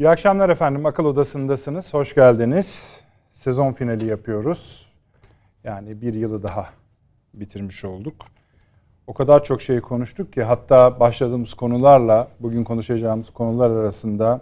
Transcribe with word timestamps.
İyi 0.00 0.08
akşamlar 0.08 0.48
efendim. 0.48 0.86
Akıl 0.86 1.04
Odası'ndasınız. 1.04 1.94
Hoş 1.94 2.14
geldiniz. 2.14 3.00
Sezon 3.32 3.72
finali 3.72 4.06
yapıyoruz. 4.06 4.86
Yani 5.64 6.00
bir 6.02 6.14
yılı 6.14 6.42
daha 6.42 6.66
bitirmiş 7.34 7.84
olduk. 7.84 8.14
O 9.06 9.14
kadar 9.14 9.44
çok 9.44 9.62
şey 9.62 9.80
konuştuk 9.80 10.32
ki 10.32 10.42
hatta 10.42 11.00
başladığımız 11.00 11.54
konularla 11.54 12.28
bugün 12.40 12.64
konuşacağımız 12.64 13.30
konular 13.30 13.70
arasında 13.70 14.40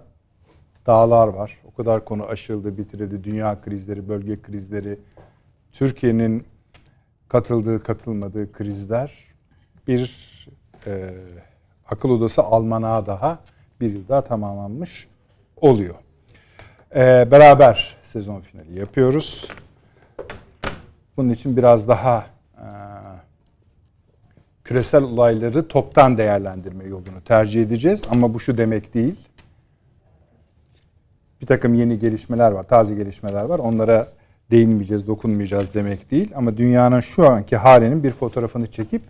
dağlar 0.86 1.28
var. 1.28 1.58
O 1.64 1.74
kadar 1.74 2.04
konu 2.04 2.24
aşıldı, 2.24 2.78
bitirildi. 2.78 3.24
Dünya 3.24 3.60
krizleri, 3.60 4.08
bölge 4.08 4.42
krizleri, 4.42 4.98
Türkiye'nin 5.72 6.46
katıldığı, 7.28 7.82
katılmadığı 7.82 8.52
krizler. 8.52 9.12
Bir 9.86 10.46
e, 10.86 11.10
akıl 11.90 12.10
odası 12.10 12.42
Almanağı 12.42 13.06
daha 13.06 13.38
bir 13.80 13.92
yıl 13.92 14.08
daha 14.08 14.24
tamamlanmış 14.24 15.07
oluyor. 15.60 15.94
Ee, 16.94 17.28
beraber 17.30 17.96
sezon 18.04 18.40
finali 18.40 18.78
yapıyoruz. 18.78 19.48
Bunun 21.16 21.28
için 21.28 21.56
biraz 21.56 21.88
daha 21.88 22.26
e, 22.56 22.66
küresel 24.64 25.02
olayları 25.02 25.68
toptan 25.68 26.18
değerlendirme 26.18 26.84
yolunu 26.84 27.24
tercih 27.24 27.62
edeceğiz. 27.62 28.04
Ama 28.14 28.34
bu 28.34 28.40
şu 28.40 28.58
demek 28.58 28.94
değil. 28.94 29.20
Bir 31.40 31.46
takım 31.46 31.74
yeni 31.74 31.98
gelişmeler 31.98 32.52
var, 32.52 32.62
taze 32.62 32.94
gelişmeler 32.94 33.44
var. 33.44 33.58
Onlara 33.58 34.08
değinmeyeceğiz, 34.50 35.06
dokunmayacağız 35.06 35.74
demek 35.74 36.10
değil. 36.10 36.32
Ama 36.34 36.56
dünyanın 36.56 37.00
şu 37.00 37.28
anki 37.28 37.56
halinin 37.56 38.02
bir 38.02 38.10
fotoğrafını 38.10 38.66
çekip 38.66 39.02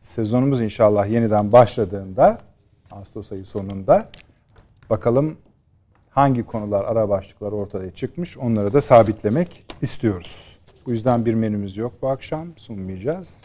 sezonumuz 0.00 0.60
inşallah 0.60 1.06
yeniden 1.06 1.52
başladığında 1.52 2.38
Ağustos 2.90 3.32
ayı 3.32 3.46
sonunda 3.46 4.08
bakalım 4.90 5.36
hangi 6.12 6.42
konular, 6.42 6.84
ara 6.84 7.08
başlıklar 7.08 7.52
ortaya 7.52 7.90
çıkmış 7.90 8.38
onları 8.38 8.72
da 8.72 8.82
sabitlemek 8.82 9.64
istiyoruz. 9.82 10.58
Bu 10.86 10.90
yüzden 10.90 11.26
bir 11.26 11.34
menümüz 11.34 11.76
yok 11.76 11.92
bu 12.02 12.08
akşam, 12.08 12.48
sunmayacağız. 12.56 13.42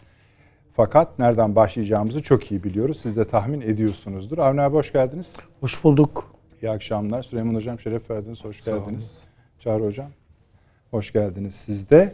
Fakat 0.76 1.20
nereden 1.20 1.56
başlayacağımızı 1.56 2.24
çok 2.24 2.52
iyi 2.52 2.64
biliyoruz. 2.64 3.00
Siz 3.02 3.18
de 3.18 3.28
tahmin 3.28 3.62
ediyorsunuzdur. 3.62 4.38
Avni 4.38 4.62
abi 4.62 4.76
hoş 4.76 4.94
geldiniz. 4.94 5.38
Hoş 5.60 5.84
bulduk. 5.84 6.32
İyi 6.62 6.70
akşamlar. 6.70 7.24
Süleyman 7.24 7.56
Hocam 7.56 7.80
şeref 7.80 8.10
verdiniz. 8.10 8.46
Hoş 8.46 8.66
geldiniz. 8.66 9.24
Çağrı 9.60 9.84
Hocam 9.84 10.12
hoş 10.92 11.14
geldiniz 11.14 11.56
siz 11.56 11.90
de. 11.90 12.14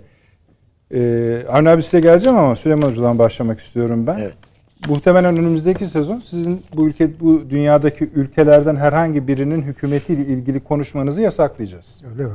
Ee, 0.93 1.45
Avni 1.49 1.69
abi 1.69 1.83
size 1.83 1.99
geleceğim 1.99 2.37
ama 2.37 2.55
Süleyman 2.55 2.87
Hoca'dan 2.87 3.19
başlamak 3.19 3.59
istiyorum 3.59 4.07
ben. 4.07 4.17
Evet. 4.17 4.37
Muhtemelen 4.87 5.37
önümüzdeki 5.37 5.87
sezon 5.87 6.19
sizin 6.19 6.61
bu 6.75 6.87
ülke 6.87 7.19
bu 7.19 7.49
dünyadaki 7.49 8.09
ülkelerden 8.15 8.75
herhangi 8.75 9.27
birinin 9.27 9.61
hükümetiyle 9.61 10.25
ilgili 10.25 10.59
konuşmanızı 10.59 11.21
yasaklayacağız. 11.21 12.03
Öyle 12.11 12.23
mi? 12.23 12.31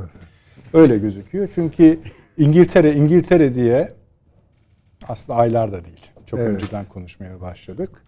Öyle 0.73 0.97
gözüküyor. 0.97 1.49
Çünkü 1.55 1.99
İngiltere 2.37 2.93
İngiltere 2.93 3.55
diye 3.55 3.93
aslında 5.07 5.39
aylarda 5.39 5.85
değil. 5.85 6.11
Çok 6.25 6.39
evet. 6.39 6.49
önceden 6.49 6.85
konuşmaya 6.85 7.41
başladık. 7.41 8.03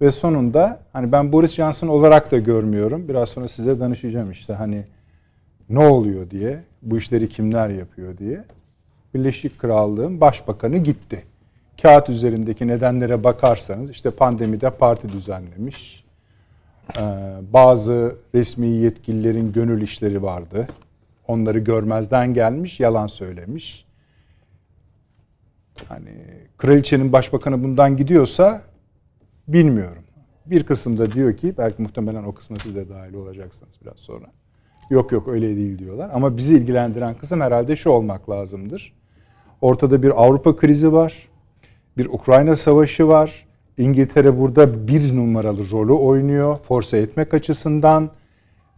Ve 0.00 0.12
sonunda 0.12 0.80
hani 0.92 1.12
ben 1.12 1.32
Boris 1.32 1.54
Johnson 1.54 1.88
olarak 1.88 2.30
da 2.30 2.38
görmüyorum. 2.38 3.08
Biraz 3.08 3.28
sonra 3.28 3.48
size 3.48 3.80
danışacağım 3.80 4.30
işte 4.30 4.52
hani 4.52 4.84
ne 5.68 5.78
oluyor 5.78 6.30
diye, 6.30 6.60
bu 6.82 6.98
işleri 6.98 7.28
kimler 7.28 7.70
yapıyor 7.70 8.18
diye. 8.18 8.44
Birleşik 9.14 9.58
Krallığın 9.58 10.20
başbakanı 10.20 10.78
gitti 10.78 11.22
kağıt 11.82 12.08
üzerindeki 12.08 12.66
nedenlere 12.68 13.24
bakarsanız 13.24 13.90
işte 13.90 14.10
pandemide 14.10 14.70
parti 14.70 15.08
düzenlemiş. 15.08 16.04
Bazı 17.52 18.16
resmi 18.34 18.66
yetkililerin 18.66 19.52
gönül 19.52 19.82
işleri 19.82 20.22
vardı. 20.22 20.68
Onları 21.28 21.58
görmezden 21.58 22.34
gelmiş, 22.34 22.80
yalan 22.80 23.06
söylemiş. 23.06 23.84
Hani 25.88 26.10
kraliçenin 26.58 27.12
başbakanı 27.12 27.62
bundan 27.62 27.96
gidiyorsa 27.96 28.62
bilmiyorum. 29.48 30.02
Bir 30.46 30.64
kısımda 30.64 31.12
diyor 31.12 31.36
ki 31.36 31.54
belki 31.58 31.82
muhtemelen 31.82 32.24
o 32.24 32.34
kısmı 32.34 32.56
siz 32.56 32.76
de 32.76 32.88
dahil 32.88 33.14
olacaksınız 33.14 33.72
biraz 33.84 33.96
sonra. 33.96 34.26
Yok 34.90 35.12
yok 35.12 35.28
öyle 35.28 35.56
değil 35.56 35.78
diyorlar. 35.78 36.10
Ama 36.12 36.36
bizi 36.36 36.56
ilgilendiren 36.56 37.14
kısım 37.14 37.40
herhalde 37.40 37.76
şu 37.76 37.90
olmak 37.90 38.30
lazımdır. 38.30 38.92
Ortada 39.60 40.02
bir 40.02 40.22
Avrupa 40.24 40.56
krizi 40.56 40.92
var 40.92 41.31
bir 41.96 42.06
Ukrayna 42.06 42.56
savaşı 42.56 43.08
var. 43.08 43.46
İngiltere 43.78 44.38
burada 44.38 44.88
bir 44.88 45.16
numaralı 45.16 45.70
rolü 45.70 45.92
oynuyor 45.92 46.58
force 46.58 46.96
etmek 46.96 47.34
açısından 47.34 48.10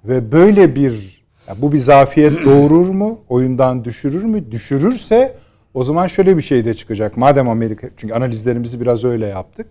ve 0.04 0.32
böyle 0.32 0.74
bir 0.74 1.24
yani 1.48 1.62
bu 1.62 1.72
bir 1.72 1.78
zafiyet 1.78 2.32
doğurur 2.44 2.88
mu? 2.88 3.20
Oyundan 3.28 3.84
düşürür 3.84 4.24
mü? 4.24 4.50
Düşürürse 4.50 5.36
o 5.74 5.84
zaman 5.84 6.06
şöyle 6.06 6.36
bir 6.36 6.42
şey 6.42 6.64
de 6.64 6.74
çıkacak. 6.74 7.16
Madem 7.16 7.48
Amerika 7.48 7.88
çünkü 7.96 8.14
analizlerimizi 8.14 8.80
biraz 8.80 9.04
öyle 9.04 9.26
yaptık. 9.26 9.66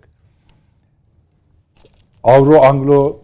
Avro 2.24 2.62
Anglo 2.62 3.20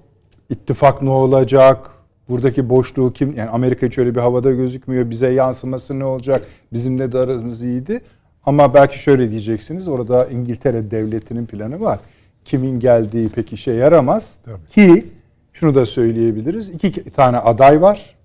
ittifak 0.50 1.02
ne 1.02 1.10
olacak? 1.10 1.90
Buradaki 2.30 2.70
boşluğu 2.70 3.14
kim 3.14 3.36
yani 3.36 3.50
Amerika 3.50 3.86
hiç 3.88 3.98
öyle 3.98 4.16
bir 4.16 4.20
havada 4.20 4.52
gözükmüyor. 4.52 5.10
Bize 5.10 5.30
yansıması 5.30 6.00
ne 6.00 6.06
olacak? 6.06 6.48
Bizimle 6.74 7.12
de 7.12 7.18
aramız 7.18 7.64
iyiydi. 7.64 8.02
Ama 8.50 8.74
belki 8.74 9.00
şöyle 9.00 9.32
diyeceksiniz. 9.32 9.88
Orada 9.88 10.26
İngiltere 10.26 10.92
devletinin 10.92 11.46
planı 11.46 11.80
var. 11.80 12.00
Kimin 12.46 12.80
geldiği 12.80 13.30
pek 13.30 13.54
işe 13.54 13.72
yaramaz. 13.72 14.36
Tabii. 14.46 14.68
Ki 14.70 15.08
şunu 15.54 15.76
da 15.76 15.86
söyleyebiliriz. 15.86 16.70
İki 16.70 16.92
tane 17.12 17.38
aday 17.38 17.82
var 17.82 18.16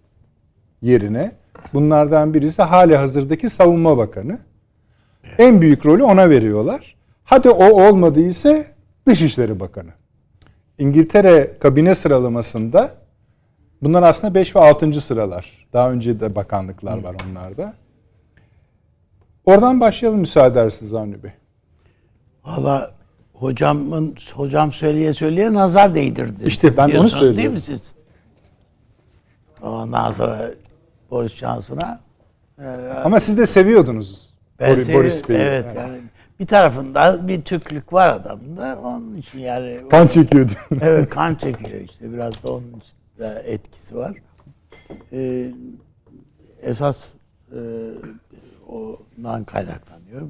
yerine. 0.82 1.32
Bunlardan 1.74 2.34
birisi 2.34 2.62
hali 2.62 2.96
hazırdaki 2.96 3.50
savunma 3.50 3.98
bakanı. 3.98 4.38
En 5.38 5.60
büyük 5.60 5.86
rolü 5.86 6.02
ona 6.02 6.30
veriyorlar. 6.30 6.96
Hadi 7.24 7.50
o 7.50 7.88
olmadıysa 7.88 8.64
Dışişleri 9.06 9.60
Bakanı. 9.60 9.90
İngiltere 10.78 11.50
kabine 11.60 11.94
sıralamasında 11.94 12.90
bunlar 13.82 14.02
aslında 14.02 14.34
5 14.34 14.56
ve 14.56 14.60
6. 14.60 15.00
sıralar. 15.00 15.66
Daha 15.72 15.90
önce 15.90 16.20
de 16.20 16.34
bakanlıklar 16.34 17.02
var 17.04 17.16
onlarda. 17.28 17.74
Oradan 19.46 19.80
başlayalım 19.80 20.20
müsaade 20.20 20.60
edersiniz 20.60 20.94
Avni 20.94 21.22
Bey. 21.22 21.30
Valla 22.44 22.90
hocamın 23.32 24.14
hocam 24.34 24.72
söyleye 24.72 25.12
söyleye 25.12 25.52
nazar 25.52 25.94
değdirdi. 25.94 26.44
İşte 26.46 26.76
ben 26.76 26.90
onu 26.90 27.08
söylüyorum. 27.08 27.36
Değil 27.36 27.50
mi 27.50 27.60
siz? 27.60 27.94
Ondan 29.62 30.10
sonra 30.10 30.50
Boris 31.10 31.34
Johnson'a 31.34 32.00
e, 32.58 32.66
ama 33.04 33.20
siz 33.20 33.38
de 33.38 33.46
seviyordunuz 33.46 34.34
ben 34.60 34.76
Boris, 34.76 34.94
Boris 34.94 35.28
Bey'i. 35.28 35.40
Evet 35.40 35.64
yani. 35.76 35.78
yani 35.78 36.00
bir 36.40 36.46
tarafında 36.46 37.28
bir 37.28 37.42
Türklük 37.42 37.92
var 37.92 38.08
adamda. 38.08 38.78
Onun 38.82 39.16
için 39.16 39.38
yani 39.38 39.80
kan 39.90 40.06
çekiyordu. 40.06 40.52
evet 40.80 41.08
kan 41.10 41.34
çekiyor 41.34 41.80
işte 41.80 42.12
biraz 42.12 42.42
da 42.42 42.52
onun 42.52 42.82
de 43.18 43.42
etkisi 43.46 43.96
var. 43.96 44.14
Ee, 45.12 45.50
esas 46.62 47.14
e, 47.52 47.58
ondan 48.74 49.44
kaynaklanıyor. 49.44 50.22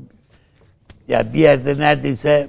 Ya 1.09 1.33
bir 1.33 1.39
yerde 1.39 1.79
neredeyse 1.79 2.49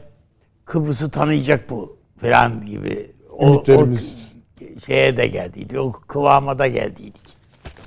Kıbrıs'ı 0.65 1.09
tanıyacak 1.09 1.69
bu 1.69 1.97
falan 2.21 2.65
gibi. 2.65 3.11
O, 3.37 3.47
Ümitlerimiz. 3.47 4.35
o 4.77 4.79
şeye 4.79 5.17
de 5.17 5.27
geldiydi. 5.27 5.79
O 5.79 5.91
kıvama 5.91 6.59
da 6.59 6.67
geldiydik. 6.67 7.35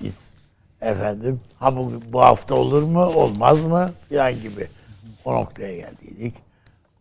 Biz 0.02 0.34
efendim 0.80 1.40
ha 1.58 1.76
bu, 1.76 1.92
bu 2.12 2.20
hafta 2.20 2.54
olur 2.54 2.82
mu 2.82 3.04
olmaz 3.04 3.62
mı 3.62 3.90
falan 4.08 4.32
gibi 4.32 4.66
o 5.24 5.34
noktaya 5.34 5.76
geldiydik. 5.76 6.34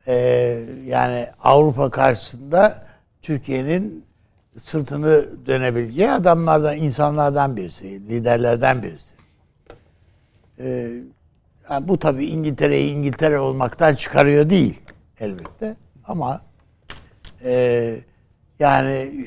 Ee, 0.08 0.64
yani 0.86 1.28
Avrupa 1.44 1.90
karşısında 1.90 2.86
Türkiye'nin 3.22 4.06
sırtını 4.58 5.26
dönebileceği 5.46 6.12
adamlardan, 6.12 6.78
insanlardan 6.78 7.58
birisi, 7.58 7.86
liderlerden 8.10 8.84
birisi. 8.84 9.17
Ee, 10.60 10.92
yani 11.70 11.88
bu 11.88 12.00
tabii 12.00 12.26
İngiltere'yi 12.26 12.92
İngiltere 12.94 13.40
olmaktan 13.40 13.96
çıkarıyor 13.96 14.50
değil 14.50 14.82
elbette. 15.20 15.76
Ama 16.08 16.42
e, 17.44 17.96
yani 18.60 19.26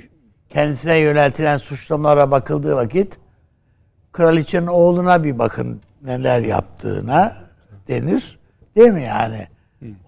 kendisine 0.49 0.99
yöneltilen 0.99 1.57
suçlamalara 1.57 2.31
bakıldığı 2.31 2.77
vakit 2.77 3.19
kraliçenin 4.13 4.67
oğluna 4.67 5.25
bir 5.25 5.39
bakın 5.39 5.81
neler 6.03 6.41
yaptığına 6.41 7.37
denir. 7.89 8.39
Değil 8.77 8.91
mi 8.91 9.03
yani? 9.03 9.49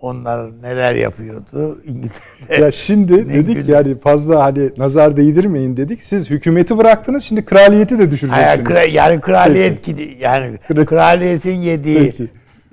Onlar 0.00 0.62
neler 0.62 0.94
yapıyordu 0.94 1.78
İngiltere. 1.86 2.60
Ya 2.60 2.72
şimdi 2.72 3.28
dedik 3.28 3.56
güzel. 3.56 3.68
yani 3.68 3.98
fazla 3.98 4.44
hani 4.44 4.70
nazar 4.76 5.16
değdirmeyin 5.16 5.76
dedik. 5.76 6.02
Siz 6.02 6.30
hükümeti 6.30 6.78
bıraktınız 6.78 7.24
şimdi 7.24 7.44
kraliyeti 7.44 7.98
de 7.98 8.10
düşüreceksiniz. 8.10 8.68
kra- 8.68 8.90
yani 8.90 9.20
kraliyet 9.20 9.84
gidi 9.84 10.16
yani 10.20 10.56
Kra- 10.68 10.84
kraliyetin 10.84 11.54
yediği 11.54 12.14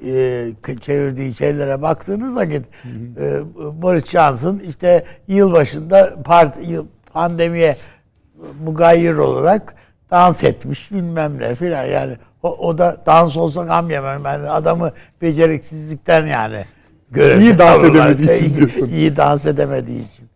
e, 0.06 0.46
çevirdiği 0.82 1.36
şeylere 1.36 1.82
baktığınız 1.82 2.36
vakit 2.36 2.66
e, 3.22 3.40
Boris 3.82 4.06
Johnson 4.06 4.62
işte 4.70 5.04
yılbaşında 5.28 6.10
parti 6.24 6.72
yıl- 6.72 6.86
pandemiye 7.14 7.78
mugayir 8.64 9.14
olarak 9.16 9.76
dans 10.12 10.44
etmiş 10.44 10.92
bilmem 10.92 11.40
ne 11.40 11.56
filan 11.56 11.84
yani 11.86 12.14
o, 12.44 12.50
o 12.68 12.78
da 12.78 12.98
dans 13.06 13.38
olsa 13.38 13.64
gam 13.64 13.90
yemem 13.90 14.26
yani 14.26 14.50
adamı 14.50 14.92
beceriksizlikten 15.22 16.26
yani 16.28 16.66
görevden 17.12 17.42
İyi 17.42 17.58
dans 17.58 17.84
edemediği 17.84 18.36
için 18.36 18.46
İyi- 18.46 18.56
diyorsun. 18.56 18.90
İyi 18.90 19.16
dans 19.16 19.46
edemediği 19.46 20.08
için 20.14 20.30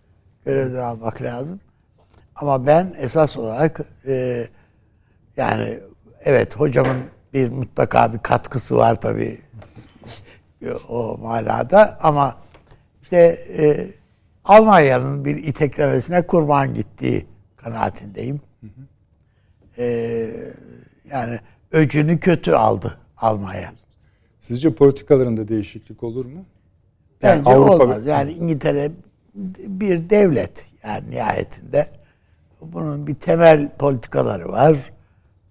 görevden 0.46 0.80
almak 0.84 1.22
lazım. 1.22 1.60
Ama 2.36 2.66
ben 2.68 2.94
esas 3.00 3.38
olarak 3.38 3.82
e, 4.08 4.48
yani 5.38 5.80
evet 6.26 6.56
hocamın 6.56 7.04
bir 7.34 7.50
mutlaka 7.50 8.14
bir 8.14 8.20
katkısı 8.20 8.76
var 8.78 9.02
tabii 9.02 9.42
o 10.90 11.18
manada 11.22 12.00
ama 12.02 12.38
işte 13.02 13.18
e, 13.58 13.88
Almanya'nın 14.46 15.26
bir 15.26 15.36
iteklemesine 15.44 16.22
kurban 16.26 16.74
gittiği 16.74 17.26
kanaatindeyim. 17.56 18.42
E, 19.78 19.86
yani 21.12 21.40
öcünü 21.72 22.20
kötü 22.20 22.52
aldı 22.52 22.98
Almanya. 23.18 23.74
Sizce 24.42 24.74
politikalarında 24.76 25.48
değişiklik 25.48 26.04
olur 26.04 26.26
mu? 26.26 26.46
Yani 27.24 27.40
Bence 27.40 27.50
Avrupa- 27.50 27.84
olmaz. 27.84 28.06
Yani 28.06 28.32
İngiltere 28.32 28.92
bir 29.68 30.10
devlet 30.10 30.66
yani 30.84 31.12
nihayetinde. 31.12 31.88
Bunun 32.62 33.08
bir 33.08 33.16
temel 33.16 33.70
politikaları 33.70 34.50
var. 34.52 34.78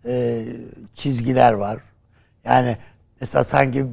e, 0.06 0.44
çizgiler 0.94 1.52
var. 1.52 1.78
Yani 2.44 2.76
mesela 3.20 3.44
sanki 3.44 3.86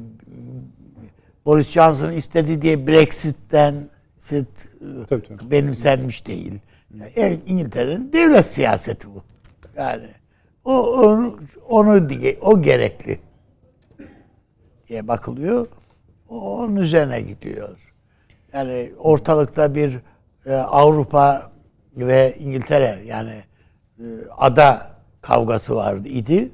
Boris 1.46 1.70
Johnson 1.70 2.12
istedi 2.12 2.62
diye 2.62 2.86
Brexit'ten 2.86 3.88
sit, 4.18 4.68
Tabii, 5.08 5.22
tabii. 5.28 5.50
benimsenmiş 5.50 6.26
değil. 6.26 6.58
Yani 7.16 7.40
İngiltere'nin 7.46 8.12
devlet 8.12 8.46
siyaseti 8.46 9.08
bu. 9.14 9.22
Yani 9.76 10.06
o 10.64 10.82
onu, 11.00 11.38
onu 11.68 12.08
diye 12.08 12.38
o 12.40 12.62
gerekli 12.62 13.18
diye 14.88 15.08
bakılıyor. 15.08 15.66
Onun 16.30 16.76
üzerine 16.76 17.20
gidiyor. 17.20 17.92
Yani 18.52 18.92
ortalıkta 18.98 19.74
bir 19.74 19.98
e, 20.46 20.54
Avrupa 20.54 21.50
ve 21.96 22.34
İngiltere 22.38 22.98
yani 23.06 23.42
e, 23.98 24.04
ada 24.36 24.90
kavgası 25.20 25.76
vardı 25.76 26.08
idi. 26.08 26.52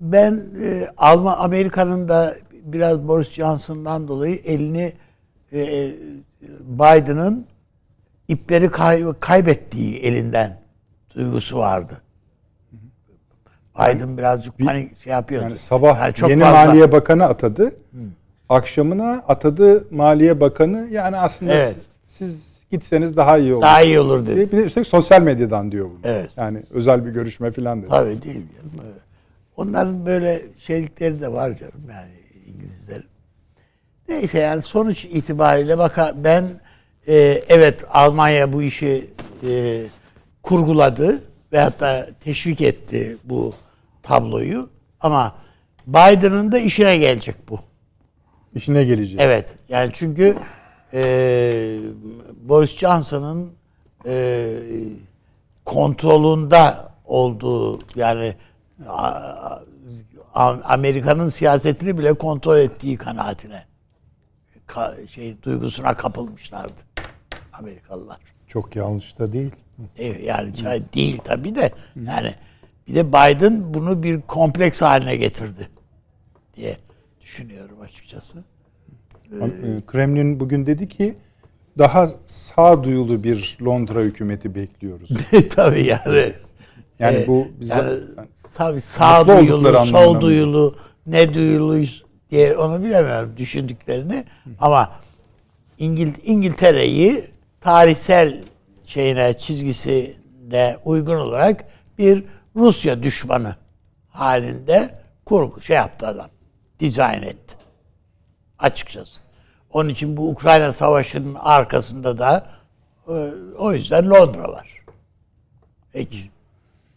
Ben 0.00 0.44
e, 0.62 0.88
Alman 0.96 1.36
Amerika'nın 1.38 2.08
da 2.08 2.34
biraz 2.52 3.08
Boris 3.08 3.30
Johnson'dan 3.30 4.08
dolayı 4.08 4.34
elini 4.44 4.92
e, 5.52 5.60
e, 5.60 5.94
Biden'ın 6.60 7.46
ipleri 8.28 8.70
kay- 8.70 9.14
kaybettiği 9.20 9.98
elinden 9.98 10.60
duygusu 11.14 11.58
vardı. 11.58 12.02
Biden 13.78 14.18
birazcık 14.18 14.58
panik 14.58 14.98
şey 15.00 15.12
yapıyordu. 15.12 15.44
Yani 15.44 15.56
sabah 15.56 15.98
Yani 16.00 16.14
çok 16.14 16.30
yeni 16.30 16.40
fazla- 16.42 16.64
Maliye 16.66 16.92
Bakanı 16.92 17.24
atadı. 17.24 17.72
Akşamına 18.48 19.12
atadı 19.28 19.84
Maliye 19.90 20.40
Bakanı. 20.40 20.88
Yani 20.90 21.16
aslında 21.16 21.52
Evet. 21.52 21.76
siz 22.08 22.36
gitseniz 22.70 23.16
daha 23.16 23.38
iyi 23.38 23.54
olur. 23.54 23.62
daha 23.62 23.82
iyi 23.82 24.00
olur 24.00 24.26
dedi. 24.26 24.52
Bir 24.52 24.58
de 24.58 24.62
üstelik 24.64 24.86
sosyal 24.86 25.22
medyadan 25.22 25.72
diyor 25.72 25.86
bunu. 25.86 25.98
Evet. 26.04 26.30
Yani 26.36 26.62
özel 26.70 27.06
bir 27.06 27.10
görüşme 27.10 27.50
falan 27.52 27.78
dedi. 27.82 27.88
Tabii 27.88 28.22
değil 28.22 28.42
canım. 28.56 28.88
Onların 29.56 30.06
böyle 30.06 30.42
şeylikleri 30.58 31.20
de 31.20 31.32
var 31.32 31.56
canım 31.56 31.82
yani 31.90 32.10
İngilizlerin. 32.46 33.04
Neyse 34.08 34.38
yani 34.38 34.62
sonuç 34.62 35.04
itibariyle 35.04 35.78
bakar 35.78 36.24
ben 36.24 36.60
e, 37.08 37.42
evet 37.48 37.84
Almanya 37.90 38.52
bu 38.52 38.62
işi 38.62 39.10
e, 39.48 39.82
kurguladı 40.42 41.22
ve 41.52 41.60
hatta 41.60 42.08
teşvik 42.20 42.60
etti 42.60 43.16
bu 43.24 43.52
tabloyu 44.02 44.68
ama 45.00 45.34
Biden'ın 45.86 46.52
da 46.52 46.58
işine 46.58 46.96
gelecek 46.96 47.34
bu. 47.50 47.60
İşine 48.54 48.84
gelecek. 48.84 49.20
Evet. 49.20 49.56
Yani 49.68 49.90
çünkü 49.94 50.36
e, 50.92 51.00
Boris 52.42 52.78
Johnson'ın 52.78 53.52
e, 54.06 54.48
kontrolünde 55.64 56.74
olduğu 57.04 57.78
yani 57.96 58.34
Amerika'nın 60.64 61.28
siyasetini 61.28 61.98
bile 61.98 62.14
kontrol 62.14 62.58
ettiği 62.58 62.96
kanaatine 62.96 63.64
ka- 64.68 65.08
şey 65.08 65.42
duygusuna 65.42 65.94
kapılmışlardı 65.94 66.80
Amerikalılar. 67.52 68.18
Çok 68.48 68.76
yanlış 68.76 69.18
da 69.18 69.32
değil. 69.32 69.50
Evet, 69.98 70.26
yani 70.26 70.82
değil 70.94 71.18
tabii 71.24 71.54
de 71.54 71.72
yani 72.06 72.34
bir 72.88 72.94
de 72.94 73.08
Biden 73.08 73.74
bunu 73.74 74.02
bir 74.02 74.20
kompleks 74.20 74.82
haline 74.82 75.16
getirdi 75.16 75.68
diye 76.56 76.76
düşünüyorum 77.28 77.80
açıkçası. 77.80 78.44
E, 79.32 79.46
Kremlin 79.86 80.40
bugün 80.40 80.66
dedi 80.66 80.88
ki 80.88 81.16
daha 81.78 82.08
sağduyulu 82.26 83.24
bir 83.24 83.58
Londra 83.64 84.00
hükümeti 84.00 84.54
bekliyoruz. 84.54 85.10
tabii 85.50 85.84
yani. 85.84 86.32
Yani 86.98 87.16
Ee, 87.16 87.26
bu 87.28 87.48
bize 87.60 87.74
yani, 87.74 87.98
tabii 88.54 88.80
sağ 88.80 89.18
Mutlu 89.18 89.36
duyulu, 89.36 89.54
oldukları 89.54 89.86
sol 89.86 90.20
duyulu, 90.20 90.74
ne 91.06 91.34
duyuluyuz 91.34 92.04
diye 92.30 92.56
onu 92.56 92.82
bilemiyorum 92.82 93.34
düşündüklerini. 93.36 94.24
Ama 94.60 94.92
İngil 95.78 96.12
İngiltere'yi 96.24 97.24
tarihsel 97.60 98.44
şeyine 98.84 99.34
çizgisine 99.38 100.76
uygun 100.84 101.16
olarak 101.16 101.64
bir 101.98 102.24
Rusya 102.56 103.02
düşmanı 103.02 103.56
halinde 104.08 104.90
kurgu 105.24 105.60
şey 105.60 105.76
yaptı 105.76 106.06
adam. 106.06 106.30
Dizayn 106.80 107.22
etti. 107.22 107.56
Açıkçası. 108.58 109.20
Onun 109.72 109.88
için 109.88 110.16
bu 110.16 110.30
Ukrayna 110.30 110.72
Savaşı'nın 110.72 111.34
arkasında 111.34 112.18
da 112.18 112.46
e, 113.08 113.12
o 113.58 113.72
yüzden 113.72 114.10
Londra 114.10 114.48
var. 114.48 114.84
Hiç 115.94 116.28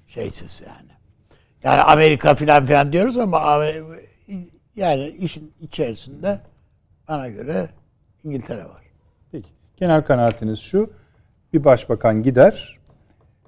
şeysiz 0.08 0.62
yani. 0.68 0.92
Yani 1.64 1.82
Amerika 1.82 2.36
filan 2.36 2.66
filan 2.66 2.94
diyoruz 2.94 3.18
ama 3.18 3.64
yani 4.76 5.08
işin 5.08 5.54
içerisinde 5.62 6.40
bana 7.08 7.30
göre 7.30 7.70
İngiltere 8.24 8.66
var. 8.66 8.82
Peki. 9.32 9.50
Genel 9.78 10.02
kanaatiniz 10.02 10.60
şu. 10.60 10.90
Bir 11.54 11.64
başbakan 11.64 12.24
gider, 12.24 12.80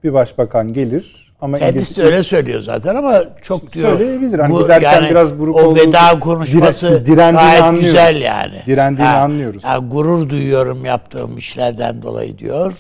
bir 0.04 0.14
başbakan 0.14 0.74
gelir 0.74 1.33
ama 1.44 1.60
Kendisi 1.60 1.94
İngiliz- 2.02 2.06
öyle 2.06 2.24
söylüyor 2.24 2.62
zaten 2.62 2.96
ama 2.96 3.24
çok 3.42 3.74
diyor. 3.74 3.98
Söyleyebilir. 3.98 4.40
Hani 4.40 4.58
giderken 4.58 5.04
biraz 5.10 5.40
buruk 5.40 5.56
o 5.56 5.76
veda 5.76 6.20
konuşması 6.20 6.88
dire- 6.88 7.06
direndiğini 7.06 7.48
gayet 7.48 7.64
anlıyoruz. 7.64 7.86
güzel 7.88 8.22
yani. 8.22 8.62
Direndiğini 8.66 9.10
anlıyoruz. 9.12 9.64
ha, 9.64 9.78
gurur 9.78 10.30
duyuyorum 10.30 10.86
yaptığım 10.86 11.38
işlerden 11.38 12.02
dolayı 12.02 12.38
diyor. 12.38 12.74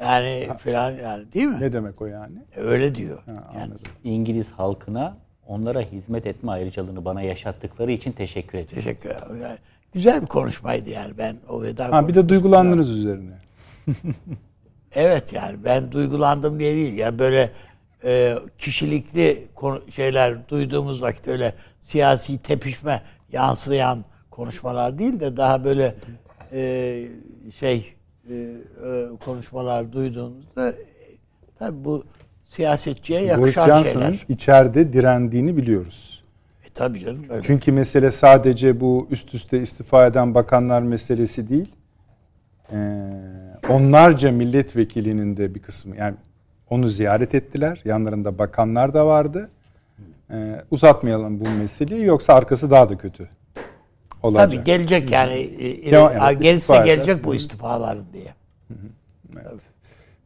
Yani 0.00 0.48
filan 0.58 0.90
yani 0.90 1.32
değil 1.34 1.46
mi? 1.46 1.56
Ne 1.60 1.72
demek 1.72 2.02
o 2.02 2.06
yani? 2.06 2.36
Öyle 2.56 2.94
diyor. 2.94 3.18
Ha, 3.26 3.32
Yani 3.54 3.62
anladım. 3.64 3.82
İngiliz 4.04 4.50
halkına 4.50 5.16
onlara 5.46 5.80
hizmet 5.80 6.26
etme 6.26 6.52
ayrıcalığını 6.52 7.04
bana 7.04 7.22
yaşattıkları 7.22 7.92
için 7.92 8.12
teşekkür 8.12 8.58
ediyorum. 8.58 8.84
teşekkür 8.84 9.10
ederim. 9.10 9.42
Yani 9.42 9.56
güzel 9.92 10.22
bir 10.22 10.26
konuşmaydı 10.26 10.90
yani 10.90 11.10
ben 11.18 11.36
o 11.48 11.62
veda 11.62 11.92
Ha 11.92 12.08
bir 12.08 12.14
de 12.14 12.28
duygulandınız 12.28 12.90
üzerine. 12.90 13.32
Evet 14.94 15.32
yani 15.32 15.56
ben 15.64 15.92
duygulandım 15.92 16.58
diye 16.60 16.74
değil. 16.74 16.96
Yani 16.96 17.18
böyle 17.18 17.50
e, 18.04 18.34
kişilikli 18.58 19.46
şeyler 19.90 20.48
duyduğumuz 20.48 21.02
vakit 21.02 21.28
öyle 21.28 21.54
siyasi 21.80 22.38
tepişme 22.38 23.02
yansıyan 23.32 24.04
konuşmalar 24.30 24.98
değil 24.98 25.20
de 25.20 25.36
daha 25.36 25.64
böyle 25.64 25.94
e, 26.52 27.08
şey 27.54 27.94
e, 28.30 28.34
e, 28.34 28.56
konuşmalar 29.24 29.92
duyduğumuzda 29.92 30.70
e, 30.70 30.74
tabii 31.58 31.84
bu 31.84 32.04
siyasetçiye 32.42 33.20
Boris 33.20 33.30
yakışan 33.30 33.66
Johnson'ın 33.66 34.12
şeyler. 34.12 34.24
içeride 34.28 34.92
direndiğini 34.92 35.56
biliyoruz. 35.56 36.24
E, 36.66 36.68
tabii 36.74 37.00
canım 37.00 37.24
öyle. 37.30 37.42
Çünkü 37.42 37.72
mesele 37.72 38.10
sadece 38.10 38.80
bu 38.80 39.06
üst 39.10 39.34
üste 39.34 39.62
istifa 39.62 40.06
eden 40.06 40.34
bakanlar 40.34 40.82
meselesi 40.82 41.48
değil. 41.48 41.72
Ee, 42.72 42.76
onlarca 43.68 44.32
milletvekilinin 44.32 45.36
de 45.36 45.54
bir 45.54 45.60
kısmı 45.60 45.96
yani 45.96 46.16
onu 46.70 46.88
ziyaret 46.88 47.34
ettiler. 47.34 47.82
Yanlarında 47.84 48.38
bakanlar 48.38 48.94
da 48.94 49.06
vardı. 49.06 49.50
Ee, 50.30 50.60
uzatmayalım 50.70 51.40
bu 51.40 51.44
meseleyi 51.50 52.04
yoksa 52.04 52.34
arkası 52.34 52.70
daha 52.70 52.88
da 52.88 52.98
kötü 52.98 53.28
olacak. 54.22 54.50
Tabii 54.52 54.64
gelecek 54.64 55.10
yani. 55.10 55.32
e, 55.32 55.90
Ya, 55.90 56.00
yani 56.12 56.40
gelirse 56.40 56.82
gelecek 56.84 57.24
bu 57.24 57.34
istifaların 57.34 58.04
diye. 58.12 58.34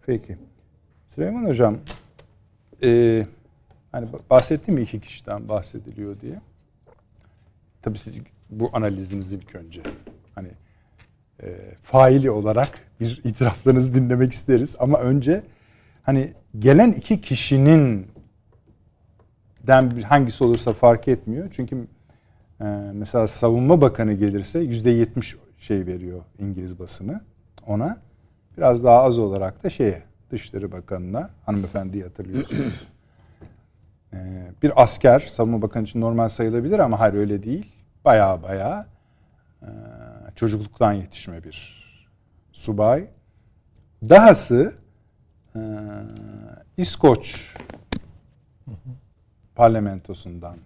Peki. 0.06 0.36
Süleyman 1.14 1.44
Hocam, 1.48 1.78
e, 2.82 3.26
hani 3.92 4.08
bahsettim 4.30 4.74
mi 4.74 4.82
iki 4.82 5.00
kişiden 5.00 5.48
bahsediliyor 5.48 6.20
diye. 6.20 6.40
Tabii 7.82 7.98
siz 7.98 8.14
bu 8.50 8.70
analizinizi 8.72 9.36
ilk 9.36 9.54
önce 9.54 9.82
hani 10.34 10.48
e, 11.42 11.46
faili 11.82 12.30
olarak 12.30 12.68
bir 13.00 13.20
itiraflarınızı 13.24 13.94
dinlemek 13.94 14.32
isteriz. 14.32 14.76
Ama 14.78 14.98
önce 14.98 15.42
hani 16.10 16.32
gelen 16.58 16.92
iki 16.92 17.20
kişinin 17.20 18.06
den 19.66 19.90
hangisi 20.00 20.44
olursa 20.44 20.72
fark 20.72 21.08
etmiyor. 21.08 21.48
Çünkü 21.50 21.86
e, 22.60 22.64
mesela 22.94 23.28
savunma 23.28 23.80
bakanı 23.80 24.12
gelirse 24.12 24.58
yüzde 24.58 24.90
yetmiş 24.90 25.36
şey 25.58 25.86
veriyor 25.86 26.20
İngiliz 26.38 26.78
basını 26.78 27.20
ona. 27.66 27.98
Biraz 28.56 28.84
daha 28.84 29.02
az 29.02 29.18
olarak 29.18 29.64
da 29.64 29.70
şeye 29.70 30.02
Dışişleri 30.30 30.72
Bakanı'na 30.72 31.30
hanımefendiyi 31.46 32.02
hatırlıyorsunuz. 32.02 32.86
Ee, 34.12 34.52
bir 34.62 34.82
asker 34.82 35.20
savunma 35.20 35.62
bakanı 35.62 35.84
için 35.84 36.00
normal 36.00 36.28
sayılabilir 36.28 36.78
ama 36.78 37.00
hayır 37.00 37.14
öyle 37.14 37.42
değil. 37.42 37.72
Baya 38.04 38.42
baya 38.42 38.86
e, 39.62 39.68
çocukluktan 40.36 40.92
yetişme 40.92 41.44
bir 41.44 41.84
subay. 42.52 43.06
Dahası 44.08 44.80
e, 45.56 45.60
İskoç 46.76 47.54
parlamentosundan 49.54 50.56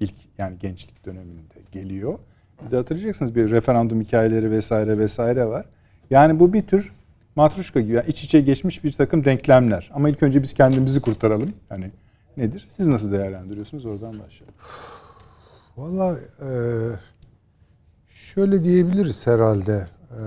ilk 0.00 0.14
yani 0.38 0.58
gençlik 0.58 1.06
döneminde 1.06 1.54
geliyor. 1.72 2.18
Bir 2.66 2.70
de 2.70 2.76
hatırlayacaksınız 2.76 3.34
bir 3.34 3.50
referandum 3.50 4.00
hikayeleri 4.00 4.50
vesaire 4.50 4.98
vesaire 4.98 5.46
var. 5.46 5.66
Yani 6.10 6.40
bu 6.40 6.52
bir 6.52 6.66
tür 6.66 6.92
matruşka 7.36 7.80
gibi 7.80 7.92
yani 7.92 8.08
iç 8.08 8.24
içe 8.24 8.40
geçmiş 8.40 8.84
bir 8.84 8.92
takım 8.92 9.24
denklemler. 9.24 9.90
Ama 9.94 10.08
ilk 10.08 10.22
önce 10.22 10.42
biz 10.42 10.52
kendimizi 10.52 11.00
kurtaralım. 11.00 11.50
Yani 11.70 11.90
nedir? 12.36 12.68
Siz 12.76 12.88
nasıl 12.88 13.12
değerlendiriyorsunuz? 13.12 13.86
Oradan 13.86 14.18
başlayalım. 14.20 14.54
Valla 15.76 16.18
e, 16.40 16.50
şöyle 18.08 18.64
diyebiliriz 18.64 19.26
herhalde. 19.26 19.88
E, 20.10 20.20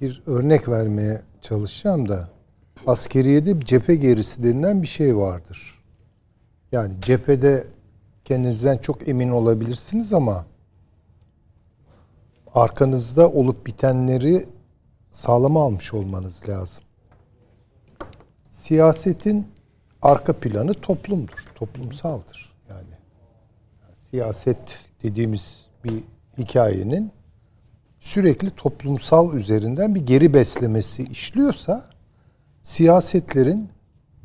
bir 0.00 0.22
örnek 0.26 0.68
vermeye 0.68 1.22
çalışacağım 1.44 2.08
da 2.08 2.28
askeriyede 2.86 3.60
cephe 3.60 3.94
gerisi 3.94 4.44
denilen 4.44 4.82
bir 4.82 4.86
şey 4.86 5.16
vardır. 5.16 5.82
Yani 6.72 6.94
cephede 7.00 7.66
kendinizden 8.24 8.78
çok 8.78 9.08
emin 9.08 9.28
olabilirsiniz 9.28 10.12
ama 10.12 10.46
arkanızda 12.54 13.30
olup 13.30 13.66
bitenleri 13.66 14.46
sağlama 15.12 15.64
almış 15.64 15.94
olmanız 15.94 16.48
lazım. 16.48 16.84
Siyasetin 18.50 19.48
arka 20.02 20.32
planı 20.32 20.74
toplumdur, 20.74 21.44
toplumsaldır. 21.54 22.52
Yani 22.70 22.94
siyaset 24.10 24.86
dediğimiz 25.02 25.66
bir 25.84 26.04
hikayenin 26.38 27.12
sürekli 28.04 28.50
toplumsal 28.50 29.34
üzerinden 29.34 29.94
bir 29.94 30.06
geri 30.06 30.34
beslemesi 30.34 31.02
işliyorsa 31.02 31.84
siyasetlerin 32.62 33.68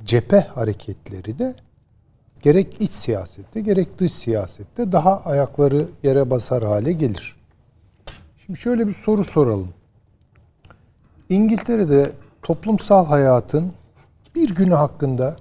cephe 0.06 0.40
hareketleri 0.40 1.40
de 1.40 1.56
gerek 2.42 2.82
iç 2.82 2.92
siyasette 2.92 3.62
gerek 3.62 4.00
dış 4.00 4.12
siyasette 4.12 4.92
daha 4.92 5.22
ayakları 5.22 5.88
yere 6.04 6.30
basar 6.30 6.64
hale 6.64 6.92
gelir. 6.92 7.36
Şimdi 8.46 8.60
şöyle 8.60 8.88
bir 8.88 8.94
soru 8.94 9.24
soralım. 9.24 9.74
İngiltere'de 11.30 12.12
toplumsal 12.44 13.06
hayatın 13.06 13.74
bir 14.36 14.56
günü 14.56 14.74
hakkında 14.74 15.38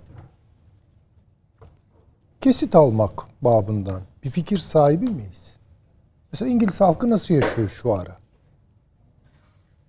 kesit 2.41 2.75
almak 2.75 3.21
babından 3.43 4.03
bir 4.25 4.31
fikir 4.31 4.59
sahibi 4.59 5.11
miyiz? 5.11 5.53
Mesela 6.33 6.51
İngiliz 6.51 6.81
halkı 6.81 7.11
nasıl 7.11 7.35
yaşıyor 7.35 7.69
şu 7.69 7.95
ara? 7.95 8.28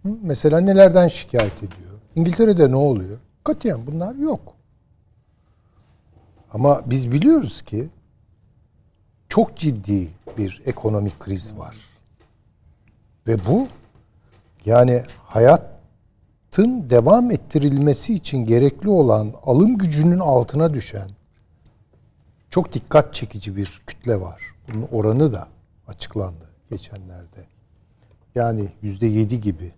Mesela 0.03 0.59
nelerden 0.59 1.07
şikayet 1.07 1.57
ediyor? 1.57 1.99
İngiltere'de 2.15 2.71
ne 2.71 2.75
oluyor? 2.75 3.17
Katiyen 3.43 3.87
bunlar 3.87 4.15
yok. 4.15 4.53
Ama 6.53 6.81
biz 6.85 7.11
biliyoruz 7.11 7.61
ki 7.61 7.89
çok 9.29 9.57
ciddi 9.57 10.09
bir 10.37 10.61
ekonomik 10.65 11.19
kriz 11.19 11.57
var. 11.57 11.75
Ve 13.27 13.45
bu 13.47 13.67
yani 14.65 15.03
hayatın 15.23 16.89
devam 16.89 17.31
ettirilmesi 17.31 18.13
için 18.13 18.45
gerekli 18.45 18.89
olan 18.89 19.33
alım 19.43 19.77
gücünün 19.77 20.19
altına 20.19 20.73
düşen 20.73 21.09
çok 22.49 22.73
dikkat 22.73 23.13
çekici 23.13 23.55
bir 23.55 23.81
kütle 23.87 24.21
var. 24.21 24.41
Bunun 24.67 24.87
oranı 24.91 25.33
da 25.33 25.47
açıklandı 25.87 26.45
geçenlerde. 26.69 27.45
Yani 28.35 28.69
yüzde 28.81 29.07
yedi 29.07 29.41
gibi. 29.41 29.73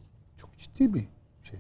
Ciddi 0.74 0.94
bir 0.94 1.08
şey 1.44 1.60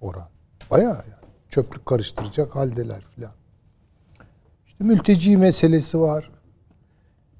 oran. 0.00 0.28
Bayağı 0.70 0.94
yani. 0.94 1.32
Çöplük 1.48 1.86
karıştıracak 1.86 2.56
haldeler 2.56 3.00
filan. 3.00 3.32
İşte 4.66 4.84
mülteci 4.84 5.36
meselesi 5.36 6.00
var. 6.00 6.30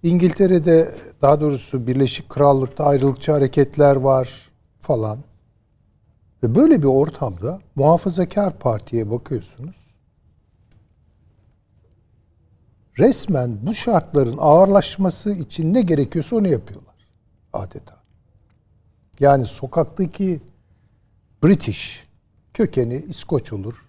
İngiltere'de 0.02 0.94
daha 1.22 1.40
doğrusu 1.40 1.86
Birleşik 1.86 2.28
Krallık'ta 2.28 2.84
ayrılıkçı 2.84 3.32
hareketler 3.32 3.96
var 3.96 4.50
falan. 4.80 5.18
Ve 6.42 6.54
böyle 6.54 6.78
bir 6.82 6.86
ortamda 6.86 7.60
muhafazakar 7.74 8.58
partiye 8.58 9.10
bakıyorsunuz. 9.10 9.76
Resmen 12.98 13.66
bu 13.66 13.74
şartların 13.74 14.36
ağırlaşması 14.38 15.30
için 15.30 15.74
ne 15.74 15.82
gerekiyorsa 15.82 16.36
onu 16.36 16.48
yapıyorlar. 16.48 16.94
Adeta. 17.52 17.96
Yani 19.20 19.46
sokaktaki 19.46 20.40
British 21.44 22.06
kökeni 22.54 22.96
İskoç 23.08 23.52
olur, 23.52 23.88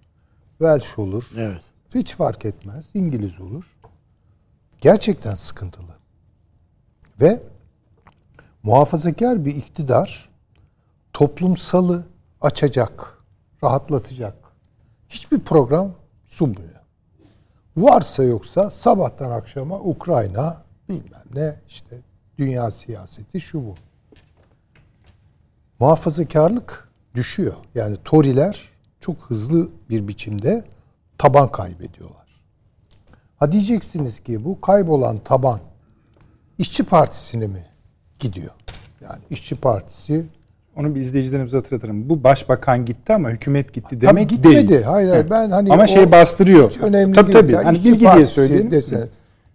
Welsh 0.57 0.99
olur. 0.99 1.31
Evet. 1.37 1.61
Hiç 1.95 2.15
fark 2.15 2.45
etmez. 2.45 2.89
İngiliz 2.93 3.39
olur. 3.39 3.65
Gerçekten 4.81 5.35
sıkıntılı. 5.35 5.95
Ve 7.21 7.41
muhafazakar 8.63 9.45
bir 9.45 9.55
iktidar 9.55 10.29
toplumsalı 11.13 12.03
açacak, 12.41 13.23
rahatlatacak 13.63 14.35
hiçbir 15.09 15.39
program 15.39 15.91
sunmuyor. 16.27 16.79
Varsa 17.77 18.23
yoksa 18.23 18.71
sabahtan 18.71 19.31
akşama 19.31 19.79
Ukrayna 19.79 20.57
bilmem 20.89 21.23
ne 21.33 21.55
işte 21.67 21.97
dünya 22.37 22.71
siyaseti 22.71 23.41
şu 23.41 23.65
bu. 23.65 23.75
Muhafazakarlık 25.79 26.88
düşüyor. 27.15 27.53
Yani 27.75 27.97
Tory'ler 28.05 28.69
çok 29.01 29.15
hızlı 29.21 29.69
bir 29.89 30.07
biçimde 30.07 30.63
taban 31.17 31.51
kaybediyorlar. 31.51 32.19
Ha 33.37 33.51
diyeceksiniz 33.51 34.19
ki 34.19 34.45
bu 34.45 34.61
kaybolan 34.61 35.19
taban 35.25 35.59
İşçi 36.57 36.83
Partisi'ne 36.83 37.47
mi 37.47 37.65
gidiyor? 38.19 38.51
Yani 39.01 39.19
İşçi 39.29 39.55
Partisi 39.55 40.25
Onu 40.75 40.95
bir 40.95 41.01
izleyicilerimize 41.01 41.57
hatırlatırım. 41.57 42.09
Bu 42.09 42.23
başbakan 42.23 42.85
gitti 42.85 43.13
ama 43.13 43.29
hükümet 43.29 43.73
gitti 43.73 43.89
Tabii 43.89 44.01
demek 44.01 44.29
gitmedi. 44.29 44.67
değil. 44.69 44.81
Hayır, 44.83 45.09
hayır. 45.09 45.29
Ben 45.29 45.51
hani 45.51 45.73
ama 45.73 45.87
şey 45.87 46.11
bastırıyor. 46.11 46.75
önemli 46.81 47.15
tabii 47.15 47.33
değil. 47.33 47.39
tabii. 47.43 47.51
Yani 47.51 47.63
hani 47.63 47.77
İşçi 47.77 47.89
bilgi 47.91 48.07
diye 48.15 48.27
söyleyeyim. 48.27 48.71
desene. 48.71 49.05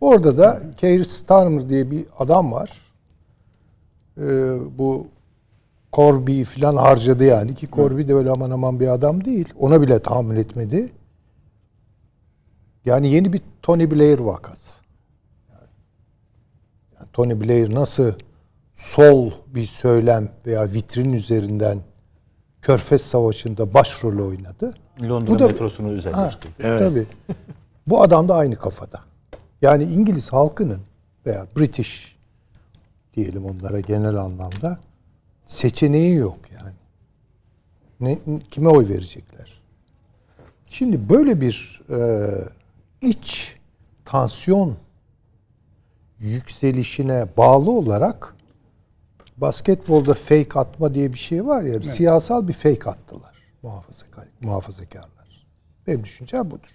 Orada 0.01 0.39
da 0.39 0.63
Keir 0.77 1.05
Starmer 1.05 1.69
diye 1.69 1.91
bir 1.91 2.05
adam 2.19 2.53
var. 2.53 2.71
Ee, 4.19 4.23
bu 4.79 5.07
Corby 5.95 6.43
falan 6.43 6.77
harcadı 6.77 7.25
yani 7.25 7.55
ki 7.55 7.69
Corby 7.73 8.09
de 8.09 8.15
öyle 8.15 8.31
aman 8.31 8.51
aman 8.51 8.81
bir 8.81 8.89
adam 8.89 9.25
değil. 9.25 9.49
Ona 9.59 9.83
bile 9.83 9.99
tahammül 10.03 10.37
etmedi. 10.37 10.93
Yani 12.85 13.09
yeni 13.09 13.33
bir 13.33 13.41
Tony 13.63 13.91
Blair 13.91 14.19
vakası. 14.19 14.73
Yani 16.99 17.09
Tony 17.13 17.41
Blair 17.41 17.75
nasıl 17.75 18.13
sol 18.75 19.31
bir 19.47 19.67
söylem 19.67 20.29
veya 20.47 20.73
vitrin 20.73 21.13
üzerinden 21.13 21.79
Körfez 22.63 23.03
Savaşı'nda 23.03 23.75
başrol 23.75 24.29
oynadı. 24.29 24.75
Londra 25.03 25.27
Bu 25.27 25.39
da- 25.39 25.47
metrosunu 25.47 25.89
özelleştirdi. 25.91 26.63
Tabii. 26.63 27.07
Bu 27.87 28.03
adam 28.03 28.29
da 28.29 28.35
aynı 28.35 28.57
kafada. 28.57 29.01
Yani 29.63 29.85
İngiliz 29.85 30.33
halkının 30.33 30.81
veya 31.27 31.47
British 31.57 32.17
diyelim 33.17 33.45
onlara 33.45 33.81
genel 33.81 34.17
anlamda 34.17 34.79
seçeneği 35.47 36.15
yok 36.15 36.39
yani. 36.55 36.75
Ne, 38.01 38.19
kime 38.51 38.69
oy 38.69 38.89
verecekler? 38.89 39.61
Şimdi 40.69 41.09
böyle 41.09 41.41
bir 41.41 41.83
e, 41.91 42.29
iç 43.01 43.57
tansiyon 44.05 44.77
yükselişine 46.19 47.27
bağlı 47.37 47.71
olarak 47.71 48.37
basketbolda 49.37 50.15
fake 50.15 50.61
atma 50.61 50.95
diye 50.95 51.13
bir 51.13 51.19
şey 51.19 51.47
var 51.47 51.63
ya, 51.63 51.83
siyasal 51.83 52.49
bir 52.49 52.53
fake 52.53 52.91
attılar 52.91 53.35
muhafazakar, 53.65 54.29
muhafazakarlar. 54.41 55.47
Benim 55.87 56.05
düşüncem 56.05 56.51
budur. 56.51 56.71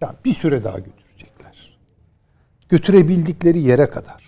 Yani 0.00 0.16
bir 0.24 0.34
süre 0.34 0.64
daha 0.64 0.78
götürecekler. 0.78 1.78
Götürebildikleri 2.68 3.58
yere 3.58 3.90
kadar. 3.90 4.23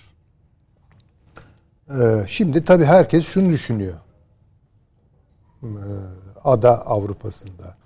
Ee, 1.90 2.24
şimdi 2.26 2.64
tabii 2.64 2.84
herkes 2.84 3.26
şunu 3.26 3.48
düşünüyor. 3.48 3.98
Ee, 5.62 5.66
ada 6.44 6.86
Avrupa'sında. 6.86 7.76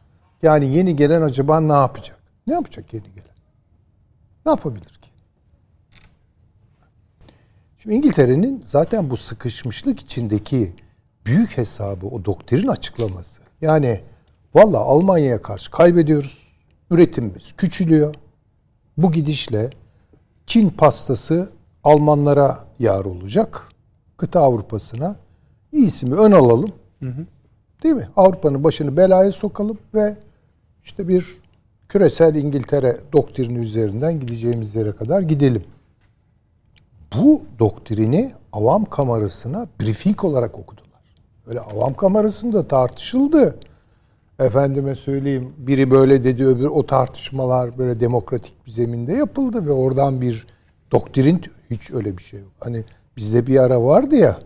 Yani 0.43 0.75
yeni 0.75 0.97
gelen 0.97 1.23
acaba 1.23 1.61
ne 1.61 1.73
yapacak? 1.73 2.19
Ne 2.47 2.55
yapacak 2.55 2.93
yeni 2.93 3.05
gelen? 3.05 3.37
Ne 4.47 4.53
yapabilir 4.53 4.87
ki? 4.89 5.11
Şimdi 7.79 7.97
İngiltere'nin 7.97 8.63
zaten 8.67 9.11
bu 9.11 9.17
sıkışmışlık 9.17 10.01
içindeki 10.01 10.75
büyük 11.27 11.59
hesabı 11.59 12.07
o 12.07 12.25
doktrin 12.25 12.69
açıklaması. 12.69 13.43
Yani 13.61 14.01
valla 14.55 14.79
Almanya'ya 14.79 15.43
karşı 15.43 15.71
kaybediyoruz. 15.71 16.51
Üretimimiz 16.91 17.53
küçülüyor. 17.57 18.15
Bu 18.97 19.13
gidişle 19.13 19.71
Çin 20.47 20.71
pastası 20.71 21.53
Almanlara 21.85 22.65
yar 22.79 23.05
olacak. 23.05 23.69
Kıta 24.21 24.41
Avrupa'sına. 24.41 25.17
İyisi 25.73 26.07
mi 26.07 26.15
ön 26.15 26.33
alalım. 26.33 26.73
Değil 27.83 27.95
mi? 27.95 28.09
Avrupa'nın 28.17 28.65
başını 28.65 28.97
belaya 28.97 29.33
sokalım 29.33 29.79
ve 29.95 30.17
işte 30.85 31.09
bir 31.09 31.27
küresel 31.89 32.35
İngiltere 32.35 32.97
doktrini 33.13 33.59
üzerinden 33.59 34.21
gideceğimiz 34.21 34.75
yere 34.75 34.93
kadar 34.93 35.21
gidelim. 35.21 35.65
Bu 37.17 37.43
doktrini 37.59 38.33
avam 38.53 38.85
kamerasına 38.85 39.67
briefing 39.81 40.25
olarak 40.25 40.59
okudular. 40.59 41.17
Öyle 41.47 41.61
avam 41.61 41.95
kamerasında 41.95 42.69
tartışıldı. 42.69 43.59
Efendime 44.39 44.95
söyleyeyim 44.95 45.53
biri 45.59 45.91
böyle 45.91 46.25
dedi 46.25 46.47
öbür 46.47 46.67
o 46.67 46.87
tartışmalar 46.87 47.79
böyle 47.79 48.01
demokratik 48.01 48.67
bir 48.67 48.71
zeminde 48.71 49.13
yapıldı 49.13 49.67
ve 49.67 49.73
oradan 49.73 50.21
bir 50.21 50.47
doktrin 50.93 51.43
hiç 51.71 51.91
öyle 51.91 52.19
bir 52.19 52.23
şey 52.23 52.41
yok. 52.41 52.53
Hani 52.61 52.85
bizde 53.21 53.47
bir 53.47 53.59
ara 53.59 53.83
vardı 53.83 54.17
ya 54.17 54.41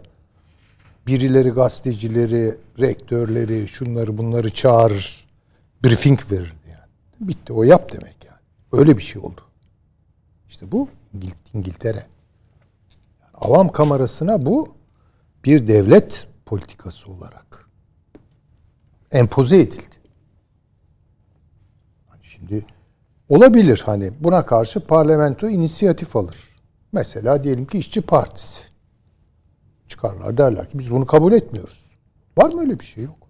birileri 1.06 1.50
gazetecileri, 1.50 2.58
rektörleri, 2.80 3.68
şunları 3.68 4.18
bunları 4.18 4.50
çağırır, 4.50 5.26
briefing 5.84 6.20
verirdi 6.30 6.68
yani. 6.70 6.90
Bitti 7.20 7.52
o 7.52 7.62
yap 7.62 7.92
demek 7.92 8.16
yani. 8.24 8.38
Öyle 8.72 8.96
bir 8.96 9.02
şey 9.02 9.22
oldu. 9.22 9.40
İşte 10.48 10.72
bu 10.72 10.88
İngil- 11.14 11.34
İngiltere. 11.54 12.06
Yani 13.22 13.30
avam 13.34 13.68
kamerasına 13.68 14.46
bu 14.46 14.68
bir 15.44 15.68
devlet 15.68 16.26
politikası 16.46 17.10
olarak 17.10 17.68
empoze 19.12 19.60
edildi. 19.60 19.96
Hani 22.08 22.24
şimdi 22.24 22.66
olabilir 23.28 23.82
hani 23.86 24.12
buna 24.20 24.46
karşı 24.46 24.80
parlamento 24.80 25.48
inisiyatif 25.48 26.16
alır. 26.16 26.53
Mesela 26.94 27.42
diyelim 27.42 27.66
ki 27.66 27.78
işçi 27.78 28.00
partisi 28.02 28.62
çıkarlar 29.88 30.38
derler 30.38 30.70
ki 30.70 30.78
biz 30.78 30.90
bunu 30.90 31.06
kabul 31.06 31.32
etmiyoruz. 31.32 31.90
Var 32.38 32.50
mı 32.50 32.60
öyle 32.60 32.80
bir 32.80 32.84
şey 32.84 33.04
yok. 33.04 33.28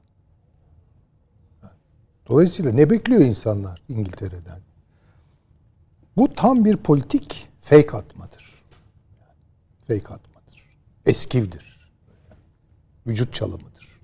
Dolayısıyla 2.28 2.72
ne 2.72 2.90
bekliyor 2.90 3.20
insanlar 3.20 3.82
İngiltere'den? 3.88 4.60
Bu 6.16 6.32
tam 6.32 6.64
bir 6.64 6.76
politik 6.76 7.48
fake 7.60 7.96
atmadır. 7.96 8.64
Fake 9.88 10.14
atmadır. 10.14 10.62
Eskivdir. 11.06 11.90
Vücut 13.06 13.34
çalımıdır. 13.34 14.00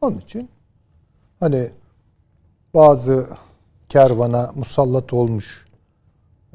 Onun 0.00 0.18
için 0.18 0.48
hani 1.40 1.70
bazı 2.74 3.28
kervana 3.88 4.52
musallat 4.54 5.12
olmuş 5.12 5.66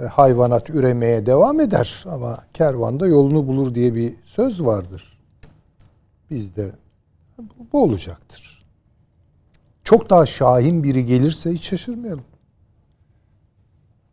hayvanat 0.05 0.69
üremeye 0.69 1.25
devam 1.25 1.59
eder 1.59 2.05
ama 2.09 2.37
kervanda 2.53 3.07
yolunu 3.07 3.47
bulur 3.47 3.75
diye 3.75 3.95
bir 3.95 4.15
söz 4.23 4.65
vardır. 4.65 5.19
Bizde 6.31 6.71
bu 7.73 7.83
olacaktır. 7.83 8.65
Çok 9.83 10.09
daha 10.09 10.25
şahin 10.25 10.83
biri 10.83 11.05
gelirse 11.05 11.51
hiç 11.51 11.63
şaşırmayalım. 11.63 12.25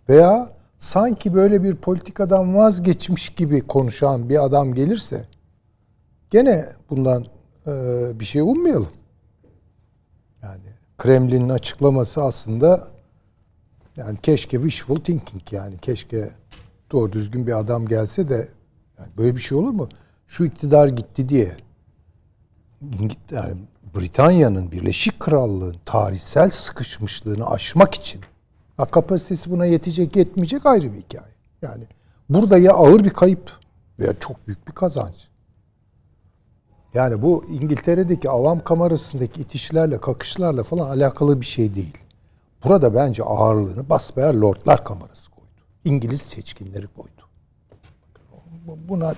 Veya 0.08 0.50
sanki 0.78 1.34
böyle 1.34 1.62
bir 1.62 1.76
politikadan 1.76 2.54
vazgeçmiş 2.54 3.28
gibi 3.28 3.60
konuşan 3.60 4.28
bir 4.28 4.44
adam 4.44 4.74
gelirse 4.74 5.28
gene 6.30 6.68
bundan 6.90 7.24
e, 7.66 7.70
bir 8.20 8.24
şey 8.24 8.42
ummayalım. 8.42 8.92
Yani 10.42 10.64
Kremlin'in 10.98 11.48
açıklaması 11.48 12.22
aslında 12.22 12.93
yani 13.96 14.18
keşke 14.22 14.56
wishful 14.56 14.96
thinking 14.96 15.52
yani 15.52 15.78
keşke 15.78 16.30
doğru 16.92 17.12
düzgün 17.12 17.46
bir 17.46 17.58
adam 17.58 17.86
gelse 17.86 18.28
de 18.28 18.48
yani 18.98 19.08
böyle 19.18 19.36
bir 19.36 19.40
şey 19.40 19.58
olur 19.58 19.70
mu? 19.70 19.88
Şu 20.26 20.44
iktidar 20.44 20.88
gitti 20.88 21.28
diye 21.28 21.56
yani 23.30 23.56
Britanya'nın 23.94 24.72
Birleşik 24.72 25.20
Krallığın 25.20 25.76
tarihsel 25.84 26.50
sıkışmışlığını 26.50 27.50
aşmak 27.50 27.94
için 27.94 28.20
ha, 28.76 28.84
kapasitesi 28.84 29.50
buna 29.50 29.66
yetecek 29.66 30.16
yetmeyecek 30.16 30.66
ayrı 30.66 30.92
bir 30.92 30.98
hikaye. 30.98 31.34
Yani 31.62 31.84
burada 32.28 32.58
ya 32.58 32.72
ağır 32.72 33.04
bir 33.04 33.10
kayıp 33.10 33.50
veya 33.98 34.18
çok 34.20 34.46
büyük 34.46 34.68
bir 34.68 34.72
kazanç. 34.72 35.28
Yani 36.94 37.22
bu 37.22 37.44
İngiltere'deki 37.48 38.30
avam 38.30 38.64
kamerasındaki 38.64 39.40
itişlerle, 39.40 40.00
kakışlarla 40.00 40.62
falan 40.62 40.90
alakalı 40.90 41.40
bir 41.40 41.46
şey 41.46 41.74
değil. 41.74 41.98
Burada 42.64 42.94
bence 42.94 43.22
ağırlığını 43.22 43.88
basbayağı 43.88 44.40
Lordlar 44.40 44.84
Kamerası 44.84 45.30
koydu. 45.30 45.48
İngiliz 45.84 46.22
seçkinleri 46.22 46.86
koydu. 46.86 47.10
Buna 48.88 49.14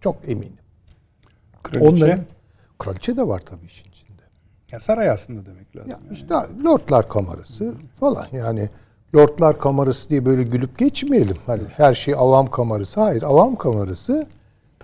çok 0.00 0.16
eminim. 0.28 0.58
Kraliçe. 1.62 1.88
Onların 1.88 2.24
kraliçe 2.78 3.16
de 3.16 3.28
var 3.28 3.40
tabii 3.40 3.66
işin 3.66 3.88
içinde. 3.88 4.22
Ya 4.72 4.80
saray 4.80 5.10
aslında 5.10 5.46
demek 5.46 5.76
lazım. 5.76 5.90
Ya 5.90 5.98
yani. 6.02 6.12
işte 6.12 6.34
Lordlar 6.64 7.08
Kamerası 7.08 7.74
falan 8.00 8.26
yani 8.32 8.68
Lordlar 9.16 9.58
Kamerası 9.58 10.08
diye 10.08 10.26
böyle 10.26 10.42
gülüp 10.42 10.78
geçmeyelim. 10.78 11.36
Hani 11.46 11.62
her 11.76 11.94
şey 11.94 12.14
avam 12.14 12.50
kamerası. 12.50 13.00
Hayır, 13.00 13.22
avam 13.22 13.56
kamerası 13.56 14.26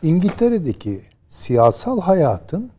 İngiltere'deki 0.03 1.03
siyasal 1.29 2.01
hayatın 2.01 2.71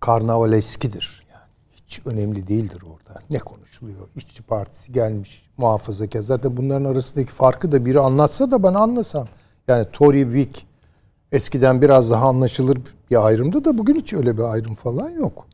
karnavaleskidir. 0.00 1.26
Yani 1.32 1.48
hiç 1.72 2.00
önemli 2.06 2.48
değildir 2.48 2.82
orada. 2.82 3.03
Ne 3.30 3.38
konuşuluyor? 3.38 4.08
İşçi 4.16 4.42
Partisi 4.42 4.92
gelmiş, 4.92 5.42
muhafazakar. 5.56 6.20
Zaten 6.20 6.56
bunların 6.56 6.84
arasındaki 6.84 7.32
farkı 7.32 7.72
da 7.72 7.84
biri 7.86 8.00
anlatsa 8.00 8.50
da 8.50 8.62
bana 8.62 8.78
anlasam. 8.78 9.26
Yani 9.68 9.86
Tory, 9.92 10.22
Whig 10.22 10.56
eskiden 11.32 11.82
biraz 11.82 12.10
daha 12.10 12.28
anlaşılır 12.28 12.78
bir 13.10 13.26
ayrımdı 13.26 13.64
da 13.64 13.78
bugün 13.78 13.94
hiç 13.94 14.12
öyle 14.12 14.36
bir 14.36 14.42
ayrım 14.42 14.74
falan 14.74 15.10
yok. 15.10 15.46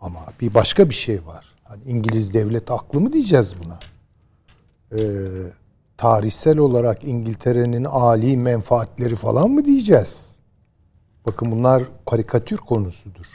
Ama 0.00 0.20
bir 0.40 0.54
başka 0.54 0.88
bir 0.88 0.94
şey 0.94 1.26
var. 1.26 1.46
Hani 1.64 1.82
İngiliz 1.84 2.34
devlet 2.34 2.70
aklı 2.70 3.00
mı 3.00 3.12
diyeceğiz 3.12 3.54
buna? 3.64 3.78
Ee, 4.92 5.02
tarihsel 5.96 6.58
olarak 6.58 7.04
İngiltere'nin 7.04 7.84
âli 7.84 8.36
menfaatleri 8.36 9.16
falan 9.16 9.50
mı 9.50 9.64
diyeceğiz? 9.64 10.36
Bakın 11.26 11.52
bunlar 11.52 11.82
karikatür 12.06 12.56
konusudur. 12.56 13.26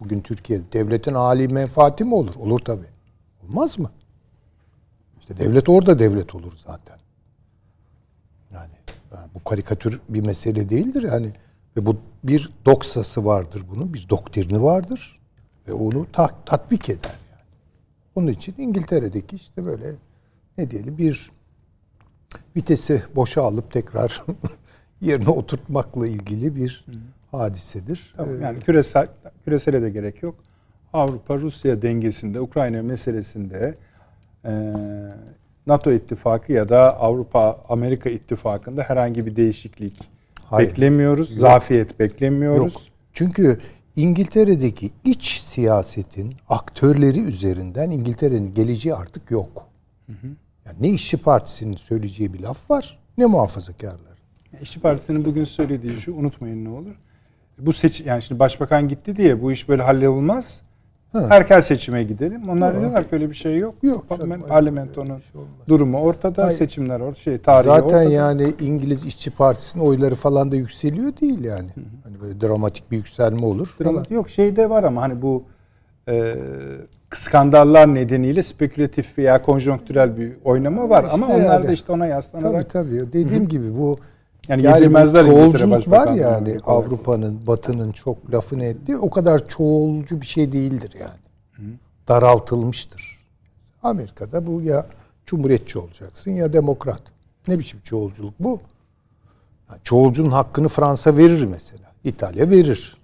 Bugün 0.00 0.20
Türkiye'de 0.20 0.72
devletin 0.72 1.14
âli 1.14 1.48
menfaati 1.48 2.04
mi 2.04 2.14
olur? 2.14 2.34
Olur 2.34 2.58
tabi. 2.58 2.84
Olmaz 3.44 3.78
mı? 3.78 3.90
İşte 5.20 5.36
devlet 5.36 5.68
orada 5.68 5.98
devlet 5.98 6.34
olur 6.34 6.52
zaten. 6.66 6.98
Yani, 8.54 8.72
yani 9.14 9.28
bu 9.34 9.44
karikatür 9.44 10.00
bir 10.08 10.20
mesele 10.20 10.68
değildir 10.68 11.02
yani. 11.02 11.32
Ve 11.76 11.86
bu 11.86 11.96
bir 12.24 12.52
doksası 12.66 13.24
vardır 13.24 13.64
bunun, 13.70 13.94
bir 13.94 14.08
doktrini 14.08 14.62
vardır. 14.62 15.20
Ve 15.68 15.72
onu 15.72 16.06
ta- 16.12 16.44
tatbik 16.46 16.88
eder 16.88 17.18
yani. 17.30 17.46
Onun 18.14 18.26
için 18.26 18.54
İngiltere'deki 18.58 19.36
işte 19.36 19.64
böyle 19.64 19.94
ne 20.58 20.70
diyelim 20.70 20.98
bir 20.98 21.30
vitesi 22.56 23.02
boşa 23.16 23.42
alıp 23.42 23.72
tekrar 23.72 24.24
yerine 25.00 25.28
oturtmakla 25.28 26.06
ilgili 26.06 26.56
bir 26.56 26.86
hadisedir. 27.30 28.14
Tamam, 28.16 28.42
yani 28.42 28.60
küresel 28.60 29.08
küresele 29.44 29.82
de 29.82 29.90
gerek 29.90 30.22
yok. 30.22 30.34
Avrupa 30.92 31.38
Rusya 31.38 31.82
dengesinde, 31.82 32.40
Ukrayna 32.40 32.82
meselesinde 32.82 33.74
e, 34.44 34.52
NATO 35.66 35.92
ittifakı 35.92 36.52
ya 36.52 36.68
da 36.68 37.00
Avrupa 37.00 37.64
Amerika 37.68 38.10
ittifakında 38.10 38.82
herhangi 38.82 39.26
bir 39.26 39.36
değişiklik 39.36 40.10
Hayır. 40.44 40.68
beklemiyoruz. 40.68 41.30
Yok. 41.30 41.40
Zafiyet 41.40 42.00
beklemiyoruz. 42.00 42.74
Yok. 42.74 42.82
Çünkü 43.12 43.60
İngiltere'deki 43.96 44.90
iç 45.04 45.38
siyasetin 45.40 46.34
aktörleri 46.48 47.20
üzerinden 47.20 47.90
İngiltere'nin 47.90 48.54
geleceği 48.54 48.94
artık 48.94 49.30
yok. 49.30 49.66
Yani 50.66 50.76
ne 50.80 50.88
işçi 50.88 51.16
partisinin 51.16 51.76
söyleyeceği 51.76 52.34
bir 52.34 52.40
laf 52.40 52.70
var 52.70 52.98
ne 53.18 53.26
muhafazakarlar. 53.26 54.18
İşçi 54.62 54.80
Partisi'nin 54.80 55.24
bugün 55.24 55.44
söylediği 55.44 55.96
şu 55.96 56.14
unutmayın 56.14 56.64
ne 56.64 56.68
olur. 56.68 56.94
Bu 57.66 57.72
seç 57.72 58.00
yani 58.00 58.22
şimdi 58.22 58.38
başbakan 58.38 58.88
gitti 58.88 59.16
diye 59.16 59.42
bu 59.42 59.52
iş 59.52 59.68
böyle 59.68 59.82
hallolmaz. 59.82 60.62
Erken 61.30 61.60
seçime 61.60 62.02
gidelim. 62.02 62.48
Onlar 62.48 62.80
diyorlar 62.80 63.02
ki 63.04 63.08
öyle 63.12 63.30
bir 63.30 63.34
şey 63.34 63.58
yok. 63.58 63.74
Yok 63.82 64.04
Parlamentonun 64.48 65.06
şey 65.06 65.40
olmaz. 65.40 65.52
durumu 65.68 65.98
ortada, 65.98 66.44
Hayır. 66.44 66.58
seçimler 66.58 67.00
ortada, 67.00 67.20
şey 67.20 67.38
tarihi 67.38 67.68
Zaten 67.68 67.84
ortada. 67.84 68.02
yani 68.02 68.54
İngiliz 68.60 69.06
İşçi 69.06 69.30
Partisi'nin 69.30 69.82
oyları 69.84 70.14
falan 70.14 70.52
da 70.52 70.56
yükseliyor 70.56 71.12
değil 71.20 71.44
yani. 71.44 71.68
Hani 72.04 72.20
böyle 72.20 72.40
dramatik 72.40 72.90
bir 72.90 72.96
yükselme 72.96 73.46
olur. 73.46 73.76
Dramatik 73.84 74.10
yok 74.10 74.28
şeyde 74.28 74.70
var 74.70 74.84
ama 74.84 75.02
hani 75.02 75.22
bu 75.22 75.44
e, 76.08 76.36
skandallar 77.14 77.94
nedeniyle 77.94 78.42
spekülatif 78.42 79.18
veya 79.18 79.42
konjonktürel 79.42 80.16
bir 80.18 80.32
oynama 80.44 80.88
var 80.88 81.04
ama 81.12 81.26
İşte 81.26 81.44
onlar 81.46 81.68
da 81.68 81.72
işte 81.72 81.92
ona 81.92 82.02
Tabii 82.02 82.10
yaslanarak 82.10 82.70
tabii. 82.70 83.12
Dediğim 83.12 83.48
gibi 83.48 83.76
bu 83.76 83.98
Yani 84.50 84.62
yani, 84.62 84.78
yedirmezler 84.78 85.26
çoğulculuk 85.26 85.90
var 85.90 86.12
yani. 86.14 86.58
Avrupa'nın, 86.66 87.46
Batı'nın 87.46 87.92
çok 87.92 88.32
lafını 88.32 88.64
ettiği 88.64 88.96
o 88.96 89.10
kadar 89.10 89.48
çoğulcu 89.48 90.20
bir 90.20 90.26
şey 90.26 90.52
değildir 90.52 90.94
yani. 91.00 91.74
Daraltılmıştır. 92.08 93.20
Amerika'da 93.82 94.46
bu 94.46 94.62
ya 94.62 94.86
cumhuriyetçi 95.26 95.78
olacaksın 95.78 96.30
ya 96.30 96.52
demokrat. 96.52 97.02
Ne 97.48 97.58
biçim 97.58 97.80
çoğulculuk 97.80 98.34
bu? 98.40 98.60
Yani 99.70 99.80
çoğulcunun 99.82 100.30
hakkını 100.30 100.68
Fransa 100.68 101.16
verir 101.16 101.44
mesela. 101.44 101.92
İtalya 102.04 102.50
verir. 102.50 102.96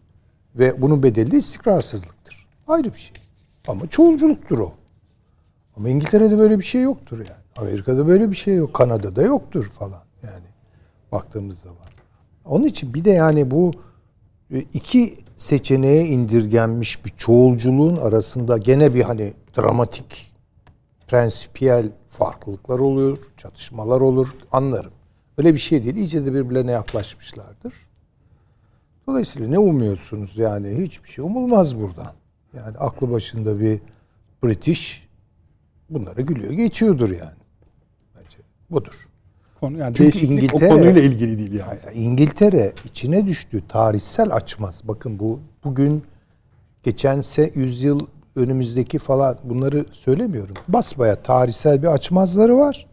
Ve 0.54 0.82
bunun 0.82 1.02
bedeli 1.02 1.30
de 1.30 1.38
istikrarsızlıktır. 1.38 2.46
Ayrı 2.68 2.94
bir 2.94 2.98
şey. 2.98 3.16
Ama 3.68 3.86
çoğulculuktur 3.86 4.58
o. 4.58 4.72
Ama 5.76 5.88
İngiltere'de 5.88 6.38
böyle 6.38 6.58
bir 6.58 6.64
şey 6.64 6.82
yoktur 6.82 7.18
yani. 7.18 7.46
Amerika'da 7.56 8.06
böyle 8.06 8.30
bir 8.30 8.36
şey 8.36 8.54
yok. 8.54 8.74
Kanada'da 8.74 9.22
yoktur 9.22 9.64
falan 9.64 10.05
baktığımız 11.16 11.58
zaman. 11.58 11.86
Onun 12.44 12.64
için 12.64 12.94
bir 12.94 13.04
de 13.04 13.10
yani 13.10 13.50
bu 13.50 13.72
e, 14.50 14.58
iki 14.58 15.14
seçeneğe 15.36 16.06
indirgenmiş 16.06 17.04
bir 17.04 17.10
çoğulculuğun 17.10 17.96
arasında 17.96 18.58
gene 18.58 18.94
bir 18.94 19.02
hani 19.02 19.34
dramatik 19.56 20.32
prensipiyel 21.08 21.88
farklılıklar 22.08 22.78
olur, 22.78 23.18
çatışmalar 23.36 24.00
olur 24.00 24.28
anlarım. 24.52 24.92
Öyle 25.38 25.54
bir 25.54 25.58
şey 25.58 25.84
değil. 25.84 25.96
İyice 25.96 26.26
de 26.26 26.34
birbirlerine 26.34 26.72
yaklaşmışlardır. 26.72 27.74
Dolayısıyla 29.06 29.48
ne 29.48 29.58
umuyorsunuz 29.58 30.36
yani? 30.36 30.82
Hiçbir 30.82 31.08
şey 31.08 31.24
umulmaz 31.24 31.76
buradan. 31.80 32.12
Yani 32.54 32.78
aklı 32.78 33.10
başında 33.10 33.60
bir 33.60 33.80
British 34.44 35.08
bunlara 35.90 36.20
gülüyor 36.20 36.52
geçiyordur 36.52 37.10
yani. 37.10 37.40
Bence 38.14 38.38
budur. 38.70 39.05
Konu 39.60 39.78
yani 39.78 39.94
Çünkü 39.94 40.12
değişiklik 40.12 40.42
İngiltere- 40.52 40.66
o 40.66 40.68
konuyla 40.68 41.02
ilgili 41.02 41.38
değil 41.38 41.52
yani. 41.52 41.78
Yani 41.86 41.96
İngiltere 41.98 42.72
içine 42.84 43.26
düştüğü 43.26 43.68
tarihsel 43.68 44.34
açmaz. 44.34 44.80
Bakın 44.84 45.18
bu 45.18 45.40
bugün 45.64 46.04
geçen 46.82 47.20
se 47.20 47.52
yüzyıl 47.54 48.00
önümüzdeki 48.36 48.98
falan 48.98 49.38
bunları 49.44 49.84
söylemiyorum. 49.92 50.54
Basbaya 50.68 51.22
tarihsel 51.22 51.82
bir 51.82 51.86
açmazları 51.86 52.56
var. 52.56 52.86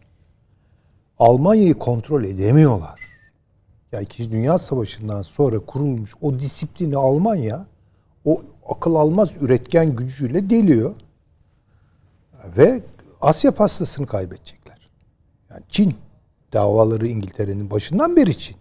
Almanya'yı 1.18 1.74
kontrol 1.74 2.24
edemiyorlar. 2.24 3.00
Ya 3.92 4.00
İkinci 4.00 4.32
Dünya 4.32 4.58
Savaşı'ndan 4.58 5.22
sonra 5.22 5.58
kurulmuş 5.58 6.12
o 6.22 6.38
disiplini 6.38 6.96
Almanya 6.96 7.66
o 8.24 8.42
akıl 8.68 8.94
almaz 8.94 9.30
üretken 9.40 9.96
gücüyle 9.96 10.50
deliyor. 10.50 10.94
Ve 12.58 12.82
Asya 13.20 13.50
pastasını 13.52 14.06
kaybedecekler. 14.06 14.78
Yani 15.50 15.62
Çin 15.68 15.94
davaları 16.54 17.06
İngiltere'nin 17.06 17.70
başından 17.70 18.16
beri 18.16 18.38
Çin. 18.38 18.56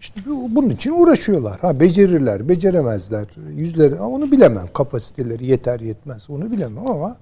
İşte 0.00 0.20
bu- 0.26 0.54
bunun 0.56 0.70
için 0.70 0.92
uğraşıyorlar. 0.92 1.60
Ha 1.60 1.80
becerirler, 1.80 2.48
beceremezler. 2.48 3.26
Yüzleri 3.54 3.94
onu 3.94 4.32
bilemem. 4.32 4.66
Kapasiteleri 4.74 5.46
yeter 5.46 5.80
yetmez 5.80 6.30
onu 6.30 6.52
bilemem 6.52 6.90
ama 6.90 7.16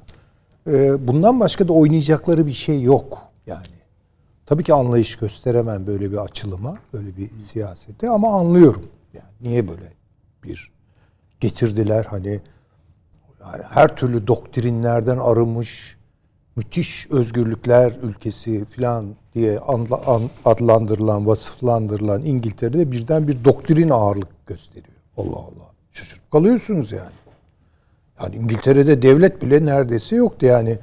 e, 0.66 1.06
bundan 1.08 1.40
başka 1.40 1.68
da 1.68 1.72
oynayacakları 1.72 2.46
bir 2.46 2.52
şey 2.52 2.82
yok 2.82 3.18
yani. 3.46 3.66
Tabii 4.46 4.62
ki 4.64 4.74
anlayış 4.74 5.16
gösteremem 5.16 5.86
böyle 5.86 6.10
bir 6.12 6.16
açılıma, 6.16 6.78
böyle 6.92 7.16
bir 7.16 7.40
siyasete 7.40 8.10
ama 8.10 8.40
anlıyorum. 8.40 8.86
Yani 9.14 9.24
niye 9.40 9.68
böyle 9.68 9.92
bir 10.44 10.72
getirdiler 11.40 12.04
hani 12.04 12.40
yani 13.40 13.62
her 13.70 13.96
türlü 13.96 14.26
doktrinlerden 14.26 15.18
arınmış 15.18 15.95
müthiş 16.56 17.06
özgürlükler 17.10 17.92
ülkesi 18.02 18.64
falan 18.64 19.06
diye 19.34 19.58
adlandırılan, 20.44 21.26
vasıflandırılan 21.26 22.24
İngiltere'de 22.24 22.92
birden 22.92 23.28
bir 23.28 23.44
doktrin 23.44 23.90
ağırlık 23.90 24.46
gösteriyor. 24.46 24.96
Allah 25.16 25.36
Allah. 25.36 25.70
Şaşırıp 25.92 26.30
kalıyorsunuz 26.30 26.92
yani. 26.92 27.16
Yani 28.22 28.36
İngiltere'de 28.36 29.02
devlet 29.02 29.42
bile 29.42 29.66
neredeyse 29.66 30.16
yoktu 30.16 30.46
yani. 30.46 30.78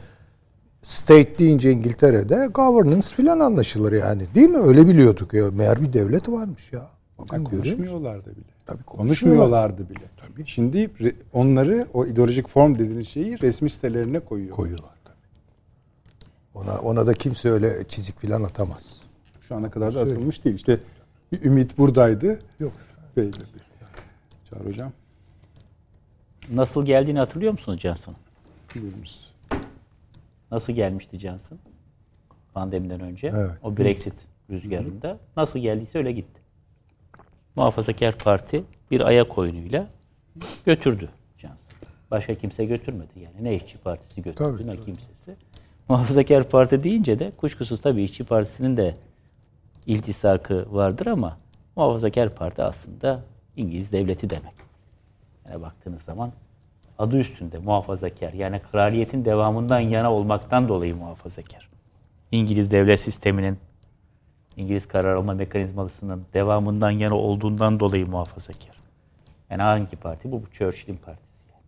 State 0.81 1.38
deyince 1.39 1.71
İngiltere'de 1.71 2.47
governance 2.53 3.07
filan 3.07 3.39
anlaşılır 3.39 3.91
yani. 3.91 4.23
Değil 4.36 4.49
mi? 4.49 4.57
Öyle 4.57 4.88
biliyorduk 4.88 5.33
ya. 5.33 5.51
Meğer 5.51 5.81
bir 5.81 5.93
devlet 5.93 6.29
varmış 6.29 6.73
ya. 6.73 6.89
Bakın 7.19 7.43
konuşmuyorlardı 7.43 8.31
bile. 8.36 8.53
Tabii 8.65 8.83
Konuşmuyorlardı 8.83 9.89
bile. 9.89 9.99
Şimdi 10.45 10.77
re- 10.77 11.15
onları 11.33 11.88
o 11.93 12.05
ideolojik 12.05 12.47
form 12.47 12.75
dediğiniz 12.75 13.07
şeyi 13.07 13.41
resmi 13.41 13.69
sitelerine 13.69 14.19
koyuyor. 14.19 14.55
Koyuyorlar 14.55 14.89
tabii. 15.03 15.03
Ona, 16.56 16.78
ona 16.80 17.08
da 17.08 17.13
kimse 17.13 17.50
öyle 17.50 17.88
çizik 17.88 18.20
filan 18.20 18.44
atamaz. 18.44 19.02
Şu 19.42 19.56
ana 19.56 19.72
kadar 19.72 19.96
da 19.96 20.02
atılmış 20.02 20.46
değil. 20.46 20.56
İşte 20.56 20.80
bir 21.32 21.44
ümit 21.44 21.78
buradaydı. 21.78 22.39
Yok. 22.60 22.74
Belirdi. 23.18 23.44
Çağrı 24.50 24.63
hocam. 24.63 24.92
Nasıl 26.52 26.86
geldiğini 26.86 27.20
hatırlıyor 27.20 27.52
musunuz 27.52 27.80
Johnson? 27.80 28.16
Buyurunuz. 28.76 29.34
Nasıl 30.52 30.74
gelmişti 30.74 31.20
Johnson? 31.20 31.60
Pandemiden 32.54 33.00
önce. 33.02 33.32
Evet. 33.36 33.52
O 33.63 33.78
Brexit 33.78 34.13
rüzgarında. 34.50 35.20
Nasıl 35.38 35.60
geldiyse 35.60 35.98
öyle 35.98 36.12
gitti. 36.12 36.42
Muhafazakar 37.56 38.18
Parti 38.18 38.63
bir 38.92 39.02
ayak 39.02 39.38
oyunuyla 39.38 39.88
götürdü 40.66 41.10
Johnson. 41.38 41.74
Başka 42.12 42.36
kimse 42.36 42.66
götürmedi 42.66 43.20
yani. 43.20 43.44
Ne 43.44 43.56
işçi 43.56 43.78
partisi 43.78 44.22
götürdü 44.22 44.58
Tabii, 44.58 44.68
ne 44.68 44.78
kimsesi. 44.86 45.36
Muhafazakar 45.89 46.50
Parti 46.50 46.84
deyince 46.84 47.19
de 47.19 47.32
kuşkusuz 47.32 47.82
tabii 47.82 48.04
işçi 48.04 48.24
partisinin 48.24 48.78
de 48.78 48.96
iltisakı 49.86 50.76
vardır 50.76 51.06
ama 51.06 51.38
Muhafazakar 51.76 52.36
Parti 52.36 52.63
aslında 52.63 53.24
İngiliz 53.56 53.91
devleti 53.91 54.30
demek. 54.30 54.54
Yani 55.50 55.62
baktığınız 55.62 56.02
zaman 56.02 56.32
adı 57.00 57.17
üstünde 57.17 57.58
muhafazakar. 57.58 58.34
Yani 58.34 58.62
kraliyetin 58.72 59.26
devamından 59.26 59.80
yana 59.80 60.13
olmaktan 60.13 60.67
dolayı 60.67 60.96
muhafazakar. 60.96 61.69
İngiliz 62.32 62.72
devlet 62.72 63.00
sisteminin, 63.00 63.58
İngiliz 64.58 64.88
karar 64.88 65.15
alma 65.15 65.34
mekanizmasının 65.34 66.26
devamından 66.34 66.91
yana 66.91 67.15
olduğundan 67.15 67.80
dolayı 67.80 68.08
muhafazakar. 68.08 68.76
Yani 69.50 69.62
hangi 69.62 69.96
parti? 69.96 70.32
Bu, 70.32 70.41
bu 70.41 70.52
Churchill'in 70.52 70.98
partisi. 70.98 71.34
Yani. 71.54 71.63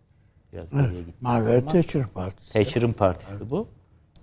Biraz 0.52 0.70
gittiğimiz 0.70 1.14
Margaret 1.20 1.70
Thatcher 1.70 2.06
Partisi. 2.06 2.52
Thatcher'ın 2.52 2.92
partisi 2.92 3.50
bu. 3.50 3.68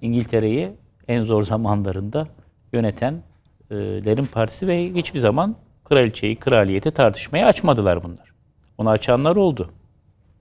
İngiltere'yi 0.03 0.71
en 1.07 1.23
zor 1.23 1.43
zamanlarında 1.43 2.27
yönetenlerin 2.73 4.25
partisi 4.25 4.67
ve 4.67 4.93
hiçbir 4.93 5.19
zaman 5.19 5.55
kraliçeyi, 5.83 6.35
kraliyeti 6.35 6.91
tartışmaya 6.91 7.47
açmadılar 7.47 8.03
bunlar. 8.03 8.33
Onu 8.77 8.89
açanlar 8.89 9.35
oldu. 9.35 9.69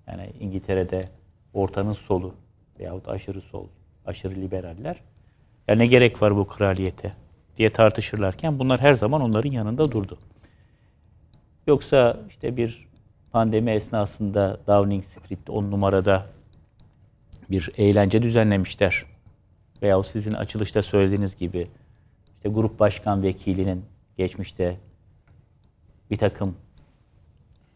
Yani 0.06 0.32
İngiltere'de 0.40 1.08
ortanın 1.54 1.92
solu 1.92 2.34
veyahut 2.78 3.08
aşırı 3.08 3.40
sol, 3.40 3.66
aşırı 4.06 4.34
liberaller 4.34 4.96
ya 5.68 5.74
ne 5.74 5.86
gerek 5.86 6.22
var 6.22 6.36
bu 6.36 6.46
kraliyete 6.46 7.12
diye 7.56 7.70
tartışırlarken 7.70 8.58
bunlar 8.58 8.80
her 8.80 8.94
zaman 8.94 9.20
onların 9.20 9.50
yanında 9.50 9.92
durdu. 9.92 10.18
Yoksa 11.66 12.20
işte 12.28 12.56
bir 12.56 12.88
pandemi 13.32 13.70
esnasında 13.70 14.60
Downing 14.66 15.04
Street 15.04 15.50
10 15.50 15.70
numarada 15.70 16.26
bir 17.50 17.70
eğlence 17.76 18.22
düzenlemişler. 18.22 19.11
Veya 19.82 20.02
sizin 20.02 20.32
açılışta 20.32 20.82
söylediğiniz 20.82 21.36
gibi 21.36 21.68
işte 22.36 22.48
grup 22.48 22.80
başkan 22.80 23.22
vekilinin 23.22 23.84
geçmişte 24.16 24.76
bir 26.10 26.16
takım 26.16 26.54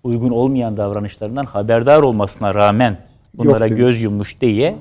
uygun 0.03 0.31
olmayan 0.31 0.77
davranışlarından 0.77 1.45
haberdar 1.45 2.03
olmasına 2.03 2.55
rağmen 2.55 2.99
bunlara 3.35 3.69
göz 3.69 4.03
yummuş 4.03 4.41
diye 4.41 4.77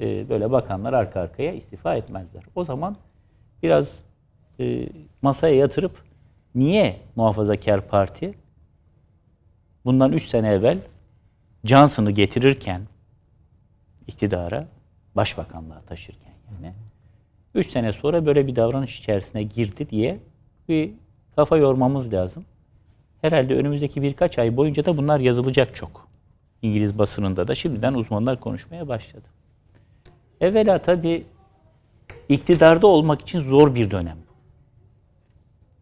e, 0.00 0.28
böyle 0.28 0.50
bakanlar 0.50 0.92
arka 0.92 1.20
arkaya 1.20 1.52
istifa 1.52 1.96
etmezler. 1.96 2.42
O 2.54 2.64
zaman 2.64 2.96
biraz 3.62 3.98
e, 4.60 4.88
masaya 5.22 5.56
yatırıp 5.56 6.02
niye 6.54 7.00
muhafazakar 7.16 7.88
parti 7.88 8.34
bundan 9.84 10.12
3 10.12 10.28
sene 10.28 10.48
evvel 10.48 10.78
Johnson'ı 11.64 12.10
getirirken 12.10 12.82
iktidara, 14.06 14.66
başbakanlığa 15.16 15.80
taşırken 15.80 16.31
yani 16.64 16.74
3 17.54 17.70
sene 17.70 17.92
sonra 17.92 18.26
böyle 18.26 18.46
bir 18.46 18.56
davranış 18.56 18.98
içerisine 18.98 19.42
girdi 19.42 19.90
diye 19.90 20.18
bir 20.68 20.90
kafa 21.36 21.56
yormamız 21.56 22.12
lazım. 22.12 22.44
Herhalde 23.20 23.54
önümüzdeki 23.54 24.02
birkaç 24.02 24.38
ay 24.38 24.56
boyunca 24.56 24.84
da 24.84 24.96
bunlar 24.96 25.20
yazılacak 25.20 25.76
çok. 25.76 26.08
İngiliz 26.62 26.98
basınında 26.98 27.48
da 27.48 27.54
şimdiden 27.54 27.94
uzmanlar 27.94 28.40
konuşmaya 28.40 28.88
başladı. 28.88 29.24
Evvela 30.40 30.78
tabii 30.78 31.24
iktidarda 32.28 32.86
olmak 32.86 33.20
için 33.20 33.40
zor 33.40 33.74
bir 33.74 33.90
dönem. 33.90 34.18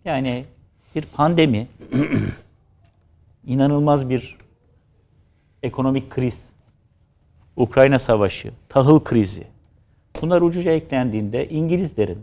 Yani 0.04 0.44
bir 0.94 1.02
pandemi, 1.02 1.66
inanılmaz 3.46 4.10
bir 4.10 4.36
ekonomik 5.62 6.10
kriz, 6.10 6.48
Ukrayna 7.56 7.98
savaşı, 7.98 8.50
tahıl 8.68 9.00
krizi. 9.00 9.46
Bunlar 10.22 10.42
ucuca 10.42 10.70
eklendiğinde 10.70 11.48
İngilizlerin 11.48 12.18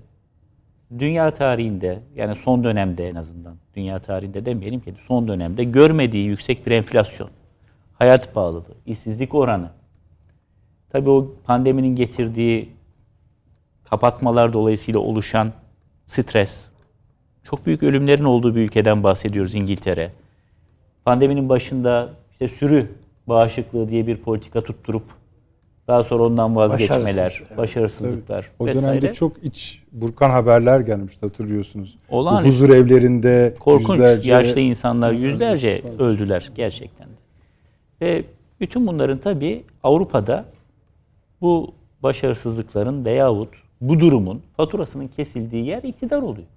dünya 0.99 1.31
tarihinde 1.31 1.99
yani 2.15 2.35
son 2.35 2.63
dönemde 2.63 3.09
en 3.09 3.15
azından 3.15 3.55
dünya 3.75 3.99
tarihinde 3.99 4.45
demeyelim 4.45 4.79
ki 4.79 4.93
son 5.07 5.27
dönemde 5.27 5.63
görmediği 5.63 6.25
yüksek 6.25 6.67
bir 6.67 6.71
enflasyon, 6.71 7.29
hayat 7.93 8.33
pahalılığı, 8.33 8.75
işsizlik 8.85 9.35
oranı. 9.35 9.69
Tabii 10.89 11.09
o 11.09 11.33
pandeminin 11.43 11.95
getirdiği 11.95 12.69
kapatmalar 13.89 14.53
dolayısıyla 14.53 14.99
oluşan 14.99 15.51
stres, 16.05 16.69
çok 17.43 17.65
büyük 17.65 17.83
ölümlerin 17.83 18.23
olduğu 18.23 18.55
bir 18.55 18.61
ülkeden 18.61 19.03
bahsediyoruz 19.03 19.55
İngiltere. 19.55 20.11
Pandeminin 21.05 21.49
başında 21.49 22.09
işte 22.31 22.47
sürü 22.47 22.91
bağışıklığı 23.27 23.89
diye 23.89 24.07
bir 24.07 24.17
politika 24.17 24.61
tutturup 24.61 25.03
daha 25.87 26.03
sonra 26.03 26.23
ondan 26.23 26.55
vazgeçmeler, 26.55 27.05
Başarısız, 27.05 27.57
başarısızlıklar 27.57 28.51
O 28.59 28.65
vesaire. 28.65 28.87
dönemde 28.87 29.13
çok 29.13 29.43
iç 29.43 29.83
burkan 29.91 30.29
haberler 30.29 30.79
gelmişti 30.79 31.25
hatırlıyorsunuz. 31.25 31.97
Bu 32.11 32.15
Olağanüstü. 32.17 32.49
huzur 32.49 32.69
evlerinde 32.69 33.55
korkunç 33.59 33.89
yüzlerce 33.89 34.31
yaşlı 34.31 34.59
insanlar 34.59 35.11
yüzlerce 35.11 35.81
öldüler 35.99 36.49
gerçekten. 36.55 37.07
Ve 38.01 38.23
bütün 38.59 38.87
bunların 38.87 39.17
tabii 39.17 39.63
Avrupa'da 39.83 40.45
bu 41.41 41.73
başarısızlıkların 42.03 43.05
veyahut 43.05 43.49
bu 43.81 43.99
durumun 43.99 44.41
faturasının 44.57 45.07
kesildiği 45.07 45.65
yer 45.65 45.83
iktidar 45.83 46.21
oluyor. 46.21 46.47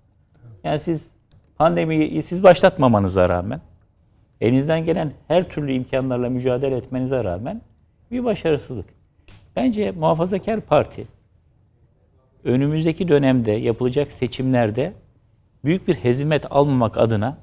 Yani 0.64 0.78
siz 0.78 1.10
pandemiyi 1.56 2.22
siz 2.22 2.42
başlatmamanıza 2.42 3.28
rağmen 3.28 3.60
elinizden 4.40 4.84
gelen 4.84 5.12
her 5.28 5.48
türlü 5.48 5.72
imkanlarla 5.72 6.28
mücadele 6.30 6.76
etmenize 6.76 7.24
rağmen 7.24 7.60
bir 8.10 8.24
başarısızlık. 8.24 8.99
Bence 9.56 9.90
muhafazakar 9.90 10.60
parti 10.60 11.06
önümüzdeki 12.44 13.08
dönemde 13.08 13.52
yapılacak 13.52 14.12
seçimlerde 14.12 14.92
büyük 15.64 15.88
bir 15.88 15.94
hezimet 15.94 16.52
almamak 16.52 16.98
adına 16.98 17.38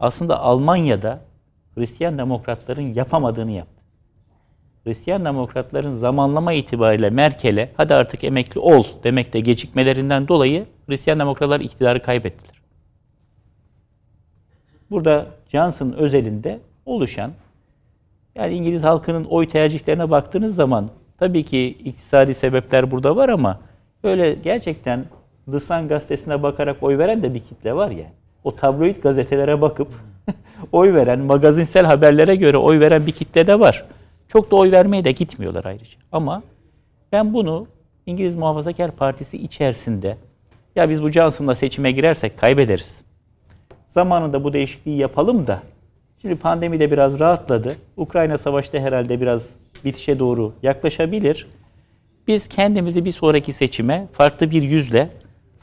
aslında 0.00 0.40
Almanya'da 0.40 1.20
Hristiyan 1.74 2.18
demokratların 2.18 2.94
yapamadığını 2.94 3.50
yaptı. 3.50 3.80
Hristiyan 4.84 5.24
demokratların 5.24 5.90
zamanlama 5.90 6.52
itibariyle 6.52 7.10
Merkel'e 7.10 7.70
hadi 7.76 7.94
artık 7.94 8.24
emekli 8.24 8.60
ol 8.60 8.84
demekte 9.04 9.40
gecikmelerinden 9.40 10.28
dolayı 10.28 10.66
Hristiyan 10.86 11.18
demokratlar 11.18 11.60
iktidarı 11.60 12.02
kaybettiler. 12.02 12.60
Burada 14.90 15.26
Johnson 15.48 15.92
özelinde 15.92 16.60
oluşan 16.86 17.32
yani 18.34 18.54
İngiliz 18.54 18.82
halkının 18.82 19.24
oy 19.24 19.48
tercihlerine 19.48 20.10
baktığınız 20.10 20.54
zaman 20.54 20.90
tabii 21.20 21.44
ki 21.44 21.68
iktisadi 21.68 22.34
sebepler 22.34 22.90
burada 22.90 23.16
var 23.16 23.28
ama 23.28 23.60
böyle 24.04 24.34
gerçekten 24.34 25.04
The 25.50 25.60
Sun 25.60 25.88
gazetesine 25.88 26.42
bakarak 26.42 26.82
oy 26.82 26.98
veren 26.98 27.22
de 27.22 27.34
bir 27.34 27.40
kitle 27.40 27.74
var 27.74 27.90
ya. 27.90 28.06
O 28.44 28.56
tabloid 28.56 29.02
gazetelere 29.02 29.60
bakıp 29.60 29.88
oy 30.72 30.94
veren, 30.94 31.18
magazinsel 31.20 31.86
haberlere 31.86 32.36
göre 32.36 32.56
oy 32.56 32.80
veren 32.80 33.06
bir 33.06 33.12
kitle 33.12 33.46
de 33.46 33.60
var. 33.60 33.84
Çok 34.28 34.50
da 34.50 34.56
oy 34.56 34.70
vermeye 34.72 35.04
de 35.04 35.12
gitmiyorlar 35.12 35.64
ayrıca. 35.64 35.98
Ama 36.12 36.42
ben 37.12 37.34
bunu 37.34 37.66
İngiliz 38.06 38.36
Muhafazakar 38.36 38.90
Partisi 38.90 39.36
içerisinde 39.36 40.16
ya 40.76 40.90
biz 40.90 41.02
bu 41.02 41.10
Johnson'la 41.10 41.54
seçime 41.54 41.92
girersek 41.92 42.38
kaybederiz. 42.38 43.02
Zamanında 43.88 44.44
bu 44.44 44.52
değişikliği 44.52 44.98
yapalım 44.98 45.46
da 45.46 45.62
şimdi 46.22 46.36
pandemi 46.36 46.80
de 46.80 46.90
biraz 46.90 47.20
rahatladı. 47.20 47.76
Ukrayna 47.96 48.38
savaşı 48.38 48.72
da 48.72 48.78
herhalde 48.78 49.20
biraz 49.20 49.48
bitişe 49.84 50.18
doğru 50.18 50.52
yaklaşabilir. 50.62 51.46
Biz 52.28 52.48
kendimizi 52.48 53.04
bir 53.04 53.12
sonraki 53.12 53.52
seçime 53.52 54.06
farklı 54.12 54.50
bir 54.50 54.62
yüzle, 54.62 55.08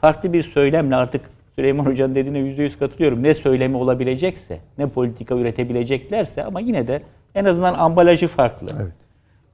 farklı 0.00 0.32
bir 0.32 0.42
söylemle 0.42 0.96
artık 0.96 1.30
Süleyman 1.56 1.86
Hoca'nın 1.86 2.14
dediğine 2.14 2.38
yüzde 2.38 2.62
yüz 2.62 2.78
katılıyorum. 2.78 3.22
Ne 3.22 3.34
söylemi 3.34 3.76
olabilecekse, 3.76 4.60
ne 4.78 4.88
politika 4.88 5.34
üretebileceklerse 5.34 6.44
ama 6.44 6.60
yine 6.60 6.88
de 6.88 7.02
en 7.34 7.44
azından 7.44 7.74
ambalajı 7.74 8.28
farklı. 8.28 8.72
Evet. 8.82 8.94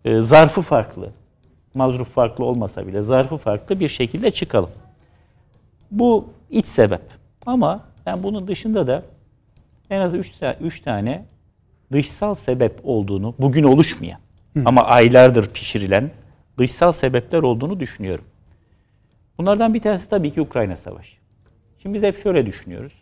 Ee, 0.05 0.21
zarfı 0.21 0.63
farklı. 0.63 1.11
Mazruf 1.75 2.09
farklı 2.09 2.45
olmasa 2.45 2.87
bile 2.87 3.03
zarfı 3.03 3.37
farklı 3.37 3.81
bir 3.81 3.89
şekilde 3.89 4.31
çıkalım. 4.31 4.71
Bu 5.91 6.29
iç 6.51 6.67
sebep. 6.67 7.03
Ama 7.47 7.81
ben 8.07 8.23
bunun 8.23 8.49
dışında 8.49 8.87
da 8.87 9.03
en 9.91 10.01
az 10.01 10.15
3 10.15 10.33
üç 10.61 10.81
tane 10.81 11.25
dışsal 11.93 12.35
sebep 12.35 12.81
olduğunu, 12.85 13.35
bugün 13.39 13.63
oluşmayan 13.63 14.24
ama 14.65 14.85
aylardır 14.85 15.51
pişirilen 15.51 16.11
dışsal 16.59 16.93
sebepler 16.93 17.43
olduğunu 17.43 17.81
düşünüyorum. 17.81 18.25
Bunlardan 19.39 19.75
bir 19.75 19.81
tanesi 19.81 20.09
tabii 20.09 20.31
ki 20.31 20.41
Ukrayna 20.41 20.77
Savaşı. 20.77 21.17
Şimdi 21.83 21.95
biz 21.95 22.03
hep 22.03 22.23
şöyle 22.23 22.47
düşünüyoruz. 22.47 22.93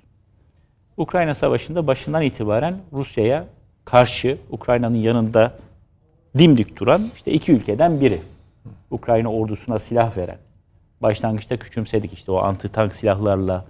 Ukrayna 0.97 1.35
Savaşı'nda 1.35 1.87
başından 1.87 2.23
itibaren 2.23 2.77
Rusya'ya 2.93 3.47
karşı 3.85 4.39
Ukrayna'nın 4.51 4.97
yanında 4.97 5.55
dimdik 6.39 6.81
duran 6.81 7.11
işte 7.15 7.33
iki 7.33 7.53
ülkeden 7.53 8.01
biri. 8.01 8.21
Ukrayna 8.91 9.33
ordusuna 9.33 9.79
silah 9.79 10.17
veren. 10.17 10.39
Başlangıçta 11.03 11.57
küçümsedik 11.57 12.13
işte 12.13 12.33
o 12.33 12.37
anti 12.37 12.69
tank 12.69 12.95
silahlarla 12.95 13.65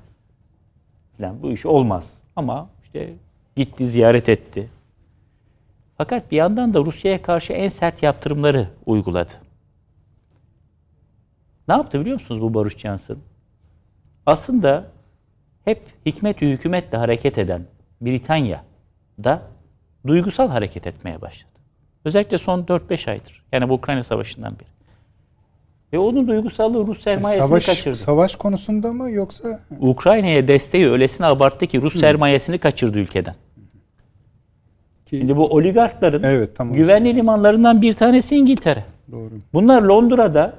falan 1.18 1.42
bu 1.42 1.50
iş 1.50 1.66
olmaz. 1.66 2.14
Ama 2.36 2.68
işte 2.84 3.12
gitti 3.56 3.88
ziyaret 3.88 4.28
etti. 4.28 4.68
Fakat 6.02 6.30
bir 6.30 6.36
yandan 6.36 6.74
da 6.74 6.80
Rusya'ya 6.80 7.22
karşı 7.22 7.52
en 7.52 7.68
sert 7.68 8.02
yaptırımları 8.02 8.68
uyguladı. 8.86 9.32
Ne 11.68 11.74
yaptı 11.74 12.00
biliyor 12.00 12.20
musunuz 12.20 12.40
bu 12.40 12.54
Barış 12.54 12.78
Johnson? 12.78 13.18
Aslında 14.26 14.84
hep 15.64 15.82
hikmet 16.06 16.40
hükümetle 16.40 16.98
hareket 16.98 17.38
eden 17.38 17.62
Britanya 18.00 18.64
da 19.24 19.42
duygusal 20.06 20.48
hareket 20.48 20.86
etmeye 20.86 21.20
başladı. 21.20 21.52
Özellikle 22.04 22.38
son 22.38 22.62
4-5 22.62 23.10
aydır. 23.10 23.44
Yani 23.52 23.68
bu 23.68 23.74
Ukrayna 23.74 24.02
Savaşı'ndan 24.02 24.52
beri. 24.52 24.68
Ve 25.92 25.98
onun 25.98 26.28
duygusallığı 26.28 26.86
Rus 26.86 27.02
sermayesini 27.02 27.48
savaş, 27.48 27.66
kaçırdı. 27.66 27.96
savaş 27.96 28.36
konusunda 28.36 28.92
mı 28.92 29.10
yoksa 29.10 29.60
Ukrayna'ya 29.80 30.48
desteği 30.48 30.88
öylesine 30.88 31.26
abarttı 31.26 31.66
ki 31.66 31.82
Rus 31.82 32.00
sermayesini 32.00 32.58
kaçırdı 32.58 32.98
ülkeden. 32.98 33.34
Ki 35.12 35.18
Şimdi 35.18 35.36
bu 35.36 35.46
oligarkların 35.46 36.22
Evet, 36.22 36.56
tamam. 36.56 36.74
güvenli 36.74 37.14
limanlarından 37.16 37.82
bir 37.82 37.92
tanesi 37.94 38.36
İngiltere. 38.36 38.84
doğru. 39.12 39.30
Bunlar 39.52 39.82
Londra'da 39.82 40.54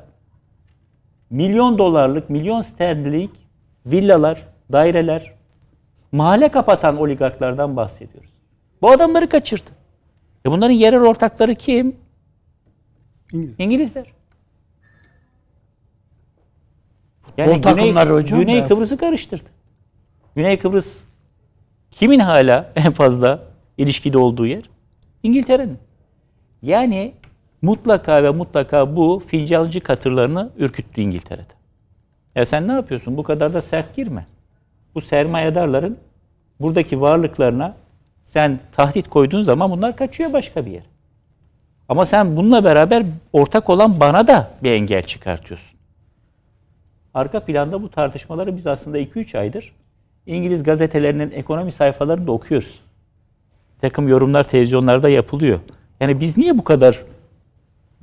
milyon 1.29 1.77
dolarlık, 1.77 2.29
milyon 2.29 2.61
sterlinlik 2.61 3.29
villalar, 3.85 4.41
daireler, 4.71 5.33
mahalle 6.11 6.49
kapatan 6.49 6.97
oligarklardan 6.97 7.75
bahsediyoruz. 7.75 8.29
Bu 8.81 8.91
adamları 8.91 9.29
kaçırdı. 9.29 9.69
E 10.45 10.51
bunların 10.51 10.73
yerel 10.73 11.01
ortakları 11.01 11.55
kim? 11.55 11.95
İngiliz. 13.33 13.55
İngilizler. 13.59 14.05
Futbol 17.21 17.61
takımları 17.61 18.13
hocam 18.13 18.39
Güney. 18.39 18.67
Kıbrıs'ı 18.67 18.97
karıştırdı. 18.97 19.49
Güney 20.35 20.59
Kıbrıs 20.59 20.99
kimin 21.91 22.19
hala 22.19 22.71
en 22.75 22.91
fazla 22.91 23.52
ilişkide 23.77 24.17
olduğu 24.17 24.45
yer? 24.45 24.63
İngiltere'nin. 25.23 25.77
Yani 26.61 27.13
mutlaka 27.61 28.23
ve 28.23 28.29
mutlaka 28.29 28.95
bu 28.95 29.23
fincancı 29.27 29.81
katırlarını 29.81 30.51
ürküttü 30.57 31.01
İngiltere'de. 31.01 31.53
Ya 32.35 32.45
sen 32.45 32.67
ne 32.67 32.71
yapıyorsun? 32.71 33.17
Bu 33.17 33.23
kadar 33.23 33.53
da 33.53 33.61
sert 33.61 33.95
girme. 33.95 34.25
Bu 34.95 35.01
sermayedarların 35.01 35.97
buradaki 36.59 37.01
varlıklarına 37.01 37.75
sen 38.23 38.59
tahdit 38.71 39.09
koyduğun 39.09 39.41
zaman 39.41 39.71
bunlar 39.71 39.95
kaçıyor 39.95 40.33
başka 40.33 40.65
bir 40.65 40.71
yere. 40.71 40.85
Ama 41.89 42.05
sen 42.05 42.37
bununla 42.37 42.63
beraber 42.63 43.03
ortak 43.33 43.69
olan 43.69 43.99
bana 43.99 44.27
da 44.27 44.51
bir 44.63 44.71
engel 44.71 45.03
çıkartıyorsun. 45.03 45.79
Arka 47.13 47.39
planda 47.39 47.81
bu 47.81 47.91
tartışmaları 47.91 48.57
biz 48.57 48.67
aslında 48.67 48.99
2-3 48.99 49.39
aydır 49.39 49.73
İngiliz 50.25 50.63
gazetelerinin 50.63 51.31
ekonomi 51.31 51.71
sayfalarında 51.71 52.31
okuyoruz. 52.31 52.79
Takım 53.83 54.07
yorumlar 54.07 54.43
televizyonlarda 54.43 55.09
yapılıyor. 55.09 55.59
Yani 55.99 56.19
biz 56.19 56.37
niye 56.37 56.57
bu 56.57 56.63
kadar 56.63 57.03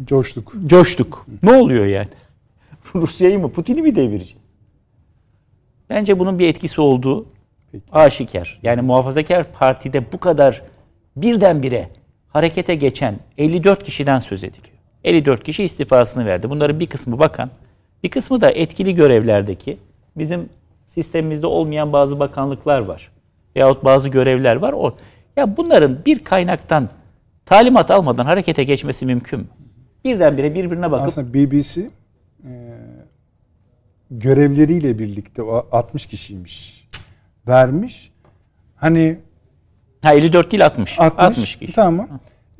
Coştuk. 0.05 0.53
coştuk? 0.67 1.27
Ne 1.43 1.53
oluyor 1.53 1.87
yani? 1.87 2.09
Rusya'yı 2.95 3.39
mı 3.39 3.51
Putin'i 3.51 3.83
mi 3.83 3.97
devireceğiz? 3.97 4.37
Bence 5.91 6.19
bunun 6.19 6.39
bir 6.39 6.49
etkisi 6.49 6.81
olduğu 6.81 7.27
Peki. 7.73 7.85
aşikar. 7.93 8.61
Yani 8.63 8.83
muhafazakar 8.83 9.53
partide 9.53 10.13
bu 10.13 10.19
kadar 10.19 10.63
birdenbire 11.17 11.89
harekete 12.29 12.75
geçen 12.75 13.19
54 13.39 13.83
kişiden 13.83 14.19
söz 14.19 14.45
ediliyor. 14.45 14.77
54 15.05 15.45
kişi 15.45 15.65
istifasını 15.65 16.27
verdi. 16.27 16.51
Bunların 16.51 16.81
bir 16.81 16.87
kısmı 16.87 17.19
bakan, 17.19 17.51
bir 18.03 18.09
kısmı 18.09 18.41
da 18.41 18.51
etkili 18.51 18.95
görevlerdeki 18.95 19.77
bizim 20.17 20.49
sistemimizde 20.87 21.47
olmayan 21.47 21.93
bazı 21.93 22.21
bakanlıklar 22.21 22.81
var. 22.81 23.11
Veyahut 23.57 23.85
bazı 23.85 24.09
görevler 24.09 24.57
var. 24.57 24.73
O, 24.73 24.95
ya 25.37 25.57
bunların 25.57 25.99
bir 26.07 26.25
kaynaktan 26.25 26.89
talimat 27.47 27.91
almadan 27.91 28.25
harekete 28.25 28.65
geçmesi 28.65 29.07
mümkün 29.07 29.41
mü? 29.41 29.47
Birdenbire 30.05 30.55
birbirine 30.55 30.91
bakıp 30.91 31.07
Aslında 31.07 31.35
BBC 31.35 31.81
e, 32.45 32.51
görevleriyle 34.11 34.99
birlikte 34.99 35.43
o 35.43 35.69
60 35.73 36.07
kişiymiş 36.07 36.89
vermiş. 37.49 38.13
Hani 38.77 39.19
ha 40.03 40.15
54 40.15 40.53
değil 40.53 40.67
60. 40.67 41.01
60, 41.01 41.25
60 41.27 41.57
kişi. 41.57 41.73
Tamam. 41.73 42.09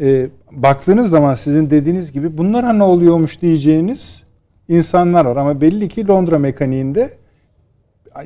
E, 0.01 0.29
baktığınız 0.53 1.11
zaman 1.11 1.35
sizin 1.35 1.71
dediğiniz 1.71 2.13
gibi 2.13 2.39
bunlara 2.39 2.73
ne 2.73 2.83
oluyormuş 2.83 3.43
diyeceğiniz 3.43 4.25
insanlar 4.69 5.25
var 5.25 5.37
ama 5.37 5.61
belli 5.61 5.89
ki 5.89 6.09
Londra 6.09 6.39
mekaniğinde 6.39 7.20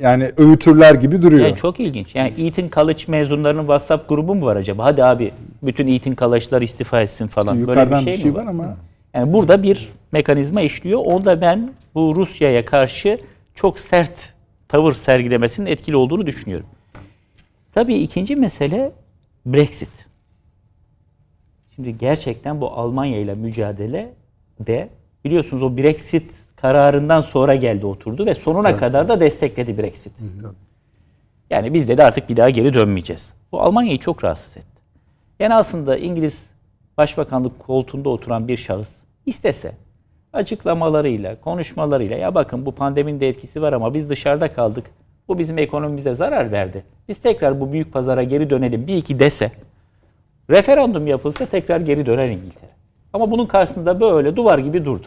yani 0.01 0.33
öğütürler 0.37 0.95
gibi 0.95 1.23
duruyor. 1.23 1.47
Yani 1.47 1.57
çok 1.57 1.81
ilginç. 1.81 2.15
Yani 2.15 2.47
Eton 2.47 2.69
College 2.75 3.05
mezunlarının 3.09 3.63
WhatsApp 3.63 4.09
grubu 4.09 4.35
mu 4.35 4.47
var 4.47 4.57
acaba? 4.57 4.85
Hadi 4.85 5.05
abi 5.05 5.31
bütün 5.63 5.89
Eton 5.89 6.15
College'lar 6.15 6.63
istifa 6.63 7.01
etsin 7.01 7.27
falan. 7.27 7.57
İşte 7.57 7.67
Böyle 7.69 7.91
bir 7.91 7.97
şey, 7.97 8.13
bir 8.13 8.19
şey 8.19 8.31
mi 8.31 8.37
var 8.37 8.43
var? 8.43 8.49
ama 8.51 8.77
Yani 9.15 9.33
burada 9.33 9.63
bir 9.63 9.89
mekanizma 10.13 10.61
işliyor. 10.61 11.01
Onda 11.05 11.41
ben 11.41 11.71
bu 11.95 12.15
Rusya'ya 12.17 12.65
karşı 12.65 13.19
çok 13.55 13.79
sert 13.79 14.35
tavır 14.69 14.93
sergilemesinin 14.93 15.67
etkili 15.67 15.97
olduğunu 15.97 16.27
düşünüyorum. 16.27 16.67
Tabii 17.75 17.95
ikinci 17.95 18.37
mesele 18.37 18.93
Brexit. 19.47 20.07
Şimdi 21.75 21.99
gerçekten 21.99 22.61
bu 22.61 22.71
Almanya 22.71 23.19
ile 23.19 23.35
mücadele 23.35 24.13
de 24.61 24.89
biliyorsunuz 25.25 25.63
o 25.63 25.77
Brexit 25.77 26.33
kararından 26.65 27.21
sonra 27.21 27.55
geldi 27.55 27.87
oturdu 27.87 28.27
ve 28.27 28.35
sonuna 28.35 28.77
kadar 28.77 29.09
da 29.09 29.21
destekledi 29.21 29.79
Brexit. 29.79 30.13
Yani 31.51 31.75
biz 31.75 31.89
dedi 31.89 32.03
artık 32.03 32.29
bir 32.29 32.37
daha 32.37 32.51
geri 32.51 32.75
dönmeyeceğiz. 32.75 33.35
Bu 33.53 33.61
Almanya'yı 33.61 33.99
çok 33.99 34.25
rahatsız 34.25 34.57
etti. 34.57 34.83
Yani 35.41 35.55
aslında 35.55 35.97
İngiliz 35.97 36.51
Başbakanlık 36.97 37.59
koltuğunda 37.59 38.09
oturan 38.09 38.49
bir 38.49 38.57
şahıs 38.57 38.91
istese 39.27 39.73
açıklamalarıyla, 40.33 41.41
konuşmalarıyla 41.41 42.17
ya 42.17 42.35
bakın 42.35 42.67
bu 42.67 42.73
pandeminin 42.73 43.21
de 43.21 43.29
etkisi 43.29 43.63
var 43.63 43.73
ama 43.73 43.95
biz 43.95 44.11
dışarıda 44.11 44.53
kaldık. 44.53 44.85
Bu 45.29 45.39
bizim 45.39 45.59
ekonomimize 45.59 46.15
zarar 46.15 46.53
verdi. 46.53 46.85
Biz 47.09 47.19
tekrar 47.19 47.61
bu 47.61 47.73
büyük 47.73 47.93
pazara 47.93 48.23
geri 48.23 48.51
dönelim 48.51 48.87
bir 48.87 48.97
iki 48.97 49.19
dese 49.19 49.53
referandum 50.51 51.07
yapılsa 51.07 51.47
tekrar 51.47 51.81
geri 51.81 52.07
döner 52.07 52.29
İngiltere. 52.29 52.71
Ama 53.13 53.31
bunun 53.31 53.47
karşısında 53.47 54.01
böyle 54.01 54.37
duvar 54.37 54.59
gibi 54.59 54.85
durdu. 54.85 55.07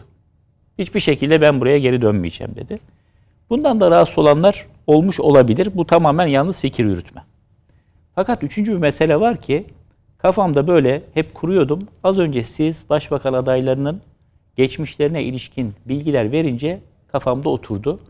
Hiçbir 0.78 1.00
şekilde 1.00 1.40
ben 1.40 1.60
buraya 1.60 1.78
geri 1.78 2.02
dönmeyeceğim 2.02 2.56
dedi. 2.56 2.78
Bundan 3.50 3.80
da 3.80 3.90
rahatsız 3.90 4.18
olanlar 4.18 4.66
olmuş 4.86 5.20
olabilir. 5.20 5.70
Bu 5.74 5.86
tamamen 5.86 6.26
yalnız 6.26 6.60
fikir 6.60 6.84
yürütme. 6.84 7.24
Fakat 8.14 8.42
üçüncü 8.42 8.72
bir 8.72 8.78
mesele 8.78 9.20
var 9.20 9.40
ki 9.40 9.66
kafamda 10.18 10.66
böyle 10.66 11.02
hep 11.14 11.34
kuruyordum. 11.34 11.88
Az 12.04 12.18
önce 12.18 12.42
siz 12.42 12.84
başbakan 12.90 13.32
adaylarının 13.32 14.00
geçmişlerine 14.56 15.24
ilişkin 15.24 15.74
bilgiler 15.86 16.32
verince 16.32 16.80
kafamda 17.12 17.48
oturdu. 17.48 18.00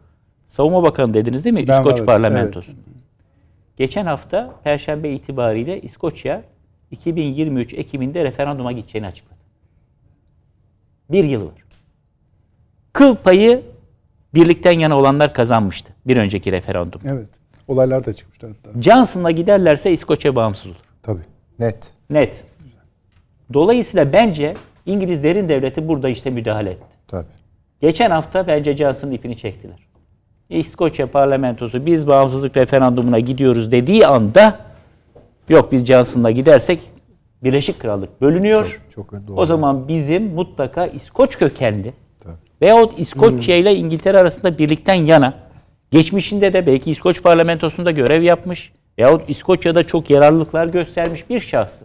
Savunma 0.49 0.83
Bakanı 0.83 1.15
dediniz 1.15 1.45
değil 1.45 1.55
mi? 1.55 1.69
Ben 1.69 1.79
İskoç 1.79 2.07
parlamentosu. 2.07 2.73
Geçen 3.77 4.07
hafta 4.07 4.55
Perşembe 4.65 5.11
itibariyle 5.11 5.81
İskoçya 5.81 6.43
2023 6.91 7.75
Ekim'inde 7.75 8.25
referanduma 8.25 8.73
gideceğini 8.73 9.07
açıkladı. 9.07 9.39
Bir 11.11 11.25
yıl 11.25 11.47
var. 11.47 11.68
Kıl 12.93 13.17
payı 13.17 13.63
birlikten 14.35 14.73
yana 14.73 14.99
olanlar 14.99 15.35
kazanmıştı 15.35 15.93
bir 16.07 16.17
önceki 16.17 16.53
referandum. 16.53 17.01
evet. 17.05 17.29
Olaylar 17.69 18.07
da 18.07 18.13
çıkmıştı 18.13 18.47
hatta. 18.65 18.83
Johnson'la 18.83 19.31
giderlerse 19.31 19.93
İskoçya 19.93 20.37
bağımsız 20.37 20.67
olur. 20.67 20.77
Tabii. 21.03 21.21
Net. 21.59 21.93
Net. 22.11 22.45
Dolayısıyla 23.53 24.13
bence 24.13 24.55
İngiliz 24.87 25.23
derin 25.23 25.49
devleti 25.49 25.89
burada 25.89 26.09
işte 26.09 26.31
müdahale 26.31 26.71
etti. 26.71 26.85
Tabii. 27.09 27.27
Geçen 27.81 28.11
hafta 28.11 28.47
bence 28.47 28.77
Johnson'ın 28.77 29.13
ipini 29.13 29.37
çektiler. 29.37 29.89
İskoçya 30.49 31.07
parlamentosu 31.11 31.87
biz 31.87 32.07
bağımsızlık 32.07 32.57
referandumuna 32.57 33.19
gidiyoruz 33.19 33.73
dediği 33.73 34.07
anda 34.07 34.59
yok 35.49 35.73
biz 35.73 35.87
Johnson'la 35.87 36.31
gidersek 36.31 36.81
Birleşik 37.43 37.81
Krallık 37.81 38.21
bölünüyor. 38.21 38.81
Çok 38.95 39.13
doğru. 39.13 39.37
O 39.37 39.47
zaman 39.47 39.89
bizim 39.89 40.35
mutlaka 40.35 40.87
İskoç 40.87 41.39
kökenli. 41.39 41.93
Veyahut 42.63 42.99
İskoçya 43.01 43.57
ile 43.57 43.75
İngiltere 43.75 44.19
arasında 44.19 44.59
birlikten 44.59 44.95
yana 44.95 45.35
geçmişinde 45.91 46.53
de 46.53 46.67
belki 46.67 46.91
İskoç 46.91 47.23
parlamentosunda 47.23 47.91
görev 47.91 48.23
yapmış 48.23 48.73
veyahut 48.99 49.31
İskoçya'da 49.31 49.87
çok 49.87 50.11
yararlılıklar 50.11 50.67
göstermiş 50.67 51.31
bir 51.31 51.41
şahsı. 51.41 51.85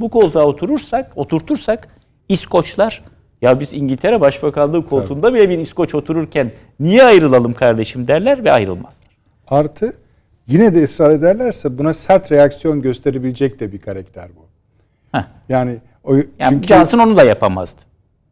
Bu 0.00 0.10
koltuğa 0.10 0.44
oturursak, 0.44 1.12
oturtursak 1.16 1.88
İskoçlar 2.28 3.02
ya 3.42 3.60
biz 3.60 3.72
İngiltere 3.72 4.20
Başbakanlığı 4.20 4.86
koltuğunda 4.86 5.34
bile 5.34 5.48
bir 5.48 5.58
İskoç 5.58 5.94
otururken 5.94 6.52
niye 6.80 7.04
ayrılalım 7.04 7.52
kardeşim 7.54 8.08
derler 8.08 8.44
ve 8.44 8.52
ayrılmazlar. 8.52 9.08
Artı 9.48 9.92
yine 10.46 10.74
de 10.74 10.84
ısrar 10.84 11.10
ederlerse 11.10 11.78
buna 11.78 11.94
sert 11.94 12.32
reaksiyon 12.32 12.82
gösterebilecek 12.82 13.60
de 13.60 13.72
bir 13.72 13.78
karakter 13.78 14.28
bu. 14.36 14.46
Heh. 15.18 15.22
Yani 15.48 15.76
o 16.04 16.14
Yani 16.14 16.26
çünkü 16.48 16.68
Johnson 16.68 16.98
onu 16.98 17.16
da 17.16 17.24
yapamazdı. 17.24 17.80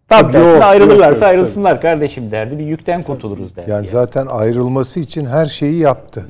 Tam 0.09 0.23
Yok, 0.23 0.33
tersine 0.33 0.51
yok, 0.53 0.63
ayrılırlarsa 0.63 1.25
yok, 1.25 1.29
ayrılsınlar 1.35 1.81
kardeşim 1.81 2.31
derdi. 2.31 2.59
Bir 2.59 2.65
yükten 2.67 3.03
kurtuluruz 3.03 3.57
derdi. 3.57 3.71
Yani 3.71 3.87
zaten 3.87 4.27
ayrılması 4.27 5.01
için 5.01 5.27
her 5.27 5.47
şeyi 5.47 5.79
yaptı. 5.79 6.27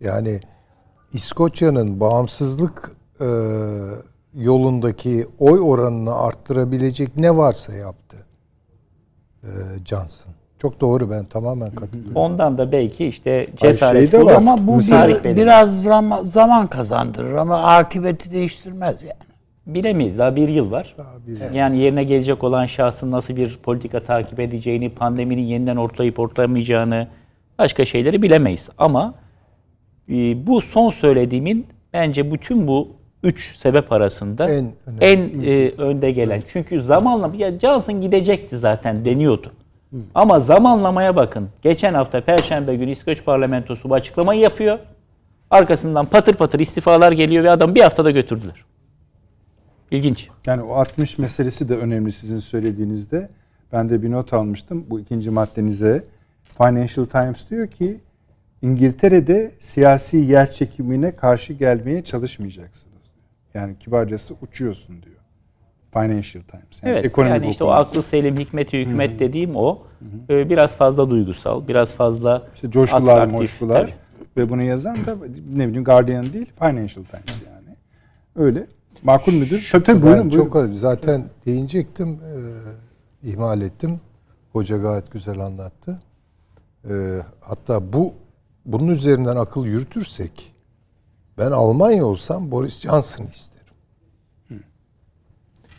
Yani 0.00 0.40
İskoçya'nın 1.12 2.00
bağımsızlık 2.00 2.90
e, 3.20 3.26
yolundaki 4.34 5.26
oy 5.38 5.60
oranını 5.62 6.14
arttırabilecek 6.18 7.16
ne 7.16 7.36
varsa 7.36 7.72
yaptı 7.74 8.16
e, 9.42 9.48
Johnson. 9.84 10.32
Çok 10.58 10.80
doğru 10.80 11.10
ben 11.10 11.24
tamamen 11.24 11.70
katılıyorum. 11.70 12.16
Ondan 12.16 12.58
da 12.58 12.72
belki 12.72 13.06
işte 13.06 13.46
cesaret 13.56 14.10
şey 14.10 14.20
de 14.20 14.24
bulur. 14.24 14.32
Ama 14.32 14.56
bu 14.66 14.78
bir- 14.78 15.36
biraz 15.36 15.82
zaman, 15.82 16.22
zaman 16.24 16.66
kazandırır 16.66 17.34
ama 17.34 17.62
akıbeti 17.62 18.30
değiştirmez 18.30 19.02
yani. 19.02 19.27
Bilemeyiz. 19.68 20.18
Daha 20.18 20.36
bir 20.36 20.48
yıl 20.48 20.70
var. 20.70 20.96
bir 21.26 21.54
Yani 21.54 21.78
yerine 21.78 22.04
gelecek 22.04 22.44
olan 22.44 22.66
şahsın 22.66 23.10
nasıl 23.10 23.36
bir 23.36 23.56
politika 23.56 24.00
takip 24.00 24.40
edeceğini, 24.40 24.90
pandeminin 24.90 25.42
yeniden 25.42 25.76
ortayıp 25.76 26.18
ortlamayacağını, 26.18 27.08
başka 27.58 27.84
şeyleri 27.84 28.22
bilemeyiz. 28.22 28.70
Ama 28.78 29.14
e, 30.08 30.46
bu 30.46 30.60
son 30.60 30.90
söylediğimin 30.90 31.66
bence 31.92 32.32
bütün 32.32 32.66
bu 32.68 32.88
üç 33.22 33.56
sebep 33.56 33.92
arasında 33.92 34.50
En 34.50 34.72
en, 35.00 35.18
e, 35.44 35.70
önde 35.78 36.10
gelen. 36.10 36.42
Çünkü 36.48 36.82
zamanla 36.82 37.30
ya 37.36 37.58
Johnson 37.58 38.00
gidecekti 38.00 38.58
zaten 38.58 39.04
deniyordu. 39.04 39.52
Ama 40.14 40.40
zamanlamaya 40.40 41.16
bakın. 41.16 41.48
Geçen 41.62 41.94
hafta 41.94 42.20
Perşembe 42.20 42.76
günü 42.76 42.90
İskoç 42.90 43.24
parlamentosu 43.24 43.90
bu 43.90 43.94
açıklamayı 43.94 44.40
yapıyor. 44.40 44.78
Arkasından 45.50 46.06
patır 46.06 46.34
patır 46.34 46.60
istifalar 46.60 47.12
geliyor 47.12 47.44
ve 47.44 47.50
adam 47.50 47.74
bir 47.74 47.80
haftada 47.80 48.10
götürdüler. 48.10 48.64
İlginç. 49.90 50.28
Yani 50.46 50.62
o 50.62 50.72
60 50.72 51.18
meselesi 51.18 51.68
de 51.68 51.76
önemli 51.76 52.12
sizin 52.12 52.38
söylediğinizde. 52.40 53.28
Ben 53.72 53.90
de 53.90 54.02
bir 54.02 54.10
not 54.10 54.32
almıştım 54.32 54.84
bu 54.90 55.00
ikinci 55.00 55.30
maddenize. 55.30 56.04
Financial 56.58 57.06
Times 57.06 57.50
diyor 57.50 57.66
ki 57.66 58.00
İngiltere'de 58.62 59.50
siyasi 59.60 60.16
yer 60.16 60.50
çekimine 60.50 61.16
karşı 61.16 61.52
gelmeye 61.52 62.04
çalışmayacaksınız. 62.04 62.94
Yani 63.54 63.78
kibarcası 63.78 64.34
uçuyorsun 64.42 65.02
diyor. 65.02 65.14
Financial 65.92 66.42
Times. 66.42 66.82
Yani 66.82 66.92
Evet 66.92 67.04
ekonomik 67.04 67.42
yani 67.42 67.50
işte 67.50 67.64
o 67.64 67.66
okuması. 67.66 67.90
aklı 67.90 68.02
selim 68.02 68.38
hikmeti 68.38 68.78
hükmet 68.86 69.18
dediğim 69.20 69.56
o. 69.56 69.82
Ee, 70.30 70.50
biraz 70.50 70.76
fazla 70.76 71.10
duygusal, 71.10 71.68
biraz 71.68 71.94
fazla 71.94 72.48
İşte 72.54 72.70
coşkular, 72.70 73.12
atraktif. 73.12 73.32
moşkular 73.40 73.80
Tabii. 73.82 73.92
ve 74.36 74.50
bunu 74.50 74.62
yazan 74.62 74.96
da 75.06 75.16
ne 75.56 75.66
bileyim 75.68 75.84
Guardian 75.84 76.32
değil 76.32 76.46
Financial 76.58 77.04
Times 77.04 77.42
yani. 77.46 77.76
Öyle. 78.36 78.66
Makul 79.02 79.32
müdür? 79.32 79.68
Tabii 79.72 79.84
tabii 79.84 80.02
ben 80.02 80.12
buyurun, 80.12 80.30
çok 80.30 80.54
buyurun. 80.54 80.76
zaten 80.76 81.24
değinecektim, 81.46 82.08
e, 82.08 82.34
ihmal 83.28 83.60
ettim. 83.60 84.00
Hoca 84.52 84.76
gayet 84.78 85.12
güzel 85.12 85.38
anlattı. 85.38 86.02
E, 86.90 87.22
hatta 87.40 87.92
bu 87.92 88.14
bunun 88.64 88.88
üzerinden 88.88 89.36
akıl 89.36 89.66
yürütürsek, 89.66 90.54
ben 91.38 91.50
Almanya 91.50 92.06
olsam 92.06 92.50
Boris 92.50 92.80
Johnson 92.80 93.24
isterim. 93.24 93.58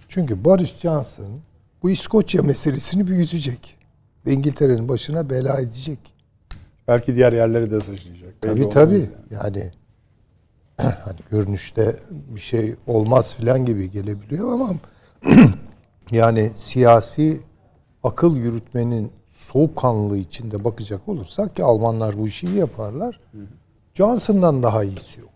Çünkü 0.08 0.44
Boris 0.44 0.78
Johnson 0.78 1.42
bu 1.84 1.90
İskoçya 1.90 2.44
meselesini 2.44 3.08
büyütecek. 3.08 3.76
Ve 4.26 4.32
İngiltere'nin 4.32 4.90
başına 4.90 5.30
bela 5.30 5.62
edecek. 5.62 6.00
Belki 6.88 7.16
diğer 7.16 7.34
yerlere 7.34 7.72
de 7.72 7.82
sıçrayacak. 7.82 8.42
Tabii 8.42 8.70
tabii. 8.70 8.94
yani. 8.94 9.10
Yani 9.32 9.72
hani 11.06 11.18
görünüşte 11.32 11.96
bir 12.10 12.40
şey 12.40 12.76
olmaz 12.88 13.36
filan 13.36 13.66
gibi 13.66 13.92
gelebiliyor 13.92 14.54
ama 14.54 14.70
yani 16.12 16.52
siyasi 16.56 17.42
akıl 18.04 18.38
yürütmenin 18.38 19.12
soğukkanlılığı 19.30 20.18
içinde 20.18 20.64
bakacak 20.64 21.10
olursak 21.10 21.56
ki 21.56 21.64
Almanlar 21.64 22.18
bu 22.18 22.28
işi 22.28 22.48
iyi 22.48 22.56
yaparlar. 22.56 23.20
Johnson'dan 23.94 24.64
daha 24.64 24.84
iyisi 24.84 25.20
yok. 25.20 25.30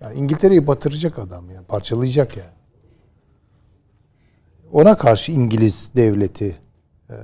Yani 0.00 0.18
İngiltere'yi 0.18 0.66
batıracak 0.66 1.18
adam 1.18 1.50
yani 1.50 1.66
parçalayacak 1.66 2.36
yani. 2.36 2.50
Ona 4.72 4.96
karşı 4.96 5.32
İngiliz 5.32 5.90
devleti 5.96 6.56
e, 7.10 7.16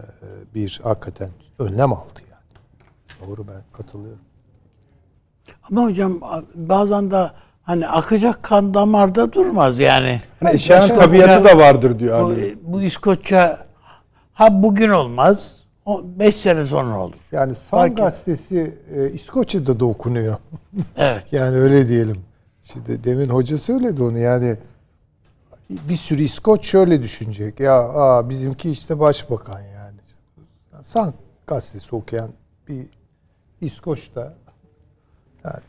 bir 0.55 0.81
hakikaten 0.83 1.31
önlem 1.59 1.93
aldı 1.93 2.21
yani. 2.31 3.27
Doğru 3.27 3.49
ben 3.49 3.63
katılıyorum. 3.73 4.23
Ama 5.71 5.85
hocam 5.85 6.21
bazen 6.55 7.11
de 7.11 7.31
hani 7.69 7.89
akacak 7.89 8.43
kan 8.43 8.75
damarda 8.75 9.33
durmaz 9.33 9.79
yani. 9.79 10.19
Hani 10.41 10.55
eşyanın 10.55 10.89
İskoçya- 10.89 10.99
tabiatı 10.99 11.45
da 11.45 11.59
vardır 11.59 11.99
diyor. 11.99 12.21
Bu, 12.23 12.29
Hani. 12.29 12.57
bu 12.63 12.83
İskoçya 12.83 13.67
ha 14.33 14.63
bugün 14.63 14.89
olmaz. 14.91 15.57
O 15.87 16.03
beş 16.05 16.37
sene 16.37 16.65
sonra 16.65 17.01
olur. 17.01 17.17
Yani 17.33 17.55
Sun 17.55 17.71
Fark 17.71 17.91
et- 17.93 17.97
gazetesi 17.99 18.77
e, 18.95 19.11
İskoçya'da 19.11 19.81
da 19.81 19.85
okunuyor. 19.85 20.37
Evet. 20.97 21.27
yani 21.33 21.57
öyle 21.57 21.89
diyelim. 21.89 22.21
Şimdi 22.63 23.05
demin 23.05 23.29
hoca 23.29 23.59
söyledi 23.59 24.03
onu 24.03 24.19
yani 24.19 24.57
bir 25.71 25.97
sürü 25.97 26.23
İskoç 26.23 26.67
şöyle 26.67 27.03
düşünecek. 27.03 27.61
Ya 27.61 27.75
aa, 27.81 28.29
bizimki 28.31 28.71
işte 28.71 28.99
başbakan 29.01 29.61
yani. 29.61 29.99
Sun 30.83 31.15
gazetesi 31.47 31.97
okuyan 31.97 32.31
bir 32.69 32.87
İskoç 33.61 34.15
da 34.15 34.35
yani, 35.45 35.63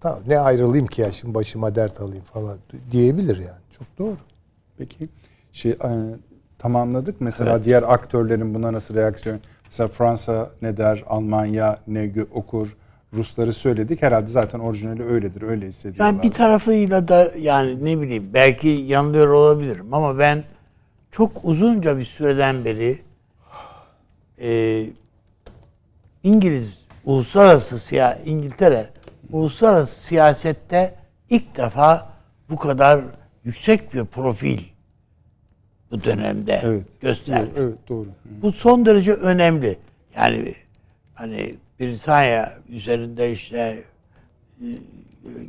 tamam 0.00 0.22
ne 0.26 0.38
ayrılayım 0.38 0.86
ki 0.86 1.00
ya 1.00 1.10
şimdi 1.12 1.34
başıma 1.34 1.74
dert 1.74 2.00
alayım 2.00 2.24
falan 2.24 2.58
diyebilir 2.90 3.36
yani. 3.36 3.60
Çok 3.78 3.98
doğru. 3.98 4.16
Peki 4.78 5.08
şey 5.52 5.72
e, 5.72 5.78
tamamladık. 6.58 7.20
Mesela 7.20 7.64
diğer 7.64 7.82
aktörlerin 7.82 8.54
buna 8.54 8.72
nasıl 8.72 8.94
reaksiyon? 8.94 9.40
Mesela 9.66 9.88
Fransa 9.88 10.50
ne 10.62 10.76
der, 10.76 11.04
Almanya 11.06 11.78
ne 11.86 12.04
gö- 12.06 12.30
okur, 12.32 12.76
Rusları 13.14 13.52
söyledik. 13.52 14.02
Herhalde 14.02 14.26
zaten 14.26 14.58
orijinali 14.58 15.02
öyledir, 15.04 15.42
öyle 15.42 15.68
hissediyorlar. 15.68 16.14
Ben 16.14 16.22
bir 16.22 16.30
tarafıyla 16.30 17.08
da 17.08 17.32
yani 17.38 17.84
ne 17.84 18.00
bileyim 18.00 18.30
belki 18.34 18.68
yanılıyor 18.68 19.28
olabilirim 19.28 19.94
ama 19.94 20.18
ben 20.18 20.44
çok 21.10 21.44
uzunca 21.44 21.98
bir 21.98 22.04
süreden 22.04 22.64
beri 22.64 22.98
e, 24.40 24.86
İngiliz 26.24 26.84
uluslararası 27.04 27.78
siya 27.78 28.18
İngiltere 28.26 28.90
uluslararası 29.32 30.02
siyasette 30.04 30.94
ilk 31.30 31.56
defa 31.56 32.12
bu 32.50 32.56
kadar 32.56 33.00
yüksek 33.44 33.94
bir 33.94 34.04
profil 34.04 34.58
bu 35.90 36.04
dönemde 36.04 36.60
Evet. 36.64 37.00
gösterdi. 37.00 37.44
Evet, 37.46 37.58
evet, 37.60 37.88
doğru. 37.88 38.08
Bu 38.42 38.52
son 38.52 38.86
derece 38.86 39.12
önemli. 39.12 39.78
Yani 40.16 40.54
hani 41.14 41.54
Britanya 41.80 42.52
üzerinde 42.68 43.32
işte 43.32 43.84
e, 44.60 44.66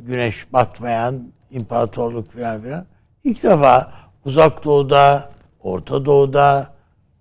güneş 0.06 0.52
batmayan 0.52 1.32
imparatorluk 1.50 2.30
falan 2.30 2.62
filan 2.62 2.86
ilk 3.24 3.42
defa 3.42 3.92
uzak 4.24 4.64
doğuda, 4.64 5.30
Orta 5.62 6.04
Doğu'da, 6.04 6.74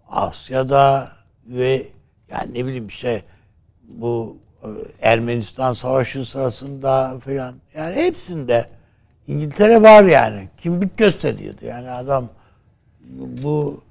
Asya'da 0.10 1.10
ve 1.46 1.88
yani 2.30 2.54
ne 2.54 2.66
bileyim 2.66 2.88
işte 2.88 3.24
bu 3.84 4.38
Ermenistan 5.02 5.72
Savaşı 5.72 6.26
sırasında 6.26 7.20
falan 7.26 7.56
yani 7.76 7.96
hepsinde 7.96 8.66
İngiltere 9.28 9.82
var 9.82 10.04
yani. 10.04 10.50
Kimlik 10.62 10.98
gösteriyordu. 10.98 11.66
Yani 11.66 11.92
adam 11.92 12.30
bu 13.44 13.84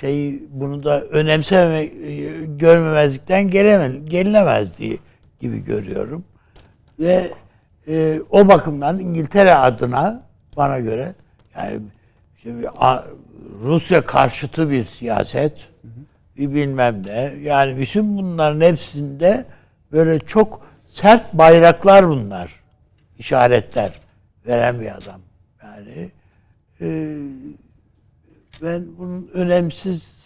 şey 0.00 0.42
bunu 0.50 0.84
da 0.84 1.00
önemsememek, 1.00 1.92
e, 1.92 2.44
görmemezlikten 2.46 3.50
gelemez, 3.50 4.08
gelinemez 4.08 4.78
diye 4.78 4.96
gibi 5.40 5.64
görüyorum. 5.64 6.24
Ve 6.98 7.30
e, 7.88 8.20
o 8.30 8.48
bakımdan 8.48 9.00
İngiltere 9.00 9.54
adına 9.54 10.22
bana 10.56 10.78
göre 10.78 11.14
yani 11.56 11.80
A- 12.78 13.02
Rusya 13.62 14.04
karşıtı 14.04 14.70
bir 14.70 14.84
siyaset, 14.84 15.68
bir 15.84 15.93
bilmem 16.36 17.02
ne. 17.06 17.34
Yani 17.40 17.78
bütün 17.78 18.16
bunların 18.18 18.60
hepsinde 18.60 19.46
böyle 19.92 20.18
çok 20.18 20.66
sert 20.86 21.32
bayraklar 21.34 22.08
bunlar. 22.08 22.60
işaretler 23.18 23.92
veren 24.46 24.80
bir 24.80 24.96
adam. 24.96 25.20
Yani 25.62 26.10
e, 26.80 27.18
ben 28.62 28.84
bunun 28.98 29.30
önemsiz 29.34 30.24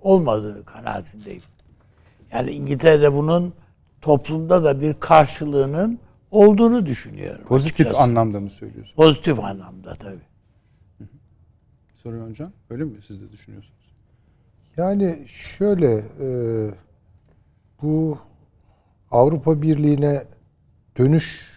olmadığı 0.00 0.64
kanaatindeyim. 0.64 1.42
Yani 2.32 2.50
İngiltere'de 2.50 3.12
bunun 3.12 3.54
toplumda 4.00 4.64
da 4.64 4.80
bir 4.80 4.94
karşılığının 4.94 5.98
olduğunu 6.30 6.86
düşünüyorum. 6.86 7.44
Pozitif 7.44 7.86
açıkçası. 7.86 8.00
anlamda 8.00 8.40
mı 8.40 8.50
söylüyorsun? 8.50 8.94
Pozitif 8.96 9.40
anlamda 9.40 9.94
tabii. 9.94 10.30
Soruyor 12.02 12.30
hocam. 12.30 12.52
Öyle 12.70 12.84
mi 12.84 12.92
siz 13.06 13.20
de 13.20 13.32
düşünüyorsunuz? 13.32 13.79
Yani 14.80 15.18
şöyle 15.26 16.04
e, 16.20 16.28
bu 17.82 18.18
Avrupa 19.10 19.62
Birliği'ne 19.62 20.22
dönüş 20.98 21.50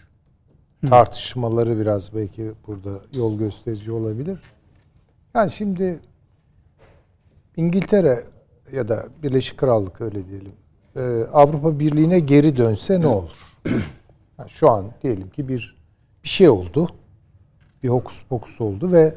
tartışmaları 0.89 1.79
biraz 1.79 2.15
belki 2.15 2.51
burada 2.67 2.89
yol 3.13 3.37
gösterici 3.37 3.91
olabilir. 3.91 4.39
Yani 5.35 5.51
şimdi 5.51 5.99
İngiltere 7.57 8.23
ya 8.71 8.87
da 8.87 9.05
Birleşik 9.23 9.57
Krallık 9.57 10.01
öyle 10.01 10.29
diyelim. 10.29 10.53
e, 10.95 11.01
Avrupa 11.33 11.79
Birliği'ne 11.79 12.19
geri 12.19 12.57
dönse 12.57 13.01
ne 13.01 13.07
olur? 13.07 13.37
Yani 14.39 14.49
şu 14.49 14.69
an 14.69 14.91
diyelim 15.03 15.29
ki 15.29 15.47
bir 15.47 15.77
bir 16.23 16.29
şey 16.29 16.49
oldu. 16.49 16.89
Bir 17.83 17.89
hokus 17.89 18.23
pokus 18.23 18.61
oldu 18.61 18.91
ve 18.91 19.13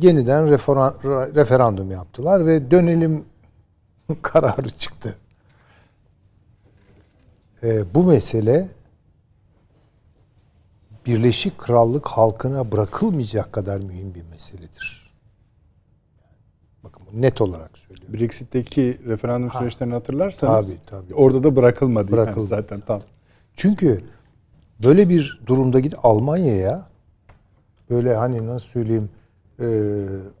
yeniden 0.00 0.44
refera- 0.48 1.34
referandum 1.34 1.90
yaptılar 1.90 2.46
ve 2.46 2.70
dönelim 2.70 3.24
kararı 4.22 4.70
çıktı. 4.70 5.16
Ee, 7.62 7.94
bu 7.94 8.02
mesele 8.04 8.68
Birleşik 11.06 11.58
Krallık 11.58 12.06
halkına 12.08 12.72
bırakılmayacak 12.72 13.52
kadar 13.52 13.80
mühim 13.80 14.14
bir 14.14 14.22
meseledir. 14.22 15.10
Bakın 16.84 17.02
net 17.12 17.40
olarak 17.40 17.78
söylüyorum. 17.78 18.14
Brexit'teki 18.14 18.98
referandum 19.06 19.50
süreçlerini 19.50 19.94
hatırlarsanız 19.94 20.66
Tabii, 20.66 20.78
tabii. 20.86 21.14
orada 21.14 21.44
da 21.44 21.56
bırakılmadı, 21.56 22.10
yani 22.16 22.22
Bırakılmadı. 22.22 22.48
zaten 22.48 22.80
tam. 22.80 23.00
Çünkü 23.54 24.04
böyle 24.82 25.08
bir 25.08 25.40
durumda 25.46 25.80
git 25.80 25.94
Almanya'ya 26.02 26.86
böyle 27.90 28.16
hani 28.16 28.46
nasıl 28.46 28.66
söyleyeyim 28.66 29.10
e, 29.60 29.66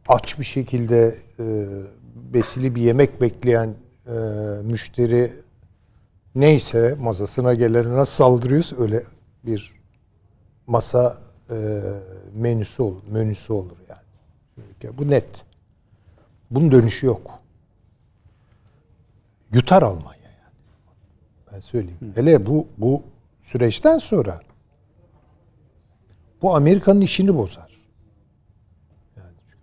aç 0.08 0.38
bir 0.38 0.44
şekilde 0.44 1.14
e, 1.38 1.66
besili 2.14 2.74
bir 2.74 2.82
yemek 2.82 3.20
bekleyen 3.20 3.74
e, 4.06 4.12
müşteri 4.62 5.32
neyse 6.34 6.96
masasına 7.00 7.54
gelene 7.54 7.92
nasıl 7.92 8.12
saldırıyorsa 8.12 8.76
öyle 8.76 9.02
bir 9.44 9.72
masa 10.66 11.16
e, 11.50 11.80
menüsü 12.34 12.82
olur, 12.82 13.02
menüsü 13.10 13.52
olur 13.52 13.76
yani. 13.88 14.98
Bu 14.98 15.10
net. 15.10 15.44
Bunun 16.50 16.72
dönüşü 16.72 17.06
yok. 17.06 17.30
Yutar 19.52 19.82
Almanya 19.82 20.22
yani. 20.22 20.54
Ben 21.52 21.60
söyleyeyim. 21.60 22.12
Hele 22.14 22.46
bu 22.46 22.66
bu 22.78 23.02
süreçten 23.42 23.98
sonra 23.98 24.40
bu 26.42 26.56
Amerika'nın 26.56 27.00
işini 27.00 27.36
bozar. 27.36 27.65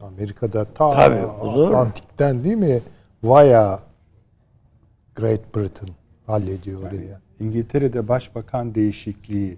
Yani 0.03 0.13
Amerika'da 0.13 0.65
ta 0.65 0.89
Tabii. 0.89 1.15
Atlantik'ten 1.15 2.43
değil 2.43 2.55
mi? 2.55 2.79
Vaya 3.23 3.79
Great 5.15 5.55
Britain 5.55 5.89
hallediyor 6.27 6.81
oraya. 6.81 7.19
İngiltere'de 7.39 8.07
başbakan 8.07 8.75
değişikliği 8.75 9.57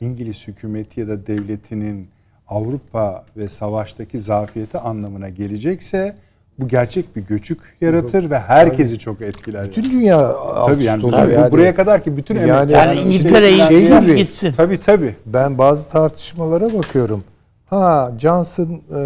İngiliz 0.00 0.48
hükümeti 0.48 1.00
ya 1.00 1.08
da 1.08 1.26
devletinin 1.26 2.08
Avrupa 2.48 3.24
ve 3.36 3.48
savaştaki 3.48 4.18
zafiyeti 4.18 4.78
anlamına 4.78 5.28
gelecekse 5.28 6.16
bu 6.58 6.68
gerçek 6.68 7.16
bir 7.16 7.22
göçük 7.26 7.58
yaratır 7.80 8.30
ve 8.30 8.38
herkesi 8.38 8.98
çok 8.98 9.20
etkiler. 9.22 9.66
Bütün 9.68 9.84
dünya 9.84 10.28
alt 10.36 10.68
tabii 10.68 10.84
yani, 10.84 11.04
olur 11.04 11.12
tabii 11.12 11.32
yani. 11.32 11.52
buraya 11.52 11.74
kadar 11.74 12.04
ki 12.04 12.16
bütün 12.16 12.34
Yani- 12.34 12.46
emek- 12.50 12.70
Yani 12.72 12.72
Yani 12.72 13.00
İngiltere 13.00 13.56
şey 13.56 13.68
gitsin 13.78 14.00
gibi- 14.00 14.16
gitsin. 14.16 14.54
Tabii 14.56 14.80
tabii. 14.80 15.14
Ben 15.26 15.58
bazı 15.58 15.90
tartışmalara 15.90 16.72
bakıyorum. 16.72 17.24
Ha 17.66 18.12
Johnson 18.18 18.68
e, 18.68 18.98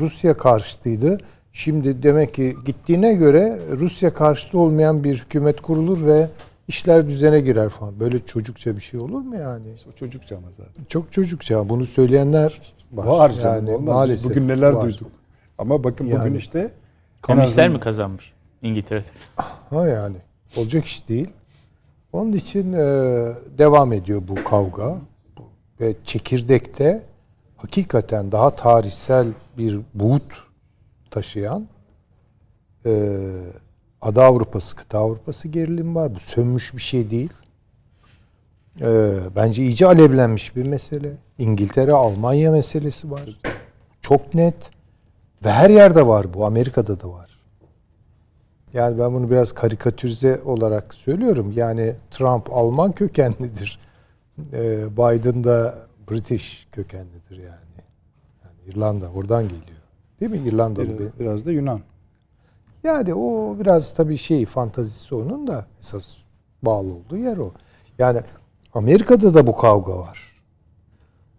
Rusya 0.00 0.36
karşıtıydı. 0.36 1.18
Şimdi 1.52 2.02
demek 2.02 2.34
ki 2.34 2.56
gittiğine 2.66 3.14
göre 3.14 3.58
Rusya 3.72 4.14
karşıtı 4.14 4.58
olmayan 4.58 5.04
bir 5.04 5.14
hükümet 5.18 5.60
kurulur 5.60 6.06
ve 6.06 6.28
işler 6.68 7.08
düzene 7.08 7.40
girer 7.40 7.68
falan. 7.68 8.00
Böyle 8.00 8.18
çocukça 8.24 8.76
bir 8.76 8.80
şey 8.80 9.00
olur 9.00 9.20
mu 9.20 9.36
yani? 9.36 9.66
O 9.88 9.92
çocukça 9.92 10.36
ama 10.36 10.46
zaten. 10.50 10.84
Çok 10.88 11.12
çocukça. 11.12 11.68
Bunu 11.68 11.86
söyleyenler 11.86 12.60
var. 12.92 13.06
Var 13.06 13.32
canım. 13.32 13.44
yani 13.54 13.70
olmaz. 13.70 13.80
Biz 13.80 13.86
maalesef. 13.94 14.30
bugün 14.30 14.48
neler 14.48 14.70
var. 14.70 14.84
duyduk. 14.84 15.10
Ama 15.58 15.84
bakın 15.84 16.06
bugün 16.06 16.18
Yani. 16.18 16.38
işte 16.38 16.70
Komünistler 17.22 17.62
azından- 17.64 17.78
mi 17.78 17.80
kazanmış 17.84 18.32
İngiltere'de? 18.62 19.06
Ha 19.70 19.86
yani. 19.86 20.16
Olacak 20.56 20.84
iş 20.84 21.08
değil. 21.08 21.28
Onun 22.12 22.32
için 22.32 22.72
e, 22.72 22.78
devam 23.58 23.92
ediyor 23.92 24.22
bu 24.28 24.44
kavga. 24.44 24.96
Ve 25.80 25.94
çekirdekte 26.04 27.02
hakikaten 27.66 28.32
daha 28.32 28.50
tarihsel 28.50 29.26
bir 29.58 29.80
buğut 29.94 30.44
taşıyan 31.10 31.66
e, 32.86 33.12
Ada 34.02 34.24
Avrupası, 34.24 34.76
kıta 34.76 34.98
Avrupası 34.98 35.48
gerilim 35.48 35.94
var. 35.94 36.14
Bu 36.14 36.18
sönmüş 36.18 36.74
bir 36.74 36.80
şey 36.80 37.10
değil. 37.10 37.32
E, 38.80 39.18
bence 39.36 39.62
iyice 39.62 39.86
alevlenmiş 39.86 40.56
bir 40.56 40.66
mesele. 40.66 41.12
İngiltere, 41.38 41.92
Almanya 41.92 42.50
meselesi 42.50 43.10
var. 43.10 43.40
Çok 44.00 44.34
net. 44.34 44.70
Ve 45.44 45.50
her 45.50 45.70
yerde 45.70 46.06
var 46.06 46.34
bu. 46.34 46.46
Amerika'da 46.46 47.00
da 47.00 47.08
var. 47.08 47.30
Yani 48.72 48.98
ben 48.98 49.14
bunu 49.14 49.30
biraz 49.30 49.52
karikatürize 49.52 50.40
olarak 50.44 50.94
söylüyorum. 50.94 51.52
Yani 51.56 51.94
Trump 52.10 52.52
Alman 52.52 52.92
kökenlidir. 52.92 53.78
Ee, 54.52 54.96
Biden 54.96 55.44
da 55.44 55.85
British 56.10 56.66
kökenlidir 56.72 57.36
yani. 57.36 57.82
yani. 58.44 58.56
İrlanda 58.66 59.10
oradan 59.10 59.42
geliyor. 59.42 59.78
Değil 60.20 60.30
mi? 60.30 60.48
İrlandalı 60.48 60.88
bir. 60.88 60.98
biraz, 60.98 61.18
biraz 61.20 61.46
da 61.46 61.52
Yunan. 61.52 61.80
Yani 62.84 63.14
o 63.14 63.56
biraz 63.60 63.94
tabii 63.94 64.16
şey 64.16 64.46
fantazisi 64.46 65.14
onun 65.14 65.46
da 65.46 65.66
esas 65.80 66.16
bağlı 66.62 66.94
olduğu 66.94 67.16
yer 67.16 67.36
o. 67.36 67.52
Yani 67.98 68.20
Amerika'da 68.74 69.34
da 69.34 69.46
bu 69.46 69.56
kavga 69.56 69.98
var. 69.98 70.32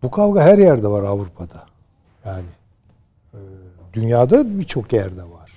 Bu 0.04 0.12
kavga 0.12 0.42
her 0.42 0.58
yerde 0.58 0.88
var 0.88 1.04
Avrupa'da. 1.04 1.66
Yani 2.26 2.46
e, 3.34 3.40
dünyada 3.94 4.60
birçok 4.60 4.94
yerde 4.94 5.24
var. 5.24 5.52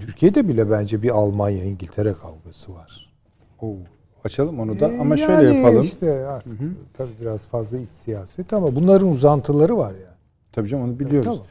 Türkiye'de 0.00 0.48
bile 0.48 0.70
bence 0.70 1.02
bir 1.02 1.10
Almanya 1.10 1.64
İngiltere 1.64 2.12
kavgası 2.12 2.74
var. 2.74 3.12
Oo, 3.60 3.76
açalım 4.24 4.60
onu 4.60 4.80
da 4.80 4.86
ama 5.00 5.14
E, 5.14 5.18
şöyle 5.18 5.46
yani 5.48 5.56
yapalım. 5.56 5.82
işte 5.82 6.26
artık 6.26 6.58
tabii 6.96 7.10
biraz 7.20 7.46
fazla 7.46 7.78
iç 7.78 7.88
siyaset 8.04 8.52
ama 8.52 8.76
bunların 8.76 9.08
uzantıları 9.08 9.76
var 9.76 9.92
yani. 9.94 10.14
Tabii 10.52 10.68
canım 10.68 10.84
onu 10.84 10.98
biliyoruz. 10.98 11.26
Tamam. 11.26 11.46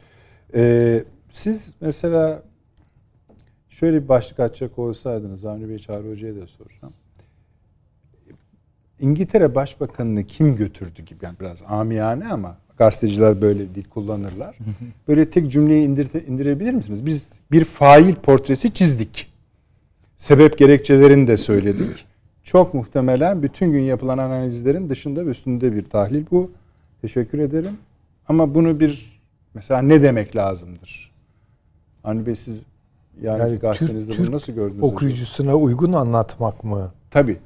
Ee, 0.54 1.04
siz 1.32 1.74
mesela 1.80 2.42
şöyle 3.68 4.02
bir 4.02 4.08
başlık 4.08 4.40
açacak 4.40 4.78
olsaydınız 4.78 5.44
Avni 5.44 5.68
Bey 5.68 5.78
Çağrı 5.78 6.10
Hoca'ya 6.10 6.34
da 6.36 6.46
soracağım. 6.46 6.94
İngiltere 9.00 9.54
Başbakanını 9.54 10.24
kim 10.24 10.56
götürdü 10.56 11.02
gibi 11.02 11.24
yani 11.24 11.36
biraz 11.40 11.62
amiyane 11.68 12.28
ama 12.28 12.56
gazeteciler 12.76 13.40
böyle 13.42 13.74
dil 13.74 13.84
kullanırlar. 13.84 14.56
Böyle 15.08 15.30
tek 15.30 15.52
cümleyi 15.52 15.86
indir, 15.88 16.26
indirebilir 16.26 16.72
misiniz? 16.74 17.06
Biz 17.06 17.26
bir 17.52 17.64
fail 17.64 18.14
portresi 18.14 18.72
çizdik. 18.74 19.32
Sebep 20.16 20.58
gerekçelerini 20.58 21.26
de 21.28 21.36
söyledik. 21.36 22.06
Çok 22.54 22.74
muhtemelen 22.74 23.42
bütün 23.42 23.72
gün 23.72 23.80
yapılan 23.80 24.18
analizlerin 24.18 24.90
dışında 24.90 25.26
ve 25.26 25.30
üstünde 25.30 25.74
bir 25.74 25.84
tahlil 25.84 26.24
bu. 26.30 26.50
Teşekkür 27.02 27.38
ederim. 27.38 27.72
Ama 28.28 28.54
bunu 28.54 28.80
bir 28.80 29.20
mesela 29.54 29.82
ne 29.82 30.02
demek 30.02 30.36
lazımdır? 30.36 31.12
Hani 32.02 32.26
Bey 32.26 32.36
siz 32.36 32.62
yani, 33.22 33.40
Yani 33.40 33.56
gazetenizde 33.56 33.98
Türk, 34.10 34.18
bunu 34.18 34.24
Türk 34.26 34.34
nasıl 34.34 34.52
gördünüz? 34.52 34.74
acaba? 34.78 34.86
okuyucusuna 34.86 35.54
uygun 35.56 35.92
anlatmak 35.92 36.64
mı? 36.64 36.92
Tabii. 37.10 37.36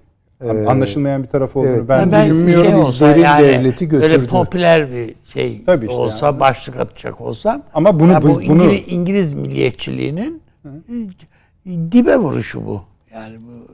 Ee, 0.41 0.67
Anlaşılmayan 0.67 1.23
bir 1.23 1.29
tarafı 1.29 1.59
olduğunu 1.59 1.71
evet. 1.71 1.89
ben 1.89 1.99
Yani 2.01 2.13
ben 2.13 2.25
düşünmüyorum. 2.27 2.67
şey 2.71 2.75
olsa 2.81 3.11
derin 3.11 3.21
yani 3.23 3.43
devleti 3.43 3.91
Böyle 3.91 4.09
götürdü. 4.09 4.29
popüler 4.31 4.93
bir 4.93 5.15
şey 5.25 5.65
Tabii 5.65 5.87
işte 5.87 5.99
olsa 5.99 6.27
yani. 6.27 6.41
başlık 6.41 6.81
atacak 6.81 7.21
olsam 7.21 7.63
Ama 7.75 8.01
bunu- 8.01 8.13
ya 8.13 8.23
bu 8.23 8.27
bunu- 8.27 8.43
İngiliz, 8.43 8.83
İngiliz 8.93 9.33
milliyetçiliğinin 9.33 10.43
dibe 11.93 12.17
vuruşu 12.17 12.67
bu. 12.67 12.83
Yani 13.15 13.37
bu 13.39 13.73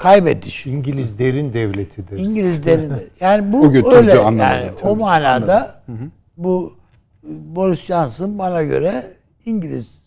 kaybediş. 0.00 0.66
İngiliz 0.66 1.18
derin 1.18 1.52
devletidir. 1.52 2.18
İngilizlerin 2.18 2.92
yani 3.20 3.52
bu 3.52 3.60
O 3.60 3.72
götürdü 3.72 3.94
öyle 3.94 4.12
yani 4.14 4.70
tabii. 4.76 4.90
o 4.90 4.96
manada 4.96 5.82
bu 6.36 6.76
Boris 7.22 7.80
Johnson 7.80 8.38
bana 8.38 8.62
göre 8.62 9.12
İngiliz 9.46 10.02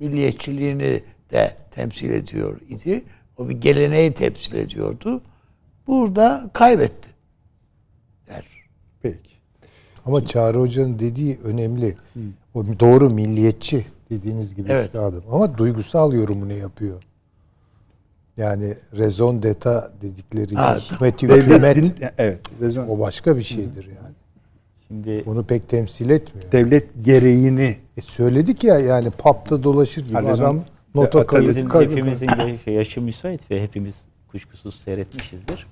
milliyetçiliğini 0.00 1.02
de 1.30 1.56
temsil 1.70 2.10
ediyor 2.10 2.60
idi. 2.68 3.02
O 3.38 3.48
bir 3.48 3.54
geleneği 3.54 4.12
temsil 4.12 4.54
ediyordu. 4.54 5.20
Burada 5.86 6.50
kaybetti. 6.52 7.10
Der. 8.28 8.44
Peki. 9.02 9.30
Ama 10.06 10.26
Çağrı 10.26 10.58
Hoca'nın 10.60 10.98
dediği 10.98 11.38
önemli. 11.44 11.96
O 12.54 12.64
doğru 12.80 13.10
milliyetçi 13.10 13.86
dediğiniz 14.10 14.54
gibi 14.54 14.68
Evet. 14.72 14.86
üstadım. 14.86 15.24
Ama 15.32 15.58
duygusal 15.58 16.12
yorumunu 16.12 16.52
yapıyor. 16.52 17.02
Yani 18.36 18.74
raison 18.98 19.42
d'etat 19.42 19.92
dedikleri 20.02 20.54
Ha, 20.54 20.76
hikmeti 20.76 21.28
hükümet 21.28 21.94
evet. 22.18 22.40
rezon- 22.60 22.86
o 22.88 22.98
başka 22.98 23.36
bir 23.36 23.42
şeydir 23.42 23.86
yani. 23.86 24.14
Şimdi 24.88 25.22
Bunu 25.26 25.44
pek 25.44 25.68
temsil 25.68 26.10
etmiyor. 26.10 26.52
Devlet 26.52 27.04
gereğini 27.04 27.76
E 27.96 28.00
söyledik 28.00 28.64
ya 28.64 28.78
yani 28.78 29.10
papta 29.10 29.62
dolaşır 29.62 30.04
gibi 30.06 30.12
Ha, 30.14 30.20
rezon- 30.20 30.32
adam 30.34 30.64
nota 30.94 31.18
Ya, 31.18 31.26
kalı, 31.26 31.54
hepimizin, 31.80 32.28
yaşı 32.66 33.00
müsait 33.00 33.50
ve 33.50 33.62
hepimiz 33.62 33.94
kuşkusuz 34.30 34.74
seyretmişizdir. 34.80 35.66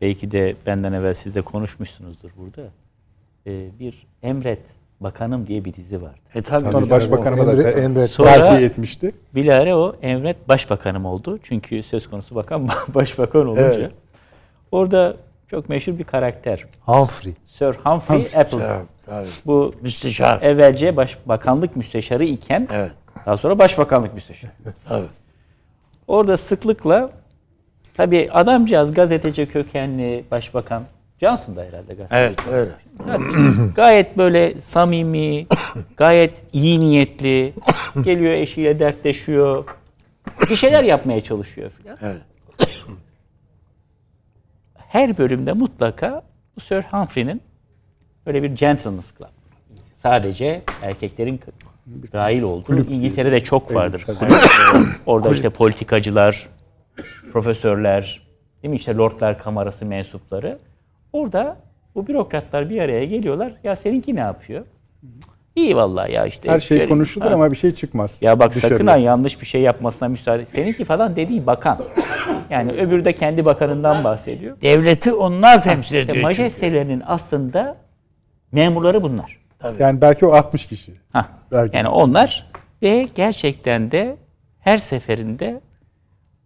Belki 0.00 0.30
de 0.30 0.54
benden 0.66 0.92
evvel 0.92 1.14
siz 1.14 1.34
de 1.34 1.42
konuşmuşsunuzdur 1.42 2.30
burada. 2.38 2.68
Ee, 3.46 3.68
bir 3.80 4.06
Emret 4.22 4.58
Bakanım 5.02 5.46
diye 5.46 5.64
bir 5.64 5.74
dizi 5.74 6.02
vardı. 6.02 6.18
E 6.34 6.42
tabii. 6.42 6.68
Sonra 6.68 6.90
başbakanıma 6.90 7.46
da 7.46 7.52
Emre- 7.52 7.62
te- 7.74 7.80
Emre- 7.80 8.06
Sonra- 8.08 8.32
terfi 8.32 8.64
etmişti. 8.64 9.12
Bilahare 9.34 9.74
o 9.74 9.96
Emret 10.02 10.48
Başbakanım 10.48 11.04
oldu. 11.04 11.38
Çünkü 11.42 11.82
söz 11.82 12.10
konusu 12.10 12.34
bakan 12.34 12.68
başbakan 12.88 13.46
olunca. 13.46 13.62
Evet. 13.62 13.90
Orada 14.72 15.16
çok 15.50 15.68
meşhur 15.68 15.98
bir 15.98 16.04
karakter. 16.04 16.64
Humphrey. 16.80 17.32
Sir 17.46 17.74
Humphrey 17.84 18.20
Apple. 18.40 18.58
Tabii, 18.58 18.86
tabii. 19.06 19.28
Bu 19.46 19.74
Müsteşar. 19.82 20.42
evvelce 20.42 20.96
başbakanlık 20.96 21.76
müsteşarı 21.76 22.24
iken 22.24 22.68
Evet. 22.72 22.92
daha 23.26 23.36
sonra 23.36 23.58
başbakanlık 23.58 24.14
müsteşarı. 24.14 24.50
Tabii. 24.88 25.06
Orada 26.06 26.36
sıklıkla 26.36 27.10
tabii 27.96 28.28
adamcağız 28.32 28.94
gazeteci 28.94 29.46
kökenli 29.46 30.24
başbakan 30.30 30.82
Johnson 31.22 31.56
da 31.56 31.64
herhalde 31.64 31.94
gazeteci. 31.94 32.20
Evet 32.20 32.38
öyle. 32.52 32.70
Gayet 33.74 34.18
böyle 34.18 34.60
samimi, 34.60 35.46
gayet 35.96 36.44
iyi 36.52 36.80
niyetli, 36.80 37.54
geliyor 38.02 38.32
eşiyle 38.32 38.78
dertleşiyor. 38.78 39.64
Bir 40.50 40.56
şeyler 40.56 40.84
yapmaya 40.84 41.20
çalışıyor 41.20 41.70
filan. 41.70 41.98
Evet. 42.02 42.22
Her 44.76 45.18
bölümde 45.18 45.52
mutlaka 45.52 46.22
bu 46.56 46.60
Sir 46.60 46.82
Humphrey'nin 46.82 47.42
böyle 48.26 48.42
bir 48.42 48.50
gentleman's 48.50 49.12
club. 49.18 49.28
Sadece 49.96 50.62
erkeklerin 50.82 51.40
dahil 52.12 52.42
olduğu 52.42 52.84
İngiltere'de 52.90 53.40
çok 53.40 53.74
vardır. 53.74 54.04
Kulüp. 54.04 54.32
Orada 55.06 55.32
işte 55.32 55.50
politikacılar, 55.50 56.48
profesörler, 57.32 58.22
değil 58.62 58.70
mi 58.70 58.76
işte 58.76 58.96
Lordlar 58.96 59.38
Kamerası 59.38 59.86
mensupları. 59.86 60.58
Orada 61.12 61.56
bu 61.94 62.06
bürokratlar 62.06 62.70
bir 62.70 62.80
araya 62.80 63.04
geliyorlar. 63.04 63.52
Ya 63.64 63.76
seninki 63.76 64.16
ne 64.16 64.20
yapıyor? 64.20 64.64
İyi 65.56 65.76
vallahi 65.76 66.12
ya 66.12 66.26
işte. 66.26 66.48
Her 66.50 66.60
şey 66.60 66.78
şöyle- 66.78 66.88
konuşulur 66.88 67.26
Ha. 67.26 67.34
ama 67.34 67.50
bir 67.50 67.56
şey 67.56 67.70
çıkmaz. 67.74 68.18
Ya 68.22 68.38
bak 68.38 68.54
Dışarıya. 68.54 68.78
sakın 68.78 68.86
ha 68.86 68.96
yanlış 68.96 69.40
bir 69.40 69.46
şey 69.46 69.60
yapmasına 69.62 70.08
müsaade. 70.08 70.46
Seninki 70.46 70.84
falan 70.84 71.16
dediği 71.16 71.46
bakan. 71.46 71.78
Yani 72.50 72.72
öbürü 72.72 73.04
de 73.04 73.12
kendi 73.12 73.44
bakanından 73.44 74.04
bahsediyor. 74.04 74.60
Devleti 74.62 75.12
onlar 75.12 75.62
temsil 75.62 75.82
İşte 75.84 75.96
ediyor. 75.98 76.14
çünkü. 76.14 76.22
majestelerinin 76.42 77.02
aslında 77.06 77.76
memurları 78.52 79.02
bunlar. 79.02 79.38
Yani 79.78 80.00
belki 80.00 80.26
o 80.26 80.32
60 80.32 80.66
kişi. 80.66 80.92
Hah. 81.12 81.24
Belki. 81.52 81.76
Yani 81.76 81.88
onlar 81.88 82.50
ve 82.82 83.08
gerçekten 83.14 83.90
de 83.90 84.16
her 84.60 84.78
seferinde 84.78 85.60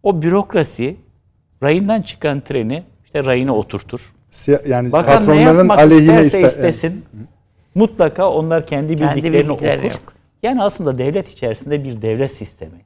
o 0.02 0.22
bürokrasi 0.22 0.96
rayından 1.62 2.02
çıkan 2.02 2.40
treni 2.40 2.82
işte 3.04 3.24
rayına 3.24 3.56
oturtur. 3.56 4.12
Siya- 4.30 4.68
yani 4.68 4.92
Bakan 4.92 5.18
patronların 5.18 5.68
aleyhine 5.68 6.22
isterse 6.26 6.38
iste- 6.40 6.46
istesin. 6.48 7.04
Mutlaka 7.74 8.30
onlar 8.30 8.66
kendi 8.66 8.96
Kendi 8.96 9.16
bildiklerini 9.16 9.48
bildiklerini 9.48 9.84
okur. 9.86 9.92
yok. 9.94 10.12
Yani 10.42 10.62
aslında 10.62 10.98
devlet 10.98 11.28
içerisinde 11.28 11.84
bir 11.84 12.02
devlet 12.02 12.30
sistemi, 12.32 12.80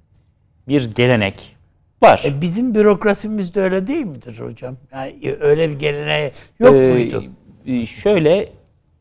bir 0.69 0.91
gelenek 0.95 1.57
var. 2.03 2.23
E 2.27 2.41
bizim 2.41 2.75
bürokrasimiz 2.75 3.55
de 3.55 3.61
öyle 3.61 3.87
değil 3.87 4.07
midir 4.07 4.39
hocam? 4.41 4.77
Yani 4.93 5.15
öyle 5.41 5.71
bir 5.71 5.79
geleneği 5.79 6.31
yok 6.61 6.75
Ee, 6.75 6.93
muydu? 6.93 7.25
e, 7.67 7.87
Şöyle 7.87 8.49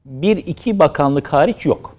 bir 0.05 0.37
iki 0.37 0.79
bakanlık 0.79 1.27
hariç 1.27 1.65
yok. 1.65 1.95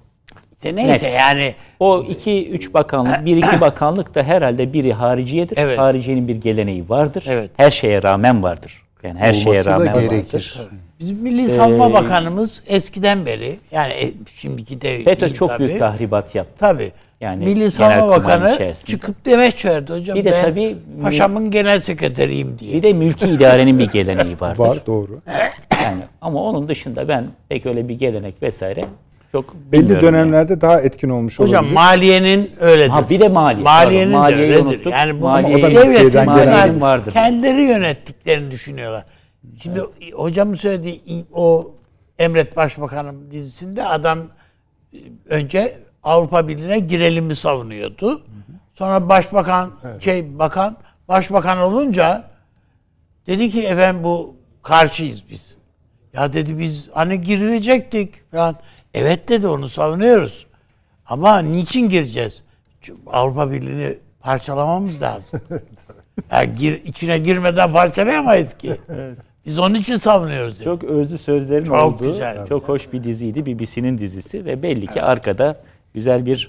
İşte 0.57 0.77
neyse 0.77 1.07
Net. 1.07 1.15
yani 1.19 1.55
O 1.81 2.03
iki 2.09 2.51
üç 2.51 2.75
bakanlık, 2.75 3.25
bir 3.25 3.37
iki 3.37 3.61
bakanlık 3.61 4.15
da 4.15 4.23
herhalde 4.23 4.73
biri 4.73 4.93
hariciyedir. 4.93 5.57
Evet. 5.59 5.79
Hariciyenin 5.79 6.29
bir 6.29 6.37
geleneği 6.37 6.89
vardır. 6.89 7.25
Evet. 7.29 7.51
Her 7.57 7.71
şeye 7.71 8.03
rağmen 8.03 8.43
vardır. 8.43 8.83
Yani 9.05 9.19
her 9.19 9.33
şeye 9.33 9.49
Olması 9.51 9.67
da 9.67 9.73
rağmen 9.75 9.87
vardır. 9.87 10.11
gerekir. 10.11 10.61
bizim 11.01 11.17
Milli 11.17 11.49
Savunma 11.49 11.89
Ee, 11.89 11.93
Bakanımız 11.93 12.63
eskiden 12.67 13.27
beri 13.27 13.59
yani 13.73 13.93
e, 13.93 14.13
şimdiki 14.35 14.81
de 14.81 15.03
FETÖ 15.05 15.21
değil 15.21 15.35
çok 15.35 15.49
tabii. 15.49 15.65
büyük 15.67 15.79
tahribat 15.79 16.35
yaptı. 16.35 16.55
Tabii. 16.59 16.93
Yani 17.21 17.45
Milli 17.45 17.71
Savunma 17.71 18.09
Bakanı 18.09 18.55
içerisinde. 18.55 18.87
çıkıp 18.87 19.25
demeç 19.27 19.65
verdi 19.65 19.93
hocam. 19.93 20.17
Bir 20.17 20.25
de 20.25 20.33
ben 20.33 20.43
tabii- 20.43 20.77
paşamın 21.03 21.51
genel 21.51 21.81
sekreteriyim 21.81 22.59
diye. 22.59 22.75
Bir 22.75 22.83
de 22.83 22.93
mülki 22.93 23.29
idarenin 23.29 23.79
bir 23.79 23.89
geleneği 23.91 24.37
vardır. 24.41 24.59
Var 24.65 24.79
doğru. 24.87 25.21
Yani 25.83 26.03
ama 26.21 26.43
onun 26.43 26.69
dışında 26.69 27.09
ben 27.09 27.25
pek 27.49 27.67
öyle 27.67 27.89
bir 27.89 27.95
gelenek 27.95 28.43
vesaire 28.43 28.81
çok 29.33 29.55
Belli 29.55 29.83
bilmiyorum 29.83 30.05
yani. 30.05 30.15
dönemlerde 30.15 30.61
daha 30.61 30.81
etkin 30.81 31.09
olmuş 31.09 31.39
Hocam 31.39 31.65
olabilir. 31.65 31.75
maliyenin 31.75 32.51
öyledir. 32.61 32.89
Ha 32.91 33.09
bir 33.11 33.21
de 33.21 33.29
maliye. 33.29 33.65
Maliyenin 33.65 34.13
Pardon, 34.13 34.29
de 34.29 34.33
maliyeyi 34.37 34.53
öyledir. 34.55 34.67
unuttuk. 34.77 34.93
Yani 34.93 35.21
bu 35.21 35.25
Maliye- 35.27 35.63
devletin 35.75 36.35
gelen- 36.35 36.81
vardır. 36.81 37.13
kendileri 37.13 37.63
yönettiklerini 37.63 38.51
düşünüyorlar. 38.51 39.05
Şimdi 39.63 39.81
hocamın 40.15 40.55
söylediği 40.55 41.01
o 41.33 41.71
Emret 42.19 42.57
Başbakanım 42.57 43.31
dizisinde 43.31 43.85
adam 43.87 44.19
e, 44.93 44.97
önce 45.29 45.79
Avrupa 46.03 46.49
Birliği'ne 46.49 46.79
girelim 46.79 47.35
savunuyordu. 47.35 48.21
Sonra 48.75 49.09
başbakan 49.09 49.71
şey 50.01 50.39
bakan 50.39 50.77
başbakan 51.09 51.59
olunca 51.59 52.25
dedi 53.27 53.51
ki 53.51 53.63
efendim 53.67 54.05
bu 54.05 54.35
karşıyız 54.63 55.25
biz. 55.31 55.57
Ya 56.13 56.33
dedi 56.33 56.59
biz 56.59 56.89
hani 56.95 57.23
girilecektik 57.23 58.31
falan. 58.31 58.57
Evet 58.95 59.29
dedi 59.29 59.47
onu 59.49 59.69
savunuyoruz. 59.69 60.47
Ama 61.07 61.39
niçin 61.39 61.89
gireceğiz? 61.89 62.43
Çünkü 62.81 63.01
Avrupa 63.07 63.51
Birliği'ni 63.53 63.99
parçalamamız 64.21 65.03
lazım. 65.03 65.41
yani 66.33 66.55
gir, 66.59 66.85
içine 66.85 67.19
girmeden 67.19 67.73
parçalayamayız 67.73 68.55
ki. 68.55 68.77
Biz 69.47 69.59
onun 69.59 69.75
için 69.75 69.97
savunuyoruz. 69.97 70.55
dedi. 70.55 70.65
Çok 70.65 70.85
özlü 70.85 71.19
sözlerin 71.19 71.65
Çok 71.65 71.83
olduğu 71.83 72.13
güzel. 72.13 72.47
çok 72.47 72.69
hoş 72.69 72.93
bir 72.93 73.05
diziydi. 73.05 73.47
BBC'nin 73.47 73.99
dizisi 73.99 74.45
ve 74.45 74.63
belli 74.63 74.87
ki 74.87 75.03
arkada 75.03 75.57
güzel 75.95 76.27
bir 76.27 76.49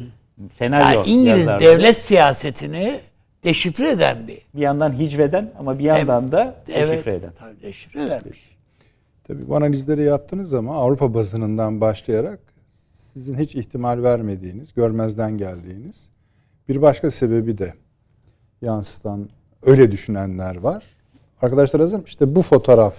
senaryo 0.53 0.99
Yani 0.99 1.09
İngiliz 1.09 1.39
yazarları. 1.39 1.63
devlet 1.63 2.01
siyasetini 2.01 2.99
deşifre 3.43 3.89
eden 3.89 4.27
bir. 4.27 4.37
bir 4.55 4.61
yandan 4.61 4.99
hicveden 4.99 5.51
ama 5.59 5.79
bir 5.79 5.83
yandan 5.83 6.31
da 6.31 6.55
Evet. 6.73 6.89
deşifre 6.91 7.15
eden. 7.15 7.31
Tabii 7.39 7.61
deşifre 7.61 8.03
eden 8.03 8.21
bir. 8.25 8.50
Tabii 9.31 9.47
bu 9.47 9.55
analizleri 9.55 10.03
yaptığınız 10.03 10.49
zaman 10.49 10.75
Avrupa 10.75 11.13
bazınından 11.13 11.81
başlayarak 11.81 12.39
sizin 13.13 13.37
hiç 13.37 13.55
ihtimal 13.55 14.03
vermediğiniz, 14.03 14.73
görmezden 14.73 15.37
geldiğiniz 15.37 16.09
bir 16.69 16.81
başka 16.81 17.11
sebebi 17.11 17.57
de 17.57 17.73
yansıtan, 18.61 19.29
öyle 19.65 19.91
düşünenler 19.91 20.55
var. 20.55 20.85
Arkadaşlar 21.41 21.79
hazır 21.79 21.97
mı? 21.97 22.03
İşte 22.07 22.35
bu 22.35 22.41
fotoğraf. 22.41 22.95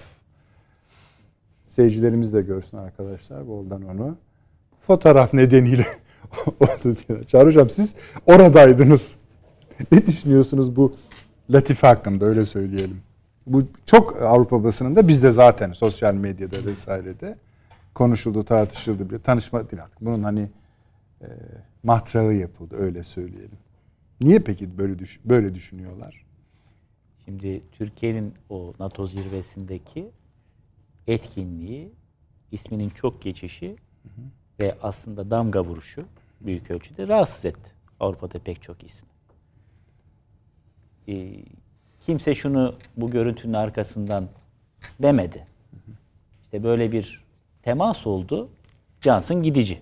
Seyircilerimiz 1.69 2.33
de 2.33 2.41
görsün 2.41 2.77
arkadaşlar 2.77 3.47
boldan 3.47 3.81
onu. 3.81 4.17
Bu 4.71 4.85
fotoğraf 4.87 5.33
nedeniyle 5.33 5.87
oldu 6.59 6.95
diyor. 7.07 7.23
Çağrı 7.23 7.45
Hocam 7.45 7.69
siz 7.69 7.95
oradaydınız. 8.25 9.15
ne 9.91 10.05
düşünüyorsunuz 10.05 10.75
bu 10.75 10.95
latife 11.49 11.87
hakkında 11.87 12.25
öyle 12.25 12.45
söyleyelim. 12.45 13.01
Bu 13.47 13.63
çok 13.85 14.21
Avrupa 14.21 14.63
basınında 14.63 15.07
bizde 15.07 15.31
zaten 15.31 15.73
sosyal 15.73 16.13
medyada 16.13 16.65
vesairede 16.65 17.37
konuşuldu, 17.93 18.43
tartışıldı 18.43 19.09
bile. 19.09 19.19
Tanışma 19.19 19.71
değil 19.71 19.83
artık. 19.83 20.01
Bunun 20.01 20.23
hani 20.23 20.49
e, 21.21 21.27
mahtrağı 21.83 22.33
yapıldı 22.33 22.75
öyle 22.77 23.03
söyleyelim. 23.03 23.57
Niye 24.21 24.39
peki 24.39 24.77
böyle 24.77 24.99
düş 24.99 25.19
böyle 25.25 25.55
düşünüyorlar? 25.55 26.25
Şimdi 27.25 27.61
Türkiye'nin 27.71 28.33
o 28.49 28.73
NATO 28.79 29.07
zirvesindeki 29.07 30.09
etkinliği, 31.07 31.91
isminin 32.51 32.89
çok 32.89 33.21
geçişi 33.21 33.75
ve 34.59 34.77
aslında 34.81 35.31
damga 35.31 35.63
vuruşu 35.63 36.05
büyük 36.41 36.71
ölçüde 36.71 37.07
rahatsız 37.07 37.45
etti 37.45 37.71
Avrupa'da 37.99 38.39
pek 38.39 38.61
çok 38.61 38.83
isim. 38.83 39.07
Ee, 41.07 41.43
kimse 42.05 42.35
şunu 42.35 42.75
bu 42.97 43.11
görüntünün 43.11 43.53
arkasından 43.53 44.27
demedi. 44.99 45.47
İşte 46.43 46.63
böyle 46.63 46.91
bir 46.91 47.23
temas 47.63 48.07
oldu. 48.07 48.49
Johnson 49.01 49.43
gidici. 49.43 49.81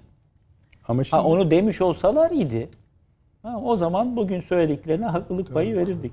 Ama 0.88 1.04
şimdi 1.04 1.22
Ha, 1.22 1.28
onu 1.28 1.52
demiş 1.52 1.82
olsalar 1.82 2.32
iyiydi. 2.32 2.70
Ha, 3.44 3.62
o 3.64 3.76
zaman 3.76 4.16
bugün 4.16 4.42
söylediklerine 4.42 5.06
haklılık 5.06 5.54
payı 5.54 5.78
verirdik. 5.78 6.12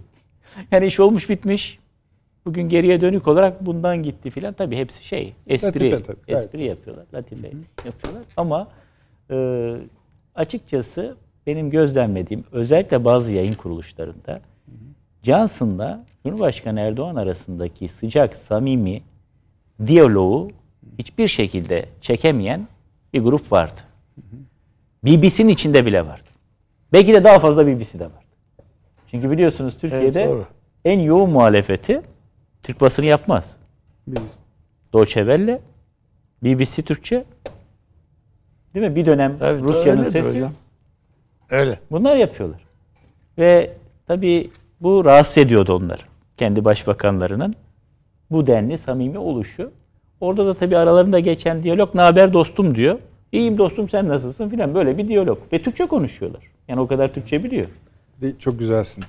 Yani 0.71 0.87
iş 0.87 1.01
olmuş 1.01 1.31
bitmiş. 1.31 1.79
Bugün 2.47 2.69
geriye 2.69 3.01
dönük 3.01 3.29
olarak 3.29 3.67
bundan 3.67 4.03
gitti 4.03 4.31
filan. 4.31 4.55
Tabii 4.55 4.77
hepsi 4.77 5.05
şey, 5.07 5.35
espri, 5.47 5.67
Latife 5.91 6.03
tabii, 6.03 6.19
espri 6.29 6.65
yapıyorlar, 6.65 7.07
latife 7.15 7.51
yapıyorlar. 7.85 8.23
Ama 8.37 8.69
e, 9.31 9.77
açıkçası 10.35 11.17
benim 11.47 11.71
gözlemlediğim 11.71 12.45
özellikle 12.53 13.05
bazı 13.05 13.33
yayın 13.33 13.55
kuruluşlarında 13.55 14.41
Johnson'la 15.29 16.05
Cumhurbaşkanı 16.25 16.81
Erdoğan 16.81 17.17
arasındaki 17.17 17.89
sıcak, 17.89 18.37
samimi 18.37 19.03
diyaloğu 19.87 20.51
hiçbir 20.99 21.29
şekilde 21.29 21.89
çekemeyen 22.01 22.69
bir 23.13 23.21
grup 23.21 23.53
vardı. 23.53 23.81
BBC'nin 25.05 25.49
içinde 25.49 25.87
bile 25.87 26.07
vardı. 26.07 26.29
Belki 26.93 27.13
de 27.13 27.25
daha 27.25 27.39
fazla 27.39 27.67
BBC'de 27.67 28.05
vardı. 28.05 28.25
Çünkü 29.11 29.31
biliyorsunuz 29.31 29.79
Türkiye'de 29.79 30.27
doğru. 30.27 30.47
en 30.85 31.01
yoğun 31.01 31.31
muhalefeti 31.31 32.03
Türk 32.63 32.81
basını 32.81 33.07
yapmaz. 33.07 33.57
biz 34.07 34.39
Deutsche 34.93 35.21
Welle, 35.21 35.61
BBC 36.43 36.83
Türkçe, 36.83 37.25
değil 38.75 38.87
mi? 38.87 38.97
Bir 38.97 39.07
dönem 39.07 39.39
Tabii, 39.39 39.63
Rusya'nın 39.63 40.05
sesi. 40.05 40.37
hocam. 40.37 40.53
Öyle. 41.51 41.79
Bunlar 41.91 42.17
yapıyorlar. 42.17 42.65
Ve 43.39 43.73
tabii 44.07 44.51
bu 44.81 45.05
rahatsız 45.05 45.39
ediyordu 45.39 45.73
onları. 45.77 46.03
Kendi 46.37 46.65
başbakanlarının 46.65 47.55
bu 48.31 48.47
denli 48.47 48.79
samimi 48.79 49.19
oluşu. 49.19 49.71
Orada 50.21 50.47
da 50.47 50.55
tabii 50.55 50.77
aralarında 50.77 51.21
geçen 51.21 51.63
diyalog 51.63 51.95
ne 51.95 52.01
haber 52.01 52.33
dostum 52.33 52.75
diyor. 52.75 52.99
İyiyim 53.33 53.59
dostum 53.59 53.89
sen 53.89 54.09
nasılsın 54.09 54.49
filan 54.49 54.75
böyle 54.75 54.99
bir 54.99 55.09
diyalog. 55.09 55.39
Ve 55.53 55.63
Türkçe 55.63 55.87
konuşuyorlar. 55.87 56.43
Yani 56.69 56.81
o 56.81 56.87
kadar 56.87 57.15
Türkçe 57.15 57.45
biliyor. 57.45 57.67
de 58.21 58.39
çok 58.39 58.59
güzelsin. 58.59 59.05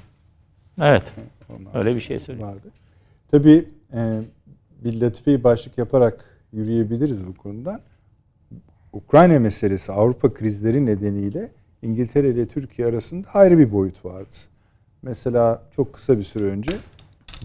Evet. 0.82 1.14
Onlar 1.50 1.80
Öyle 1.80 1.96
bir 1.96 2.02
şey 2.02 2.20
söylüyor. 2.20 2.48
vardı. 2.48 2.68
Tabii 3.32 3.66
e, 3.94 4.20
bir 4.84 5.02
latifeyi 5.02 5.44
başlık 5.44 5.78
yaparak 5.78 6.26
yürüyebiliriz 6.54 7.28
bu 7.28 7.34
konuda. 7.34 7.80
Ukrayna 8.94 9.40
meselesi 9.40 9.92
Avrupa 9.92 10.34
krizleri 10.34 10.86
nedeniyle 10.86 11.52
İngiltere 11.82 12.30
ile 12.30 12.48
Türkiye 12.48 12.88
arasında 12.88 13.28
ayrı 13.34 13.58
bir 13.58 13.72
boyut 13.72 14.06
vardı. 14.06 14.36
Mesela 15.02 15.64
çok 15.76 15.94
kısa 15.94 16.18
bir 16.18 16.24
süre 16.24 16.44
önce 16.44 16.72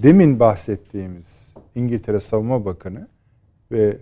demin 0.03 0.41
bahsettiğimiz 0.41 1.55
İngiltere 1.75 2.21
Savunma 2.21 2.65
Bakanı 2.65 3.09
ve 3.73 3.97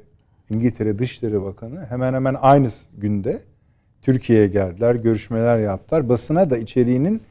İngiltere 0.50 0.98
Dışişleri 0.98 1.42
Bakanı 1.42 1.86
hemen 1.86 2.14
hemen 2.14 2.36
aynı 2.40 2.68
günde 2.98 3.42
Türkiye'ye 4.03 4.46
geldiler, 4.46 4.94
görüşmeler 4.94 5.59
yaptılar. 5.59 6.09
Basına 6.09 6.50
da 6.50 6.59
içeriğinin 6.59 7.22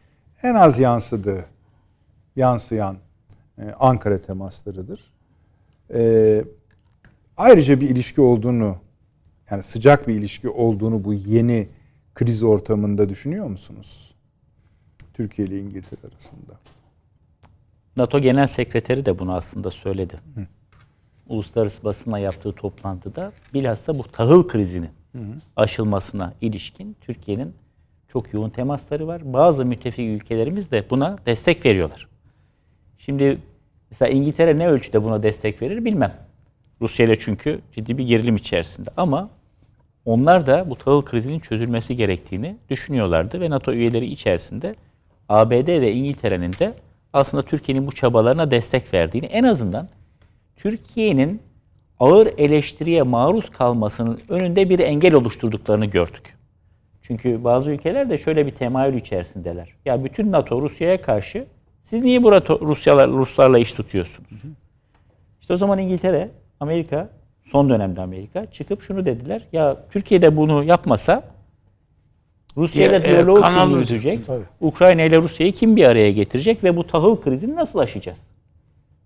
en 0.43 0.55
az 0.55 0.79
yansıdığı, 0.79 1.45
yansıyan 2.35 2.97
e, 3.57 3.71
Ankara 3.79 4.17
temaslarıdır. 4.17 5.13
E, 5.93 6.43
ayrıca 7.37 7.81
bir 7.81 7.89
ilişki 7.89 8.21
olduğunu, 8.21 8.75
yani 9.51 9.63
sıcak 9.63 10.07
bir 10.07 10.15
ilişki 10.15 10.49
olduğunu 10.49 11.03
bu 11.03 11.13
yeni 11.13 11.67
kriz 12.15 12.43
ortamında 12.43 13.09
düşünüyor 13.09 13.47
musunuz? 13.47 14.10
Türkiye 15.21 15.47
ile 15.47 15.59
İngiltere 15.59 16.11
arasında. 16.13 16.53
NATO 17.97 18.19
Genel 18.19 18.47
Sekreteri 18.47 19.05
de 19.05 19.19
bunu 19.19 19.33
aslında 19.33 19.71
söyledi. 19.71 20.19
Uluslararası 21.27 21.83
basına 21.83 22.19
yaptığı 22.19 22.51
toplantıda 22.51 23.31
bilhassa 23.53 23.97
bu 23.97 24.03
tahıl 24.03 24.47
krizinin 24.47 24.89
aşılmasına 25.55 26.33
ilişkin 26.41 26.95
Türkiye'nin 27.01 27.53
çok 28.07 28.33
yoğun 28.33 28.49
temasları 28.49 29.07
var. 29.07 29.33
Bazı 29.33 29.65
müttefik 29.65 30.21
ülkelerimiz 30.21 30.71
de 30.71 30.89
buna 30.89 31.17
destek 31.25 31.65
veriyorlar. 31.65 32.07
Şimdi 32.97 33.37
mesela 33.91 34.09
İngiltere 34.09 34.57
ne 34.57 34.67
ölçüde 34.67 35.03
buna 35.03 35.23
destek 35.23 35.61
verir 35.61 35.85
bilmem. 35.85 36.13
Rusya 36.81 37.05
ile 37.05 37.19
çünkü 37.19 37.61
ciddi 37.71 37.97
bir 37.97 38.07
gerilim 38.07 38.35
içerisinde. 38.35 38.89
Ama 38.97 39.29
onlar 40.05 40.45
da 40.45 40.69
bu 40.69 40.75
tahıl 40.75 41.01
krizinin 41.01 41.39
çözülmesi 41.39 41.95
gerektiğini 41.95 42.57
düşünüyorlardı 42.69 43.41
ve 43.41 43.49
NATO 43.49 43.73
üyeleri 43.73 44.05
içerisinde 44.05 44.75
ABD 45.31 45.67
ve 45.67 45.91
İngiltere'nin 45.91 46.53
de 46.53 46.73
aslında 47.13 47.43
Türkiye'nin 47.43 47.87
bu 47.87 47.91
çabalarına 47.91 48.51
destek 48.51 48.93
verdiğini 48.93 49.25
en 49.25 49.43
azından 49.43 49.87
Türkiye'nin 50.55 51.41
ağır 51.99 52.29
eleştiriye 52.37 53.01
maruz 53.01 53.49
kalmasının 53.49 54.19
önünde 54.29 54.69
bir 54.69 54.79
engel 54.79 55.13
oluşturduklarını 55.13 55.85
gördük. 55.85 56.37
Çünkü 57.01 57.43
bazı 57.43 57.71
ülkeler 57.71 58.09
de 58.09 58.17
şöyle 58.17 58.45
bir 58.45 58.51
temayül 58.51 58.97
içerisindeler. 58.97 59.69
Ya 59.85 60.03
bütün 60.03 60.31
NATO 60.31 60.61
Rusya'ya 60.61 61.01
karşı 61.01 61.45
siz 61.81 62.03
niye 62.03 62.23
burada 62.23 62.59
Rusyalar 62.61 63.09
Ruslarla 63.09 63.59
iş 63.59 63.73
tutuyorsunuz? 63.73 64.29
İşte 65.41 65.53
o 65.53 65.57
zaman 65.57 65.79
İngiltere, 65.79 66.29
Amerika, 66.59 67.09
son 67.51 67.69
dönemde 67.69 68.01
Amerika 68.01 68.45
çıkıp 68.45 68.81
şunu 68.81 69.05
dediler. 69.05 69.41
Ya 69.51 69.77
Türkiye'de 69.91 70.37
bunu 70.37 70.63
yapmasa 70.63 71.23
Rusya 72.57 72.87
ile 72.87 72.95
e, 72.95 73.03
diyaloğu 73.09 73.35
kanal- 73.41 73.67
kim 73.69 73.77
yürütecek? 73.77 74.19
Ukrayna 74.61 75.01
ile 75.01 75.17
Rusya'yı 75.17 75.51
kim 75.53 75.75
bir 75.75 75.83
araya 75.87 76.11
getirecek 76.11 76.63
ve 76.63 76.77
bu 76.77 76.87
tahıl 76.87 77.21
krizini 77.21 77.55
nasıl 77.55 77.79
aşacağız? 77.79 78.19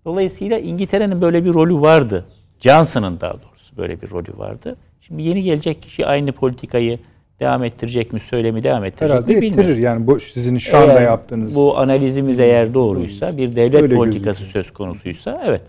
Dolayısıyla 0.04 0.58
İngiltere'nin 0.58 1.20
böyle 1.20 1.44
bir 1.44 1.54
rolü 1.54 1.74
vardı. 1.80 2.24
Johnson'ın 2.60 3.20
daha 3.20 3.32
doğrusu 3.32 3.76
böyle 3.76 4.02
bir 4.02 4.10
rolü 4.10 4.38
vardı. 4.38 4.76
Şimdi 5.00 5.22
yeni 5.22 5.42
gelecek 5.42 5.82
kişi 5.82 6.06
aynı 6.06 6.32
politikayı 6.32 6.98
devam 7.40 7.64
ettirecek 7.64 8.12
mi, 8.12 8.20
söylemi 8.20 8.62
devam 8.64 8.84
ettirecek 8.84 9.10
Herhalde 9.16 9.34
mi 9.34 9.40
bilmiyorum. 9.40 9.70
ettirir. 9.70 9.82
Yani 9.82 10.06
bu 10.06 10.20
sizin 10.20 10.58
şu 10.58 10.76
anda 10.76 10.92
Eğer 10.92 11.02
yaptığınız 11.02 11.56
Bu 11.56 11.78
analizimiz 11.78 12.38
eğer 12.38 12.74
doğruysa, 12.74 13.36
bir 13.36 13.56
devlet 13.56 13.82
Öyle 13.82 13.94
politikası 13.94 14.40
gözüküyor. 14.40 14.64
söz 14.64 14.72
konusuysa 14.72 15.42
evet. 15.46 15.62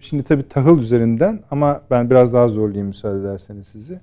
Şimdi 0.00 0.22
tabii 0.22 0.48
tahıl 0.48 0.78
üzerinden 0.78 1.40
ama 1.50 1.80
ben 1.90 2.10
biraz 2.10 2.32
daha 2.32 2.48
zorlayayım 2.48 2.86
müsaade 2.86 3.20
ederseniz 3.20 3.66
sizi. 3.66 4.00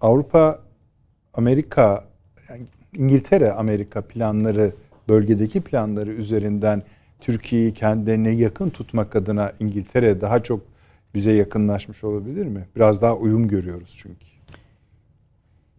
Avrupa, 0.00 0.60
Amerika, 1.34 2.04
yani 2.48 2.62
İngiltere, 2.96 3.52
Amerika 3.52 4.02
planları, 4.02 4.72
bölgedeki 5.08 5.60
planları 5.60 6.10
üzerinden 6.12 6.82
Türkiye'yi 7.20 7.74
kendilerine 7.74 8.30
yakın 8.30 8.70
tutmak 8.70 9.16
adına 9.16 9.52
İngiltere 9.60 10.20
daha 10.20 10.42
çok 10.42 10.60
bize 11.14 11.32
yakınlaşmış 11.32 12.04
olabilir 12.04 12.46
mi? 12.46 12.68
Biraz 12.76 13.02
daha 13.02 13.16
uyum 13.16 13.48
görüyoruz 13.48 13.94
çünkü. 14.02 14.26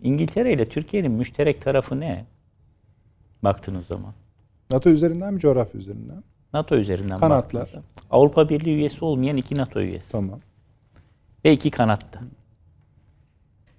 İngiltere 0.01 0.53
ile 0.53 0.69
Türkiye'nin 0.69 1.11
müşterek 1.11 1.61
tarafı 1.61 1.99
ne? 1.99 2.25
Baktığınız 3.43 3.87
zaman. 3.87 4.13
NATO 4.71 4.89
üzerinden 4.89 5.33
mi, 5.33 5.39
coğrafya 5.39 5.81
üzerinden? 5.81 6.23
NATO 6.53 6.75
üzerinden 6.75 7.19
Kanatlar. 7.19 7.61
baktığınızda. 7.61 7.81
Avrupa 8.11 8.49
Birliği 8.49 8.75
üyesi 8.75 9.05
olmayan 9.05 9.37
iki 9.37 9.57
NATO 9.57 9.81
üyesi. 9.81 10.11
Tamam. 10.11 10.39
Ve 11.45 11.53
iki 11.53 11.71
kanatta. 11.71 12.21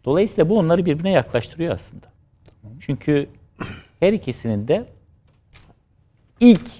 Dolayısıyla 0.06 0.48
bu 0.48 0.58
onları 0.58 0.86
birbirine 0.86 1.10
yaklaştırıyor 1.10 1.74
aslında. 1.74 2.06
Çünkü 2.80 3.28
her 4.00 4.12
ikisinin 4.12 4.68
de 4.68 4.84
ilk 6.40 6.70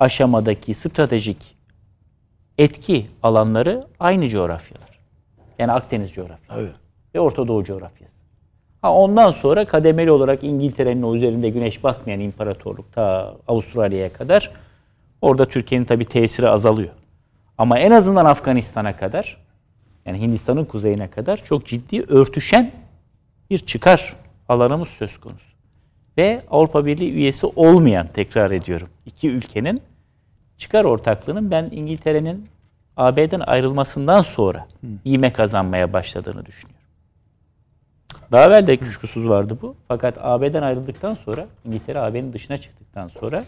aşamadaki 0.00 0.74
stratejik 0.74 1.56
etki 2.58 3.06
alanları 3.22 3.86
aynı 4.00 4.28
coğrafyalar. 4.28 4.98
Yani 5.58 5.72
Akdeniz 5.72 6.12
coğrafyası 6.12 6.60
Evet. 6.62 6.74
ve 7.14 7.20
Orta 7.20 7.48
Doğu 7.48 7.64
coğrafyası. 7.64 8.14
Ha 8.82 8.94
ondan 8.94 9.30
sonra 9.30 9.64
kademeli 9.64 10.10
olarak 10.10 10.44
İngiltere'nin 10.44 11.02
o 11.02 11.14
üzerinde 11.16 11.48
güneş 11.50 11.84
batmayan 11.84 12.20
imparatorluk 12.20 12.92
ta 12.92 13.34
Avustralya'ya 13.48 14.12
kadar 14.12 14.50
orada 15.22 15.48
Türkiye'nin 15.48 15.84
tabi 15.84 16.04
tesiri 16.04 16.48
azalıyor. 16.48 16.90
Ama 17.58 17.78
en 17.78 17.90
azından 17.90 18.24
Afganistan'a 18.24 18.96
kadar 18.96 19.47
yani 20.08 20.20
Hindistan'ın 20.20 20.64
kuzeyine 20.64 21.10
kadar 21.10 21.44
çok 21.44 21.66
ciddi 21.66 22.02
örtüşen 22.02 22.72
bir 23.50 23.58
çıkar 23.58 24.16
alanımız 24.48 24.88
söz 24.88 25.18
konusu. 25.20 25.48
Ve 26.18 26.42
Avrupa 26.50 26.86
Birliği 26.86 27.12
üyesi 27.12 27.46
olmayan 27.46 28.06
tekrar 28.14 28.50
ediyorum 28.50 28.88
iki 29.06 29.28
ülkenin 29.30 29.82
çıkar 30.58 30.84
ortaklığının 30.84 31.50
ben 31.50 31.68
İngiltere'nin 31.72 32.48
AB'den 32.96 33.40
ayrılmasından 33.40 34.22
sonra 34.22 34.66
ivme 35.06 35.32
kazanmaya 35.32 35.92
başladığını 35.92 36.46
düşünüyorum. 36.46 36.78
Daha 38.32 38.44
evvel 38.44 38.66
de 38.66 38.76
kuşkusuz 38.76 39.28
vardı 39.28 39.58
bu. 39.62 39.74
Fakat 39.88 40.18
AB'den 40.20 40.62
ayrıldıktan 40.62 41.14
sonra, 41.14 41.46
İngiltere 41.64 41.98
AB'nin 41.98 42.32
dışına 42.32 42.58
çıktıktan 42.58 43.08
sonra 43.08 43.44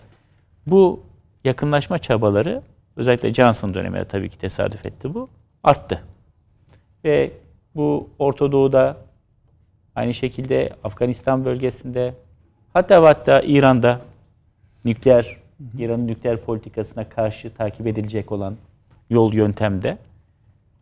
bu 0.67 1.01
yakınlaşma 1.45 1.99
çabaları 1.99 2.63
özellikle 2.97 3.35
Johnson 3.35 3.75
döneminde 3.75 4.05
tabii 4.05 4.29
ki 4.29 4.39
tesadüf 4.39 4.87
etti 4.87 5.15
bu. 5.15 5.29
Arttı. 5.65 6.03
Ve 7.05 7.31
bu 7.75 8.09
Orta 8.19 8.53
Doğu'da 8.53 8.97
aynı 9.95 10.15
şekilde 10.15 10.73
Afganistan 10.85 11.45
bölgesinde 11.45 12.15
hatta 12.73 13.05
hatta 13.05 13.43
İran'da 13.43 14.01
nükleer 14.85 15.37
İran'ın 15.79 16.07
nükleer 16.07 16.37
politikasına 16.37 17.09
karşı 17.09 17.55
takip 17.55 17.87
edilecek 17.87 18.33
olan 18.33 18.57
yol 19.11 19.33
yöntemde 19.33 19.99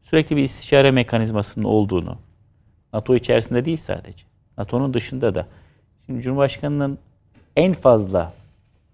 sürekli 0.03 0.37
bir 0.37 0.43
istişare 0.43 0.91
mekanizmasının 0.91 1.65
olduğunu 1.65 2.17
NATO 2.93 3.15
içerisinde 3.15 3.65
değil 3.65 3.77
sadece. 3.77 4.25
NATO'nun 4.59 4.95
dışında 4.95 5.35
da. 5.35 5.47
Şimdi 6.07 6.23
Cumhurbaşkanı'nın 6.23 6.99
en 7.57 7.73
fazla 7.73 8.33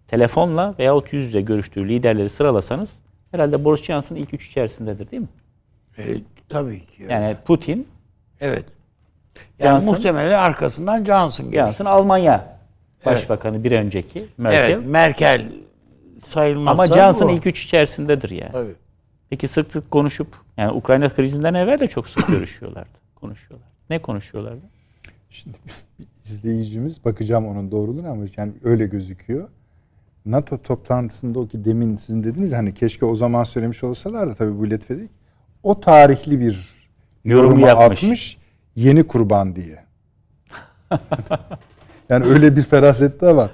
telefonla 0.09 0.75
veyahut 0.79 1.13
yüz 1.13 1.27
yüze 1.27 1.41
görüştüğü 1.41 1.89
liderleri 1.89 2.29
sıralasanız 2.29 2.99
herhalde 3.31 3.65
Boris 3.65 3.83
Johnson 3.83 4.17
ilk 4.17 4.35
üç 4.35 4.49
içerisindedir 4.49 5.11
değil 5.11 5.23
mi? 5.23 5.29
E, 5.99 6.17
tabii 6.55 6.87
ki. 6.87 7.07
Yani 7.09 7.37
Putin, 7.45 7.89
evet. 8.41 8.65
Yani 9.59 9.79
Johnson- 9.79 9.85
muhtemelen 9.85 10.39
arkasından 10.39 11.05
Johnson 11.05 11.51
gelir. 11.51 11.63
Johnson 11.63 11.85
Almanya 11.85 12.59
Başbakanı 13.07 13.65
bir 13.65 13.73
önceki 13.73 14.27
Merkel. 14.39 14.71
Evet, 14.71 14.87
Merkel 14.87 15.53
sayılmazsa 16.25 16.83
Ama 16.83 16.95
Johnson 16.95 17.29
bu. 17.29 17.33
ilk 17.33 17.47
üç 17.47 17.65
içerisindedir 17.65 18.31
yani. 18.31 18.53
Tabii. 18.53 18.75
Peki 19.31 19.49
sık 19.49 19.73
sık 19.73 19.91
konuşup 19.91 20.29
yani 20.57 20.73
Ukrayna 20.73 21.09
krizinden 21.09 21.55
evvel 21.55 21.79
de 21.79 21.87
çok 21.87 22.09
sık 22.09 22.27
görüşüyorlardı. 22.27 22.99
Konuşuyorlar. 23.15 23.69
Ne 23.91 23.99
konuşuyorlardı? 24.03 24.63
Şimdi 25.31 25.57
bir 25.99 26.07
izleyicimiz 26.25 27.05
bakacağım 27.05 27.47
onun 27.47 27.71
doğruluğuna 27.71 28.11
ama 28.11 28.25
yani 28.37 28.53
öyle 28.65 28.87
gözüküyor. 28.87 29.49
NATO 30.27 30.63
toplantısında 30.63 31.41
o 31.41 31.47
ki 31.47 31.65
demin 31.65 31.97
sizin 31.97 32.25
dediniz 32.25 32.53
ya, 32.53 32.59
hani 32.59 32.75
keşke 32.75 33.07
o 33.07 33.15
zaman 33.15 33.45
söylemiş 33.45 33.85
olsalar 33.85 34.29
da 34.29 34.35
tabii 34.35 34.59
bu 34.59 34.67
iletmedik. 34.67 35.11
O 35.65 35.81
tarihli 35.81 36.41
bir 36.41 36.75
Yorum 37.25 37.45
yorumu 37.45 37.67
yapmış. 37.67 38.05
atmış 38.05 38.39
yeni 38.77 39.07
kurban 39.07 39.57
diye. 39.57 39.85
yani 42.09 42.25
öyle 42.25 42.57
bir 42.57 42.63
feraset 42.63 43.21
de 43.21 43.37
var. 43.37 43.51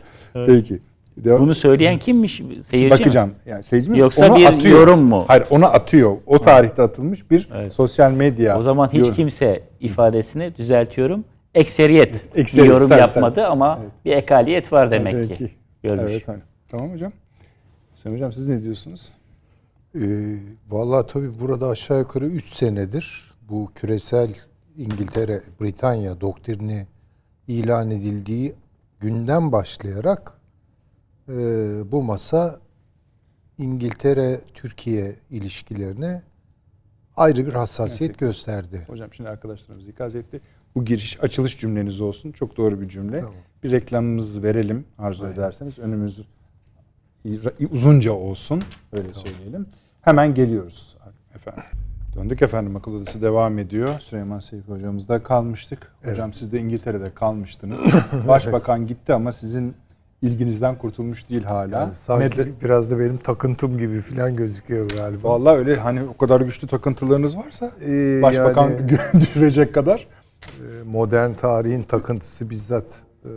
Peki. 0.47 0.79
Devam- 1.25 1.41
Bunu 1.41 1.55
söyleyen 1.55 1.99
kimmiş? 1.99 2.43
Seyirci 2.63 2.85
mi? 2.85 2.91
bakacağım. 2.91 3.35
Yani 3.47 3.63
seyircimiz 3.65 4.01
Yoksa 4.01 4.27
onu 4.29 4.37
bir 4.37 4.45
atıyor. 4.47 4.79
yorum 4.81 5.03
mu? 5.03 5.25
Hayır, 5.29 5.45
onu 5.51 5.67
atıyor. 5.67 6.17
O 6.27 6.39
tarihte 6.39 6.83
atılmış 6.83 7.31
bir 7.31 7.49
sosyal 7.73 8.13
medya. 8.13 8.59
O 8.59 8.63
zaman 8.63 8.89
hiç 8.93 8.99
yorum. 9.01 9.15
kimse 9.15 9.63
ifadesini 9.81 10.57
düzeltiyorum. 10.57 11.25
Ekseriyet, 11.55 12.25
Ekseriyet, 12.35 12.69
bir 12.71 12.75
yorum 12.75 12.89
tabii, 12.89 13.01
yapmadı 13.01 13.35
tabii. 13.35 13.47
ama 13.47 13.79
bir 14.05 14.13
ekaliyet 14.13 14.73
var 14.73 14.91
demek 14.91 15.15
Peki. 15.15 15.35
ki. 15.35 15.51
Görmüş. 15.83 16.13
Evet, 16.13 16.29
hani. 16.29 16.39
Tamam 16.69 16.91
hocam. 16.93 17.13
Hüseyin 17.97 18.17
hocam 18.17 18.33
siz 18.33 18.49
ne 18.49 18.63
diyorsunuz? 18.63 19.09
Ee, 19.95 20.39
Valla 20.71 21.07
tabii 21.07 21.41
burada 21.41 21.69
aşağı 21.69 21.99
yukarı 21.99 22.27
3 22.27 22.45
senedir 22.55 23.35
bu 23.49 23.71
küresel 23.75 24.35
İngiltere, 24.77 25.43
Britanya 25.61 26.21
doktrini 26.21 26.87
ilan 27.49 27.91
edildiği 27.91 28.55
günden 29.01 29.53
başlayarak 29.53 30.33
e, 31.29 31.35
bu 31.93 32.03
masa 32.03 32.61
İngiltere-Türkiye 33.59 35.17
ilişkilerine 35.31 36.23
ayrı 37.17 37.47
bir 37.47 37.53
hassasiyet 37.53 38.01
Gerçekten. 38.01 38.29
gösterdi. 38.29 38.85
Hocam 38.87 39.15
şimdi 39.15 39.29
arkadaşlarımız 39.31 39.89
ikaz 39.89 40.15
etti. 40.15 40.41
Bu 40.75 40.85
giriş 40.85 41.23
açılış 41.25 41.59
cümleniz 41.59 42.01
olsun. 42.01 42.33
Çok 42.33 42.57
doğru 42.57 42.81
bir 42.81 42.89
cümle. 42.89 43.21
Tamam. 43.21 43.35
Bir 43.63 43.71
reklamımızı 43.71 44.43
verelim 44.43 44.85
arzu 44.99 45.27
ederseniz. 45.27 45.79
Önümüz 45.79 46.27
uzunca 47.71 48.13
olsun. 48.13 48.63
Öyle 48.93 49.09
söyleyelim. 49.09 49.67
Hemen 50.03 50.35
geliyoruz 50.35 50.97
efendim. 51.35 51.63
Döndük 52.17 52.43
efendim 52.43 52.77
akıl 52.77 52.95
odası 52.95 53.23
devam 53.23 53.59
ediyor. 53.59 53.89
Süleyman 54.01 54.41
Seyfi 54.41 54.73
hocamızda 54.73 55.23
kalmıştık. 55.23 55.93
Hocam 56.05 56.33
siz 56.35 56.53
de 56.53 56.61
İngiltere'de 56.61 57.15
kalmıştınız. 57.15 57.81
Başbakan 58.29 58.87
gitti 58.87 59.13
ama 59.15 59.33
sizin 59.33 59.75
ilginizden 60.23 60.79
kurtulmuş 60.79 61.29
değil 61.29 61.45
hala. 61.45 61.79
Yani 61.81 61.95
sanki 61.95 62.25
Neden- 62.41 62.53
biraz 62.65 62.91
da 62.91 62.99
benim 62.99 63.17
takıntım 63.17 63.79
gibi 63.79 64.01
falan 64.01 64.37
gözüküyor 64.37 64.91
galiba. 64.91 65.29
Vallahi 65.29 65.57
öyle 65.59 65.77
hani 65.77 66.03
o 66.03 66.17
kadar 66.17 66.41
güçlü 66.41 66.69
takıntılarınız 66.69 67.37
varsa 67.37 67.71
Ee, 67.89 68.23
başbakan 68.23 68.71
yani- 68.71 68.91
düşürecek 69.21 69.75
kadar 69.75 70.07
E, 70.47 70.83
modern 70.85 71.33
tarihin 71.35 71.83
takıntısı 71.83 72.51
bizzat 72.51 72.85
e, 73.25 73.31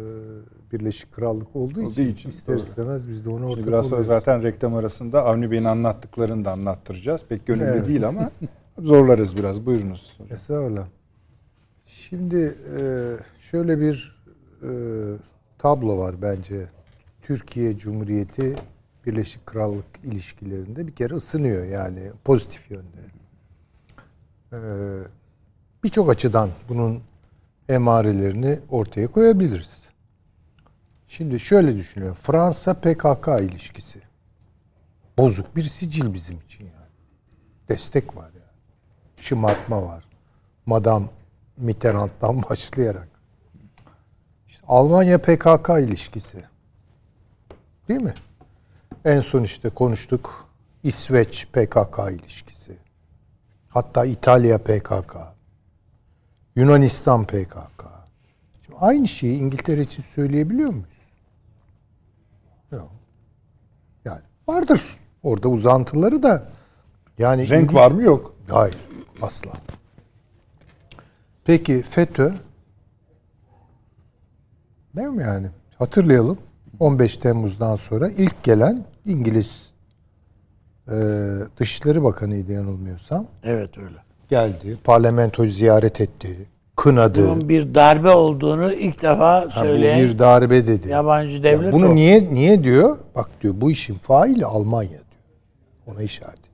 Birleşik 0.74 1.12
Krallık 1.12 1.56
olduğu 1.56 1.82
Olduğu 1.82 1.92
için, 1.92 2.12
için, 2.14 2.30
ister 2.30 2.56
doğru. 2.56 2.64
istemez 2.64 3.10
biz 3.10 3.26
de 3.26 3.30
onu 3.30 3.46
ortak 3.46 3.56
Şimdi 3.56 3.68
biraz 3.68 3.88
sonra 3.88 4.04
zaten 4.04 4.44
reklam 4.44 4.76
arasında 4.76 5.26
Avni 5.26 5.52
Bey'in 5.52 5.64
anlattıklarını 5.64 6.46
da 6.46 6.52
anlattıracağız. 6.52 7.22
Pek 7.30 7.46
gönüllü 7.46 7.64
Evet. 7.64 7.88
değil 7.88 8.08
ama 8.08 8.32
zorlarız 8.80 9.38
biraz. 9.38 9.66
Buyurunuz. 9.66 10.18
Estağfurullah. 10.30 10.88
Şimdi 11.86 12.56
e, 12.80 12.82
şöyle 13.40 13.80
bir 13.80 14.16
e, 14.64 14.70
tablo 15.58 15.98
var 15.98 16.16
bence. 16.22 16.68
Türkiye 17.22 17.78
Cumhuriyeti 17.78 18.56
Birleşik 19.06 19.46
Krallık 19.46 19.86
ilişkilerinde 20.04 20.88
bir 20.88 20.92
kere 20.92 21.14
ısınıyor 21.14 21.66
yani 21.66 22.12
pozitif 22.24 22.72
yönde. 22.72 22.98
Ee, 24.54 24.58
Birçok 25.84 26.10
açıdan 26.10 26.50
bunun 26.70 27.00
emarelerini 27.70 28.60
ortaya 28.70 29.08
koyabiliriz. 29.08 29.83
Şimdi 31.18 31.40
şöyle 31.40 31.76
düşünüyorum. 31.76 32.18
Fransa 32.22 32.74
PKK 32.74 33.28
ilişkisi. 33.42 34.02
Bozuk 35.18 35.56
bir 35.56 35.64
sicil 35.64 36.14
bizim 36.14 36.40
için 36.40 36.64
yani. 36.64 36.92
Destek 37.70 38.18
var 38.18 38.30
yani. 38.34 38.54
Şımartma 39.18 39.84
var. 39.84 40.06
Madame 40.66 41.06
Mitterrand'dan 41.58 42.44
başlayarak. 42.50 43.08
İşte 44.48 44.64
Almanya 44.68 45.18
PKK 45.18 45.70
ilişkisi. 45.80 46.44
Değil 47.88 48.02
mi? 48.02 48.14
En 49.06 49.22
son 49.22 49.44
işte 49.44 49.70
konuştuk. 49.70 50.48
İsveç 50.84 51.48
PKK 51.52 52.00
ilişkisi. 52.12 52.78
Hatta 53.70 54.06
İtalya 54.06 54.58
PKK. 54.58 55.18
Yunanistan 56.56 57.26
PKK. 57.26 57.86
Şimdi 58.66 58.80
aynı 58.80 59.08
şeyi 59.08 59.40
İngiltere 59.40 59.82
için 59.82 60.04
söyleyebiliyor 60.04 60.70
muyuz? 60.70 60.94
Yok. 62.74 62.92
Yani 64.06 64.22
vardır. 64.48 64.82
Orada 65.24 65.48
uzantıları 65.48 66.24
da 66.24 66.44
yani 67.18 67.50
Renk 67.50 67.70
İngil- 67.72 67.76
var 67.76 67.92
mı 67.92 68.04
yok. 68.04 68.36
Hayır. 68.50 68.76
Asla. 69.22 69.52
Peki 71.46 71.82
FETÖ 71.82 72.34
değil 74.96 75.08
mi 75.08 75.24
yani? 75.24 75.48
Hatırlayalım. 75.80 76.38
15 76.80 77.18
Temmuz'dan 77.18 77.76
sonra 77.76 78.10
ilk 78.10 78.44
gelen 78.44 78.86
İngiliz 79.06 79.70
e, 80.88 80.94
Dışişleri 81.60 82.04
Bakanı'ydı 82.04 82.52
yanılmıyorsam. 82.54 83.28
Evet 83.44 83.78
öyle. 83.78 83.98
Geldi. 84.30 84.78
Parlamentoyu 84.84 85.52
ziyaret 85.52 86.02
etti. 86.02 86.48
Kınadı. 86.76 87.28
Bunun 87.30 87.50
bir 87.50 87.76
darbe 87.76 88.10
olduğunu 88.10 88.74
ilk 88.74 89.02
defa 89.02 89.46
bu 89.46 89.52
söyleyen 89.52 90.00
bir 90.00 90.20
darbe 90.20 90.68
dedi. 90.68 90.90
yabancı 90.90 91.44
devlet 91.44 91.74
Bunu 91.74 91.90
o. 91.90 91.96
niye 91.96 92.34
niye 92.34 92.64
diyor? 92.64 92.98
Bak 93.16 93.30
diyor 93.42 93.54
bu 93.58 93.72
işin 93.72 93.96
faili 93.96 94.46
Almanya 94.46 94.90
diyor. 94.90 95.04
Ona 95.88 96.02
işaret 96.02 96.40
ediyor. 96.40 96.54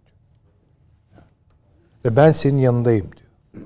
Ve 2.05 2.15
ben 2.15 2.29
senin 2.31 2.57
yanındayım 2.57 3.05
diyor. 3.05 3.65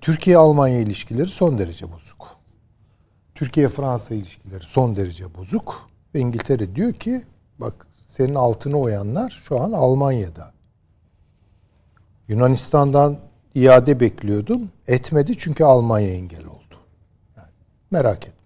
Türkiye-Almanya 0.00 0.78
ilişkileri 0.80 1.28
son 1.28 1.58
derece 1.58 1.92
bozuk. 1.92 2.36
Türkiye-Fransa 3.34 4.14
ilişkileri 4.14 4.64
son 4.64 4.96
derece 4.96 5.34
bozuk. 5.34 5.88
Ve 6.14 6.20
İngiltere 6.20 6.74
diyor 6.74 6.92
ki 6.92 7.24
bak 7.58 7.86
senin 8.08 8.34
altını 8.34 8.78
oyanlar 8.78 9.42
şu 9.44 9.60
an 9.60 9.72
Almanya'da. 9.72 10.52
Yunanistan'dan 12.28 13.18
iade 13.54 14.00
bekliyordum. 14.00 14.70
Etmedi 14.88 15.38
çünkü 15.38 15.64
Almanya 15.64 16.08
engel 16.08 16.44
oldu. 16.44 16.74
Yani 17.36 17.48
merak 17.90 18.26
etme. 18.26 18.44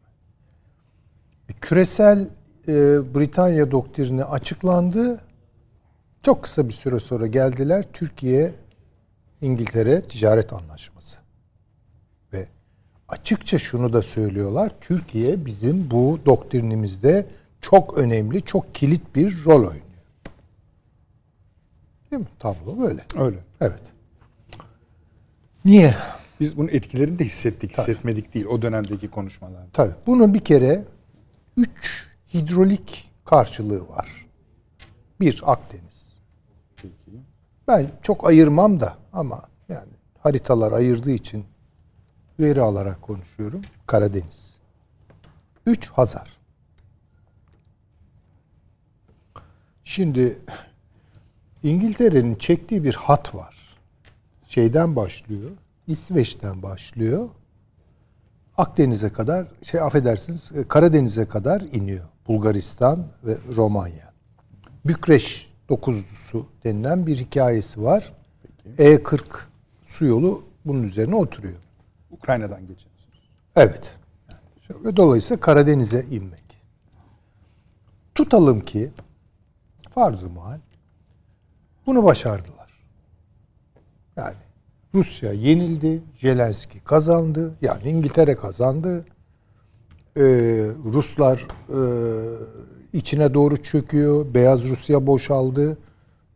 E, 1.49 1.53
Küresel 1.53 2.29
e, 2.69 2.75
Britanya 3.15 3.71
doktrini 3.71 4.25
açıklandı. 4.25 5.21
Çok 6.23 6.43
kısa 6.43 6.69
bir 6.69 6.73
süre 6.73 7.01
sonra 7.01 7.27
geldiler. 7.27 7.85
Türkiye 7.93 8.53
İngiltere 9.41 10.01
ticaret 10.01 10.53
anlaşması. 10.53 11.19
Ve 12.33 12.49
açıkça 13.09 13.59
şunu 13.59 13.93
da 13.93 14.03
söylüyorlar. 14.03 14.73
Türkiye 14.81 15.47
bizim 15.47 15.91
bu 15.91 16.19
doktrinimizde 16.27 17.27
çok 17.61 17.99
önemli, 17.99 18.43
çok 18.43 18.75
kilit 18.75 19.17
bir 19.17 19.45
rol 19.45 19.61
oynuyor. 19.61 19.85
Değil 22.11 22.23
mi? 22.23 22.29
Tablo 22.39 22.79
böyle. 22.79 23.05
Öyle. 23.19 23.39
Evet. 23.61 23.83
Niye? 25.65 25.95
Biz 26.41 26.57
bunun 26.57 26.69
etkilerini 26.69 27.19
de 27.19 27.25
hissettik, 27.25 27.79
hissetmedik 27.79 28.35
değil 28.35 28.47
o 28.47 28.63
dönemdeki 28.63 29.09
konuşmalarda. 29.11 29.67
Tabii. 29.73 29.95
Bunun 30.07 30.35
bir 30.35 30.41
kere 30.41 30.85
üç 31.57 32.07
hidrolik 32.35 33.11
karşılığı 33.25 33.89
var. 33.89 34.27
Bir 35.21 35.43
Akdeniz. 35.47 36.09
Ben 37.69 37.91
çok 38.03 38.27
ayırmam 38.27 38.81
da 38.81 38.97
ama 39.13 39.43
yani 39.69 39.93
haritalar 40.19 40.73
ayırdığı 40.73 41.11
için 41.11 41.45
veri 42.41 42.61
alarak 42.61 43.03
konuşuyorum. 43.03 43.63
Karadeniz. 43.87 44.55
Üç 45.67 45.89
Hazar. 45.89 46.39
Şimdi 49.85 50.39
İngiltere'nin 51.63 52.35
çektiği 52.35 52.85
bir 52.85 52.95
hat 52.95 53.35
var. 53.35 53.58
Şeyden 54.49 54.97
başlıyor. 54.97 55.51
İsveç'ten 55.87 56.63
başlıyor. 56.63 57.29
Akdeniz'e 58.57 59.13
kadar 59.13 59.47
şey 59.63 59.81
affedersiniz 59.81 60.53
e, 60.57 60.65
Karadeniz'e 60.65 61.29
kadar 61.29 61.61
iniyor. 61.61 62.05
Bulgaristan 62.29 63.07
ve 63.25 63.37
Romanya. 63.57 64.13
Bükreş 64.87 65.53
dokuzlusu 65.69 66.47
denilen 66.65 67.07
bir 67.07 67.17
hikayesi 67.17 67.83
var. 67.83 68.13
E40 68.79 69.21
su 69.87 70.05
yolu 70.05 70.45
bunun 70.65 70.83
üzerine 70.83 71.15
oturuyor. 71.15 71.59
Ukrayna'dan 72.11 72.61
geçiyorsunuz. 72.61 73.31
Evet. 73.57 73.97
Yani 74.85 74.97
dolayısıyla 74.97 75.41
Karadeniz'e 75.41 76.05
inmek. 76.05 76.63
Tutalım 78.15 78.61
ki 78.61 78.91
farz-ı 79.91 80.27
bunu 81.87 82.05
başardılar. 82.05 82.58
Yani 84.19 84.35
Rusya 84.95 85.33
yenildi, 85.33 86.03
Zelenski 86.21 86.81
kazandı, 86.81 87.55
yani 87.63 87.91
İngiltere 87.91 88.35
kazandı. 88.35 89.05
Ee, 90.17 90.23
Ruslar 90.85 91.47
e, 91.69 91.81
içine 92.93 93.35
doğru 93.35 93.63
çöküyor, 93.63 94.35
Beyaz 94.35 94.65
Rusya 94.65 95.07
boşaldı, 95.07 95.79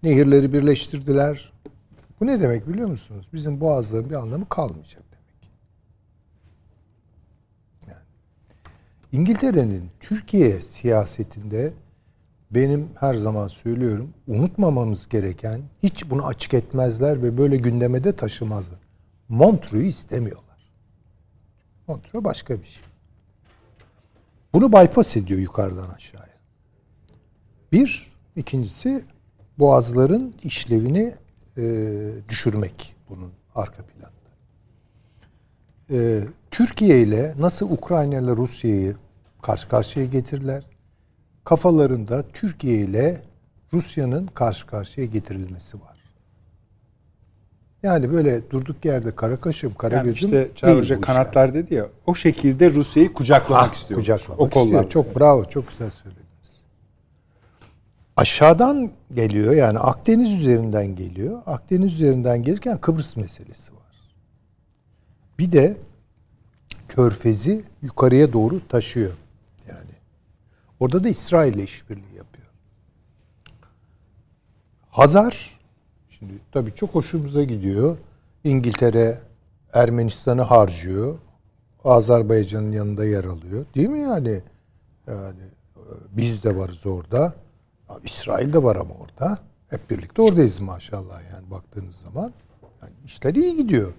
nehirleri 0.03 0.53
birleştirdiler. 0.53 1.53
Bu 2.20 2.26
ne 2.26 2.41
demek 2.41 2.68
biliyor 2.68 2.89
musunuz? 2.89 3.28
Bizim 3.33 3.61
boğazların 3.61 4.11
bir 4.11 4.14
anlamı 4.14 4.49
kalmayacak 4.49 5.03
demek. 5.12 5.51
Yani 7.89 8.05
İngiltere'nin 9.12 9.91
Türkiye 10.01 10.61
siyasetinde 10.61 11.72
benim 12.55 12.88
her 13.00 13.14
zaman 13.14 13.48
söylüyorum 13.48 14.14
unutmamamız 14.26 15.09
gereken 15.09 15.62
hiç 15.82 16.11
bunu 16.11 16.26
açık 16.26 16.55
etmezler 16.55 17.22
ve 17.22 17.38
böyle 17.38 17.57
gündeme 17.57 18.05
de 18.05 18.16
taşımazlar. 18.16 18.78
Montreux'u 19.28 19.82
istemiyorlar. 19.82 20.72
Montreux 21.88 22.24
başka 22.24 22.59
bir 22.61 22.64
şey. 22.64 22.82
Bunu 24.53 24.72
bypass 24.72 25.16
ediyor 25.16 25.40
yukarıdan 25.40 25.90
aşağıya. 25.90 26.32
Bir, 27.72 28.12
ikincisi 28.36 29.05
boğazların 29.59 30.34
işlevini 30.44 31.14
e, 31.59 31.62
düşürmek 32.28 32.94
bunun 33.09 33.32
arka 33.55 33.82
planda. 33.82 34.12
E, 35.90 36.24
Türkiye 36.50 37.03
ile 37.03 37.34
nasıl 37.38 37.70
Ukrayna 37.70 38.18
ile 38.18 38.36
Rusya'yı 38.36 38.96
karşı 39.42 39.68
karşıya 39.68 40.07
getirdiler? 40.07 40.72
Kafalarında 41.45 42.24
Türkiye 42.32 42.78
ile 42.78 43.22
Rusya'nın 43.72 44.26
karşı 44.26 44.66
karşıya 44.66 45.07
getirilmesi 45.07 45.80
var. 45.80 45.93
Yani 47.82 48.12
böyle 48.12 48.51
durduk 48.51 48.84
yerde 48.84 49.14
kara 49.16 49.36
kaşım, 49.40 49.74
kara 49.74 49.97
Yani 49.97 50.05
gözüm 50.05 50.14
işte 50.28 50.30
değil 50.36 50.55
Çağrı 50.55 50.74
bu 50.76 50.78
Hoca 50.80 51.01
kanatlar 51.01 51.47
yani. 51.47 51.55
dedi 51.55 51.74
ya 51.74 51.86
o 52.07 52.14
şekilde 52.14 52.72
Rusya'yı 52.72 53.12
kucaklamak 53.12 53.68
Ah, 53.70 53.74
istiyor. 53.74 54.01
kucaklamak 54.01 54.40
o 54.40 54.51
kollar. 54.51 54.64
istiyor. 54.64 54.90
Çok 54.90 55.20
bravo, 55.20 55.45
çok 55.45 55.68
güzel 55.68 55.90
söylediniz. 55.90 56.22
Aşağıdan 58.16 58.90
geliyor 59.14 59.53
yani 59.55 59.78
Akdeniz 59.78 60.32
üzerinden 60.40 60.97
geliyor. 60.97 61.43
Akdeniz 61.47 61.95
üzerinden 61.95 62.43
gelirken 62.43 62.78
Kıbrıs 62.80 63.16
meselesi 63.16 63.72
var. 63.72 63.82
Bir 65.38 65.53
de 65.53 65.76
Körfez'i 66.88 67.64
yukarıya 67.82 68.32
doğru 68.32 68.61
taşıyor. 68.68 69.12
Orada 70.83 71.05
da 71.05 71.09
İsrail 71.09 71.55
ile 71.55 71.62
işbirliği 71.62 72.16
yapıyor. 72.16 72.47
Hazar 74.91 75.61
şimdi 76.09 76.33
tabii 76.53 76.74
çok 76.74 76.95
hoşumuza 76.95 77.43
gidiyor. 77.43 77.97
İngiltere 78.45 79.18
Ermenistan'ı 79.72 80.43
harcıyor. 80.43 81.18
Azerbaycan'ın 81.85 82.72
yanında 82.72 83.05
yer 83.05 83.24
alıyor. 83.24 83.66
Değil 83.74 83.89
mi 83.89 84.01
yani? 84.01 84.43
Yani 85.07 85.43
e, 85.76 85.83
biz 86.11 86.43
de 86.43 86.57
varız 86.57 86.87
orada. 86.87 87.35
İsrail 88.05 88.53
de 88.53 88.62
var 88.62 88.76
ama 88.76 88.95
orada. 88.95 89.39
Hep 89.68 89.91
birlikte 89.91 90.22
oradayız 90.22 90.61
maşallah 90.61 91.20
yani 91.33 91.51
baktığınız 91.51 91.95
zaman. 91.95 92.33
Yani 92.83 92.93
işler 93.05 93.35
iyi 93.35 93.57
gidiyor. 93.57 93.93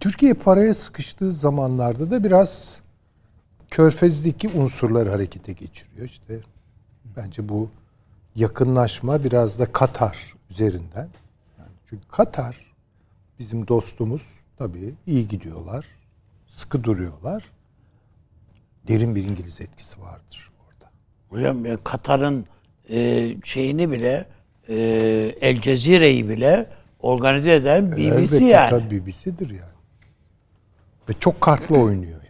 Türkiye 0.00 0.34
paraya 0.34 0.74
sıkıştığı 0.74 1.32
zamanlarda 1.32 2.10
da 2.10 2.24
biraz 2.24 2.83
Körfez'deki 3.74 4.48
unsurları 4.48 5.10
harekete 5.10 5.52
geçiriyor. 5.52 6.06
İşte 6.06 6.38
Bence 7.16 7.48
bu 7.48 7.70
yakınlaşma 8.36 9.24
biraz 9.24 9.58
da 9.58 9.72
Katar 9.72 10.34
üzerinden. 10.50 11.08
Yani 11.58 11.70
çünkü 11.88 12.08
Katar 12.08 12.74
bizim 13.38 13.68
dostumuz 13.68 14.22
tabii 14.58 14.94
iyi 15.06 15.28
gidiyorlar. 15.28 15.86
Sıkı 16.46 16.84
duruyorlar. 16.84 17.44
Derin 18.88 19.14
bir 19.14 19.24
İngiliz 19.24 19.60
etkisi 19.60 20.00
vardır 20.00 20.50
orada. 20.66 20.90
Hocam 21.28 21.64
ya 21.64 21.84
Katar'ın 21.84 22.46
e, 22.90 23.36
şeyini 23.44 23.90
bile 23.90 24.26
e, 24.68 24.74
El 25.40 25.60
Cezire'yi 25.60 26.28
bile 26.28 26.66
organize 27.00 27.54
eden 27.54 27.92
BBC 27.92 28.02
Elbette 28.02 28.44
yani. 28.44 28.70
tabii 28.70 29.06
BBC'dir 29.06 29.50
yani. 29.50 29.74
Ve 31.08 31.12
çok 31.20 31.40
kartlı 31.40 31.78
oynuyor. 31.78 32.23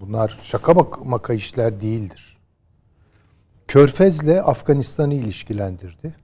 Bunlar 0.00 0.38
şaka 0.42 0.76
bak 0.76 1.06
maka 1.06 1.32
işler 1.34 1.80
değildir. 1.80 2.38
Körfez'le 3.68 4.38
Afganistan'ı 4.44 5.14
ilişkilendirdi. 5.14 6.14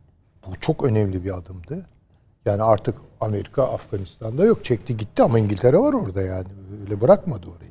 Bu 0.47 0.61
çok 0.61 0.85
önemli 0.85 1.25
bir 1.25 1.39
adımdı. 1.39 1.87
Yani 2.47 2.63
artık 2.63 2.97
Amerika 3.21 3.63
Afganistan'da 3.63 4.45
yok. 4.45 4.65
Çekti 4.65 4.97
gitti 4.97 5.23
ama 5.23 5.39
İngiltere 5.39 5.79
var 5.79 5.93
orada 5.93 6.23
yani. 6.23 6.47
Öyle 6.81 7.01
bırakmadı 7.01 7.47
orayı. 7.47 7.71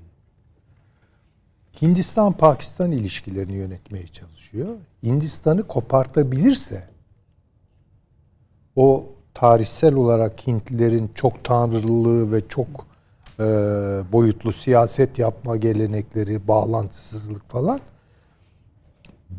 Hindistan-Pakistan 1.81 2.91
ilişkilerini 2.91 3.53
yönetmeye 3.53 4.07
çalışıyor. 4.07 4.75
Hindistan'ı 5.03 5.67
kopartabilirse 5.67 6.89
o 8.75 9.05
tarihsel 9.33 9.93
olarak 9.93 10.47
Hintlilerin 10.47 11.11
çok 11.15 11.43
tanrılılığı 11.43 12.31
ve 12.31 12.47
çok 12.47 12.67
e, 13.39 13.43
boyutlu 14.11 14.53
siyaset 14.53 15.19
yapma 15.19 15.57
gelenekleri, 15.57 16.47
bağlantısızlık 16.47 17.49
falan 17.49 17.79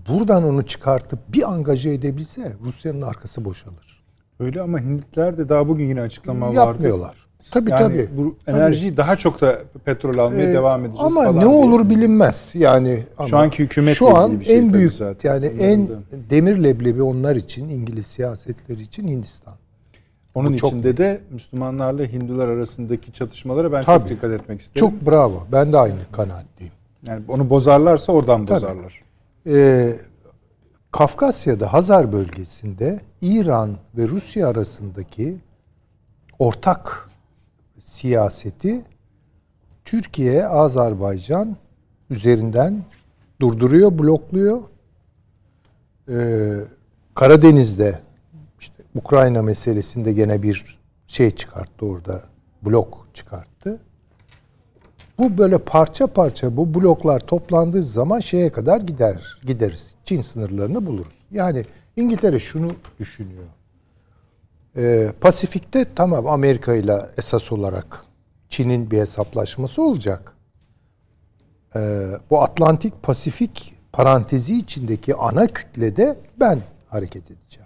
buradan 0.08 0.44
onu 0.44 0.66
çıkartıp 0.66 1.18
bir 1.28 1.52
angaje 1.52 1.90
edebilse 1.90 2.52
Rusya'nın 2.64 3.02
arkası 3.02 3.44
boşalır. 3.44 4.02
Öyle 4.40 4.60
ama 4.60 4.80
Hintliler 4.80 5.38
de 5.38 5.48
daha 5.48 5.68
bugün 5.68 5.88
yine 5.88 6.00
açıklama 6.00 6.46
vardı. 6.46 6.56
Yapmıyorlar. 6.56 7.26
Tabii 7.52 7.70
yani 7.70 7.82
tabii. 7.82 8.08
bu 8.16 8.36
enerjiyi 8.46 8.96
daha 8.96 9.16
çok 9.16 9.40
da 9.40 9.58
petrol 9.84 10.18
almaya 10.18 10.50
Ee, 10.50 10.54
devam 10.54 10.80
edeceğiz 10.84 11.06
Ama 11.06 11.20
falan 11.24 11.36
ne 11.36 11.40
diye. 11.40 11.48
olur 11.50 11.90
bilinmez. 11.90 12.50
Yani 12.54 13.02
ama 13.18 13.38
anki 13.40 13.58
hükümetle 13.62 13.94
şu 13.94 14.16
an 14.16 14.40
şey 14.40 14.58
en 14.58 14.68
tabii 14.68 14.78
büyük 14.78 14.92
zaten. 14.92 15.30
yani 15.30 15.46
Onların 15.48 15.64
en 15.70 15.88
da. 15.88 15.92
demir 16.30 16.64
leblebi 16.64 17.02
onlar 17.02 17.36
için 17.36 17.68
İngiliz 17.68 18.06
siyasetleri 18.06 18.82
için 18.82 19.08
Hindistan. 19.08 19.54
Onun 20.36 20.52
Bu 20.52 20.56
çok 20.56 20.68
içinde 20.70 20.96
de 20.96 21.20
Müslümanlarla 21.30 22.04
Hindular 22.04 22.48
arasındaki 22.48 23.12
çatışmalara 23.12 23.72
ben 23.72 23.84
Tabii. 23.84 24.08
çok 24.08 24.10
dikkat 24.16 24.30
etmek 24.30 24.60
isterim. 24.60 24.80
Çok 24.90 25.06
bravo. 25.06 25.46
Ben 25.52 25.72
de 25.72 25.78
aynı 25.78 25.96
kanaatteyim. 26.12 26.72
Yani 27.06 27.22
onu 27.28 27.50
bozarlarsa 27.50 28.12
oradan 28.12 28.46
Tabii. 28.46 28.56
bozarlar. 28.62 29.02
Ee, 29.46 29.96
Kafkasya'da 30.90 31.72
Hazar 31.72 32.12
bölgesinde 32.12 33.00
İran 33.20 33.76
ve 33.96 34.08
Rusya 34.08 34.48
arasındaki 34.48 35.36
ortak 36.38 37.10
siyaseti 37.80 38.80
Türkiye, 39.84 40.46
Azerbaycan 40.46 41.56
üzerinden 42.10 42.84
durduruyor, 43.40 43.98
blokluyor. 43.98 44.60
Ee, 46.08 46.54
Karadeniz'de 47.14 48.05
Ukrayna 48.96 49.42
meselesinde 49.42 50.12
gene 50.12 50.42
bir 50.42 50.78
şey 51.06 51.30
çıkarttı 51.30 51.86
orada, 51.86 52.22
blok 52.62 53.06
çıkarttı. 53.14 53.80
Bu 55.18 55.38
böyle 55.38 55.58
parça 55.58 56.06
parça 56.06 56.56
bu 56.56 56.74
bloklar 56.74 57.20
toplandığı 57.20 57.82
zaman 57.82 58.20
şeye 58.20 58.52
kadar 58.52 58.80
gider 58.80 59.38
gideriz. 59.46 59.94
Çin 60.04 60.20
sınırlarını 60.20 60.86
buluruz. 60.86 61.14
Yani 61.30 61.64
İngiltere 61.96 62.40
şunu 62.40 62.72
düşünüyor. 62.98 63.44
Ee, 64.76 65.12
Pasifik'te 65.20 65.86
tamam 65.94 66.26
Amerika 66.26 66.74
ile 66.74 67.06
esas 67.18 67.52
olarak 67.52 68.04
Çin'in 68.48 68.90
bir 68.90 68.98
hesaplaşması 68.98 69.82
olacak. 69.82 70.32
Ee, 71.76 72.06
bu 72.30 72.42
Atlantik 72.42 73.02
Pasifik 73.02 73.74
parantezi 73.92 74.58
içindeki 74.58 75.14
ana 75.14 75.46
kütlede 75.46 76.18
ben 76.40 76.60
hareket 76.88 77.30
edeceğim. 77.30 77.65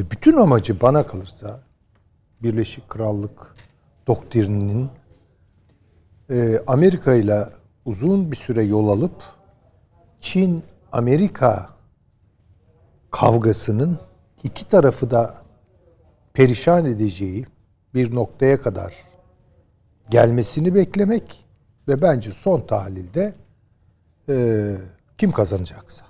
Ve 0.00 0.10
bütün 0.10 0.36
amacı 0.36 0.80
bana 0.80 1.06
kalırsa 1.06 1.60
Birleşik 2.42 2.88
Krallık 2.88 3.54
doktrininin 4.06 4.90
e, 6.30 6.58
Amerika 6.66 7.14
ile 7.14 7.48
uzun 7.84 8.32
bir 8.32 8.36
süre 8.36 8.62
yol 8.62 8.88
alıp 8.88 9.22
Çin 10.20 10.62
Amerika 10.92 11.68
kavgasının 13.10 13.98
iki 14.42 14.68
tarafı 14.68 15.10
da 15.10 15.34
perişan 16.32 16.86
edeceği 16.86 17.46
bir 17.94 18.14
noktaya 18.14 18.60
kadar 18.60 18.94
gelmesini 20.10 20.74
beklemek 20.74 21.44
ve 21.88 22.02
bence 22.02 22.30
son 22.30 22.60
tahlilde 22.60 23.34
e, 24.28 24.76
kim 25.18 25.30
kazanacaksa 25.30 26.04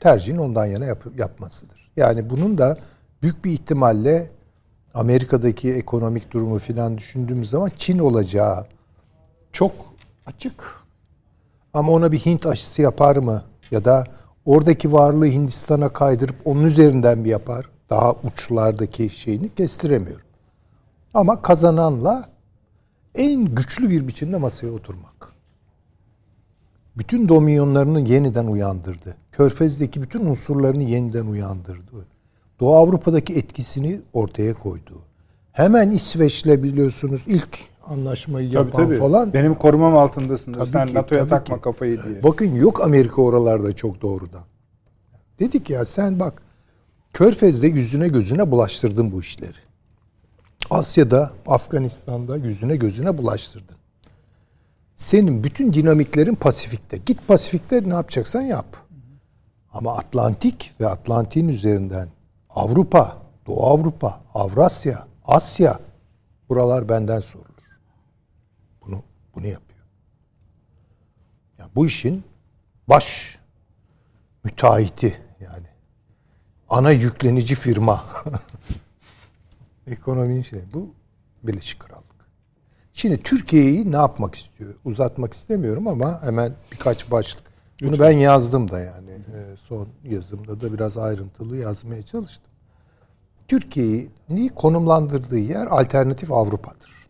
tercihin 0.00 0.38
ondan 0.38 0.66
yana 0.66 0.84
yap- 0.84 1.18
yapmasıdır. 1.18 1.77
Yani 1.98 2.30
bunun 2.30 2.58
da 2.58 2.78
büyük 3.22 3.44
bir 3.44 3.50
ihtimalle 3.50 4.30
Amerika'daki 4.94 5.72
ekonomik 5.72 6.32
durumu 6.32 6.58
filan 6.58 6.98
düşündüğümüz 6.98 7.50
zaman 7.50 7.70
Çin 7.78 7.98
olacağı 7.98 8.66
çok 9.52 9.72
açık. 10.26 10.78
Ama 11.74 11.92
ona 11.92 12.12
bir 12.12 12.18
Hint 12.18 12.46
aşısı 12.46 12.82
yapar 12.82 13.16
mı? 13.16 13.42
Ya 13.70 13.84
da 13.84 14.04
oradaki 14.46 14.92
varlığı 14.92 15.26
Hindistan'a 15.26 15.88
kaydırıp 15.88 16.36
onun 16.44 16.64
üzerinden 16.64 17.24
bir 17.24 17.30
yapar? 17.30 17.70
Daha 17.90 18.12
uçlardaki 18.12 19.10
şeyini 19.10 19.54
kestiremiyorum. 19.54 20.26
Ama 21.14 21.42
kazananla 21.42 22.28
en 23.14 23.44
güçlü 23.44 23.90
bir 23.90 24.08
biçimde 24.08 24.36
masaya 24.36 24.70
oturmak. 24.70 25.32
Bütün 26.96 27.28
dominyonlarını 27.28 28.00
yeniden 28.00 28.46
uyandırdı. 28.46 29.16
Körfez'deki 29.38 30.02
bütün 30.02 30.26
unsurlarını 30.26 30.82
yeniden 30.82 31.26
uyandırdı. 31.26 32.06
Doğu 32.60 32.76
Avrupa'daki 32.76 33.34
etkisini 33.34 34.00
ortaya 34.12 34.54
koydu. 34.54 35.02
Hemen 35.52 35.90
İsveç'le 35.90 36.46
biliyorsunuz 36.62 37.20
ilk 37.26 37.58
anlaşmayı 37.86 38.52
Tabii 38.52 38.66
yapan 38.66 38.84
tabii. 38.86 38.98
falan. 38.98 39.32
Benim 39.32 39.54
korumam 39.54 39.96
altındasın. 39.96 40.52
Tabii 40.52 40.68
Sen 40.70 40.86
ki, 40.86 40.94
NATO'ya 40.94 41.28
takma 41.28 41.56
ki. 41.56 41.62
kafayı 41.62 42.02
diye. 42.04 42.22
Bakın 42.22 42.54
yok 42.54 42.80
Amerika 42.82 43.22
oralarda 43.22 43.72
çok 43.72 44.02
doğrudan. 44.02 44.42
Dedik 45.40 45.70
ya 45.70 45.86
sen 45.86 46.20
bak 46.20 46.42
Körfez'de 47.12 47.66
yüzüne 47.66 48.08
gözüne 48.08 48.50
bulaştırdın 48.50 49.12
bu 49.12 49.20
işleri. 49.20 49.58
Asya'da, 50.70 51.32
Afganistan'da 51.46 52.36
yüzüne 52.36 52.76
gözüne 52.76 53.18
bulaştırdın. 53.18 53.76
Senin 54.96 55.44
bütün 55.44 55.72
dinamiklerin 55.72 56.34
Pasifik'te. 56.34 56.96
Git 57.06 57.28
Pasifik'te 57.28 57.88
ne 57.88 57.94
yapacaksan 57.94 58.42
yap. 58.42 58.87
Ama 59.78 59.96
Atlantik 59.96 60.72
ve 60.80 60.88
Atlantik'in 60.88 61.48
üzerinden 61.48 62.08
Avrupa, 62.50 63.22
Doğu 63.46 63.66
Avrupa, 63.66 64.20
Avrasya, 64.34 65.06
Asya 65.24 65.80
buralar 66.48 66.88
benden 66.88 67.20
sorulur. 67.20 67.48
Bunu 68.86 69.02
bunu 69.34 69.46
yapıyor. 69.46 69.84
Ya 71.58 71.68
bu 71.74 71.86
işin 71.86 72.24
baş 72.88 73.38
müteahhiti 74.44 75.20
yani 75.40 75.66
ana 76.68 76.90
yüklenici 76.90 77.54
firma 77.54 78.04
ekonominin 79.86 80.42
şey 80.42 80.60
bu 80.72 80.94
Birleşik 81.42 81.80
Krallık. 81.80 82.04
Şimdi 82.92 83.22
Türkiye'yi 83.22 83.92
ne 83.92 83.96
yapmak 83.96 84.34
istiyor? 84.34 84.74
Uzatmak 84.84 85.34
istemiyorum 85.34 85.88
ama 85.88 86.22
hemen 86.22 86.52
birkaç 86.72 87.10
başlık. 87.10 87.47
Bunu 87.82 87.98
ben 87.98 88.10
yazdım 88.10 88.70
da 88.70 88.80
yani 88.80 89.08
Ee, 89.34 89.56
son 89.56 89.88
yazımda 90.04 90.60
da 90.60 90.72
biraz 90.72 90.98
ayrıntılı 90.98 91.56
yazmaya 91.56 92.02
çalıştım. 92.02 92.52
Türkiye'yi 93.48 94.48
konumlandırdığı 94.56 95.38
yer 95.38 95.66
alternatif 95.66 96.32
Avrupa'dır. 96.32 97.08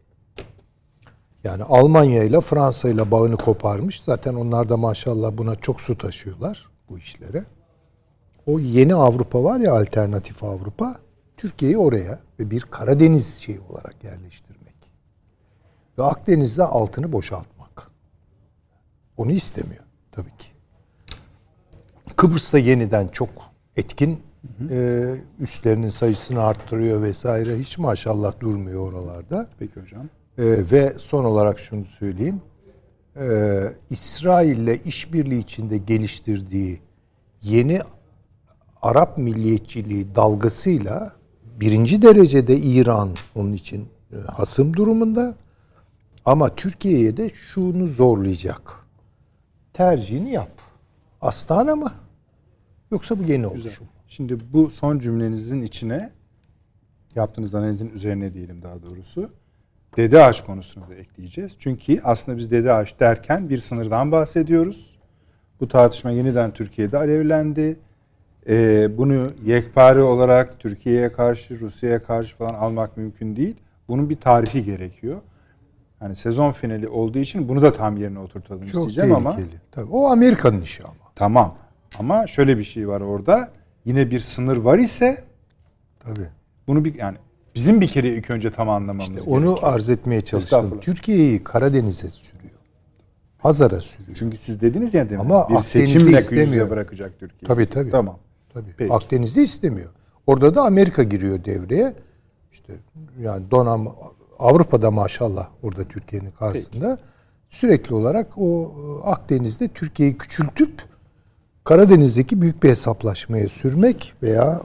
Yani 1.45 1.63
Almanya 1.63 2.25
ile 2.25 2.41
Fransa 2.41 2.89
ile 2.89 3.11
bağını 3.11 3.37
koparmış. 3.37 4.03
Zaten 4.03 4.35
onlar 4.35 4.69
da 4.69 4.77
maşallah 4.77 5.37
buna 5.37 5.57
çok 5.57 5.81
su 5.81 5.99
taşıyorlar 5.99 6.67
bu 6.89 6.99
işlere. 6.99 7.45
O 8.47 8.59
yeni 8.59 8.95
Avrupa 8.95 9.45
var 9.45 9.61
ya 9.61 9.73
alternatif 9.73 10.45
Avrupa. 10.45 10.97
Türkiye'yi 11.37 11.79
oraya 11.79 12.19
ve 12.39 12.51
bir 12.51 12.61
Karadeniz 12.61 13.39
şeyi 13.39 13.61
olarak 13.61 14.05
yerleştirmek. 14.05 14.75
Ve 15.99 16.03
Akdeniz'de 16.03 16.65
altını 16.65 17.13
boşaltmak. 17.13 17.91
Onu 19.17 19.33
istemiyor 19.33 19.85
tabii 20.13 20.37
ki. 20.39 20.48
Kıbrıs'ta 22.19 22.59
yeniden 22.59 23.09
çok 23.09 23.29
etkin 23.77 24.21
e, 24.71 25.07
üslerinin 25.41 25.89
sayısını 25.89 26.43
arttırıyor 26.43 27.03
vesaire. 27.03 27.59
Hiç 27.59 27.79
maşallah 27.79 28.41
durmuyor 28.41 28.93
oralarda. 28.93 29.49
Peki 29.59 29.81
hocam. 29.81 30.03
Ee, 30.39 30.45
ve 30.73 30.95
son 30.99 31.25
olarak 31.25 31.59
şunu 31.59 31.85
söyleyeyim. 31.85 32.41
Ee, 33.17 33.61
İsrail'le 33.91 34.81
işbirliği 34.85 35.39
içinde 35.39 35.79
geliştirdiği 35.79 36.81
yeni 37.43 37.81
Arap 38.83 39.19
milliyetçiliği 39.19 40.15
dalgasıyla 40.15 41.13
birinci 41.61 42.03
derecede 42.03 42.57
İran 42.57 43.11
onun 43.35 43.53
için 43.53 43.89
e, 44.13 44.17
hasım 44.17 44.77
durumunda. 44.77 45.35
Ama 46.25 46.55
Türkiye'ye 46.55 47.17
de 47.17 47.31
şunu 47.31 47.87
zorlayacak. 47.87 48.87
Tercihini 49.73 50.33
yap. 50.33 50.51
Astana 51.21 51.77
mı? 51.77 51.93
Yoksa 52.93 53.19
bu 53.19 53.23
yeni 53.23 53.47
oluşum. 53.47 53.87
mu? 53.87 53.93
Şimdi 54.09 54.37
bu 54.53 54.71
son 54.71 54.99
cümlenizin 54.99 55.63
içine 55.63 56.11
yaptığınız 57.15 57.55
analizin 57.55 57.91
üzerine 57.91 58.35
diyelim 58.35 58.63
daha 58.63 58.83
doğrusu. 58.83 59.31
Dede 59.97 60.25
ağaç 60.25 60.45
konusunu 60.45 60.89
da 60.89 60.95
ekleyeceğiz. 60.95 61.57
Çünkü 61.59 62.01
aslında 62.05 62.39
biz 62.39 62.51
dede 62.51 62.73
ağaç 62.73 63.01
derken 63.01 63.49
bir 63.51 63.59
sınırdan 63.59 64.13
bahsediyoruz. 64.13 64.99
Bu 65.61 65.69
tartışma 65.69 66.11
yeniden 66.11 66.51
Türkiye'de 66.51 66.99
alevlendi. 66.99 67.77
Ee, 68.49 68.99
bunu 68.99 69.33
yekpare 69.45 70.03
olarak 70.03 70.61
Türkiye'ye 70.61 71.13
karşı, 71.13 71.61
Rusya'ya 71.61 72.03
karşı 72.03 72.37
falan 72.37 72.55
almak 72.55 72.97
mümkün 72.97 73.37
değil. 73.37 73.57
Bunun 73.89 74.11
bir 74.11 74.17
tarifi 74.17 74.65
gerekiyor. 74.65 75.21
Yani 76.03 76.17
sezon 76.17 76.53
finali 76.53 76.89
olduğu 76.89 77.19
için 77.19 77.49
bunu 77.49 77.63
da 77.63 77.73
tam 77.73 77.97
yerine 77.97 78.19
oturtalım 78.19 78.67
Çok 78.67 78.89
isteyeceğim 78.89 79.17
ama. 79.17 79.37
tehlikeli. 79.37 79.61
Tabii, 79.73 79.91
o 79.91 80.07
Amerika'nın 80.07 80.61
işi 80.61 80.83
ama. 80.85 80.95
Tamam. 81.15 81.55
Ama 81.99 82.27
şöyle 82.27 82.59
bir 82.59 82.65
şey 82.65 82.89
var 82.89 83.01
orada. 83.01 83.51
Yine 83.85 84.11
bir 84.11 84.21
sınır 84.21 84.57
var 84.57 84.79
ise 84.79 85.25
Tabii. 86.01 86.29
bunu 86.67 86.85
bir 86.85 86.95
yani 86.95 87.17
bizim 87.55 87.81
bir 87.81 87.89
kere 87.89 88.09
ilk 88.09 88.31
önce 88.31 88.51
tam 88.53 88.69
anlamamız 88.69 89.03
İşte 89.03 89.15
gerekiyor. 89.15 89.37
onu 89.37 89.67
arz 89.67 89.91
etmeye 89.91 90.21
çalıştım. 90.21 90.81
Türkiye'yi 90.81 91.45
Karadeniz'e 91.45 92.09
sürüyor. 92.09 92.53
Hazar'a 93.39 93.81
sürüyor. 93.81 94.17
Çünkü 94.19 94.37
siz 94.37 94.61
dediniz 94.61 94.95
ya 94.95 95.11
demin. 95.11 95.21
Ama 95.21 95.49
bir 95.49 95.81
yüze 95.81 96.11
istemiyor. 96.19 96.71
bırakacak 96.71 97.19
Türkiye. 97.21 97.49
Tabii 97.49 97.71
tabii. 97.71 97.91
Tamam. 97.91 98.19
Tabii. 98.55 98.75
Peki. 98.77 98.93
Akdeniz'de 98.93 99.43
istemiyor. 99.43 99.91
Orada 100.27 100.55
da 100.55 100.63
Amerika 100.63 101.03
giriyor 101.03 101.45
devreye. 101.45 101.95
İşte 102.53 102.73
yani 103.21 103.51
donam 103.51 103.97
Avrupa'da 104.39 104.91
maşallah 104.91 105.49
orada 105.63 105.85
Türkiye'nin 105.85 106.31
karşısında 106.31 106.99
sürekli 107.51 107.95
olarak 107.95 108.27
o 108.39 108.73
e, 109.05 109.09
Akdeniz'de 109.11 109.69
Türkiye'yi 109.69 110.19
küçültüp 110.19 110.83
Karadeniz'deki 111.69 112.41
büyük 112.43 112.63
bir 112.63 112.69
hesaplaşmaya 112.69 113.49
sürmek 113.49 114.15
veya 114.23 114.63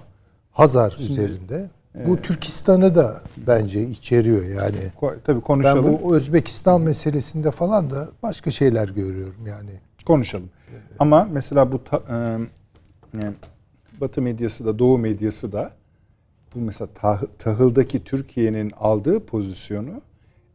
Hazar 0.51 0.95
üzerinde. 0.99 1.69
Bu 2.07 2.21
Türkistan'ı 2.21 2.95
da 2.95 3.21
bence 3.37 3.89
içeriyor 3.89 4.45
yani. 4.45 4.77
Ko- 5.01 5.15
tabii 5.23 5.35
Ben 5.35 5.41
konuşalım. 5.41 5.99
bu 6.03 6.15
Özbekistan 6.15 6.81
meselesinde 6.81 7.51
falan 7.51 7.89
da 7.89 8.09
başka 8.23 8.51
şeyler 8.51 8.89
görüyorum 8.89 9.47
yani. 9.47 9.69
Konuşalım. 10.05 10.49
Ama 10.99 11.27
mesela 11.31 11.71
bu 11.71 11.83
ta- 11.83 12.39
e, 13.15 13.19
Batı 14.01 14.21
medyası 14.21 14.65
da 14.65 14.79
Doğu 14.79 14.97
medyası 14.97 15.51
da 15.51 15.71
bu 16.55 16.59
mesela 16.59 16.89
tah- 17.01 17.27
tahıldaki 17.39 18.03
Türkiye'nin 18.03 18.71
aldığı 18.79 19.25
pozisyonu 19.25 20.01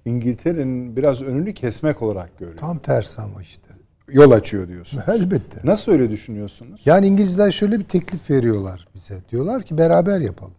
İngiltere'nin 0.05 0.97
biraz 0.97 1.23
önünü 1.23 1.55
kesmek 1.55 2.03
olarak 2.03 2.39
görüyor. 2.39 2.59
Tam 2.59 2.79
tersi 2.79 3.21
ama 3.21 3.43
işte. 3.43 3.68
Yol 4.13 4.31
açıyor 4.31 4.69
diyorsun. 4.69 5.01
Elbette. 5.09 5.61
Nasıl 5.65 5.93
öyle 5.93 6.11
düşünüyorsunuz? 6.11 6.81
Yani 6.85 7.07
İngilizler 7.07 7.51
şöyle 7.51 7.79
bir 7.79 7.85
teklif 7.85 8.31
veriyorlar 8.31 8.89
bize. 8.95 9.21
Diyorlar 9.31 9.63
ki 9.63 9.79
beraber 9.79 10.21
yapalım. 10.21 10.55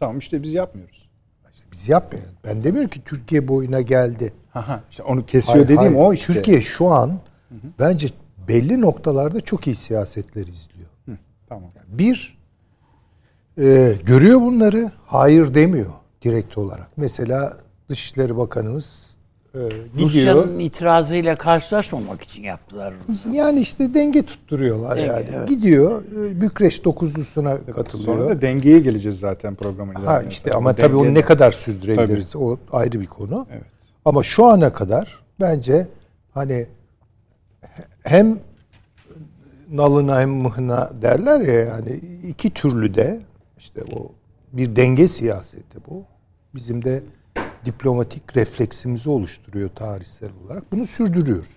Tamam 0.00 0.18
işte 0.18 0.42
biz 0.42 0.54
yapmıyoruz. 0.54 1.08
İşte 1.54 1.66
biz 1.72 1.88
yapmıyoruz. 1.88 2.30
Ben 2.44 2.62
demiyorum 2.62 2.90
ki 2.90 3.02
Türkiye 3.04 3.48
boyuna 3.48 3.80
geldi. 3.80 4.32
Aha, 4.54 4.80
işte 4.90 5.02
onu 5.02 5.26
kesiyor 5.26 5.54
Hayır, 5.54 5.68
dediğim 5.68 5.94
hayır. 5.94 6.06
o 6.06 6.12
işte. 6.12 6.32
Türkiye 6.32 6.60
şu 6.60 6.86
an 6.86 7.20
bence 7.78 8.08
belli 8.48 8.80
noktalarda 8.80 9.40
çok 9.40 9.66
iyi 9.66 9.76
siyasetler 9.76 10.46
izliyor. 10.46 10.88
Tamam. 11.48 11.70
Bir, 11.88 12.38
e, 13.58 13.94
görüyor 14.04 14.40
bunları, 14.40 14.90
hayır 15.06 15.54
demiyor 15.54 15.90
direkt 16.22 16.58
olarak. 16.58 16.88
Mesela 16.96 17.56
Dışişleri 17.88 18.36
Bakanımız 18.36 19.15
gidiyor. 19.52 20.08
Rusya'nın 20.08 20.58
itirazıyla 20.58 21.36
karşılaşmamak 21.36 22.22
için 22.22 22.42
yaptılar. 22.42 22.94
Yani 23.32 23.60
işte 23.60 23.94
denge 23.94 24.22
tutturuyorlar 24.22 24.96
Denge, 24.96 25.06
yani. 25.06 25.26
evet. 25.36 25.48
Gidiyor, 25.48 26.02
e, 26.04 26.40
Bükreş 26.40 26.84
dokuzlusuna 26.84 27.64
katılıyor. 27.64 28.16
Sonra 28.18 28.28
da 28.28 28.42
dengeye 28.42 28.78
geleceğiz 28.78 29.18
zaten 29.18 29.54
programın 29.54 29.94
Ha 29.94 30.22
işte 30.22 30.52
ama 30.52 30.72
Bu 30.72 30.76
tabii 30.76 30.96
onu 30.96 31.14
ne 31.14 31.22
kadar 31.22 31.52
sürdürebiliriz 31.52 32.36
o 32.36 32.56
ayrı 32.72 33.00
bir 33.00 33.06
konu. 33.06 33.46
Evet. 33.50 33.64
Ama 34.04 34.22
şu 34.22 34.44
ana 34.44 34.72
kadar 34.72 35.18
bence 35.40 35.88
hani 36.34 36.66
hem 38.02 38.38
nalına 39.70 40.20
hem 40.20 40.30
mıhına 40.30 40.90
derler 41.02 41.40
ya 41.40 41.54
yani 41.54 42.00
iki 42.28 42.50
türlü 42.50 42.94
de 42.94 43.20
işte 43.58 43.82
o 43.96 44.12
bir 44.52 44.76
denge 44.76 45.08
siyaseti 45.08 45.78
bu. 45.88 46.04
Bizim 46.54 46.84
de 46.84 47.02
diplomatik 47.66 48.36
refleksimizi 48.36 49.10
oluşturuyor 49.10 49.70
tarihsel 49.70 50.30
olarak. 50.44 50.72
Bunu 50.72 50.86
sürdürüyoruz. 50.86 51.56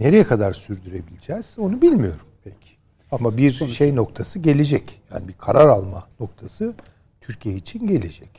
Nereye 0.00 0.24
kadar 0.24 0.52
sürdürebileceğiz 0.52 1.54
onu 1.58 1.82
bilmiyorum. 1.82 2.26
Peki. 2.44 2.70
Ama 3.12 3.36
bir 3.36 3.50
şey 3.52 3.96
noktası 3.96 4.38
gelecek. 4.38 5.02
Yani 5.14 5.28
bir 5.28 5.32
karar 5.32 5.68
alma 5.68 6.08
noktası 6.20 6.74
Türkiye 7.20 7.54
için 7.54 7.86
gelecek. 7.86 8.30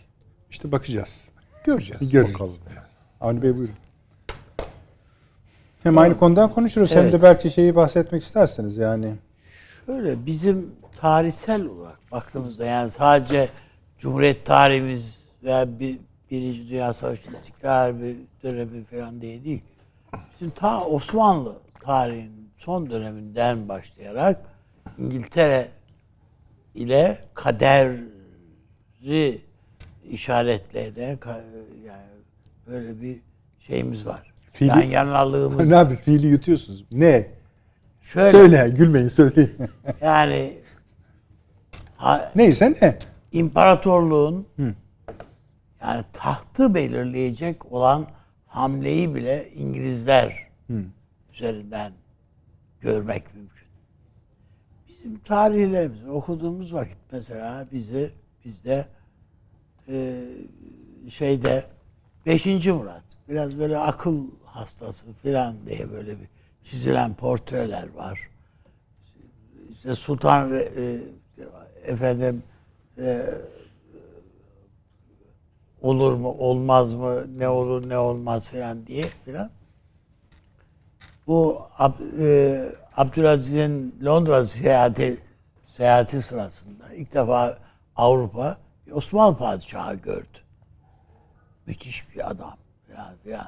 İşte 0.49 0.71
bakacağız. 0.71 1.21
Göreceğiz. 1.65 2.01
Bir 2.01 2.09
göreceğiz. 2.11 2.39
Bakalım. 2.39 2.55
Avni 3.21 3.41
Bey 3.41 3.57
buyurun. 3.57 3.75
Hem 5.83 5.97
aynı 5.97 6.17
konudan 6.17 6.49
konuşuruz 6.49 6.95
hem 6.95 7.03
Evet. 7.03 7.13
de 7.13 7.21
belki 7.21 7.51
şeyi 7.51 7.75
bahsetmek 7.75 8.23
isterseniz 8.23 8.77
yani. 8.77 9.13
Şöyle 9.85 10.25
bizim 10.25 10.71
tarihsel 11.01 11.65
olarak 11.65 12.11
baktığımızda 12.11 12.65
yani 12.65 12.91
sadece 12.91 13.49
Cumhuriyet 13.99 14.45
tarihimiz 14.45 15.21
veya 15.43 15.79
bir, 15.79 15.99
Birinci 16.31 16.69
Dünya 16.69 16.93
Savaşı 16.93 17.31
İstiklal 17.31 18.01
bir 18.01 18.15
dönemi 18.43 18.83
falan 18.83 19.21
diye 19.21 19.43
değil. 19.43 19.61
Bizim 20.33 20.49
ta 20.49 20.85
Osmanlı 20.85 21.55
tarihinin 21.79 22.49
son 22.57 22.89
döneminden 22.89 23.69
başlayarak 23.69 24.37
İngiltere 24.97 25.67
ile 26.75 27.17
kaderi 27.33 28.01
işaretleyen 30.09 31.17
ka- 31.17 31.41
yani 31.87 32.01
böyle 32.67 33.01
bir 33.01 33.19
şeyimiz 33.59 34.05
var. 34.05 34.31
Fiili- 34.53 34.67
Yan 34.69 34.81
yanalığımız 34.81 35.69
ne 35.71 35.77
abi 35.77 35.95
fiili 35.95 36.27
yutuyorsunuz. 36.27 36.85
Ne? 36.91 37.27
şöyle 38.01 38.31
Söyle 38.31 38.69
gülmeyin 38.77 39.07
söyleyin. 39.07 39.51
yani 40.01 40.57
ha, 41.97 42.31
Neyse 42.35 42.75
ne? 42.81 42.97
imparatorluğun 43.31 44.47
yani 45.81 46.03
tahtı 46.13 46.75
belirleyecek 46.75 47.71
olan 47.71 48.07
hamleyi 48.47 49.15
bile 49.15 49.51
İngilizler 49.53 50.47
üzerinden 51.33 51.93
görmek 52.81 53.35
mümkün. 53.35 53.67
Bizim 54.87 55.19
tarihlerimizi 55.19 56.09
okuduğumuz 56.09 56.73
vakit 56.73 56.97
mesela 57.11 57.67
bizi 57.71 58.11
bizde 58.45 58.85
e, 59.87 60.23
şeyde 61.09 61.65
5. 62.25 62.45
Murat 62.45 63.03
biraz 63.29 63.59
böyle 63.59 63.77
akıl 63.77 64.27
hastası 64.45 65.05
falan 65.13 65.55
diye 65.67 65.91
böyle 65.91 66.19
bir 66.19 66.27
çizilen 66.63 67.13
portreler 67.13 67.89
var. 67.93 68.29
İşte 69.71 69.95
Sultan 69.95 70.53
e, 70.53 70.97
efendim 71.83 72.43
e, 72.97 73.25
olur 75.81 76.13
mu 76.13 76.35
olmaz 76.39 76.93
mı 76.93 77.39
ne 77.39 77.49
olur 77.49 77.89
ne 77.89 77.97
olmaz 77.97 78.51
falan 78.51 78.87
diye 78.87 79.05
filan. 79.25 79.49
Bu 81.27 81.61
Ab- 81.79 82.21
e, 82.21 82.75
Abdülaziz'in 82.97 83.95
Londra 84.05 84.45
seyahati 84.45 85.17
seyahati 85.67 86.21
sırasında 86.21 86.93
ilk 86.93 87.13
defa 87.13 87.57
Avrupa 87.95 88.57
bir 88.87 88.91
Osmanlı 88.91 89.37
padişahı 89.37 89.95
gördü. 89.95 90.37
Müthiş 91.65 92.15
bir 92.15 92.29
adam 92.29 92.57
filan 92.87 93.15
filan. 93.23 93.47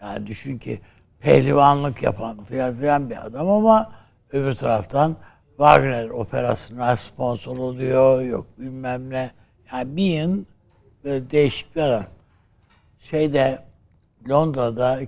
Yani 0.00 0.26
düşün 0.26 0.58
ki 0.58 0.80
pehlivanlık 1.20 2.02
yapan 2.02 2.44
filan 2.44 2.74
filan 2.74 3.10
bir 3.10 3.26
adam 3.26 3.48
ama 3.50 3.92
öbür 4.32 4.54
taraftan 4.54 5.16
Wagner 5.48 6.08
operasına 6.08 6.96
sponsor 6.96 7.56
oluyor 7.56 8.22
yok 8.22 8.46
bilmem 8.58 9.10
ne. 9.10 9.30
Yani 9.72 9.96
bir 9.96 10.20
yıl 10.20 10.44
böyle 11.04 11.30
değişik 11.30 11.76
bir 11.76 11.80
adam. 11.80 12.04
Şeyde 12.98 13.64
Londra'da 14.28 15.00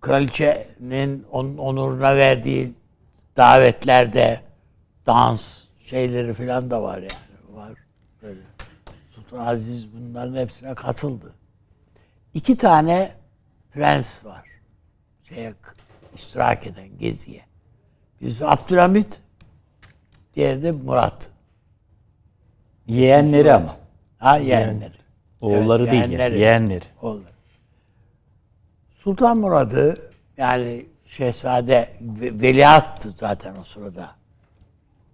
kraliçenin 0.00 1.26
onun 1.30 1.58
onuruna 1.58 2.16
verdiği 2.16 2.72
davetlerde 3.36 4.40
dans 5.06 5.64
şeyleri 5.78 6.34
filan 6.34 6.70
da 6.70 6.82
var 6.82 6.98
yani 6.98 7.56
var 7.56 7.72
böyle. 8.22 8.40
Sultan 9.10 9.46
Aziz 9.46 9.88
bunların 9.94 10.34
hepsine 10.34 10.74
katıldı. 10.74 11.34
İki 12.34 12.56
tane 12.56 13.12
prens 13.72 14.24
var. 14.24 14.48
Şeye 15.28 15.54
iştirak 16.14 16.66
eden 16.66 16.98
geziye. 16.98 17.40
Birisi 18.20 18.46
Abdülhamit, 18.46 19.20
Diğeri 20.34 20.62
de 20.62 20.72
Murat. 20.72 21.30
Yeğenleri 22.86 23.52
ama. 23.52 23.76
Ha 24.20 24.36
yeğenleri. 24.36 24.92
Oğulları 25.40 25.82
Evet, 25.82 25.92
değil. 25.92 26.04
yeğenleri. 26.08 26.38
Yeğenleri. 26.40 26.84
Oğulları. 27.02 27.32
Sultan 28.90 29.38
Murad'ı 29.38 30.10
yani 30.36 30.86
şehzade 31.06 31.96
ve- 32.00 32.40
veliahttı 32.40 33.10
zaten 33.10 33.56
o 33.60 33.64
sırada. 33.64 34.10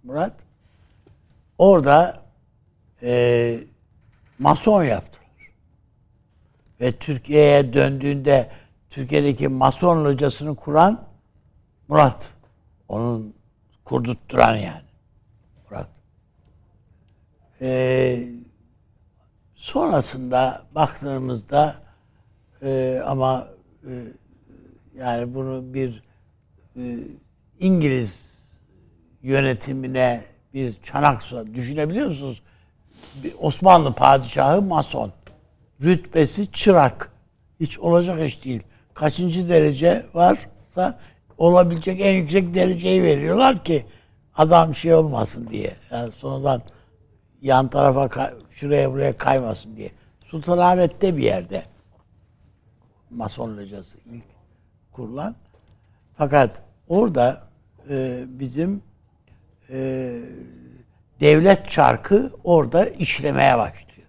Murat 0.03 0.33
orada 1.59 2.23
e, 3.03 3.59
mason 4.39 4.85
yaptılar. 4.85 5.27
Ve 6.81 6.93
Türkiye'ye 6.93 7.73
döndüğünde 7.73 8.51
Türkiye'deki 8.91 9.49
mason 9.49 10.05
locasını 10.05 10.57
kuran 10.57 11.05
Murat. 11.89 12.31
Onun 12.89 13.35
kurdutturan 13.85 14.57
yani. 14.57 14.83
Murat. 15.71 15.89
Ee, 17.61 18.29
sonrasında 19.57 20.63
baktığımızda 20.75 21.75
e, 22.63 23.03
ama 23.07 23.49
e, 23.85 23.93
yani 24.97 25.35
bunu 25.35 25.75
bir 25.75 26.03
e, 26.77 26.99
İngiliz 27.61 28.37
yönetimine 29.23 30.25
bir 30.55 30.75
çanak. 30.83 31.23
Düşünebiliyor 31.55 32.07
musunuz? 32.07 32.43
Bir 33.25 33.33
Osmanlı 33.39 33.93
padişahı 33.93 34.63
mason. 34.63 35.13
Rütbesi 35.83 36.53
çırak. 36.53 37.13
Hiç 37.61 37.79
olacak 37.79 38.23
iş 38.23 38.45
değil. 38.45 38.63
Kaçıncı 38.95 39.49
derece 39.49 40.07
varsa 40.15 40.99
olabilecek 41.39 42.01
en 42.01 42.15
yüksek 42.15 42.55
dereceyi 42.55 43.03
veriyorlar 43.03 43.65
ki 43.65 43.87
adam 44.35 44.75
şey 44.75 44.95
olmasın 44.95 45.49
diye. 45.51 45.77
Yani 45.91 46.11
sonradan 46.11 46.63
yan 47.43 47.71
tarafa 47.71 48.33
şuraya 48.51 48.93
buraya 48.93 49.17
kaymasın 49.17 49.77
diye. 49.77 49.93
Sultanahmet'te 50.25 51.17
bir 51.17 51.23
yerde 51.23 51.63
Mason 53.11 53.57
locası 53.57 53.99
ilk 54.13 54.25
kurulan. 54.93 55.37
Fakat 56.17 56.63
orada 56.89 57.49
e, 57.91 58.25
bizim 58.29 58.83
e, 59.71 59.79
devlet 61.21 61.71
çarkı 61.71 62.33
orada 62.45 62.87
işlemeye 62.87 63.59
başlıyor. 63.59 64.09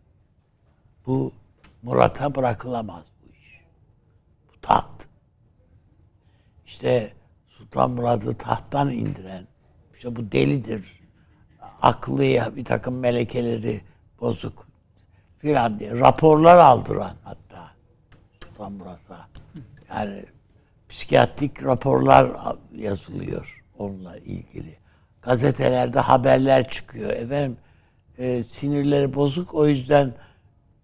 Bu 1.06 1.34
Murat'a 1.82 2.36
bırakılamaz 2.36 3.06
bu 3.22 3.34
iş. 3.34 3.62
Bu 4.48 4.62
taht. 4.62 5.08
İşte 6.66 7.14
Sultan 7.48 7.92
Murat'ı 7.92 8.38
tahttan 8.38 8.90
indiren, 8.90 9.48
işte 9.94 10.16
bu 10.16 10.32
delidir, 10.32 10.97
aklı 11.82 12.24
ya 12.24 12.56
bir 12.56 12.66
takım 12.66 13.00
melekeleri 13.00 13.82
bozuk 14.22 14.68
filan 15.40 15.80
diye 15.80 16.00
raporlar 16.00 16.58
aldıran 16.58 17.16
hatta 17.24 17.72
Sultan 18.44 18.72
Murat'a. 18.72 19.28
Yani 19.90 20.26
psikiyatrik 20.90 21.64
raporlar 21.64 22.32
yazılıyor 22.76 23.64
onunla 23.78 24.18
ilgili. 24.18 24.78
Gazetelerde 25.22 26.00
haberler 26.00 26.70
çıkıyor. 26.70 27.10
Efendim 27.10 27.58
e, 28.18 28.44
sinirleri 28.44 29.14
bozuk 29.14 29.54
o 29.54 29.68
yüzden 29.68 30.14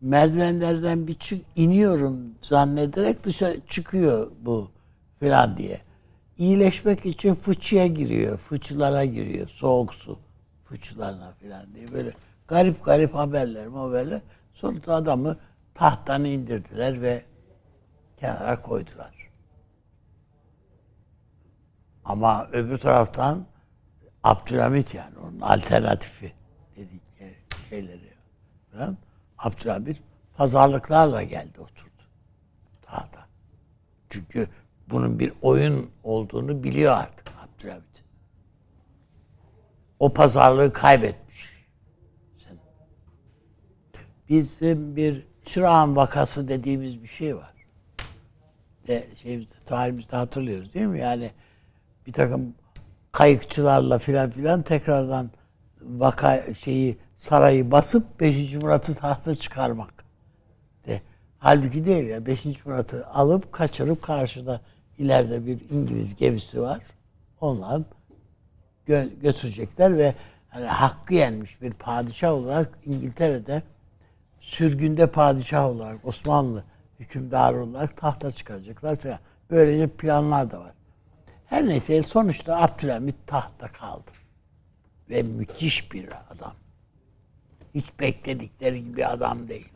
merdivenlerden 0.01 1.07
bir 1.07 1.13
çık 1.13 1.45
iniyorum 1.55 2.35
zannederek 2.41 3.23
dışarı 3.23 3.59
çıkıyor 3.67 4.31
bu 4.41 4.71
filan 5.19 5.57
diye. 5.57 5.81
İyileşmek 6.37 7.05
için 7.05 7.35
fıçıya 7.35 7.87
giriyor, 7.87 8.37
fıçılara 8.37 9.05
giriyor, 9.05 9.47
soğuk 9.47 9.93
su 9.93 10.19
fıçılarına 10.73 11.31
filan 11.31 11.75
diye 11.75 11.91
böyle 11.91 12.13
garip 12.47 12.85
garip 12.85 13.15
haberler 13.15 13.67
haberler. 13.67 14.21
Sonra 14.53 14.93
adamı 14.95 15.37
tahttan 15.73 16.23
indirdiler 16.25 17.01
ve 17.01 17.25
kenara 18.17 18.61
koydular. 18.61 19.29
Ama 22.05 22.47
öbür 22.51 22.77
taraftan 22.77 23.45
Abdülhamit 24.23 24.93
yani 24.93 25.17
onun 25.17 25.41
alternatifi 25.41 26.33
dedikleri 26.75 27.35
şeyleri 27.69 28.13
falan. 28.71 28.97
Abdülhamit 29.37 30.01
pazarlıklarla 30.37 31.23
geldi 31.23 31.61
oturdu 31.61 32.03
tahta. 32.81 33.25
Çünkü 34.09 34.47
bunun 34.89 35.19
bir 35.19 35.33
oyun 35.41 35.91
olduğunu 36.03 36.63
biliyor 36.63 36.93
artık 36.93 37.27
Abdülhamit. 37.43 37.92
O 40.03 40.13
pazarlığı 40.13 40.73
kaybetmiş. 40.73 41.67
Bizim 44.29 44.95
bir 44.95 45.27
çırağan 45.45 45.95
vakası 45.95 46.47
dediğimiz 46.47 47.03
bir 47.03 47.07
şey 47.07 47.35
var. 47.35 47.53
De, 48.87 49.07
şey, 49.15 49.47
tarihimizde 49.65 50.15
hatırlıyoruz 50.15 50.73
değil 50.73 50.85
mi? 50.85 50.99
Yani 50.99 51.31
bir 52.07 52.13
takım 52.13 52.55
kayıkçılarla 53.11 53.99
filan 53.99 54.29
filan 54.29 54.61
tekrardan 54.61 55.31
vaka 55.81 56.53
şeyi 56.53 56.97
sarayı 57.17 57.71
basıp 57.71 58.19
5. 58.19 58.55
Murat'ı 58.55 58.95
tahta 58.95 59.35
çıkarmak. 59.35 60.05
De. 60.87 61.01
Halbuki 61.39 61.85
değil 61.85 62.07
ya. 62.07 62.25
5. 62.25 62.65
Murat'ı 62.65 63.07
alıp 63.07 63.51
kaçırıp 63.51 64.01
karşıda 64.01 64.61
ileride 64.97 65.45
bir 65.45 65.69
İngiliz 65.69 66.15
gemisi 66.15 66.61
var. 66.61 66.79
Onlar 67.41 67.81
gö- 68.87 69.19
götürecekler 69.21 69.97
ve 69.97 70.13
hani 70.49 70.65
hakkı 70.65 71.13
yenmiş 71.13 71.61
bir 71.61 71.73
padişah 71.73 72.31
olarak 72.33 72.79
İngiltere'de 72.85 73.63
sürgünde 74.39 75.07
padişah 75.07 75.65
olarak 75.65 76.05
Osmanlı 76.05 76.63
hükümdarı 76.99 77.63
olarak 77.63 77.97
tahta 77.97 78.31
çıkaracaklar 78.31 78.95
falan. 78.95 79.19
Böylece 79.51 79.87
planlar 79.87 80.51
da 80.51 80.59
var. 80.59 80.73
Her 81.45 81.67
neyse 81.67 82.03
sonuçta 82.03 82.61
Abdülhamit 82.61 83.15
tahtta 83.27 83.67
kaldı. 83.67 84.11
Ve 85.09 85.23
müthiş 85.23 85.91
bir 85.91 86.09
adam. 86.29 86.53
Hiç 87.75 87.99
bekledikleri 87.99 88.83
gibi 88.83 89.05
adam 89.05 89.47
değil. 89.47 89.69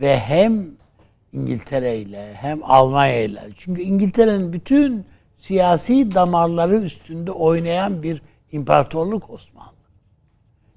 Ve 0.00 0.18
hem 0.18 0.70
İngiltere 1.32 1.98
ile 1.98 2.34
hem 2.34 2.64
Almanya 2.64 3.22
ile 3.22 3.48
çünkü 3.56 3.82
İngiltere'nin 3.82 4.52
bütün 4.52 5.06
siyasi 5.36 6.14
damarları 6.14 6.76
üstünde 6.76 7.30
oynayan 7.30 8.02
bir 8.02 8.22
imparatorluk 8.52 9.30
Osmanlı. 9.30 9.70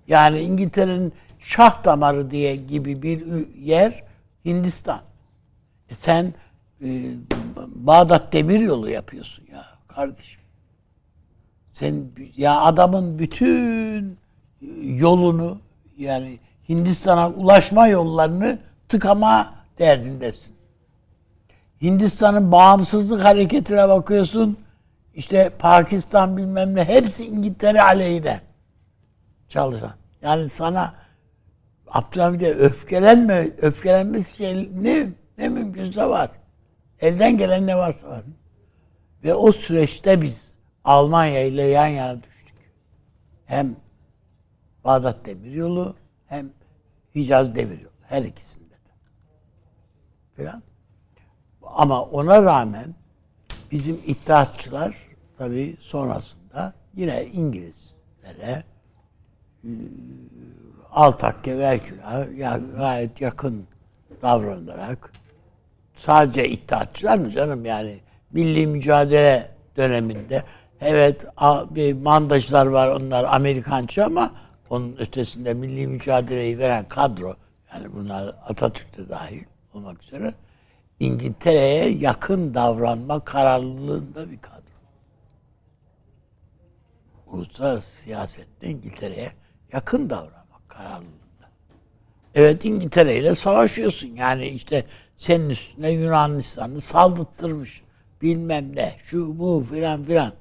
Yani 0.08 0.40
İngiltere'nin 0.40 1.14
şah 1.40 1.84
damarı 1.84 2.32
diye 2.32 2.56
gibi 2.56 3.02
bir 3.02 3.48
yer 3.58 4.04
Hindistan. 4.46 5.02
E 5.90 5.96
sen 5.96 6.34
e, 6.84 7.12
Bağdat 7.76 8.34
Demiryolu 8.34 8.90
yapıyorsun 8.90 9.46
ya 9.52 9.66
kardeşim. 9.88 10.42
Sen 11.74 12.06
ya 12.38 12.62
adamın 12.62 13.20
bütün 13.20 14.18
yolunu 14.82 15.58
yani 15.98 16.40
Hindistan'a 16.70 17.30
ulaşma 17.30 17.88
yollarını 17.88 18.60
tıkama 18.90 19.54
derdindesin. 19.80 20.56
Hindistan'ın 21.82 22.52
bağımsızlık 22.52 23.24
hareketine 23.24 23.90
bakıyorsun. 23.90 24.58
İşte 25.14 25.50
Pakistan 25.60 26.38
bilmem 26.38 26.76
ne 26.76 26.84
hepsi 26.84 27.26
İngiltere 27.26 27.82
aleyhine 27.82 28.42
çalışan. 29.50 29.94
Yani 30.22 30.50
sana 30.50 30.94
Abdülhamid'e 31.88 32.54
öfkelenme, 32.54 33.48
öfkelenmesi 33.62 34.38
şey 34.38 34.70
ne, 34.82 35.08
ne 35.38 35.50
mümkünse 35.50 36.06
var. 36.06 36.32
Elden 37.02 37.38
gelen 37.38 37.68
ne 37.68 37.78
varsa 37.78 38.10
var. 38.10 38.24
Ve 39.24 39.34
o 39.34 39.52
süreçte 39.52 40.22
biz 40.22 40.54
Almanya 40.84 41.44
ile 41.44 41.64
yan 41.64 41.88
yana 41.88 42.24
düştük. 42.24 42.56
Hem 43.46 43.76
Bağdat 44.84 45.26
Demiryolu 45.26 45.96
hem 46.28 46.50
Hicaz 47.16 47.56
Demiryolu. 47.56 47.94
Her 48.02 48.24
ikisinde 48.24 48.70
de. 48.74 48.92
Falan. 50.38 50.64
Ama 51.76 52.02
ona 52.04 52.44
rağmen 52.44 52.96
bizim 53.72 54.00
iddiatçılar 54.06 54.96
tabii 55.38 55.78
sonrasında 55.80 56.74
yine 56.96 57.26
İngilizlere 57.26 58.64
Altakke 60.92 61.58
ve 61.58 61.68
Herkül'a 61.68 62.26
ya- 62.38 62.62
gayet 62.78 63.22
yakın 63.22 63.68
davranarak 64.22 65.12
sadece 65.96 66.50
iddiatçılar 66.50 67.18
mı 67.18 67.30
canım? 67.30 67.66
Yani 67.66 68.00
milli 68.32 68.68
mücadele 68.68 69.52
döneminde 69.78 70.44
evet 70.82 71.26
bir 71.70 71.94
mandacılar 71.94 72.66
var 72.66 72.88
onlar 72.88 73.24
Amerikancı 73.24 74.06
ama 74.06 74.32
onun 74.70 74.96
ötesinde 75.00 75.54
milli 75.54 75.88
mücadeleyi 75.88 76.60
veren 76.60 76.88
kadro 76.88 77.36
yani 77.74 77.94
bunlar 77.94 78.36
Atatürk 78.48 78.98
de 78.98 79.10
dahil 79.10 79.44
olmak 79.74 80.04
üzere 80.04 80.34
İngiltere'ye 81.00 81.90
yakın 81.90 82.54
davranma 82.54 83.20
kararlılığında 83.24 84.32
bir 84.32 84.42
kadro. 84.42 84.60
uluslararası 87.28 87.92
siyasette 87.92 88.70
İngiltere'ye 88.70 89.32
yakın 89.74 90.10
davranmak 90.10 90.70
kararlılığında. 90.70 91.50
Evet 92.36 92.66
İngiltere 92.66 93.18
ile 93.18 93.36
savaşıyorsun. 93.36 94.08
Yani 94.08 94.48
işte 94.48 94.86
senin 95.16 95.50
üstüne 95.50 95.92
Yunanistan'ı 95.92 96.82
saldırttırmış. 96.82 97.84
Bilmem 98.22 98.76
ne. 98.76 98.96
Şu 99.04 99.40
bu 99.40 99.66
filan 99.70 100.04
filan. 100.04 100.34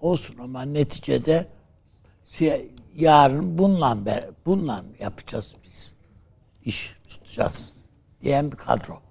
Olsun 0.00 0.38
ama 0.38 0.62
neticede 0.62 1.46
yarın 2.94 3.58
bununla 3.58 3.98
bununla 4.46 4.84
yapacağız 4.98 5.54
biz. 5.64 5.94
İş 6.64 6.96
tutacağız 7.08 7.72
diyen 8.22 8.52
bir 8.52 8.56
kadro. 8.56 9.05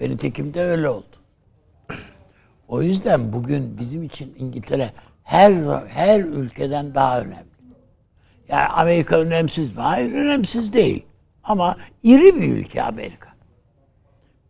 Ve 0.00 0.10
nitekim 0.10 0.54
de 0.54 0.62
öyle 0.62 0.88
oldu. 0.88 1.04
O 2.68 2.82
yüzden 2.82 3.32
bugün 3.32 3.78
bizim 3.78 4.02
için 4.02 4.34
İngiltere 4.38 4.92
her 5.24 5.52
her 5.88 6.20
ülkeden 6.20 6.94
daha 6.94 7.20
önemli. 7.20 7.50
Yani 8.48 8.66
Amerika 8.66 9.18
önemsiz 9.18 9.76
mi? 9.76 9.80
Hayır 9.80 10.12
önemsiz 10.12 10.72
değil. 10.72 11.02
Ama 11.44 11.76
iri 12.02 12.36
bir 12.36 12.52
ülke 12.52 12.82
Amerika. 12.82 13.30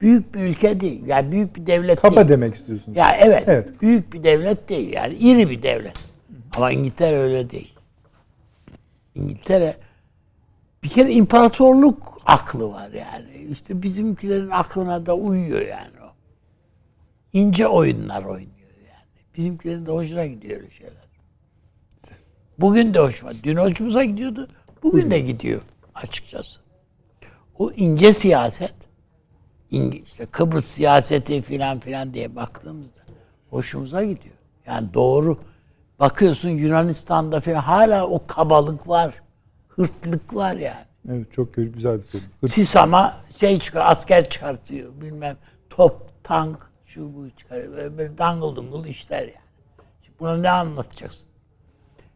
Büyük 0.01 0.35
bir 0.35 0.41
ülke 0.41 0.81
değil. 0.81 1.07
Yani 1.07 1.33
büyük 1.33 1.57
bir 1.57 1.67
devlet 1.67 2.01
Kaba 2.01 2.17
değil. 2.17 2.29
demek 2.29 2.55
istiyorsunuz. 2.55 2.97
Ya 2.97 3.17
evet, 3.21 3.45
Evet. 3.47 3.83
Büyük 3.83 4.13
bir 4.13 4.25
devlet 4.25 4.69
değil. 4.69 4.93
Yani 4.93 5.15
iri 5.15 5.51
bir 5.51 5.63
devlet. 5.63 5.99
Ama 6.57 6.71
İngiltere 6.71 7.17
öyle 7.17 7.51
değil. 7.51 7.75
İngiltere 9.15 9.77
bir 10.83 10.89
kere 10.89 11.13
imparatorluk 11.13 12.21
aklı 12.27 12.73
var 12.73 12.91
yani. 12.91 13.47
İşte 13.51 13.83
bizimkilerin 13.83 14.51
aklına 14.51 15.07
da 15.07 15.15
uyuyor 15.17 15.61
yani 15.61 16.01
o. 16.03 16.13
İnce 17.33 17.69
oyunlar 17.69 18.23
oynuyor 18.23 18.71
yani. 18.89 19.27
Bizimkilerin 19.37 19.87
de 19.87 19.91
hoşuna 19.91 20.27
gidiyor 20.27 20.61
öyle 20.61 20.71
şeyler. 20.71 21.11
Bugün 22.59 22.95
de 22.95 22.99
hoşuma. 22.99 23.33
Dün 23.43 23.57
hoşumuza 23.57 24.05
gidiyordu. 24.05 24.49
Bugün 24.83 25.11
de 25.11 25.21
gidiyor 25.21 25.63
açıkçası. 25.95 26.61
O 27.59 27.71
ince 27.71 28.13
siyaset 28.13 28.75
işte 29.71 30.27
Kıbrıs 30.27 30.65
siyaseti 30.65 31.43
filan 31.43 31.81
filan 31.81 32.15
diye 32.15 32.37
baktığımızda 32.37 33.01
hoşumuza 33.51 34.03
gidiyor. 34.03 34.35
Yani 34.67 34.95
doğru. 34.95 35.39
Bakıyorsun 36.01 36.49
Yunanistan'da 36.49 37.41
filan 37.41 37.61
hala 37.61 38.07
o 38.07 38.27
kabalık 38.27 38.89
var. 38.89 39.23
Hırtlık 39.77 40.35
var 40.35 40.55
yani. 40.55 40.85
Evet 41.09 41.33
çok 41.33 41.55
güzel 41.55 41.97
bir 41.99 42.03
soru. 42.03 42.23
Hırs- 42.43 42.49
Sisama 42.49 43.17
şey 43.39 43.59
çıkar, 43.59 43.87
asker 43.87 44.29
çıkartıyor. 44.31 45.01
Bilmem 45.01 45.37
top, 45.71 46.11
tank, 46.25 46.71
şu 46.85 47.15
bu 47.15 47.31
çıkarıyor. 47.31 47.73
Böyle, 47.73 47.99
böyle 47.99 48.19
dangıl 48.19 48.57
dungul 48.57 48.85
işler 48.85 49.21
yani. 49.21 49.33
Şimdi 50.03 50.19
buna 50.21 50.37
ne 50.37 50.51
anlatacaksın? 50.51 51.27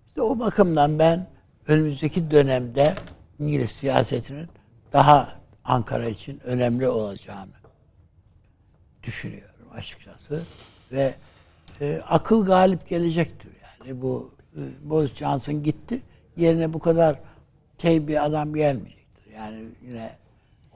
İşte 0.09 0.23
o 0.23 0.39
bakımdan 0.39 0.99
ben 0.99 1.27
önümüzdeki 1.69 2.31
dönemde 2.31 2.95
İngiliz 3.39 3.71
siyasetinin 3.71 4.49
daha 4.93 5.35
Ankara 5.65 6.09
için 6.09 6.41
önemli 6.45 6.89
olacağını 6.89 7.53
düşünüyorum 9.03 9.69
açıkçası. 9.75 10.43
Ve 10.93 11.15
e, 11.81 12.01
akıl 12.09 12.47
galip 12.47 12.89
gelecektir 12.89 13.51
yani. 13.63 14.03
Bu 14.03 14.35
e, 14.57 14.61
Boris 14.91 15.15
Johnson 15.15 15.63
gitti. 15.63 16.03
Yerine 16.37 16.73
bu 16.73 16.79
kadar 16.79 17.21
şey 17.85 18.09
bir 18.09 18.25
adam 18.25 18.55
gelmeyecektir. 18.55 19.33
Yani 19.37 19.61
yine 19.89 20.11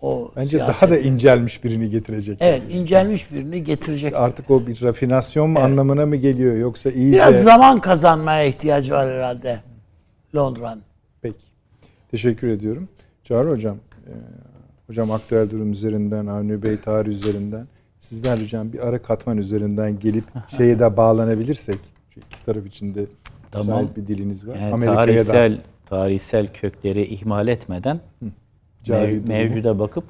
o 0.02 0.30
Bence 0.36 0.58
daha 0.58 0.72
siyaseti- 0.72 0.90
da 0.90 0.98
incelmiş 0.98 1.64
birini 1.64 1.90
getirecek. 1.90 2.38
Evet, 2.40 2.62
incelmiş 2.70 3.32
birini 3.32 3.64
getirecek. 3.64 4.14
Artık 4.16 4.50
o 4.50 4.66
bir 4.66 4.82
rafinasyon 4.82 5.50
mu 5.50 5.58
anlamına 5.58 6.06
mı 6.06 6.16
geliyor 6.16 6.56
yoksa 6.56 6.90
iyice... 6.90 7.16
Biraz 7.16 7.42
zaman 7.42 7.80
kazanmaya 7.80 8.44
ihtiyacı 8.44 8.94
var 8.94 9.10
herhalde 9.10 9.60
Londra'nın. 10.34 10.82
Peki. 11.22 11.36
Teşekkür 12.10 12.48
ediyorum. 12.48 12.88
Çağrı 13.24 13.50
Hocam, 13.50 13.76
e, 14.06 14.12
Hocam 14.86 15.10
aktüel 15.10 15.50
durum 15.50 15.72
üzerinden, 15.72 16.26
Avni 16.26 16.62
Bey 16.62 16.80
tarih 16.80 17.10
üzerinden, 17.10 17.66
sizden 18.00 18.40
ricam 18.40 18.72
bir 18.72 18.86
ara 18.88 19.02
katman 19.02 19.38
üzerinden 19.38 19.98
gelip 19.98 20.24
şeye 20.56 20.78
de 20.78 20.96
bağlanabilirsek, 20.96 21.78
şu 22.10 22.20
iki 22.20 22.44
taraf 22.44 22.66
içinde 22.66 23.00
Tamam. 23.50 23.88
bir 23.96 24.06
diliniz 24.06 24.48
var. 24.48 24.56
Yani 24.56 24.74
Amerika'ya 24.74 25.04
tarihsel 25.06 25.52
da 25.52 25.58
tarihsel 25.88 26.48
kökleri 26.52 27.04
ihmal 27.04 27.48
etmeden 27.48 28.00
cari 28.84 29.12
mev- 29.12 29.28
mevcuda 29.28 29.78
bakıp 29.78 30.04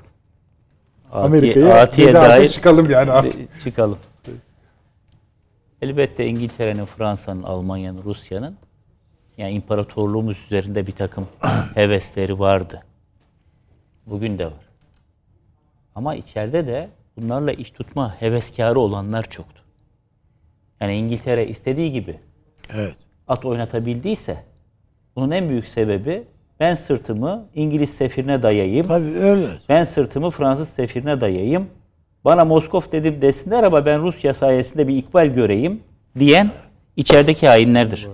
Amerika'ya 1.12 1.80
atiye 1.80 2.14
dair 2.14 2.48
çıkalım 2.48 2.90
yani 2.90 3.10
artık. 3.10 3.60
çıkalım. 3.64 3.98
Elbette 5.82 6.26
İngiltere'nin, 6.26 6.84
Fransa'nın, 6.84 7.42
Almanya'nın, 7.42 8.04
Rusya'nın 8.04 8.56
yani 9.38 9.52
imparatorluğumuz 9.52 10.44
üzerinde 10.44 10.86
bir 10.86 10.92
takım 10.92 11.28
hevesleri 11.74 12.38
vardı. 12.38 12.82
Bugün 14.06 14.38
de 14.38 14.46
var. 14.46 14.68
Ama 15.94 16.14
içeride 16.14 16.66
de 16.66 16.88
bunlarla 17.16 17.52
iş 17.52 17.70
tutma 17.70 18.20
heveskarı 18.20 18.80
olanlar 18.80 19.30
çoktu. 19.30 19.62
Yani 20.80 20.94
İngiltere 20.96 21.46
istediği 21.46 21.92
gibi 21.92 22.18
Evet. 22.74 22.94
at 23.28 23.44
oynatabildiyse 23.44 24.44
bunun 25.18 25.30
en 25.30 25.48
büyük 25.48 25.68
sebebi 25.68 26.22
ben 26.60 26.74
sırtımı 26.74 27.44
İngiliz 27.54 27.90
sefirine 27.90 28.42
dayayayım. 28.42 28.86
Tabii 28.88 29.18
öyle. 29.18 29.46
Ben 29.68 29.84
sırtımı 29.84 30.30
Fransız 30.30 30.68
sefirine 30.68 31.20
dayayayım. 31.20 31.66
Bana 32.24 32.44
Moskov 32.44 32.80
dedim 32.92 33.22
desinler 33.22 33.62
ama 33.62 33.86
ben 33.86 34.02
Rusya 34.02 34.34
sayesinde 34.34 34.88
bir 34.88 34.96
ikbal 34.96 35.26
göreyim 35.26 35.80
diyen 36.18 36.50
içerideki 36.96 37.48
hainlerdir. 37.48 38.06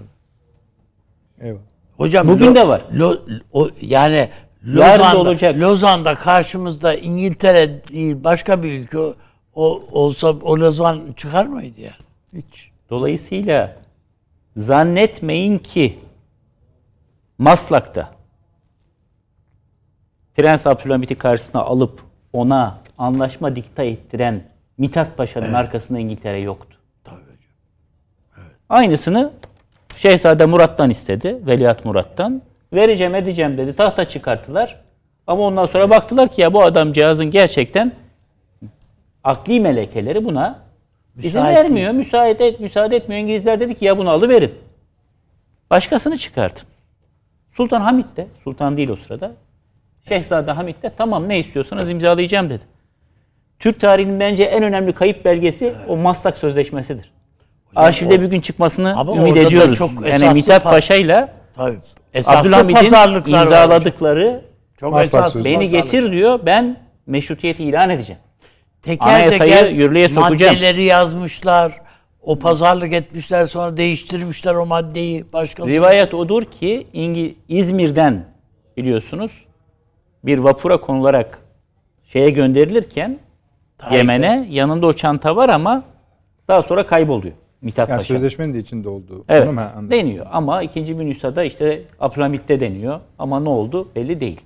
Eyvallah. 1.40 1.60
Hocam 1.96 2.28
Bugün 2.28 2.46
Lo- 2.46 2.54
de 2.54 2.68
var. 2.68 2.82
Lo- 2.94 3.40
o, 3.52 3.68
yani 3.80 4.28
Yarın 4.66 4.98
Lozan'da, 5.00 5.18
olacak. 5.20 5.60
Lozan'da 5.60 6.14
karşımızda 6.14 6.94
İngiltere 6.94 7.84
değil 7.84 8.16
başka 8.24 8.62
bir 8.62 8.72
ülke 8.80 8.98
o, 8.98 9.14
o- 9.54 9.82
olsa 9.92 10.28
o 10.28 10.58
Lozan 10.58 11.00
çıkar 11.16 11.46
mıydı 11.46 11.80
yani? 11.80 11.94
Hiç. 12.48 12.70
Dolayısıyla 12.90 13.76
zannetmeyin 14.56 15.58
ki 15.58 15.98
Maslak'ta 17.38 18.10
Prens 20.36 20.66
Abdülhamit'i 20.66 21.14
karşısına 21.14 21.60
alıp 21.62 22.00
ona 22.32 22.78
anlaşma 22.98 23.56
dikta 23.56 23.82
ettiren 23.82 24.42
Mithat 24.78 25.16
Paşa'nın 25.16 25.52
arkasında 25.52 25.98
İngiltere 25.98 26.38
yoktu. 26.40 26.78
Tabii 27.04 27.16
hocam. 27.16 28.44
Aynısını 28.68 29.32
Şehzade 29.96 30.46
Murat'tan 30.46 30.90
istedi. 30.90 31.38
Veliaht 31.46 31.84
Murat'tan. 31.84 32.42
Vereceğim 32.72 33.14
edeceğim 33.14 33.58
dedi. 33.58 33.76
Tahta 33.76 34.04
çıkarttılar. 34.04 34.80
Ama 35.26 35.42
ondan 35.42 35.66
sonra 35.66 35.90
baktılar 35.90 36.30
ki 36.30 36.40
ya 36.40 36.52
bu 36.52 36.62
adamcağızın 36.62 37.30
gerçekten 37.30 37.92
akli 39.24 39.60
melekeleri 39.60 40.24
buna 40.24 40.58
izin 41.18 41.40
Müsait 41.40 41.56
vermiyor. 41.56 41.92
Müsaade, 41.92 42.46
et, 42.46 42.60
müsaade 42.60 42.96
etmiyor. 42.96 43.22
İngilizler 43.22 43.60
dedi 43.60 43.74
ki 43.74 43.84
ya 43.84 43.98
bunu 43.98 44.10
alıverin. 44.10 44.54
Başkasını 45.70 46.18
çıkartın. 46.18 46.68
Sultan 47.56 47.80
Hamit 47.80 48.16
de, 48.16 48.26
sultan 48.44 48.76
değil 48.76 48.88
o 48.88 48.96
sırada. 48.96 49.32
Şehzade 50.08 50.50
Hamit 50.50 50.82
de 50.82 50.90
tamam 50.98 51.28
ne 51.28 51.38
istiyorsanız 51.38 51.90
imzalayacağım 51.90 52.50
dedi. 52.50 52.62
Türk 53.58 53.80
tarihinin 53.80 54.20
bence 54.20 54.44
en 54.44 54.62
önemli 54.62 54.92
kayıp 54.92 55.24
belgesi 55.24 55.74
o 55.88 55.96
Maslak 55.96 56.36
Sözleşmesi'dir. 56.36 57.12
Arşivde 57.76 58.14
o- 58.14 58.20
bir 58.20 58.26
gün 58.26 58.40
çıkmasını 58.40 58.96
Ama 58.96 59.16
ümit 59.16 59.36
ediyoruz. 59.36 59.78
çok 59.78 59.90
yani 60.08 60.32
Mithat 60.32 60.62
pa- 60.64 60.70
Paşa'yla 60.70 61.34
Tabii. 61.56 61.76
Esaslı 62.14 62.38
Abdülhamid'in 62.38 62.76
hocam. 62.86 63.22
imzaladıkları 63.26 64.40
Çok 64.80 64.92
Maslak 64.92 65.44
beni 65.44 65.68
getir 65.68 66.12
diyor 66.12 66.40
ben 66.46 66.76
meşrutiyeti 67.06 67.64
ilan 67.64 67.90
edeceğim. 67.90 68.20
Teker 68.82 69.06
Anayasayı 69.06 69.38
teker 69.54 69.68
yürürlüğe 69.70 70.08
sokacağım. 70.08 70.54
Maddeleri 70.54 70.82
yazmışlar. 70.82 71.72
O 72.24 72.38
pazarlık 72.38 72.92
etmişler 72.92 73.46
sonra 73.46 73.76
değiştirmişler 73.76 74.54
o 74.54 74.66
maddeyi. 74.66 75.24
Başkası. 75.32 75.68
Rivayet 75.68 76.14
odur 76.14 76.42
ki 76.44 76.86
İngi- 76.94 77.34
İzmir'den 77.48 78.24
biliyorsunuz 78.76 79.44
bir 80.24 80.38
vapura 80.38 80.80
konularak 80.80 81.38
şeye 82.04 82.30
gönderilirken. 82.30 83.18
Yemen'e 83.92 84.46
yanında 84.50 84.86
o 84.86 84.92
çanta 84.92 85.36
var 85.36 85.48
ama 85.48 85.82
daha 86.48 86.62
sonra 86.62 86.86
kayboluyor 86.86 87.34
Mithat 87.62 87.88
Yani 87.88 87.98
Paşa. 87.98 88.14
sözleşmenin 88.14 88.54
de 88.54 88.58
içinde 88.58 88.88
olduğu. 88.88 89.24
Evet 89.28 89.52
mu? 89.52 89.60
Deniyor 89.90 90.26
ama 90.32 90.62
ikinci 90.62 91.00
bir 91.00 91.04
nüshada 91.06 91.44
işte 91.44 91.82
Abdülhamit'te 92.00 92.60
deniyor 92.60 93.00
ama 93.18 93.40
ne 93.40 93.48
oldu 93.48 93.88
belli 93.96 94.20
değil. 94.20 94.40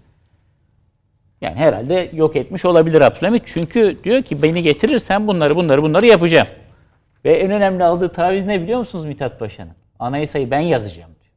Yani 1.41 1.55
herhalde 1.57 2.11
yok 2.13 2.37
etmiş 2.37 2.65
olabilir 2.65 3.01
Abdülhamit 3.01 3.43
çünkü 3.47 3.97
diyor 4.05 4.23
ki 4.23 4.43
beni 4.43 4.63
getirirsen 4.63 5.27
bunları 5.27 5.57
bunları 5.57 5.83
bunları 5.83 6.07
yapacağım. 6.07 6.49
Ve 7.29 7.33
en 7.33 7.51
önemli 7.51 7.85
aldığı 7.85 8.09
taviz 8.09 8.47
ne 8.47 8.63
biliyor 8.63 8.79
musunuz 8.79 9.05
Mithat 9.05 9.39
Paşa'nın? 9.39 9.73
Anayasayı 9.99 10.51
ben 10.51 10.61
yazacağım 10.61 11.11
diyor. 11.23 11.35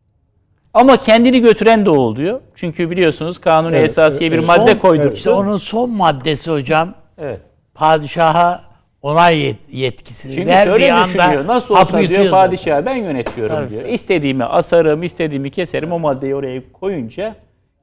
Ama 0.73 0.97
kendini 0.97 1.39
götüren 1.41 1.85
de 1.85 1.89
o 1.89 1.95
oluyor. 1.97 2.41
Çünkü 2.55 2.89
biliyorsunuz 2.89 3.37
kanun 3.37 3.73
Evet, 3.73 3.89
esasiye 3.89 4.29
evet, 4.29 4.39
bir 4.39 4.47
evet. 4.47 4.59
madde 4.59 4.71
Son- 4.73 4.79
koydurdu. 4.79 5.13
İşte 5.13 5.29
onun 5.29 5.57
son 5.57 5.89
maddesi 5.89 6.51
hocam 6.51 6.93
Evet. 7.17 7.39
padişaha 7.73 8.61
onay 9.01 9.35
yet- 9.49 9.55
yetkisini 9.71 10.35
Çünkü 10.35 10.47
verdiği 10.47 10.71
şöyle 10.71 10.93
anda 10.93 11.05
düşünüyor. 11.07 11.47
Nasıl 11.47 11.75
olsa 11.75 11.99
diyor 11.99 12.31
padişah 12.31 12.85
ben 12.85 12.95
yönetiyorum 12.95 13.55
Tabii, 13.55 13.69
diyor. 13.69 13.81
tabii. 13.81 13.91
İstediğimi 13.91 14.43
asarım, 14.43 15.03
istediğimi 15.03 15.49
keserim. 15.49 15.91
O 15.91 15.99
maddeyi 15.99 16.35
oraya 16.35 16.61
koyunca 16.73 17.35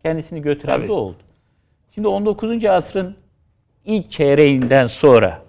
kendisini 0.03 0.43
götüren 0.43 0.77
Tabii. 0.77 0.89
de 0.89 0.93
oldu. 0.93 1.17
Şimdi 1.95 2.09
19. 2.09 2.65
asrın 2.65 3.17
ilk 3.85 4.11
çeyreğinden 4.11 4.87
sonra 4.87 5.48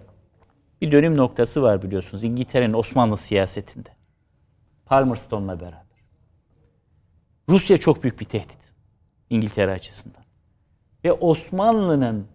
bir 0.82 0.92
dönüm 0.92 1.18
noktası 1.18 1.62
var 1.62 1.82
biliyorsunuz. 1.82 2.24
İngiltere'nin 2.24 2.74
Osmanlı 2.74 3.18
siyasetinde. 3.18 3.90
Palmerston'la 4.86 5.60
beraber. 5.60 5.90
Rusya 7.50 7.78
çok 7.78 8.04
büyük 8.04 8.20
bir 8.20 8.26
tehdit 8.26 8.60
İngiltere 9.30 9.72
açısından. 9.72 10.24
Ve 11.06 11.14
Osmanlı'nın 11.14 12.28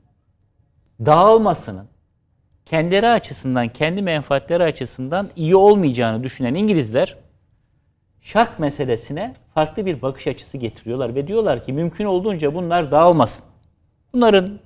dağılmasının 1.00 1.88
kendileri 2.66 3.08
açısından, 3.08 3.68
kendi 3.68 4.02
menfaatleri 4.02 4.64
açısından 4.64 5.30
iyi 5.36 5.56
olmayacağını 5.56 6.22
düşünen 6.22 6.54
İngilizler 6.54 7.16
şark 8.20 8.58
meselesine 8.58 9.34
farklı 9.54 9.86
bir 9.86 10.02
bakış 10.02 10.26
açısı 10.26 10.58
getiriyorlar 10.58 11.14
ve 11.14 11.26
diyorlar 11.26 11.64
ki 11.64 11.72
mümkün 11.72 12.04
olduğunca 12.04 12.54
bunlar 12.54 12.90
dağılmasın. 12.90 13.46
Bunların 14.12 14.60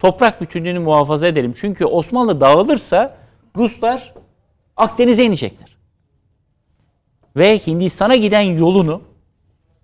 toprak 0.00 0.40
bütünlüğünü 0.40 0.78
muhafaza 0.78 1.26
edelim. 1.26 1.54
Çünkü 1.60 1.84
Osmanlı 1.84 2.40
dağılırsa 2.40 3.16
Ruslar 3.56 4.14
Akdeniz'e 4.76 5.24
inecekler. 5.24 5.76
Ve 7.36 7.58
Hindistan'a 7.58 8.16
giden 8.16 8.40
yolunu 8.40 9.02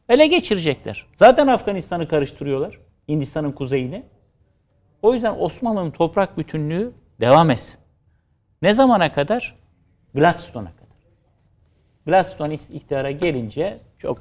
ele 0.09 0.27
geçirecekler. 0.27 1.07
Zaten 1.15 1.47
Afganistan'ı 1.47 2.09
karıştırıyorlar. 2.09 2.79
Hindistan'ın 3.09 3.53
kuzeyini. 3.53 4.03
O 5.03 5.15
yüzden 5.15 5.35
Osmanlı'nın 5.39 5.91
toprak 5.91 6.39
bütünlüğü 6.39 6.93
devam 7.21 7.51
etsin. 7.51 7.81
Ne 8.63 8.75
zamana 8.75 9.13
kadar? 9.13 9.55
Gladstone'a 10.15 10.73
kadar. 10.73 10.87
Gladstone 12.07 12.55
iktidara 12.55 13.11
gelince 13.11 13.79
çok 13.99 14.19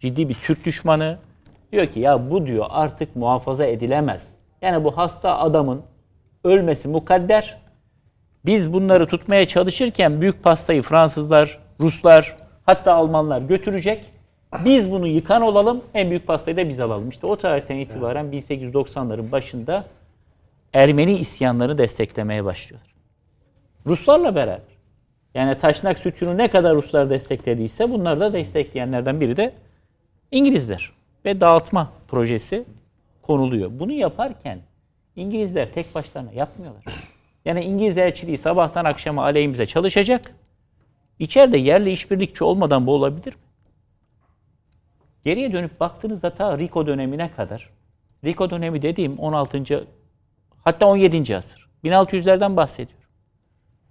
ciddi 0.00 0.28
bir 0.28 0.34
Türk 0.34 0.64
düşmanı. 0.64 1.18
Diyor 1.72 1.86
ki 1.86 2.00
ya 2.00 2.30
bu 2.30 2.46
diyor 2.46 2.66
artık 2.68 3.16
muhafaza 3.16 3.66
edilemez. 3.66 4.35
Yani 4.62 4.84
bu 4.84 4.96
hasta 4.96 5.38
adamın 5.38 5.82
ölmesi 6.44 6.88
mukadder. 6.88 7.58
Biz 8.44 8.72
bunları 8.72 9.06
tutmaya 9.06 9.48
çalışırken 9.48 10.20
büyük 10.20 10.42
pastayı 10.42 10.82
Fransızlar, 10.82 11.58
Ruslar 11.80 12.36
hatta 12.66 12.94
Almanlar 12.94 13.40
götürecek. 13.40 14.04
Biz 14.64 14.90
bunu 14.90 15.06
yıkan 15.06 15.42
olalım, 15.42 15.82
en 15.94 16.10
büyük 16.10 16.26
pastayı 16.26 16.56
da 16.56 16.68
biz 16.68 16.80
alalım. 16.80 17.08
İşte 17.08 17.26
o 17.26 17.36
tarihten 17.36 17.76
itibaren 17.76 18.26
1890'ların 18.26 19.32
başında 19.32 19.84
Ermeni 20.72 21.12
isyanlarını 21.18 21.78
desteklemeye 21.78 22.44
başlıyorlar. 22.44 22.94
Ruslarla 23.86 24.34
beraber. 24.34 24.76
Yani 25.34 25.58
Taşnak 25.58 25.98
Sütunu 25.98 26.38
ne 26.38 26.48
kadar 26.48 26.74
Ruslar 26.74 27.10
desteklediyse 27.10 27.90
bunlar 27.90 28.20
da 28.20 28.32
destekleyenlerden 28.32 29.20
biri 29.20 29.36
de 29.36 29.52
İngilizler. 30.30 30.92
Ve 31.24 31.40
dağıtma 31.40 31.92
projesi 32.08 32.64
konuluyor. 33.26 33.70
Bunu 33.78 33.92
yaparken 33.92 34.58
İngilizler 35.16 35.72
tek 35.72 35.94
başlarına 35.94 36.32
yapmıyorlar. 36.32 36.84
Yani 37.44 37.64
İngiliz 37.64 37.98
elçiliği 37.98 38.38
sabahtan 38.38 38.84
akşama 38.84 39.22
aleyhimize 39.22 39.66
çalışacak. 39.66 40.34
İçeride 41.18 41.58
yerli 41.58 41.90
işbirlikçi 41.90 42.44
olmadan 42.44 42.86
bu 42.86 42.94
olabilir 42.94 43.32
mi? 43.32 43.40
Geriye 45.24 45.52
dönüp 45.52 45.80
baktığınızda 45.80 46.34
ta 46.34 46.58
Rico 46.58 46.86
dönemine 46.86 47.30
kadar, 47.30 47.70
Rico 48.24 48.50
dönemi 48.50 48.82
dediğim 48.82 49.18
16. 49.18 49.86
hatta 50.64 50.86
17. 50.86 51.36
asır. 51.36 51.68
1600'lerden 51.84 52.56
bahsediyorum. 52.56 53.06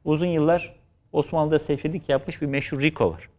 Uzun 0.03 0.25
yıllar 0.25 0.75
Osmanlı'da 1.11 1.59
sefirlik 1.59 2.09
yapmış 2.09 2.41
bir 2.41 2.47
meşhur 2.47 2.81
Rico 2.81 3.11
var. 3.11 3.29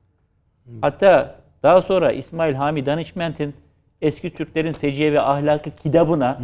Hatta 0.81 1.41
daha 1.63 1.83
sonra 1.83 2.13
İsmail 2.13 2.55
Hami 2.55 2.87
Danışment'in 2.87 3.55
eski 4.03 4.35
Türklerin 4.35 4.73
seciye 4.73 5.13
ve 5.13 5.21
ahlakı 5.21 5.71
kitabına 5.71 6.41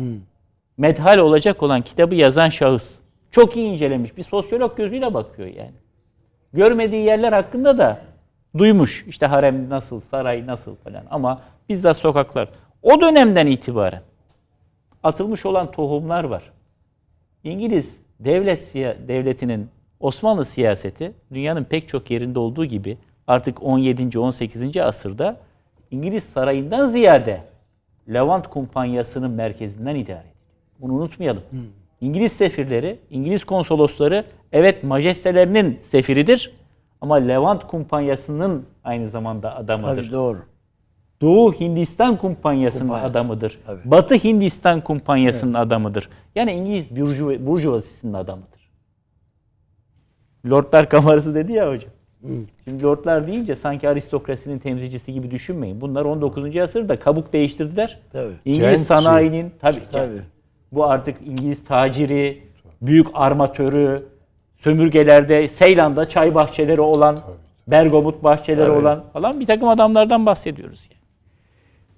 medhal 0.76 1.18
olacak 1.18 1.62
olan 1.62 1.82
kitabı 1.82 2.14
yazan 2.14 2.48
şahıs. 2.48 3.00
Çok 3.30 3.56
iyi 3.56 3.72
incelemiş. 3.72 4.16
Bir 4.16 4.22
sosyolog 4.22 4.76
gözüyle 4.76 5.14
bakıyor 5.14 5.48
yani. 5.48 5.74
Görmediği 6.52 7.04
yerler 7.04 7.32
hakkında 7.32 7.78
da 7.78 8.00
duymuş. 8.58 9.04
İşte 9.08 9.26
harem 9.26 9.70
nasıl, 9.70 10.00
saray 10.00 10.46
nasıl 10.46 10.76
falan 10.76 11.04
ama 11.10 11.42
bizzat 11.68 11.96
sokaklar. 11.96 12.48
O 12.82 13.00
dönemden 13.00 13.46
itibaren 13.46 14.02
atılmış 15.02 15.46
olan 15.46 15.70
tohumlar 15.70 16.24
var. 16.24 16.42
İngiliz 17.44 18.02
devlet 18.20 18.74
devletinin 19.08 19.68
Osmanlı 20.00 20.44
siyaseti 20.44 21.12
dünyanın 21.32 21.64
pek 21.64 21.88
çok 21.88 22.10
yerinde 22.10 22.38
olduğu 22.38 22.64
gibi 22.64 22.98
artık 23.26 23.62
17. 23.62 24.18
18. 24.18 24.76
asırda 24.76 25.36
İngiliz 25.92 26.24
sarayından 26.24 26.88
ziyade 26.88 27.40
Levant 28.12 28.46
kumpanyasının 28.46 29.30
merkezinden 29.30 29.94
idare 29.96 30.18
ediliyor. 30.18 30.34
Bunu 30.80 30.92
unutmayalım. 30.92 31.42
İngiliz 32.00 32.32
sefirleri, 32.32 32.98
İngiliz 33.10 33.44
konsolosları 33.44 34.24
evet 34.52 34.84
majestelerinin 34.84 35.78
sefiridir 35.80 36.52
ama 37.00 37.14
Levant 37.14 37.66
kumpanyasının 37.66 38.66
aynı 38.84 39.08
zamanda 39.08 39.56
adamıdır. 39.56 39.96
Tabii 40.02 40.12
doğru. 40.12 40.38
Doğu 41.20 41.52
Hindistan 41.52 42.16
kumpanyasının 42.16 42.80
Kumpanyası, 42.80 43.10
adamıdır. 43.10 43.58
tabii. 43.66 43.80
Batı 43.84 44.14
Hindistan 44.14 44.80
kumpanyasının 44.80 45.54
adamıdır. 45.54 46.08
Yani 46.34 46.52
İngiliz 46.52 46.88
burjuva- 46.90 47.46
burjuvazisinin 47.46 48.12
adamıdır. 48.12 48.70
Lordlar 50.50 50.88
kamerası 50.88 51.34
dedi 51.34 51.52
ya 51.52 51.70
hocam. 51.70 51.90
Şimdi 52.64 52.82
lordlar 52.84 53.26
deyince 53.26 53.54
sanki 53.54 53.88
aristokrasinin 53.88 54.58
temsilcisi 54.58 55.12
gibi 55.12 55.30
düşünmeyin. 55.30 55.80
Bunlar 55.80 56.04
19. 56.04 56.56
asırda 56.56 56.96
kabuk 56.96 57.32
değiştirdiler. 57.32 58.00
Tabii. 58.12 58.32
İngiliz 58.44 58.68
Gentry. 58.68 58.84
sanayinin 58.84 59.52
tabii, 59.60 59.80
Tabii. 59.92 60.20
bu 60.72 60.84
artık 60.84 61.16
İngiliz 61.26 61.64
taciri, 61.64 62.42
büyük 62.82 63.06
armatörü, 63.14 64.02
sömürgelerde, 64.58 65.48
Seylan'da 65.48 66.08
çay 66.08 66.34
bahçeleri 66.34 66.80
olan, 66.80 67.18
Bergamot 67.66 68.24
bahçeleri 68.24 68.66
Tabii. 68.66 68.78
olan 68.78 69.04
falan 69.12 69.40
bir 69.40 69.46
takım 69.46 69.68
adamlardan 69.68 70.26
bahsediyoruz 70.26 70.88
yani. 70.90 71.02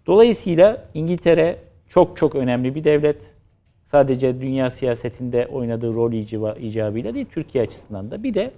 Dolayısıyla 0.07 0.85
İngiltere 0.95 1.59
çok 1.89 2.17
çok 2.17 2.35
önemli 2.35 2.75
bir 2.75 2.85
devlet. 2.85 3.35
Sadece 3.85 4.41
dünya 4.41 4.71
siyasetinde 4.71 5.47
oynadığı 5.47 5.95
rol 5.95 6.13
icabıyla 6.61 7.15
değil, 7.15 7.27
Türkiye 7.33 7.65
açısından 7.65 8.11
da. 8.11 8.23
Bir 8.23 8.35
de 8.35 8.51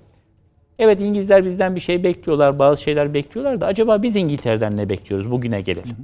evet 0.78 1.00
İngilizler 1.00 1.44
bizden 1.44 1.74
bir 1.74 1.80
şey 1.80 2.04
bekliyorlar, 2.04 2.58
bazı 2.58 2.82
şeyler 2.82 3.14
bekliyorlar 3.14 3.60
da 3.60 3.66
acaba 3.66 4.02
biz 4.02 4.16
İngiltere'den 4.16 4.76
ne 4.76 4.88
bekliyoruz 4.88 5.30
bugüne 5.30 5.60
gelelim. 5.60 5.96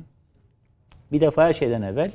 Bir 1.13 1.21
defa 1.21 1.45
her 1.45 1.53
şeyden 1.53 1.83
evvel 1.83 2.13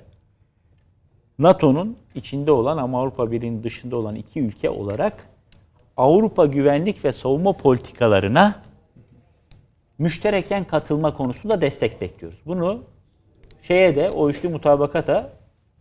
NATO'nun 1.40 1.98
içinde 2.16 2.52
olan 2.52 2.78
ama 2.78 3.02
Avrupa 3.02 3.32
Birliği'nin 3.32 3.64
dışında 3.64 3.98
olan 3.98 4.16
iki 4.16 4.40
ülke 4.40 4.70
olarak 4.70 5.14
Avrupa 5.98 6.46
güvenlik 6.46 7.06
ve 7.06 7.12
savunma 7.12 7.54
politikalarına 7.54 8.62
müştereken 9.98 10.64
katılma 10.64 11.14
konusunda 11.14 11.62
destek 11.62 12.02
bekliyoruz. 12.02 12.40
Bunu 12.46 12.82
şeye 13.62 13.96
de 13.96 14.10
o 14.10 14.30
üçlü 14.30 14.50
mutabakata 14.50 15.30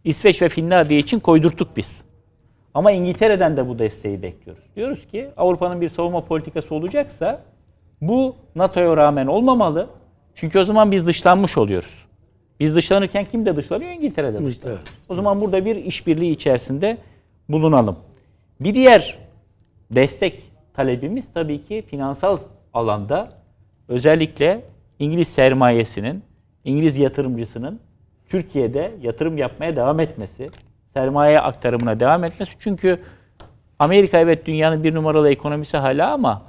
İsveç 0.04 0.42
ve 0.42 0.48
Finlandiya 0.48 1.00
için 1.00 1.20
koydurttuk 1.20 1.76
biz. 1.76 2.04
Ama 2.76 2.92
İngiltere'den 2.92 3.56
de 3.56 3.68
bu 3.68 3.78
desteği 3.78 4.22
bekliyoruz. 4.22 4.64
Diyoruz 4.76 5.06
ki 5.06 5.28
Avrupa'nın 5.36 5.80
bir 5.80 5.88
savunma 5.88 6.24
politikası 6.24 6.74
olacaksa 6.74 7.42
bu 8.00 8.36
NATO'ya 8.56 8.96
rağmen 8.96 9.26
olmamalı. 9.26 9.88
Çünkü 10.34 10.58
o 10.58 10.64
zaman 10.64 10.90
biz 10.90 11.06
dışlanmış 11.06 11.58
oluyoruz. 11.58 12.04
Biz 12.60 12.76
dışlanırken 12.76 13.24
kim 13.24 13.46
de 13.46 13.56
dışlanıyor? 13.56 13.90
İngiltere 13.90 14.34
de 14.34 14.44
dışlanıyor. 14.44 14.80
O 15.08 15.14
zaman 15.14 15.40
burada 15.40 15.64
bir 15.64 15.76
işbirliği 15.76 16.30
içerisinde 16.30 16.98
bulunalım. 17.48 17.96
Bir 18.60 18.74
diğer 18.74 19.18
destek 19.90 20.42
talebimiz 20.74 21.32
tabii 21.32 21.62
ki 21.62 21.84
finansal 21.90 22.38
alanda 22.74 23.32
özellikle 23.88 24.62
İngiliz 24.98 25.28
sermayesinin, 25.28 26.22
İngiliz 26.64 26.98
yatırımcısının 26.98 27.80
Türkiye'de 28.28 28.92
yatırım 29.02 29.38
yapmaya 29.38 29.76
devam 29.76 30.00
etmesi, 30.00 30.50
sermaye 30.96 31.40
aktarımına 31.40 32.00
devam 32.00 32.24
etmesi. 32.24 32.52
Çünkü 32.58 33.00
Amerika 33.78 34.18
evet 34.18 34.46
dünyanın 34.46 34.84
bir 34.84 34.94
numaralı 34.94 35.30
ekonomisi 35.30 35.76
hala 35.76 36.12
ama 36.12 36.42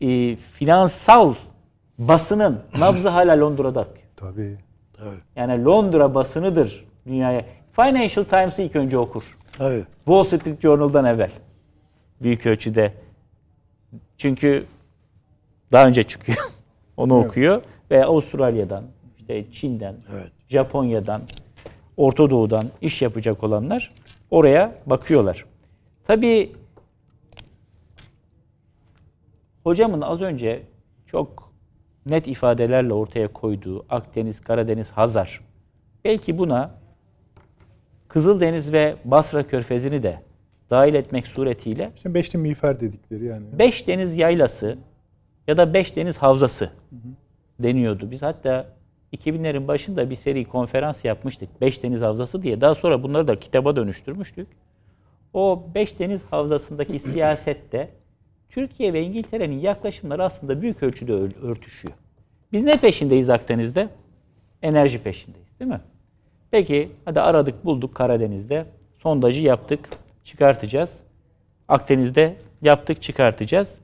e, 0.00 0.36
finansal 0.36 1.34
basının 1.98 2.60
nabzı 2.78 3.08
hala 3.08 3.40
Londra'da 3.40 3.80
atıyor. 3.80 4.06
Tabii. 4.16 4.56
Yani 5.36 5.64
Londra 5.64 6.14
basınıdır 6.14 6.84
dünyaya. 7.06 7.44
Financial 7.72 8.24
Times'ı 8.24 8.62
ilk 8.62 8.76
önce 8.76 8.98
okur. 8.98 9.22
Tabii. 9.58 9.84
Wall 10.04 10.22
Street 10.22 10.60
Journal'dan 10.60 11.04
evvel. 11.04 11.30
Büyük 12.22 12.46
ölçüde. 12.46 12.92
Çünkü 14.18 14.64
daha 15.72 15.86
önce 15.86 16.02
çıkıyor. 16.02 16.38
Onu 16.96 17.18
okuyor. 17.18 17.62
Ve 17.90 18.04
Avustralya'dan, 18.04 18.84
işte 19.18 19.44
Çin'den, 19.52 19.94
Evet. 20.14 20.32
Japonya'dan, 20.48 21.22
Orta 21.96 22.30
Doğu'dan 22.30 22.64
iş 22.80 23.02
yapacak 23.02 23.44
olanlar 23.44 23.90
oraya 24.30 24.76
bakıyorlar. 24.86 25.44
Tabii 26.06 26.52
hocamın 29.64 30.00
az 30.00 30.20
önce 30.20 30.62
çok 31.06 31.52
net 32.06 32.28
ifadelerle 32.28 32.92
ortaya 32.92 33.28
koyduğu 33.28 33.86
Akdeniz, 33.88 34.40
Karadeniz, 34.40 34.90
Hazar 34.90 35.40
belki 36.04 36.38
buna 36.38 36.80
Kızıldeniz 38.08 38.72
ve 38.72 38.96
Basra 39.04 39.46
Körfezi'ni 39.46 40.02
de 40.02 40.20
dahil 40.70 40.94
etmek 40.94 41.26
suretiyle 41.26 41.90
İşte 41.96 42.14
beşli 42.14 42.38
miğfer 42.38 42.80
dedikleri 42.80 43.24
yani. 43.24 43.46
Beş 43.58 43.86
deniz 43.86 44.16
yaylası 44.16 44.78
ya 45.48 45.56
da 45.56 45.74
beş 45.74 45.96
deniz 45.96 46.18
havzası 46.18 46.70
deniyordu. 47.62 48.10
Biz 48.10 48.22
hatta 48.22 48.66
2000'lerin 49.12 49.68
başında 49.68 50.10
bir 50.10 50.14
seri 50.14 50.44
konferans 50.44 51.04
yapmıştık. 51.04 51.60
Beş 51.60 51.82
deniz 51.82 52.02
havzası 52.02 52.42
diye. 52.42 52.60
Daha 52.60 52.74
sonra 52.74 53.02
bunları 53.02 53.28
da 53.28 53.36
kitaba 53.36 53.76
dönüştürmüştük. 53.76 54.48
O 55.34 55.64
beş 55.74 55.98
deniz 55.98 56.24
havzasındaki 56.30 56.98
siyasette 56.98 57.88
Türkiye 58.48 58.92
ve 58.92 59.02
İngiltere'nin 59.02 59.58
yaklaşımları 59.58 60.24
aslında 60.24 60.62
büyük 60.62 60.82
ölçüde 60.82 61.12
ör- 61.12 61.40
örtüşüyor. 61.42 61.94
Biz 62.52 62.62
ne 62.62 62.76
peşindeyiz 62.76 63.30
Akdeniz'de? 63.30 63.88
Enerji 64.62 65.02
peşindeyiz 65.02 65.60
değil 65.60 65.70
mi? 65.70 65.80
Peki 66.50 66.92
hadi 67.04 67.20
aradık 67.20 67.64
bulduk 67.64 67.94
Karadeniz'de. 67.94 68.66
Sondajı 69.02 69.40
yaptık 69.40 69.88
çıkartacağız. 70.24 71.00
Akdeniz'de 71.68 72.36
yaptık 72.62 73.02
çıkartacağız. 73.02 73.80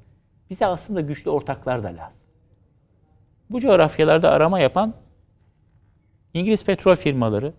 Bize 0.50 0.66
aslında 0.66 1.00
güçlü 1.00 1.30
ortaklar 1.30 1.82
da 1.82 1.88
lazım. 1.88 2.20
Bu 3.50 3.60
coğrafyalarda 3.60 4.30
arama 4.30 4.58
yapan 4.60 4.94
İngiliz 6.36 6.64
petrol 6.64 6.94
firmaları, 6.94 7.52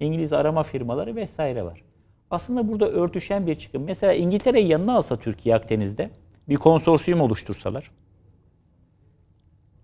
İngiliz 0.00 0.32
arama 0.32 0.62
firmaları 0.62 1.16
vesaire 1.16 1.64
var. 1.64 1.82
Aslında 2.30 2.68
burada 2.68 2.88
örtüşen 2.88 3.46
bir 3.46 3.54
çıkım. 3.58 3.84
Mesela 3.84 4.12
İngiltere'yi 4.12 4.68
yanına 4.68 4.96
alsa 4.96 5.16
Türkiye 5.16 5.54
Akdeniz'de 5.54 6.10
bir 6.48 6.56
konsorsiyum 6.56 7.20
oluştursalar 7.20 7.90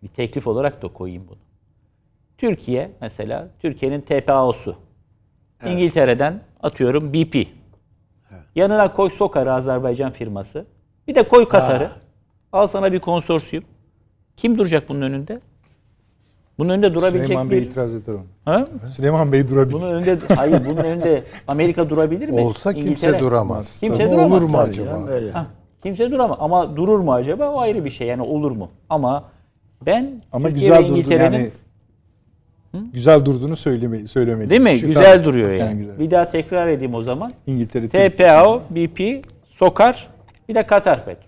bir 0.02 0.08
teklif 0.08 0.46
olarak 0.46 0.82
da 0.82 0.88
koyayım 0.88 1.28
bunu. 1.28 1.38
Türkiye 2.38 2.90
mesela 3.00 3.48
Türkiye'nin 3.60 4.00
TPAO'su. 4.00 4.76
İngiltere'den 5.66 6.42
atıyorum 6.62 7.12
BP. 7.12 7.48
Yanına 8.54 8.92
koy 8.92 9.10
Sokar'ı 9.10 9.52
Azerbaycan 9.52 10.12
firması. 10.12 10.66
Bir 11.08 11.14
de 11.14 11.28
koy 11.28 11.48
Katar'ı. 11.48 11.90
Al 12.52 12.66
sana 12.66 12.92
bir 12.92 13.00
konsorsiyum. 13.00 13.64
Kim 14.36 14.58
duracak 14.58 14.88
bunun 14.88 15.02
önünde? 15.02 15.40
Bunun 16.58 16.68
önünde 16.68 16.94
durabilecek 16.94 17.26
Süleyman 17.26 17.50
bir... 17.50 17.56
Bey 17.56 17.62
itiraz 17.62 17.94
eder 17.94 18.12
onu. 18.12 18.24
Ha? 18.44 18.66
Süleyman 18.96 19.32
Bey 19.32 19.48
durabilir. 19.48 19.72
Bunun 19.72 19.92
önünde 19.92 20.18
hayır 20.36 20.62
bunun 20.70 20.76
önünde 20.84 21.22
Amerika 21.48 21.90
durabilir 21.90 22.28
mi? 22.28 22.40
Olsa 22.40 22.72
kimse 22.72 22.88
İngiltere- 23.10 23.18
duramaz. 23.20 23.80
Kimse 23.80 24.04
Ama 24.04 24.12
duramaz 24.14 24.42
olur 24.42 24.50
mu 24.50 24.56
tabii 24.56 24.70
acaba? 24.70 24.90
canım, 24.90 25.06
öyle. 25.08 25.30
Hah, 25.30 25.44
kimse 25.82 26.10
duramaz 26.10 26.38
ama 26.40 26.76
durur 26.76 26.98
mu 26.98 27.12
acaba? 27.14 27.50
O 27.50 27.60
ayrı 27.60 27.84
bir 27.84 27.90
şey. 27.90 28.06
Yani 28.06 28.22
olur 28.22 28.50
mu? 28.50 28.70
Ama 28.90 29.24
ben 29.86 30.22
Ama 30.32 30.48
Türkiye 30.48 30.68
güzel 30.68 30.84
ve 30.84 30.88
İngiltere'nin 30.88 31.38
yani. 31.38 31.50
Güzel 32.92 33.24
durduğunu 33.24 33.56
söyleme, 33.56 34.06
söylemedi. 34.06 34.50
değil 34.50 34.60
mi? 34.60 34.78
Şu- 34.78 34.86
güzel 34.86 35.14
tabii. 35.16 35.24
duruyor 35.24 35.50
yani. 35.50 35.78
güzel. 35.78 35.98
Bir 35.98 36.10
daha 36.10 36.28
tekrar 36.28 36.66
edeyim 36.68 36.94
o 36.94 37.02
zaman. 37.02 37.32
İngiltere 37.46 37.88
TPAO, 37.88 38.60
BP, 38.70 39.22
Sokar, 39.50 40.08
bir 40.48 40.54
de 40.54 40.66
Katar 40.66 41.04
Petrol. 41.04 41.26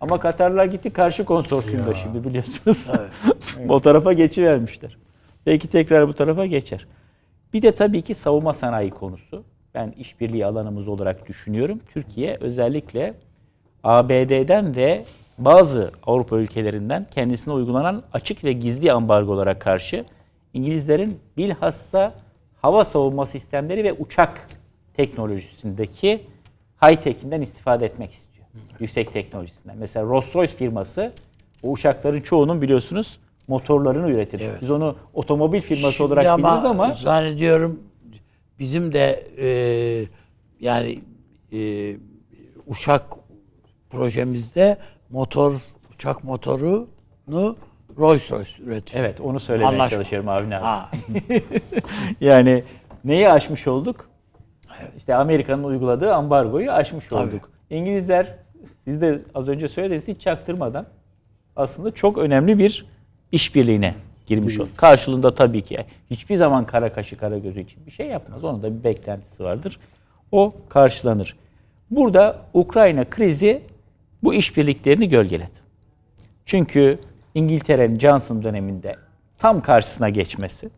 Ama 0.00 0.20
Katarlar 0.20 0.64
gitti 0.64 0.90
karşı 0.90 1.24
konsorsiyumda 1.24 1.94
şimdi 1.94 2.24
biliyorsunuz. 2.24 2.90
o 3.68 3.80
tarafa 3.80 4.12
geçivermişler. 4.12 4.96
Belki 5.46 5.68
tekrar 5.68 6.08
bu 6.08 6.12
tarafa 6.14 6.46
geçer. 6.46 6.86
Bir 7.52 7.62
de 7.62 7.72
tabii 7.72 8.02
ki 8.02 8.14
savunma 8.14 8.52
sanayi 8.52 8.90
konusu. 8.90 9.44
Ben 9.74 9.94
işbirliği 9.98 10.46
alanımız 10.46 10.88
olarak 10.88 11.28
düşünüyorum. 11.28 11.80
Türkiye 11.92 12.36
özellikle 12.40 13.14
ABD'den 13.84 14.76
ve 14.76 15.04
bazı 15.38 15.92
Avrupa 16.06 16.36
ülkelerinden 16.36 17.06
kendisine 17.10 17.54
uygulanan 17.54 18.02
açık 18.12 18.44
ve 18.44 18.52
gizli 18.52 18.92
ambargolara 18.92 19.58
karşı 19.58 20.04
İngilizlerin 20.54 21.20
bilhassa 21.36 22.14
hava 22.62 22.84
savunma 22.84 23.26
sistemleri 23.26 23.84
ve 23.84 23.92
uçak 23.92 24.48
teknolojisindeki 24.94 26.20
high-tech'inden 26.82 27.40
istifade 27.40 27.86
etmek 27.86 28.12
istiyor. 28.12 28.46
Yüksek 28.80 29.12
teknolojisinden. 29.12 29.78
Mesela 29.78 30.06
Rolls-Royce 30.06 30.56
firması 30.56 31.12
o 31.62 31.70
uçakların 31.70 32.20
çoğunun 32.20 32.62
biliyorsunuz 32.62 33.20
motorlarını 33.48 34.10
üretir. 34.10 34.42
Biz 34.62 34.70
onu 34.70 34.96
otomobil 35.14 35.60
firması 35.60 35.92
Şimdi 35.92 36.12
olarak 36.12 36.38
biliriz 36.38 36.64
ama 36.64 36.90
zannediyorum 36.90 37.80
bizim 38.58 38.92
de 38.92 39.26
e, 39.38 39.48
yani 40.60 40.98
e, 41.52 41.96
uçak 42.66 43.02
projemizde 43.90 44.76
motor 45.10 45.54
uçak 45.94 46.24
motorunu 46.24 47.56
Rolls 47.98 48.32
Royce 48.32 48.62
üretiyor. 48.62 49.04
evet 49.04 49.20
onu 49.20 49.40
söylemeye 49.40 49.68
Anlaşma. 49.68 49.90
çalışıyorum 49.90 50.28
abi. 50.28 50.50
Ha. 50.54 50.90
Yani 52.20 52.64
neyi 53.04 53.28
aşmış 53.30 53.66
olduk? 53.66 54.08
İşte 54.96 55.14
Amerika'nın 55.14 55.64
uyguladığı 55.64 56.14
ambargoyu 56.14 56.70
aşmış 56.70 57.12
olduk. 57.12 57.50
İngilizler 57.70 58.34
siz 58.80 59.00
de 59.00 59.22
az 59.34 59.48
önce 59.48 59.68
söylediniz 59.68 60.08
hiç 60.08 60.20
çaktırmadan 60.20 60.86
aslında 61.56 61.90
çok 61.90 62.18
önemli 62.18 62.58
bir 62.58 62.86
işbirliğine 63.32 63.94
girmiş 64.26 64.58
oldu. 64.58 64.68
Karşılığında 64.76 65.34
tabii 65.34 65.62
ki 65.62 65.76
hiçbir 66.10 66.36
zaman 66.36 66.66
kara 66.66 66.92
kaşı 66.92 67.16
kara 67.16 67.38
gözü 67.38 67.60
için 67.60 67.86
bir 67.86 67.90
şey 67.90 68.06
yapmaz. 68.06 68.44
Onun 68.44 68.62
da 68.62 68.78
bir 68.78 68.84
beklentisi 68.84 69.44
vardır. 69.44 69.78
O 70.32 70.54
karşılanır. 70.68 71.36
Burada 71.90 72.42
Ukrayna 72.54 73.10
krizi 73.10 73.62
bu 74.22 74.34
işbirliklerini 74.34 75.08
gölgeledi. 75.08 75.68
Çünkü 76.46 76.98
İngiltere'nin 77.34 77.98
Johnson 77.98 78.42
döneminde 78.42 78.96
tam 79.38 79.62
karşısına 79.62 80.08
geçmesi, 80.08 80.70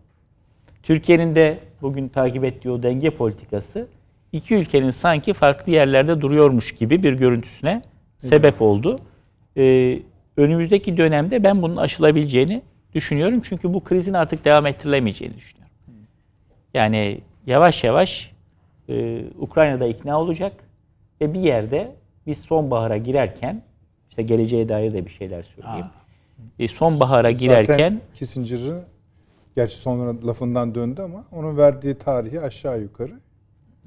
Türkiye'nin 0.82 1.34
de 1.34 1.58
bugün 1.82 2.08
takip 2.08 2.44
ettiği 2.44 2.70
o 2.70 2.82
denge 2.82 3.10
politikası 3.10 3.86
iki 4.32 4.54
ülkenin 4.54 4.90
sanki 4.90 5.32
farklı 5.32 5.72
yerlerde 5.72 6.20
duruyormuş 6.20 6.74
gibi 6.74 7.02
bir 7.02 7.12
görüntüsüne 7.12 7.82
sebep 8.16 8.62
oldu. 8.62 8.98
Ee, 9.56 9.98
önümüzdeki 10.40 10.96
dönemde 10.96 11.42
ben 11.42 11.62
bunun 11.62 11.76
aşılabileceğini 11.76 12.62
düşünüyorum. 12.94 13.40
Çünkü 13.44 13.74
bu 13.74 13.84
krizin 13.84 14.14
artık 14.14 14.44
devam 14.44 14.66
ettirilemeyeceğini 14.66 15.36
düşünüyorum. 15.36 15.74
Yani 16.74 17.20
yavaş 17.46 17.84
yavaş 17.84 18.32
e, 18.88 19.24
Ukrayna'da 19.38 19.86
ikna 19.86 20.20
olacak 20.20 20.52
ve 21.20 21.34
bir 21.34 21.40
yerde 21.40 21.92
biz 22.26 22.38
sonbahara 22.38 22.96
girerken 22.96 23.62
işte 24.10 24.22
geleceğe 24.22 24.68
dair 24.68 24.92
de 24.92 25.04
bir 25.06 25.10
şeyler 25.10 25.42
söyleyeyim. 25.42 25.86
E, 26.58 26.68
sonbahara 26.68 27.30
girerken 27.30 27.74
Zaten 27.74 28.00
Kissinger'ı 28.14 28.84
gerçi 29.56 29.76
sonra 29.76 30.26
lafından 30.26 30.74
döndü 30.74 31.02
ama 31.02 31.24
onun 31.32 31.56
verdiği 31.56 31.94
tarihi 31.94 32.40
aşağı 32.40 32.80
yukarı 32.80 33.20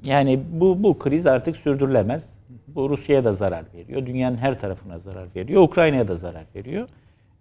Yani 0.04 0.40
bu 0.52 0.82
bu 0.82 0.98
kriz 0.98 1.26
artık 1.26 1.56
sürdürülemez. 1.56 2.30
Bu 2.74 2.90
Rusya'ya 2.90 3.24
da 3.24 3.32
zarar 3.32 3.64
veriyor. 3.74 4.06
Dünyanın 4.06 4.36
her 4.36 4.60
tarafına 4.60 4.98
zarar 4.98 5.28
veriyor. 5.36 5.62
Ukrayna'ya 5.62 6.08
da 6.08 6.16
zarar 6.16 6.44
veriyor. 6.54 6.88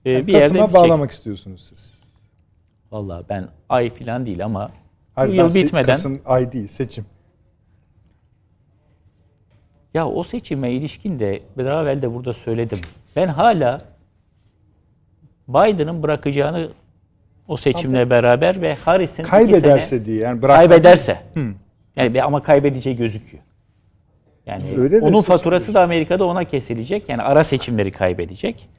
Ee, 0.06 0.12
Yani 0.12 0.28
bir 0.28 0.34
yerde 0.34 0.48
Kasım'a 0.48 0.68
bitecek. 0.68 0.82
bağlamak 0.90 1.12
istiyorsunuz 1.12 1.66
siz. 1.70 2.00
Vallahi 2.92 3.26
ben 3.30 3.48
ay 3.70 3.90
falan 3.94 4.26
değil 4.26 4.46
ama 4.46 4.70
Hayır, 5.16 5.32
bu 5.32 5.36
yıl 5.36 5.56
bitmeden 5.56 5.86
Kasım 5.92 6.22
ay 6.26 6.52
değil 6.52 6.68
seçim. 6.68 7.06
ya 9.94 10.08
o 10.08 10.24
seçime 10.24 10.72
ilişkin 10.72 11.20
de 11.20 11.44
daha 11.58 11.82
evvel 11.84 12.02
de 12.02 12.14
burada 12.14 12.34
söyledim. 12.34 12.80
Ben 13.16 13.28
hala 13.28 13.78
Biden'ın 15.48 16.04
bırakacağını 16.04 16.70
o 17.48 17.58
seçimle 17.58 18.10
beraber 18.10 18.62
ve 18.62 18.76
Harris'in 18.76 19.24
Kaybederse 19.24 19.98
sene- 19.98 20.06
diye 20.06 20.20
yani 20.20 20.42
bırakmak- 20.42 20.56
kaybederse. 20.70 21.18
Yani 21.96 22.14
bir- 22.14 22.26
ama 22.26 22.44
kaybedeceği 22.44 22.96
gözüküyor. 22.96 23.44
Yani 24.46 24.64
Öyle 24.78 25.00
onun 25.00 25.22
faturası 25.22 25.74
da 25.74 25.82
Amerika'da 25.82 26.26
ona 26.26 26.44
kesilecek. 26.44 27.10
Yani 27.10 27.22
ara 27.22 27.44
seçimleri 27.44 27.92
kaybedecek. 27.92 28.70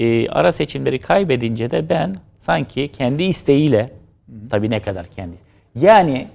Ee, 0.00 0.28
ara 0.28 0.52
seçimleri 0.52 0.98
kaybedince 0.98 1.70
de 1.70 1.88
ben 1.88 2.14
sanki 2.36 2.88
kendi 2.88 3.22
isteğiyle 3.22 3.90
tabii 4.50 4.70
ne 4.70 4.80
kadar 4.80 5.06
kendi 5.06 5.36
yani 5.74 6.28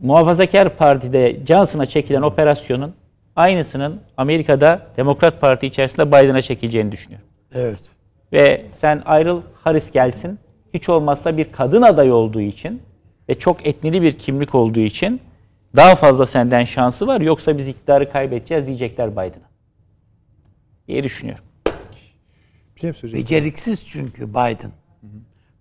Muhafazakar 0.00 0.76
Parti'de 0.76 1.36
Johnson'a 1.46 1.86
çekilen 1.86 2.22
operasyonun 2.22 2.94
aynısının 3.36 4.00
Amerika'da 4.16 4.86
Demokrat 4.96 5.40
Parti 5.40 5.66
içerisinde 5.66 6.06
Biden'a 6.08 6.42
çekileceğini 6.42 6.92
düşünüyorum. 6.92 7.26
Evet. 7.54 7.80
Ve 8.32 8.62
sen 8.72 9.02
ayrıl 9.04 9.42
Harris 9.64 9.92
gelsin. 9.92 10.38
Hiç 10.74 10.88
olmazsa 10.88 11.36
bir 11.36 11.52
kadın 11.52 11.82
aday 11.82 12.12
olduğu 12.12 12.40
için 12.40 12.82
ve 13.28 13.34
çok 13.34 13.66
etnili 13.66 14.02
bir 14.02 14.12
kimlik 14.12 14.54
olduğu 14.54 14.80
için 14.80 15.20
daha 15.76 15.94
fazla 15.94 16.26
senden 16.26 16.64
şansı 16.64 17.06
var. 17.06 17.20
Yoksa 17.20 17.58
biz 17.58 17.68
iktidarı 17.68 18.10
kaybedeceğiz 18.10 18.66
diyecekler 18.66 19.12
Biden'a. 19.12 19.48
diye 20.88 21.02
düşünüyorum. 21.04 21.44
Bir 22.82 22.94
şey? 22.94 23.12
Beceriksiz 23.12 23.86
çünkü 23.88 24.30
Biden. 24.30 24.70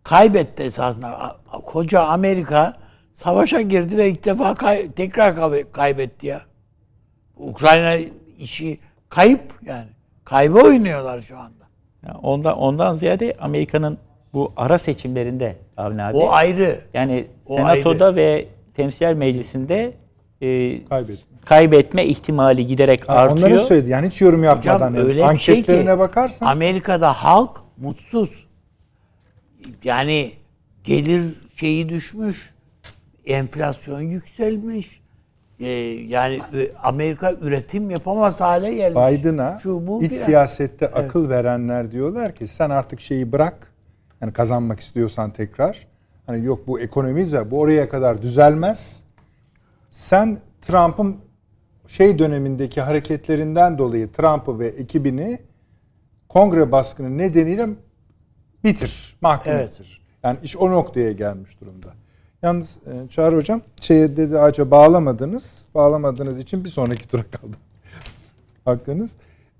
Kaybetti 0.03 0.63
esasında. 0.63 1.37
Koca 1.65 2.01
Amerika 2.01 2.73
savaşa 3.13 3.61
girdi 3.61 3.97
ve 3.97 4.09
ilk 4.09 4.25
defa 4.25 4.55
kay- 4.55 4.91
tekrar 4.91 5.35
kay- 5.35 5.71
kaybetti 5.71 6.27
ya. 6.27 6.41
Ukrayna 7.37 7.95
işi 8.39 8.79
kayıp 9.09 9.41
yani. 9.65 9.87
Kaybı 10.25 10.57
oynuyorlar 10.59 11.21
şu 11.21 11.37
anda. 11.37 11.63
Ya 12.07 12.15
ondan 12.23 12.57
ondan 12.57 12.93
ziyade 12.93 13.33
Amerika'nın 13.39 13.97
bu 14.33 14.53
ara 14.57 14.77
seçimlerinde 14.77 15.55
Avni 15.77 16.03
abi 16.03 16.17
O 16.17 16.31
ayrı. 16.31 16.79
yani 16.93 17.27
O 17.45 17.55
senatoda 17.55 18.15
ve 18.15 18.47
temsil 18.75 19.13
meclisinde 19.13 19.93
e, 20.43 20.85
Kaybetme. 20.85 21.15
kaybetme 21.45 22.05
ihtimali 22.05 22.67
giderek 22.67 23.09
Ha, 23.09 23.13
artıyor. 23.13 23.47
Onları 23.47 23.59
söyledi. 23.59 23.89
Yani 23.89 24.07
hiç 24.07 24.21
yorum 24.21 24.43
yapmadan. 24.43 24.91
Hocam 24.91 25.05
öyle 25.05 25.33
bir 25.33 25.39
şey 25.39 25.55
ki 25.55 25.71
Anketlerine 25.71 25.99
bakarsan 25.99 26.45
Amerika'da 26.45 27.13
halk 27.13 27.61
mutsuz. 27.77 28.47
Yani 29.83 30.31
gelir 30.83 31.23
şeyi 31.55 31.89
düşmüş. 31.89 32.53
Enflasyon 33.25 34.01
yükselmiş. 34.01 35.03
Ee, 35.59 35.67
yani 36.07 36.35
e, 36.53 36.69
Amerika 36.83 37.33
üretim 37.41 37.89
yapamaz 37.89 38.41
hale 38.41 38.73
gelmiş. 38.73 39.19
Biden'a 39.19 39.59
iç 40.01 40.13
siyasette 40.13 40.87
akıl 40.87 41.29
verenler 41.29 41.91
diyorlar 41.91 42.35
ki 42.35 42.47
sen 42.47 42.69
artık 42.69 42.99
şeyi 42.99 43.31
bırak. 43.31 43.73
Yani 44.21 44.33
kazanmak 44.33 44.79
istiyorsan 44.79 45.29
tekrar. 45.29 45.87
Hani 46.25 46.45
yok 46.45 46.67
bu 46.67 46.79
ekonomi 46.79 47.25
bu 47.51 47.59
oraya 47.59 47.89
kadar 47.89 48.21
düzelmez. 48.21 49.03
Sen 49.93 50.39
Trump'ın 50.61 51.17
şey 51.87 52.19
dönemindeki 52.19 52.81
hareketlerinden 52.81 53.77
dolayı 53.77 54.11
Trump'ı 54.11 54.59
ve 54.59 54.67
ekibini 54.67 55.39
kongre 56.29 56.71
baskını 56.71 57.17
nedeniyle 57.17 57.69
bitir, 58.63 59.17
mahkum 59.21 59.51
Evet. 59.51 59.79
Yani 60.23 60.39
iş 60.43 60.57
o 60.57 60.71
noktaya 60.71 61.11
gelmiş 61.11 61.61
durumda. 61.61 61.87
Yalnız 62.41 62.77
e, 62.85 63.07
Çağrı 63.09 63.35
Hocam 63.35 63.61
şeye 63.81 64.17
dedi 64.17 64.39
ağaca 64.39 64.71
bağlamadınız. 64.71 65.65
Bağlamadığınız 65.75 66.39
için 66.39 66.63
bir 66.63 66.69
sonraki 66.69 67.07
tura 67.07 67.23
kaldı. 67.23 67.57
Hakkınız. 68.65 69.11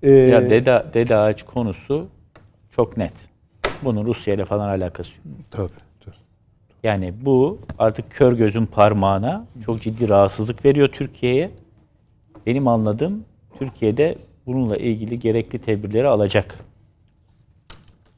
Ee, 0.02 0.10
Ya 0.10 0.50
dede, 0.50 0.84
dede 0.94 1.16
ağaç 1.16 1.42
konusu 1.42 2.08
çok 2.76 2.96
net. 2.96 3.28
Bunun 3.82 4.06
Rusya 4.06 4.34
ile 4.34 4.44
falan 4.44 4.68
alakası 4.68 5.12
yok. 5.16 5.36
Tabii. 5.50 5.83
Yani 6.84 7.14
bu 7.20 7.58
artık 7.78 8.10
kör 8.10 8.32
gözün 8.32 8.66
parmağına 8.66 9.46
çok 9.66 9.82
ciddi 9.82 10.08
rahatsızlık 10.08 10.64
veriyor 10.64 10.88
Türkiye'ye. 10.88 11.50
Benim 12.46 12.68
anladığım 12.68 13.24
Türkiye'de 13.58 14.18
bununla 14.46 14.76
ilgili 14.76 15.18
gerekli 15.18 15.58
tedbirleri 15.58 16.08
alacak. 16.08 16.58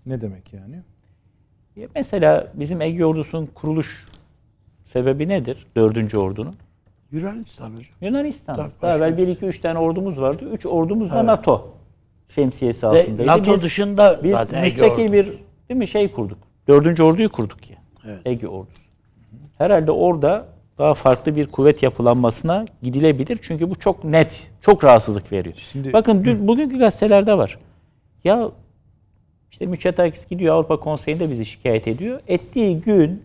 ne 0.06 0.20
demek 0.20 0.52
yani? 0.52 0.82
Ya 1.76 1.88
Mesela 1.94 2.52
bizim 2.54 2.80
Ege 2.80 3.04
Ordusu'nun 3.04 3.46
kuruluş 3.46 4.06
sebebi 4.84 5.28
nedir? 5.28 5.66
Dördüncü 5.76 6.18
ordunun. 6.18 6.56
Yunanistan 7.12 7.70
hocam. 7.70 7.94
Yunanistan. 8.00 8.56
Tabii, 8.56 8.72
Daha 8.82 8.96
evvel 8.96 9.10
başka 9.12 9.22
bir 9.22 9.28
iki 9.28 9.46
üç 9.46 9.58
tane 9.60 9.78
ordumuz 9.78 10.20
vardı. 10.20 10.50
Üç 10.52 10.66
ordumuz 10.66 11.10
da 11.10 11.26
NATO 11.26 11.74
şemsiyesi 12.28 12.86
altındaydı. 12.86 13.26
NATO 13.26 13.54
Biz- 13.54 13.62
dışında 13.62 14.20
Biz 14.22 14.30
zaten 14.32 14.64
müstakil 14.64 15.12
bir 15.12 15.26
değil 15.68 15.78
mi 15.78 15.88
şey 15.88 16.12
kurduk. 16.12 16.38
Dördüncü 16.68 17.02
orduyu 17.02 17.32
kurduk 17.32 17.70
ya. 17.70 17.85
Evet. 18.06 18.20
Ege 18.24 18.48
ordusu. 18.48 18.80
Herhalde 19.58 19.90
orada 19.90 20.46
daha 20.78 20.94
farklı 20.94 21.36
bir 21.36 21.46
kuvvet 21.46 21.82
yapılanmasına 21.82 22.66
gidilebilir. 22.82 23.38
Çünkü 23.42 23.70
bu 23.70 23.74
çok 23.74 24.04
net, 24.04 24.50
çok 24.60 24.84
rahatsızlık 24.84 25.32
veriyor. 25.32 25.54
Şimdi- 25.72 25.92
Bakın 25.92 26.24
dün, 26.24 26.48
bugünkü 26.48 26.78
gazetelerde 26.78 27.38
var. 27.38 27.58
Ya 28.24 28.48
işte 29.50 29.66
Mitsotakis 29.66 30.26
gidiyor 30.28 30.54
Avrupa 30.54 30.80
Konseyi'nde 30.80 31.30
bizi 31.30 31.44
şikayet 31.44 31.88
ediyor. 31.88 32.20
Ettiği 32.28 32.80
gün 32.80 33.22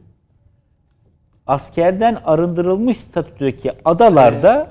askerden 1.48 2.18
arındırılmış 2.26 2.98
statüdeki 2.98 3.72
adalarda 3.86 4.68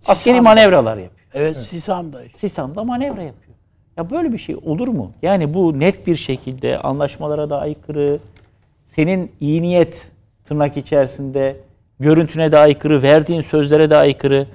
askeri 0.00 0.14
Sisam'da. 0.16 0.42
manevralar 0.42 0.96
yapıyor. 0.96 1.26
Evet, 1.34 1.56
Sisam'da 1.56 2.24
işte. 2.24 2.38
Sisam'da 2.38 2.84
manevra 2.84 3.22
yapıyor. 3.22 3.54
Ya 3.96 4.10
böyle 4.10 4.32
bir 4.32 4.38
şey 4.38 4.56
olur 4.64 4.88
mu? 4.88 5.12
Yani 5.22 5.54
bu 5.54 5.80
net 5.80 6.06
bir 6.06 6.16
şekilde 6.16 6.78
anlaşmalara 6.78 7.50
da 7.50 7.58
aykırı, 7.60 8.18
senin 8.94 9.32
iyi 9.40 9.62
niyet 9.62 10.10
tırnak 10.44 10.76
içerisinde 10.76 11.56
görüntüne 12.00 12.52
de 12.52 12.58
aykırı, 12.58 13.02
verdiğin 13.02 13.40
sözlere 13.40 13.90
de 13.90 13.96
aykırı. 13.96 14.46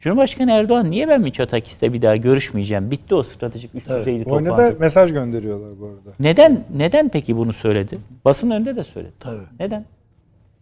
Cumhurbaşkanı 0.00 0.52
Erdoğan 0.52 0.90
niye 0.90 1.08
ben 1.08 1.20
Mitsotakis'le 1.20 1.82
bir 1.82 2.02
daha 2.02 2.16
görüşmeyeceğim? 2.16 2.90
Bitti 2.90 3.14
o 3.14 3.22
stratejik 3.22 3.74
üst 3.74 3.88
düzeyli 3.88 4.24
Oyuna 4.24 4.48
toplantı. 4.48 4.74
da 4.74 4.78
mesaj 4.80 5.12
gönderiyorlar 5.12 5.80
bu 5.80 5.86
arada. 5.86 6.10
Neden 6.20 6.64
neden 6.76 7.08
peki 7.08 7.36
bunu 7.36 7.52
söyledi? 7.52 7.98
Basın 8.24 8.50
önünde 8.50 8.76
de 8.76 8.84
söyledi. 8.84 9.12
Tabii. 9.20 9.42
Neden? 9.60 9.84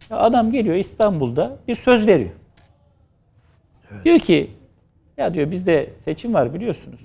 Ya 0.09 0.17
adam 0.17 0.51
geliyor 0.51 0.75
İstanbul'da 0.75 1.57
bir 1.67 1.75
söz 1.75 2.07
veriyor. 2.07 2.29
Diyor 4.05 4.19
ki 4.19 4.51
ya 5.17 5.33
diyor 5.33 5.51
bizde 5.51 5.89
seçim 5.97 6.33
var 6.33 6.53
biliyorsunuz. 6.53 6.99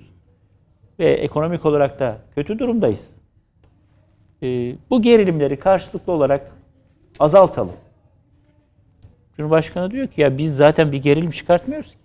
Ve 0.99 1.13
ekonomik 1.13 1.65
olarak 1.65 1.99
da 1.99 2.17
kötü 2.35 2.59
durumdayız. 2.59 3.18
Ee, 4.43 4.75
bu 4.89 5.01
gerilimleri 5.01 5.59
karşılıklı 5.59 6.13
olarak 6.13 6.51
azaltalım. 7.19 7.75
Cumhurbaşkanı 9.37 9.91
diyor 9.91 10.07
ki 10.07 10.21
ya 10.21 10.37
biz 10.37 10.55
zaten 10.55 10.91
bir 10.91 11.01
gerilim 11.01 11.31
çıkartmıyoruz 11.31 11.91
ki. 11.91 11.97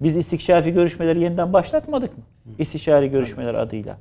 Biz 0.00 0.16
istikşafi 0.16 0.72
görüşmeleri 0.72 1.20
yeniden 1.20 1.52
başlatmadık 1.52 2.18
mı? 2.18 2.24
İstişari 2.58 3.10
görüşmeler 3.10 3.54
adıyla. 3.54 3.98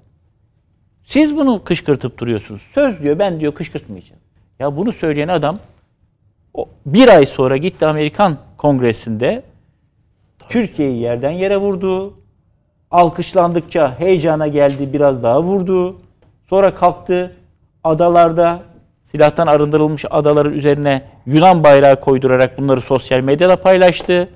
Siz 1.03 1.37
bunu 1.37 1.63
kışkırtıp 1.63 2.17
duruyorsunuz. 2.17 2.61
Söz 2.61 3.01
diyor 3.01 3.19
ben 3.19 3.39
diyor 3.39 3.53
kışkırtmayacağım. 3.53 4.21
Ya 4.59 4.77
bunu 4.77 4.91
söyleyen 4.91 5.27
adam 5.27 5.59
bir 6.85 7.07
ay 7.07 7.25
sonra 7.25 7.57
gitti 7.57 7.85
Amerikan 7.85 8.37
Kongresi'nde 8.57 9.43
Türkiye'yi 10.49 11.01
yerden 11.01 11.31
yere 11.31 11.57
vurdu. 11.57 12.13
Alkışlandıkça 12.91 13.99
heyecana 13.99 14.47
geldi 14.47 14.93
biraz 14.93 15.23
daha 15.23 15.43
vurdu. 15.43 16.01
Sonra 16.49 16.75
kalktı 16.75 17.35
adalarda 17.83 18.63
silahtan 19.03 19.47
arındırılmış 19.47 20.05
adaların 20.09 20.53
üzerine 20.53 21.09
Yunan 21.25 21.63
bayrağı 21.63 21.99
koydurarak 21.99 22.57
bunları 22.57 22.81
sosyal 22.81 23.19
medyada 23.19 23.61
paylaştı. 23.61 24.29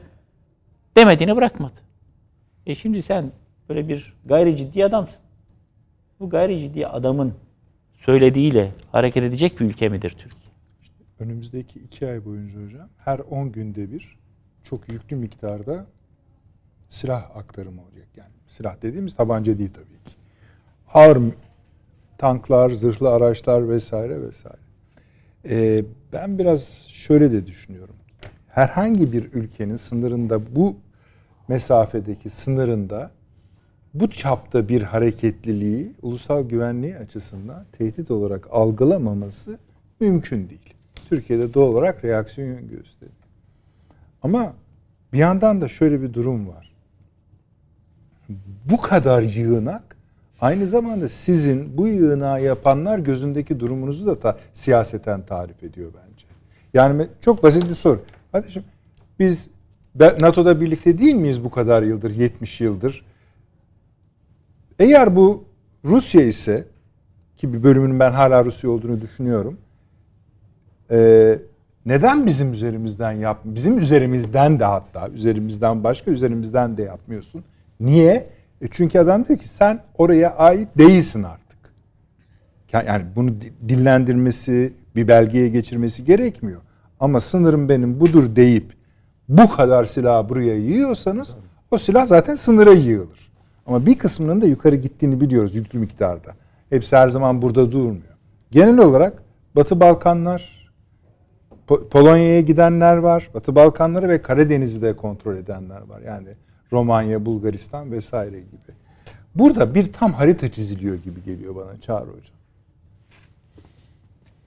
Demediğini 0.98 1.36
bırakmadı. 1.36 1.80
E 2.66 2.76
şimdi 2.76 3.02
sen 3.02 3.32
böyle 3.70 3.88
bir 3.88 4.14
gayri 4.26 4.58
ciddi 4.58 4.86
adamsın. 4.86 5.20
Bu 6.20 6.30
gayri 6.30 6.60
ciddi 6.60 6.88
adamın 6.88 7.34
söylediğiyle 7.98 8.72
hareket 8.92 9.24
edecek 9.24 9.60
bir 9.60 9.66
ülke 9.66 9.90
midir 9.90 10.10
Türkiye? 10.10 10.48
Önümüzdeki 11.20 11.80
iki 11.80 12.08
ay 12.08 12.26
boyunca 12.26 12.66
hocam 12.66 12.90
her 12.98 13.20
10 13.20 13.52
günde 13.52 13.92
bir 13.92 14.18
çok 14.64 14.90
yüklü 14.90 15.16
miktarda 15.16 15.86
silah 16.90 17.36
aktarımı 17.36 17.82
olacak. 17.82 18.08
Yani 18.18 18.32
silah 18.48 18.82
dediğimiz 18.82 19.16
tabanca 19.16 19.60
değil 19.60 19.72
tabii 19.74 19.86
ki. 19.86 20.16
Ağır 20.94 21.18
tanklar, 22.18 22.70
zırhlı 22.70 23.10
araçlar 23.10 23.70
vesaire 23.70 24.22
vesaire. 24.22 24.58
Ee, 25.50 25.84
ben 26.14 26.40
biraz 26.40 26.88
şöyle 26.88 27.32
de 27.32 27.46
düşünüyorum. 27.46 27.96
Herhangi 28.48 29.12
bir 29.12 29.34
ülkenin 29.34 29.78
sınırında 29.78 30.56
bu 30.56 30.76
mesafedeki 31.48 32.30
sınırında 32.30 33.12
bu 33.94 34.10
çapta 34.10 34.70
bir 34.70 34.82
hareketliliği 34.82 35.94
ulusal 36.02 36.50
güvenliği 36.50 36.98
açısından 36.98 37.66
tehdit 37.72 38.12
olarak 38.12 38.48
algılamaması 38.52 39.58
mümkün 40.00 40.50
değil. 40.50 40.74
Türkiye'de 41.10 41.54
doğal 41.54 41.68
olarak 41.68 42.06
reaksiyon 42.06 42.68
gösteriyor. 42.68 43.18
Ama 44.24 44.54
bir 45.14 45.18
yandan 45.18 45.62
da 45.62 45.68
şöyle 45.68 46.02
bir 46.02 46.14
durum 46.14 46.48
var. 46.48 46.74
Bu 48.66 48.82
kadar 48.82 49.22
yığınak 49.22 49.97
aynı 50.42 50.68
zamanda 50.68 51.10
sizin 51.10 51.78
bu 51.78 51.88
yığınağı 51.88 52.44
yapanlar 52.44 53.00
gözündeki 53.00 53.60
durumunuzu 53.60 54.08
da 54.08 54.20
ta- 54.20 54.38
siyaseten 54.54 55.22
tarif 55.22 55.64
ediyor 55.64 55.92
bence. 55.94 56.26
Yani 56.74 57.08
çok 57.22 57.44
basit 57.44 57.70
bir 57.70 57.74
soru. 57.74 58.02
Kardeşim 58.32 58.64
biz 59.20 59.48
be- 59.96 60.16
NATO'da 60.22 60.62
birlikte 60.62 60.98
değil 60.98 61.16
miyiz 61.16 61.44
bu 61.44 61.50
kadar 61.52 61.84
yıldır, 61.84 62.16
70 62.16 62.62
yıldır? 62.62 63.06
Eğer 64.80 65.16
bu 65.16 65.44
Rusya 65.86 66.22
ise 66.22 66.66
ki 67.38 67.54
bir 67.54 67.64
bölümünün 67.64 68.00
ben 68.00 68.12
hala 68.12 68.46
Rusya 68.46 68.70
olduğunu 68.70 69.02
düşünüyorum. 69.02 69.58
Ee, 70.92 71.40
neden 71.86 72.26
bizim 72.26 72.54
üzerimizden 72.54 73.12
yap 73.12 73.40
bizim 73.46 73.78
üzerimizden 73.78 74.60
de 74.60 74.66
hatta 74.66 75.10
üzerimizden 75.10 75.84
başka 75.84 76.12
üzerimizden 76.12 76.78
de 76.78 76.84
yapmıyorsun? 76.84 77.44
Niye? 77.80 78.30
E 78.62 78.68
çünkü 78.72 79.00
adam 79.00 79.26
diyor 79.26 79.40
ki 79.40 79.48
sen 79.48 79.80
oraya 79.98 80.36
ait 80.36 80.68
değilsin 80.78 81.24
artık. 81.24 81.58
Ya- 82.74 82.82
Yani 82.82 83.04
bunu 83.16 83.42
di- 83.42 83.54
dillendirmesi, 83.70 84.74
bir 84.96 85.08
belgeye 85.08 85.50
geçirmesi 85.50 86.06
gerekmiyor. 86.06 86.62
Ama 87.00 87.20
sınırım 87.20 87.70
benim 87.70 88.00
budur 88.00 88.36
deyip 88.36 88.74
bu 89.30 89.50
kadar 89.50 89.86
silahı 89.86 90.30
buraya 90.30 90.56
yığıyorsanız 90.56 91.36
o 91.72 91.78
silah 91.78 92.06
zaten 92.06 92.36
sınıra 92.36 92.72
yığılır. 92.72 93.32
Ama 93.66 93.86
bir 93.86 93.98
kısmının 93.98 94.42
da 94.42 94.46
yukarı 94.46 94.76
gittiğini 94.76 95.22
biliyoruz 95.22 95.56
yüklü 95.56 95.80
miktarda. 95.80 96.32
Hepsi 96.70 96.96
her 96.96 97.10
zaman 97.10 97.42
burada 97.42 97.72
durmuyor. 97.72 98.18
Genel 98.52 98.78
olarak 98.78 99.24
Batı 99.56 99.80
Balkanlar, 99.80 100.70
Po- 101.68 101.90
Polonya'ya 101.90 102.42
gidenler 102.42 102.98
var. 102.98 103.30
Batı 103.34 103.56
Balkanları 103.56 104.10
ve 104.10 104.22
Karadeniz'i 104.22 104.82
de 104.82 104.96
kontrol 104.96 105.36
edenler 105.36 105.82
var. 105.82 106.02
Yani 106.02 106.28
Romanya, 106.72 107.26
Bulgaristan 107.26 107.92
vesaire 107.92 108.40
gibi. 108.40 108.78
Burada 109.36 109.76
bir 109.76 109.94
tam 109.94 110.14
harita 110.14 110.52
çiziliyor 110.52 110.96
gibi 110.96 111.24
geliyor 111.24 111.56
bana 111.56 111.82
Çağrı 111.82 112.10
Hocam. 112.10 112.38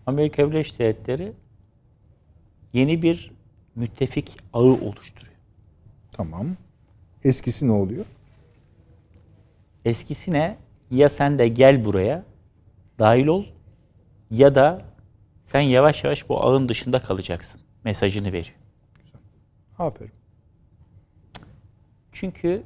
Amerika 0.06 0.50
Birleşik 0.50 0.78
Devletleri 0.78 1.32
yeni 2.72 3.02
bir 3.02 3.32
müttefik 3.74 4.36
ağı 4.52 4.62
oluşturuyor. 4.62 5.34
Tamam. 6.12 6.46
Eskisi 7.24 7.68
ne 7.68 7.72
oluyor? 7.72 8.04
Eskisine 9.84 10.56
ya 10.90 11.08
sen 11.08 11.38
de 11.38 11.48
gel 11.48 11.84
buraya 11.84 12.24
dahil 12.98 13.26
ol 13.26 13.44
ya 14.30 14.54
da 14.54 14.84
sen 15.44 15.60
yavaş 15.60 16.04
yavaş 16.04 16.28
bu 16.28 16.44
ağın 16.44 16.68
dışında 16.68 17.00
kalacaksın 17.02 17.60
mesajını 17.84 18.32
veriyor. 18.32 18.56
Aferin. 19.78 20.19
Çünkü 22.20 22.62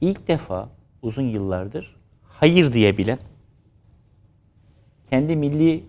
ilk 0.00 0.28
defa 0.28 0.68
uzun 1.02 1.22
yıllardır 1.22 1.96
hayır 2.22 2.72
diyebilen, 2.72 3.18
kendi 5.10 5.36
milli 5.36 5.84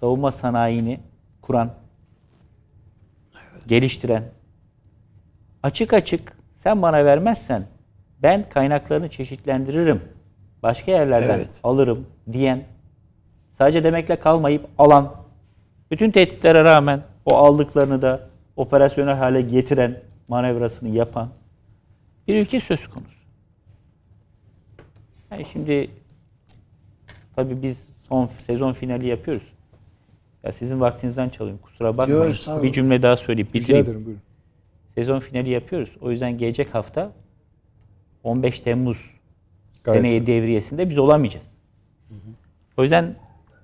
savunma 0.00 0.32
sanayini 0.32 1.00
kuran, 1.42 1.70
geliştiren, 3.66 4.24
açık 5.62 5.92
açık 5.92 6.36
sen 6.56 6.82
bana 6.82 7.04
vermezsen 7.04 7.64
ben 8.22 8.48
kaynaklarını 8.48 9.08
çeşitlendiririm, 9.08 10.02
başka 10.62 10.92
yerlerden 10.92 11.38
Evet. 11.38 11.50
alırım 11.64 12.06
diyen, 12.32 12.64
sadece 13.50 13.84
demekle 13.84 14.16
kalmayıp 14.16 14.66
alan, 14.78 15.14
bütün 15.90 16.10
tehditlere 16.10 16.64
rağmen 16.64 17.00
o 17.24 17.36
aldıklarını 17.36 18.02
da 18.02 18.28
operasyonel 18.56 19.16
hale 19.16 19.40
getiren, 19.40 20.02
manevrasını 20.28 20.88
yapan 20.88 21.28
bir 22.28 22.42
ülke 22.42 22.60
söz 22.60 22.86
konusu. 22.88 23.22
Yani 25.30 25.44
şimdi 25.52 25.90
tabii 27.36 27.62
biz 27.62 27.88
son 28.08 28.30
sezon 28.46 28.72
finali 28.72 29.06
yapıyoruz. 29.06 29.42
Ya 30.42 30.52
sizin 30.52 30.80
vaktinizden 30.80 31.28
çalıyorum. 31.28 31.60
Kusura 31.62 31.96
bakmayın. 31.98 32.34
Yok, 32.48 32.62
bir 32.62 32.72
cümle 32.72 33.02
daha 33.02 33.16
söyleyip 33.16 33.48
Rica 33.48 33.60
bitireyim. 33.60 33.84
ederim 33.86 34.04
buyurun. 34.04 34.22
Sezon 34.94 35.20
finali 35.20 35.50
yapıyoruz. 35.50 35.90
O 36.00 36.10
yüzden 36.10 36.38
gelecek 36.38 36.74
hafta 36.74 37.12
15 38.24 38.60
Temmuz 38.60 39.10
Gayet 39.84 40.00
seneye 40.02 40.26
devriyesinde 40.26 40.90
biz 40.90 40.98
olamayacağız. 40.98 41.50
O 42.76 42.82
yüzden 42.82 43.14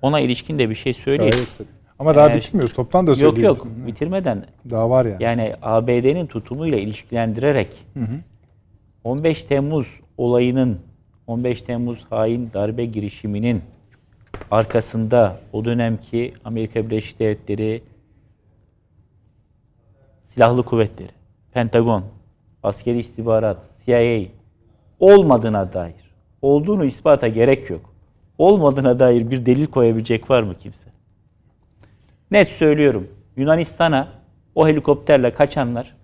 ona 0.02 0.20
ilişkin 0.20 0.59
de 0.59 0.70
bir 0.70 0.74
şey 0.74 0.93
söyleyeyim. 0.94 1.32
Gayet 1.32 1.48
tabii. 1.59 1.68
Ama 1.98 2.14
daha 2.16 2.28
Eğer- 2.28 2.36
bitirmiyoruz. 2.36 2.72
Toptan 2.74 3.06
da 3.06 3.10
Yok 3.10 3.16
söyleyebiliriz. 3.18 3.59
yok 3.59 3.66
bitirmeden 3.86 4.47
Daha 4.70 4.90
var 4.90 5.05
yani. 5.06 5.22
yani 5.22 5.55
ABD'nin 5.62 6.26
tutumuyla 6.26 6.78
ilişkilendirerek 6.78 7.68
15 9.09 9.44
Temmuz 9.44 10.01
olayının 10.18 10.80
15 11.26 11.62
Temmuz 11.62 12.06
hain 12.10 12.51
darbe 12.55 12.85
girişiminin 12.85 13.62
arkasında 14.51 15.40
o 15.52 15.64
dönemki 15.64 16.32
Amerika 16.44 16.86
Birleşik 16.86 17.18
Devletleri 17.18 17.82
silahlı 20.24 20.62
kuvvetleri, 20.62 21.10
Pentagon, 21.52 22.05
askeri 22.62 22.98
istihbarat, 22.98 23.66
CIA 23.86 24.20
olmadığına 25.01 25.72
dair, 25.72 26.14
olduğunu 26.43 26.85
ispata 26.85 27.28
gerek 27.28 27.70
yok. 27.70 27.94
Olmadığına 28.39 28.98
dair 28.98 29.30
bir 29.30 29.47
delil 29.47 29.66
koyabilecek 29.66 30.30
var 30.30 30.43
mı 30.43 30.55
kimse? 30.59 30.90
Net 32.30 32.48
söylüyorum. 32.48 33.09
Yunanistan'a 33.36 34.09
o 34.55 34.68
helikopterle 34.68 35.35
kaçanlar 35.35 35.97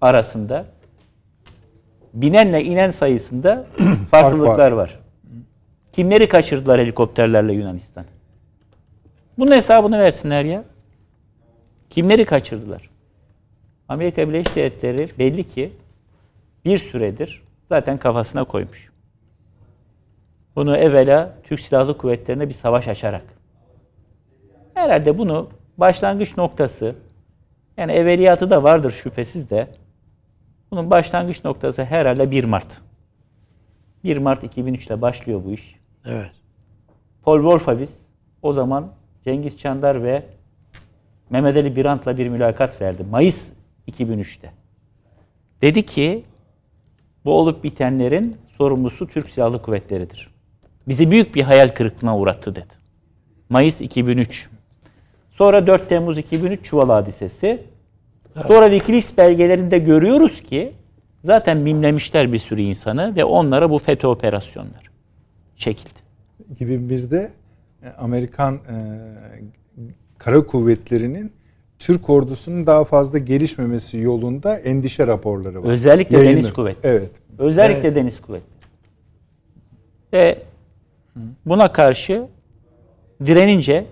arasında 0.00 0.66
binenle 2.14 2.64
inen 2.64 2.90
sayısında 2.90 3.66
farklılıklar 4.10 4.72
var. 4.72 4.98
Kimleri 5.92 6.28
kaçırdılar 6.28 6.80
helikopterlerle 6.80 7.52
Yunanistan? 7.52 8.04
Bunun 9.38 9.52
hesabını 9.52 9.98
versinler 9.98 10.44
ya. 10.44 10.64
Kimleri 11.90 12.24
kaçırdılar? 12.24 12.90
Amerika 13.88 14.28
Birleşik 14.28 14.56
Devletleri 14.56 15.08
belli 15.18 15.44
ki 15.44 15.72
bir 16.64 16.78
süredir 16.78 17.42
zaten 17.68 17.98
kafasına 17.98 18.44
koymuş. 18.44 18.92
Bunu 20.56 20.76
evvela 20.76 21.34
Türk 21.44 21.60
Silahlı 21.60 21.98
Kuvvetleri'ne 21.98 22.48
bir 22.48 22.54
savaş 22.54 22.88
açarak. 22.88 23.24
Herhalde 24.74 25.18
bunu 25.18 25.48
başlangıç 25.78 26.36
noktası, 26.36 26.94
yani 27.76 27.92
evveliyatı 27.92 28.50
da 28.50 28.62
vardır 28.62 28.90
şüphesiz 28.90 29.50
de, 29.50 29.68
bunun 30.72 30.90
başlangıç 30.90 31.44
noktası 31.44 31.84
herhalde 31.84 32.30
1 32.30 32.44
Mart. 32.44 32.80
1 34.04 34.16
Mart 34.16 34.44
2003'te 34.44 35.02
başlıyor 35.02 35.42
bu 35.44 35.50
iş. 35.50 35.76
Evet. 36.04 36.30
Paul 37.22 37.36
Wolfowitz 37.36 38.06
o 38.42 38.52
zaman 38.52 38.92
Cengiz 39.24 39.58
Çandar 39.58 40.02
ve 40.02 40.22
Mehmet 41.30 41.56
Ali 41.56 41.76
Birant'la 41.76 42.18
bir 42.18 42.28
mülakat 42.28 42.80
verdi. 42.80 43.04
Mayıs 43.10 43.52
2003'te. 43.90 44.52
Dedi 45.62 45.86
ki 45.86 46.24
bu 47.24 47.32
olup 47.32 47.64
bitenlerin 47.64 48.36
sorumlusu 48.58 49.06
Türk 49.06 49.30
Silahlı 49.30 49.62
Kuvvetleri'dir. 49.62 50.30
Bizi 50.88 51.10
büyük 51.10 51.34
bir 51.34 51.42
hayal 51.42 51.68
kırıklığına 51.68 52.18
uğrattı 52.18 52.54
dedi. 52.54 52.74
Mayıs 53.48 53.80
2003. 53.80 54.48
Sonra 55.30 55.66
4 55.66 55.88
Temmuz 55.88 56.18
2003 56.18 56.64
Çuval 56.64 56.88
Hadisesi. 56.88 57.71
Sonra 58.46 58.70
Wikileaks 58.70 59.16
belgelerinde 59.16 59.78
görüyoruz 59.78 60.42
ki 60.42 60.72
zaten 61.24 61.56
mimlemişler 61.56 62.32
bir 62.32 62.38
sürü 62.38 62.60
insanı 62.60 63.16
ve 63.16 63.24
onlara 63.24 63.70
bu 63.70 63.78
FETÖ 63.78 64.06
operasyonları 64.08 64.92
çekildi. 65.56 65.98
2001'de 66.60 67.30
e, 67.82 67.88
Amerikan 67.88 68.54
e, 68.54 68.60
kara 70.18 70.46
kuvvetlerinin 70.46 71.32
Türk 71.78 72.10
ordusunun 72.10 72.66
daha 72.66 72.84
fazla 72.84 73.18
gelişmemesi 73.18 73.98
yolunda 73.98 74.56
endişe 74.56 75.06
raporları 75.06 75.62
var. 75.62 75.68
Özellikle 75.68 76.16
Yayını. 76.16 76.32
deniz 76.32 76.52
kuvvetleri. 76.52 76.92
Evet. 76.92 77.10
Özellikle 77.38 77.94
deniz 77.94 78.20
kuvvetleri. 78.20 78.52
Ve 80.12 80.38
buna 81.46 81.72
karşı 81.72 82.26
direnince 83.26 83.84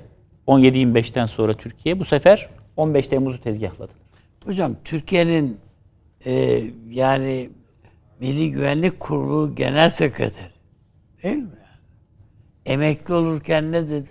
17-25'ten 0.46 1.26
sonra 1.26 1.52
Türkiye 1.54 2.00
bu 2.00 2.04
sefer 2.04 2.48
15 2.76 3.08
Temmuz'u 3.08 3.40
tezgahladı. 3.40 3.99
Hocam 4.44 4.76
Türkiye'nin 4.84 5.58
e, 6.26 6.62
yani 6.90 7.50
Milli 8.20 8.50
Güvenlik 8.52 9.00
Kurulu 9.00 9.54
Genel 9.54 9.90
Sekreteri 9.90 10.50
değil 11.22 11.36
mi? 11.36 11.48
Emekli 12.66 13.14
olurken 13.14 13.72
ne 13.72 13.88
dedi? 13.88 14.08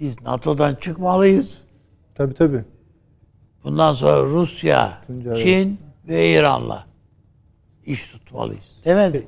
Biz 0.00 0.22
NATO'dan 0.22 0.74
çıkmalıyız. 0.74 1.64
Tabii 2.14 2.34
tabii. 2.34 2.64
Bundan 3.64 3.92
sonra 3.92 4.22
Rusya, 4.22 4.98
Tuncay- 5.08 5.42
Çin 5.42 5.78
ve 6.08 6.32
İran'la 6.32 6.86
iş 7.86 8.08
tutmalıyız. 8.10 8.80
Demedi. 8.84 9.26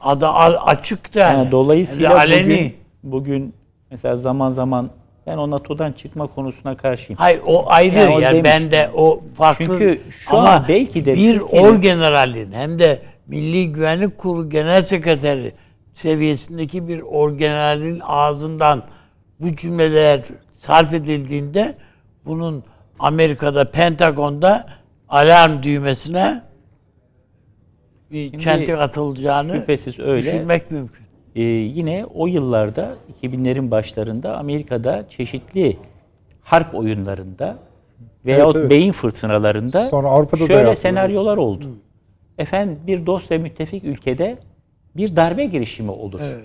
Adı 0.00 0.26
a- 0.26 0.64
açık 0.66 1.14
da. 1.14 1.18
Yani 1.20 1.50
dolayısıyla 1.50 2.18
aleni. 2.18 2.44
bugün, 2.44 2.74
bugün 3.12 3.54
mesela 3.90 4.16
zaman 4.16 4.50
zaman 4.50 4.90
ben 5.26 5.36
o 5.36 5.50
NATO'dan 5.50 5.92
çıkma 5.92 6.26
konusuna 6.26 6.76
karşıyım. 6.76 7.18
Hayır 7.18 7.40
o 7.46 7.64
ayrı 7.66 7.96
Yani 7.98 8.14
o 8.14 8.18
yani, 8.20 8.44
ben 8.44 8.70
de 8.70 8.90
o 8.94 9.20
farklı. 9.34 9.64
Çünkü 9.64 10.00
şu 10.10 10.36
Ama 10.36 10.50
an 10.50 10.64
belki 10.68 11.04
de 11.04 11.12
bir 11.14 11.38
Türkiye'nin- 11.40 11.66
orgeneralin 11.74 12.52
hem 12.52 12.78
de 12.78 13.02
Milli 13.26 13.72
Güvenlik 13.72 14.18
Kurulu 14.18 14.50
Genel 14.50 14.82
Sekreteri 14.82 15.52
seviyesindeki 15.92 16.88
bir 16.88 17.00
orgeneralin 17.00 18.00
ağzından 18.04 18.82
bu 19.40 19.56
cümleler 19.56 20.20
sarf 20.58 20.92
edildiğinde 20.94 21.74
bunun 22.24 22.64
Amerika'da 22.98 23.70
Pentagon'da 23.70 24.66
alarm 25.08 25.62
düğmesine 25.62 26.42
bir 28.10 28.30
Şimdi 28.30 28.42
çentik 28.44 28.78
atılacağını 28.78 29.64
öyle. 29.98 30.22
düşünmek 30.22 30.70
mümkün. 30.70 31.03
Ee, 31.34 31.42
yine 31.42 32.06
o 32.14 32.26
yıllarda 32.26 32.94
2000'lerin 33.22 33.70
başlarında 33.70 34.36
Amerika'da 34.36 35.04
çeşitli 35.10 35.76
harp 36.42 36.74
oyunlarında 36.74 37.58
veyahut 38.26 38.56
evet. 38.56 38.70
beyin 38.70 38.92
fırtınalarında 38.92 39.88
Sonra 39.88 40.08
Avrupa'da 40.08 40.42
da 40.42 40.46
şöyle 40.46 40.60
yaptılar. 40.60 40.76
senaryolar 40.76 41.36
oldu. 41.36 41.66
Efendim 42.38 42.78
bir 42.86 43.06
dost 43.06 43.30
ve 43.30 43.38
müttefik 43.38 43.84
ülkede 43.84 44.38
bir 44.96 45.16
darbe 45.16 45.44
girişimi 45.44 45.90
olur. 45.90 46.20
Evet. 46.22 46.44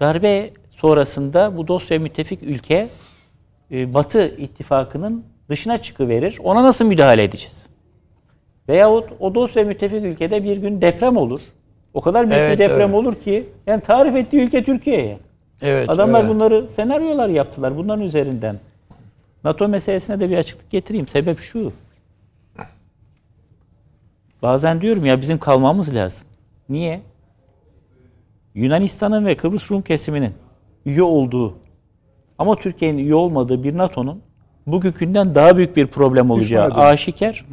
Darbe 0.00 0.50
sonrasında 0.70 1.56
bu 1.56 1.68
dost 1.68 1.90
ve 1.90 1.98
müttefik 1.98 2.42
ülke 2.42 2.88
e, 3.70 3.94
Batı 3.94 4.36
ittifakının 4.38 5.24
dışına 5.48 5.78
çıkıverir. 5.78 6.38
Ona 6.44 6.62
nasıl 6.62 6.84
müdahale 6.84 7.22
edeceğiz? 7.22 7.66
Veyahut 8.68 9.12
o 9.20 9.34
dost 9.34 9.56
ve 9.56 9.64
müttefik 9.64 10.04
ülkede 10.04 10.44
bir 10.44 10.56
gün 10.56 10.80
deprem 10.82 11.16
olur. 11.16 11.40
O 11.98 12.00
kadar 12.00 12.30
büyük 12.30 12.40
Evet, 12.40 12.58
bir 12.58 12.64
deprem 12.64 12.80
öyle. 12.80 12.96
olur 12.96 13.14
ki 13.14 13.46
yani 13.66 13.80
tarif 13.80 14.16
ettiği 14.16 14.36
ülke 14.36 14.64
Türkiye'ye. 14.64 15.18
Evet. 15.62 15.90
Adamlar 15.90 16.22
öyle. 16.22 16.34
bunları 16.34 16.68
senaryolar 16.68 17.28
yaptılar 17.28 17.76
bunların 17.76 18.04
üzerinden. 18.04 18.56
NATO 19.44 19.68
meselesine 19.68 20.20
de 20.20 20.30
bir 20.30 20.36
açıklık 20.36 20.70
getireyim. 20.70 21.08
Sebep 21.08 21.40
şu. 21.40 21.72
Bazen 24.42 24.80
diyorum 24.80 25.04
ya 25.04 25.20
bizim 25.20 25.38
kalmamız 25.38 25.94
lazım. 25.94 26.26
Niye? 26.68 27.00
Yunanistan'ın 28.54 29.26
ve 29.26 29.36
Kıbrıs 29.36 29.70
Rum 29.70 29.82
kesiminin 29.82 30.32
üye 30.86 31.02
olduğu 31.02 31.54
ama 32.38 32.56
Türkiye'nin 32.56 32.98
üye 32.98 33.14
olmadığı 33.14 33.64
bir 33.64 33.76
NATO'nun 33.78 34.22
bugünkünden 34.66 35.34
daha 35.34 35.56
büyük 35.56 35.76
bir 35.76 35.86
problem 35.86 36.30
olacağı 36.30 36.70
aşikar. 36.70 37.44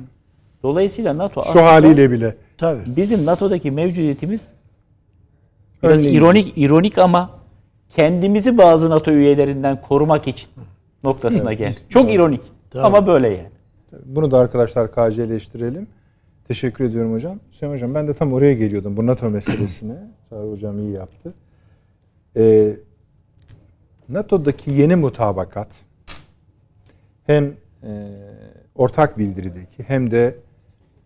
Dolayısıyla 0.63 1.17
NATO 1.17 1.43
Şu 1.53 1.63
haliyle 1.63 2.11
bile. 2.11 2.44
Tabii. 2.57 2.95
bizim 2.95 3.25
NATO'daki 3.25 3.71
mevcudiyetimiz 3.71 4.47
biraz 5.83 6.03
ironik 6.03 6.57
ironik 6.57 6.97
ama 6.97 7.29
kendimizi 7.95 8.57
bazı 8.57 8.89
NATO 8.89 9.11
üyelerinden 9.11 9.81
korumak 9.81 10.27
için 10.27 10.49
noktasına 11.03 11.53
geldi. 11.53 11.77
Çok 11.89 12.13
ironik 12.13 12.41
ama 12.75 13.07
böyle 13.07 13.27
yani. 13.27 13.49
Bunu 14.05 14.31
da 14.31 14.39
arkadaşlar 14.39 14.91
KC'leştirelim. 14.91 15.87
Teşekkür 16.47 16.85
ediyorum 16.85 17.13
hocam. 17.13 17.39
Hüseyin 17.51 17.73
hocam 17.73 17.93
ben 17.93 18.07
de 18.07 18.13
tam 18.13 18.33
oraya 18.33 18.53
geliyordum 18.53 18.97
bu 18.97 19.07
NATO 19.07 19.29
meselesine. 19.29 19.95
Çağrı 20.29 20.51
hocam 20.51 20.79
iyi 20.79 20.91
yaptı. 20.91 21.33
Ee, 22.37 22.77
NATO'daki 24.09 24.71
yeni 24.71 24.95
mutabakat 24.95 25.67
hem 27.23 27.53
e, 27.83 27.91
ortak 28.75 29.17
bildirideki 29.17 29.83
hem 29.83 30.11
de 30.11 30.35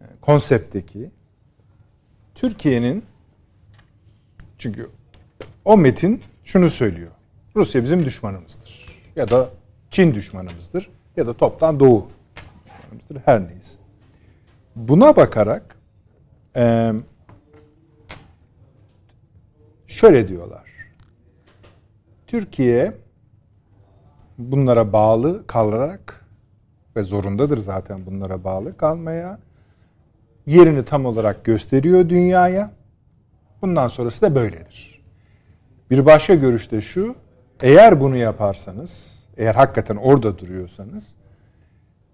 e, 0.02 0.06
konseptteki 0.22 1.12
Türkiye'nin 2.40 3.06
çünkü 4.58 4.90
o 5.66 5.78
metin 5.78 6.22
şunu 6.44 6.70
söylüyor. 6.70 7.12
Rusya 7.56 7.84
bizim 7.84 8.06
düşmanımızdır. 8.06 8.86
Ya 9.16 9.30
da 9.30 9.50
Çin 9.92 10.14
düşmanımızdır. 10.16 10.90
Ya 11.18 11.28
da 11.28 11.34
toptan 11.34 11.80
Doğu 11.80 12.08
düşmanımızdır. 12.66 13.22
Her 13.26 13.42
neyse. 13.42 13.74
Buna 14.76 15.16
bakarak 15.16 15.78
şöyle 19.88 20.28
diyorlar. 20.28 20.70
Türkiye 22.28 22.94
bunlara 24.38 24.94
bağlı 24.94 25.48
kalarak 25.48 26.26
ve 26.96 27.04
zorundadır 27.04 27.58
zaten 27.58 28.06
bunlara 28.06 28.44
bağlı 28.44 28.78
kalmaya 28.78 29.40
yerini 30.50 30.86
tam 30.86 31.06
olarak 31.06 31.44
gösteriyor 31.44 32.10
dünyaya. 32.10 32.72
Bundan 33.62 33.88
sonrası 33.88 34.22
da 34.22 34.36
böyledir. 34.36 35.02
Bir 35.92 36.06
başka 36.06 36.36
görüş 36.36 36.72
de 36.72 36.82
şu. 36.82 37.16
Eğer 37.62 38.02
bunu 38.02 38.16
yaparsanız, 38.16 39.24
eğer 39.38 39.56
hakikaten 39.56 39.96
orada 39.96 40.38
duruyorsanız 40.38 41.14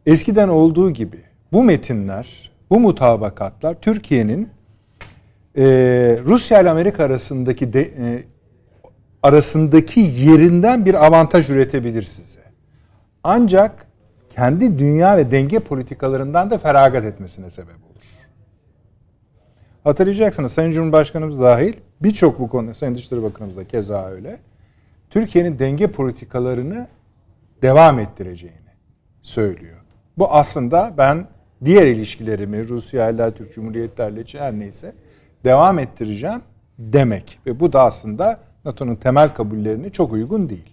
eskiden 0.05 0.47
olduğu 0.47 0.91
gibi 0.91 1.21
bu 1.51 1.63
metinler, 1.63 2.51
bu 2.69 2.79
mutabakatlar 2.79 3.81
Türkiye'nin 3.81 4.49
e, 5.57 5.63
Rusya 6.25 6.61
ile 6.61 6.69
Amerika 6.69 7.03
arasındaki 7.03 7.73
de, 7.73 7.81
e, 7.81 8.23
arasındaki 9.23 9.99
yerinden 9.99 10.85
bir 10.85 11.05
avantaj 11.05 11.49
üretebilir 11.49 12.03
size. 12.03 12.39
Ancak 13.23 13.87
kendi 14.29 14.79
dünya 14.79 15.17
ve 15.17 15.31
denge 15.31 15.59
politikalarından 15.59 16.51
da 16.51 16.57
feragat 16.57 17.03
etmesine 17.03 17.49
sebep 17.49 17.75
olur. 17.75 17.94
Hatırlayacaksınız 19.85 20.51
Sayın 20.51 20.71
Cumhurbaşkanımız 20.71 21.39
dahil 21.39 21.73
birçok 22.01 22.39
bu 22.39 22.49
konuda 22.49 22.73
Sayın 22.73 22.95
Dışişleri 22.95 23.23
Bakanımız 23.23 23.57
da 23.57 23.67
keza 23.67 24.05
öyle. 24.05 24.39
Türkiye'nin 25.09 25.59
denge 25.59 25.87
politikalarını 25.87 26.87
devam 27.61 27.99
ettireceğini 27.99 28.57
söylüyor. 29.21 29.77
Bu 30.17 30.33
aslında 30.33 30.93
ben 30.97 31.27
diğer 31.65 31.87
ilişkilerimi 31.87 32.67
Rusya 32.67 33.09
ile 33.09 33.31
Türk 33.31 33.55
Cumhuriyetlerle 33.55 34.23
her 34.39 34.53
neyse 34.53 34.93
devam 35.43 35.79
ettireceğim 35.79 36.41
demek. 36.79 37.39
Ve 37.45 37.59
bu 37.59 37.73
da 37.73 37.83
aslında 37.83 38.39
NATO'nun 38.65 38.95
temel 38.95 39.33
kabullerine 39.33 39.89
çok 39.89 40.13
uygun 40.13 40.49
değil. 40.49 40.69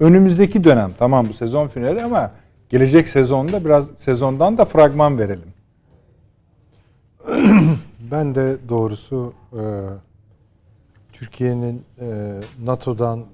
Önümüzdeki 0.00 0.64
dönem 0.64 0.92
tamam 0.98 1.28
bu 1.28 1.32
sezon 1.32 1.68
finali 1.68 2.02
ama 2.02 2.32
gelecek 2.68 3.08
sezonda 3.08 3.64
biraz 3.64 3.90
sezondan 3.96 4.58
da 4.58 4.64
fragman 4.64 5.18
verelim. 5.18 5.52
Ben 8.10 8.34
de 8.34 8.58
doğrusu 8.68 9.34
e, 9.52 9.62
Türkiye'nin 11.12 11.84
e, 12.00 12.40
NATO'dan 12.62 13.26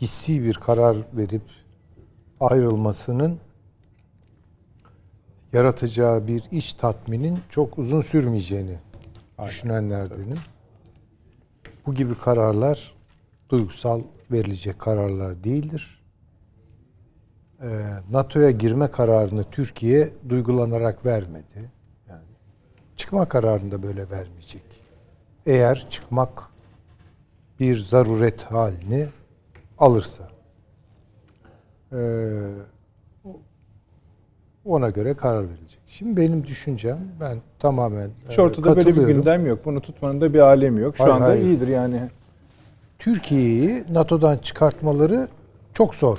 hissi 0.00 0.42
bir 0.42 0.54
karar 0.54 0.96
verip 1.12 1.42
ayrılmasının 2.40 3.38
yaratacağı 5.52 6.26
bir 6.26 6.42
iç 6.50 6.72
tatminin 6.72 7.38
çok 7.48 7.78
uzun 7.78 8.00
sürmeyeceğini 8.00 8.78
düşünenlerdenim. 9.46 10.38
Bu 11.86 11.94
gibi 11.94 12.14
kararlar 12.14 12.94
duygusal 13.48 14.02
verilecek 14.30 14.78
kararlar 14.78 15.44
değildir. 15.44 16.02
E, 17.62 17.68
NATO'ya 18.10 18.50
girme 18.50 18.90
kararını 18.90 19.44
Türkiye 19.50 20.10
duygulanarak 20.28 21.06
vermedi. 21.06 21.71
Yani 23.02 23.06
çıkma 23.06 23.28
kararını 23.28 23.72
da 23.72 23.82
böyle 23.82 24.10
vermeyecek. 24.10 24.62
Eğer 25.46 25.86
çıkmak 25.90 26.42
bir 27.60 27.76
zaruret 27.76 28.42
halini 28.42 29.06
alırsa. 29.78 30.28
Ee, 31.92 31.96
ona 34.64 34.90
göre 34.90 35.14
karar 35.14 35.42
verilecek. 35.42 35.80
Şimdi 35.86 36.20
benim 36.20 36.46
düşüncem 36.46 36.98
ben 37.20 37.38
tamamen 37.58 38.10
Hiç 38.28 38.38
e, 38.38 38.42
ortada 38.42 38.76
böyle 38.76 38.96
bir 38.96 39.06
gündem 39.06 39.46
yok. 39.46 39.64
Bunu 39.64 39.80
tutmanın 39.80 40.20
da 40.20 40.34
bir 40.34 40.38
alemi 40.38 40.80
yok. 40.80 40.96
Şu 40.96 41.04
Hayır, 41.04 41.14
anda 41.14 41.26
hayır. 41.26 41.44
iyidir 41.44 41.68
yani. 41.68 42.00
Türkiye'yi 42.98 43.84
NATO'dan 43.90 44.38
çıkartmaları 44.38 45.28
çok 45.74 45.94
zor. 45.94 46.18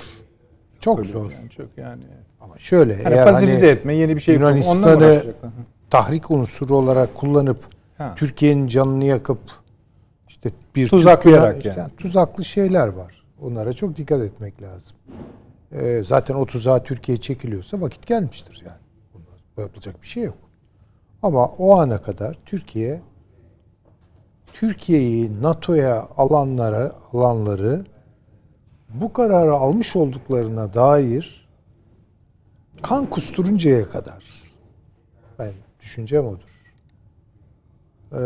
Çok 0.80 0.98
Öyle 0.98 1.08
zor. 1.08 1.30
yani, 1.30 1.50
çok 1.50 1.68
yani. 1.76 2.02
Ama 2.40 2.58
şöyle 2.58 3.02
Hani 3.02 3.14
eğer 3.14 3.26
hani 3.26 3.50
etme, 3.50 3.94
yeni 3.94 4.16
bir 4.16 4.20
şey 4.20 4.34
Yunanistan'ı? 4.34 5.22
Tahrik 5.94 6.30
unsuru 6.30 6.76
olarak 6.76 7.14
kullanıp 7.14 7.58
Ha. 7.98 8.14
Türkiye'nin 8.16 8.66
canını 8.66 9.04
yakıp 9.04 9.38
işte 10.28 10.50
bir 10.74 10.88
Tuzaklayarak 10.88 11.54
Türk- 11.54 11.64
yani. 11.66 11.78
işte 11.78 11.96
tuzaklı 11.96 12.44
şeyler 12.44 12.88
var. 12.88 13.24
Onlara 13.42 13.72
çok 13.72 13.96
dikkat 13.96 14.22
etmek 14.22 14.62
lazım. 14.62 14.96
Ee, 15.72 16.02
zaten 16.04 16.34
o 16.34 16.46
tuzağa 16.46 16.82
Türkiye 16.82 17.16
çekiliyorsa 17.16 17.80
vakit 17.80 18.06
gelmiştir 18.06 18.62
yani. 18.66 18.78
Bunlar, 19.14 19.64
yapılacak 19.66 20.02
bir 20.02 20.06
şey 20.06 20.22
yok. 20.22 20.36
Ama 21.22 21.46
o 21.46 21.78
ana 21.80 22.02
kadar 22.02 22.38
Türkiye 22.46 23.00
Türkiye'yi 24.52 25.42
NATO'ya 25.42 26.08
alanlara 26.16 26.92
alanları 27.12 27.84
bu 28.88 29.12
kararı 29.12 29.52
almış 29.52 29.96
olduklarına 29.96 30.74
dair 30.74 31.48
kan 32.82 33.10
kusturuncaya 33.10 33.84
kadar 33.84 34.24
ben 35.38 35.52
düşüncem 35.84 36.26
odur. 36.26 36.74
Ee, 38.12 38.16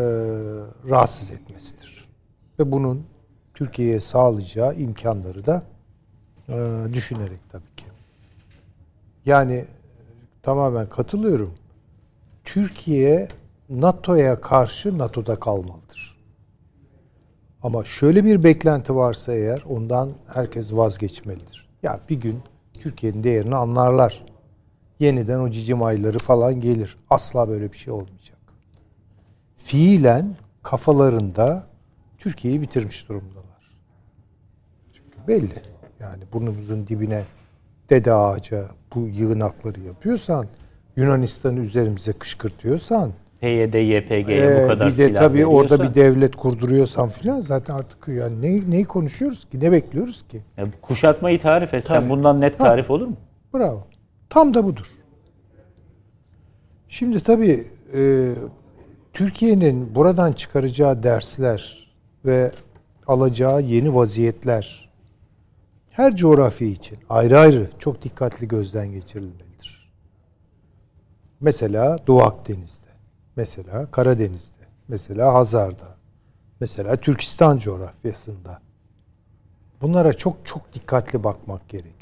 rahatsız 0.89 1.31
etmesidir. 1.31 2.09
Ve 2.59 2.73
bunun 2.73 3.07
Türkiye'ye 3.55 4.01
sağlayacağı 4.01 4.75
imkanları 4.75 5.47
da 5.47 5.63
e, 6.49 6.87
düşünerek 6.93 7.41
tabii 7.53 7.77
ki. 7.77 7.85
Yani 9.27 9.55
e, 9.55 9.67
tamamen 10.43 10.89
katılıyorum. 10.89 11.55
Türkiye 12.45 13.29
NATO'ya 13.69 14.41
karşı 14.41 14.99
NATO'da 14.99 15.41
kalmalıdır. 15.41 16.19
Ama 17.63 17.85
şöyle 17.85 18.25
bir 18.25 18.43
beklenti 18.43 18.95
varsa 18.95 19.33
eğer 19.33 19.63
ondan 19.69 20.11
herkes 20.35 20.73
vazgeçmelidir. 20.73 21.69
Ya 21.83 22.01
bir 22.09 22.21
gün 22.21 22.43
Türkiye'nin 22.81 23.25
değerini 23.25 23.57
anlarlar. 23.57 24.25
Yeniden 25.01 25.39
o 25.39 25.51
cicim 25.51 25.83
ayları 25.83 26.19
falan 26.19 26.61
gelir. 26.61 26.97
Asla 27.11 27.49
böyle 27.49 27.73
bir 27.73 27.77
şey 27.77 27.93
olmayacak. 27.93 28.39
Fiilen 29.57 30.37
kafalarında 30.63 31.67
Türkiye'yi 32.19 32.63
bitirmiş 32.63 33.09
durumdalar. 33.09 33.77
Çünkü 34.93 35.29
belli. 35.29 35.63
Yani 36.01 36.23
burnumuzun 36.33 36.87
dibine 36.87 37.23
dede 37.91 38.13
ağaca 38.13 38.69
bu 38.95 39.01
yığınakları 39.01 39.81
yapıyorsan, 39.81 40.47
Yunanistan'ı 40.97 41.61
üzerimize 41.61 42.13
kışkırtıyorsan, 42.13 43.13
PYD, 43.41 43.75
YPG'ye 43.75 44.45
ee, 44.45 44.63
bu 44.63 44.69
kadar 44.69 44.93
bir 44.93 44.99
de 44.99 45.07
silah 45.07 45.21
tabii 45.21 45.47
orada 45.47 45.83
bir 45.83 45.95
devlet 45.95 46.37
kurduruyorsan 46.37 47.09
filan 47.09 47.41
zaten 47.41 47.75
artık 47.75 48.09
yani 48.09 48.43
ne, 48.43 48.71
neyi 48.71 48.85
konuşuyoruz 48.85 49.45
ki? 49.45 49.61
Ne 49.61 49.73
bekliyoruz 49.73 50.23
ki? 50.23 50.41
Ya 50.57 50.67
kuşatmayı 50.83 51.41
tarif 51.41 51.75
etsen 51.75 52.11
bundan 52.11 52.41
net 52.41 52.59
tarif 52.59 52.91
olur 52.91 53.07
mu? 53.07 53.17
Bravo. 53.55 53.85
Tam 54.31 54.55
da 54.55 54.65
budur. 54.65 54.87
Şimdi 56.89 57.21
tabii 57.21 57.71
e, 57.95 58.35
Türkiye'nin 59.13 59.95
buradan 59.95 60.33
çıkaracağı 60.33 61.03
dersler 61.03 61.89
ve 62.25 62.53
alacağı 63.07 63.63
yeni 63.63 63.95
vaziyetler 63.95 64.91
her 65.91 66.17
coğrafya 66.17 66.69
için 66.69 66.99
ayrı 67.09 67.39
ayrı 67.39 67.71
çok 67.79 68.03
dikkatli 68.03 68.49
gözden 68.49 68.93
geçirilmelidir. 68.93 69.93
Mesela 71.41 71.99
Doğu 72.07 72.23
Akdeniz'de, 72.23 72.91
mesela 73.37 73.91
Karadeniz'de, 73.91 74.65
mesela 74.89 75.35
Hazar'da, 75.35 75.99
Mesela 76.61 76.97
Türkistan 76.97 77.59
coğrafyasında. 77.59 78.61
Bunlara 79.81 80.13
çok 80.13 80.37
çok 80.47 80.75
dikkatli 80.75 81.25
bakmak 81.25 81.69
gerekiyor. 81.69 81.98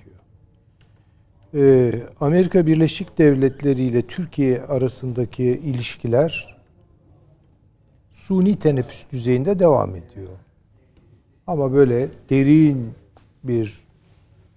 Ee, 1.56 1.92
Amerika 2.20 2.66
Birleşik 2.66 3.18
Devletleri 3.18 3.82
ile 3.82 4.02
Türkiye 4.02 4.62
arasındaki 4.62 5.44
ilişkiler 5.44 6.56
suni 8.12 8.58
teneffüs 8.58 9.06
düzeyinde 9.12 9.58
devam 9.58 9.90
ediyor. 9.90 10.30
Ama 11.46 11.72
böyle 11.72 12.08
derin 12.30 12.94
bir 13.44 13.80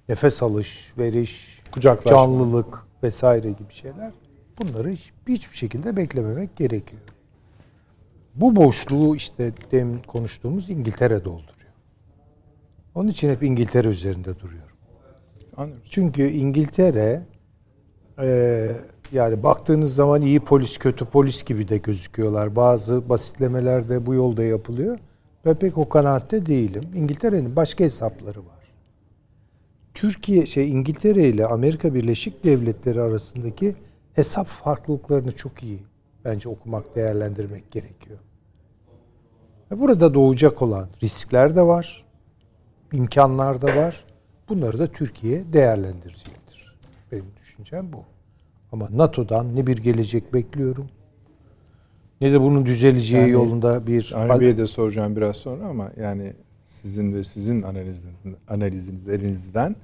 nefes 0.09 0.43
alış, 0.43 0.93
veriş, 0.97 1.59
Kucaklaşma. 1.71 2.11
canlılık 2.11 2.84
vesaire 3.03 3.49
gibi 3.49 3.73
şeyler 3.73 4.11
bunları 4.59 4.89
hiç, 4.89 5.11
hiçbir 5.27 5.57
şekilde 5.57 5.95
beklememek 5.95 6.55
gerekiyor. 6.55 7.01
Bu 8.35 8.55
boşluğu 8.55 9.15
işte 9.15 9.53
demin 9.71 9.99
konuştuğumuz 10.07 10.69
İngiltere 10.69 11.26
dolduruyor. 11.26 11.73
Onun 12.95 13.09
için 13.09 13.30
hep 13.30 13.43
İngiltere 13.43 13.88
üzerinde 13.88 14.39
duruyorum. 14.39 14.69
Anlıyorum. 15.60 15.84
Çünkü 15.90 16.23
İngiltere 16.23 17.22
e, 18.22 18.69
yani 19.11 19.44
baktığınız 19.44 19.95
zaman 19.95 20.22
iyi 20.22 20.40
polis 20.40 20.77
kötü 20.77 21.06
polis 21.06 21.44
gibi 21.44 21.68
de 21.68 21.77
gözüküyorlar. 21.77 22.56
Bazı 22.56 23.10
basitlemeler 23.10 23.90
de 23.90 24.06
bu 24.06 24.14
yolda 24.14 24.44
yapılıyor. 24.44 24.99
Ben 25.45 25.56
pek 25.56 25.77
o 25.77 25.90
kanaatte 25.90 26.45
değilim. 26.45 26.84
İngiltere'nin 26.95 27.56
başka 27.56 27.84
hesapları 27.84 28.40
var. 28.40 28.73
Türkiye 29.94 30.45
şey 30.45 30.72
İngiltere 30.72 31.27
ile 31.27 31.45
Amerika 31.45 31.94
Birleşik 31.94 32.44
Devletleri 32.44 33.02
arasındaki 33.02 33.76
hesap 34.14 34.48
farklılıklarını 34.48 35.36
çok 35.36 35.64
iyi 35.64 35.80
bence 36.26 36.49
okumak, 36.49 36.95
değerlendirmek 36.95 37.72
gerekiyor. 37.72 38.19
Burada 39.72 40.14
doğacak 40.14 40.61
olan 40.61 40.90
riskler 41.03 41.56
de 41.56 41.61
var, 41.61 42.06
imkanlar 42.94 43.61
da 43.61 43.76
var. 43.76 44.09
Bunları 44.49 44.80
da 44.80 44.88
Türkiye 44.88 45.53
değerlendirecektir. 45.53 46.76
Benim 47.11 47.26
düşüncem 47.41 47.93
bu. 47.93 48.03
Ama 48.71 48.88
NATO'dan 48.91 49.55
ne 49.55 49.67
bir 49.67 49.77
gelecek 49.77 50.34
bekliyorum, 50.34 50.88
ne 52.21 52.31
de 52.31 52.41
bunun 52.41 52.65
düzeleceği 52.65 53.21
Yani 53.21 53.31
yolunda 53.31 53.88
bir 53.88 54.15
Bey'e 54.39 54.57
de 54.57 54.65
soracağım 54.65 55.15
biraz 55.15 55.35
sonra 55.35 55.65
ama 55.65 55.91
yani 56.01 56.34
sizin 56.65 57.13
ve 57.13 57.23
sizin 57.23 57.61
analizinizden, 57.61 58.35
analizinizden 58.47 59.76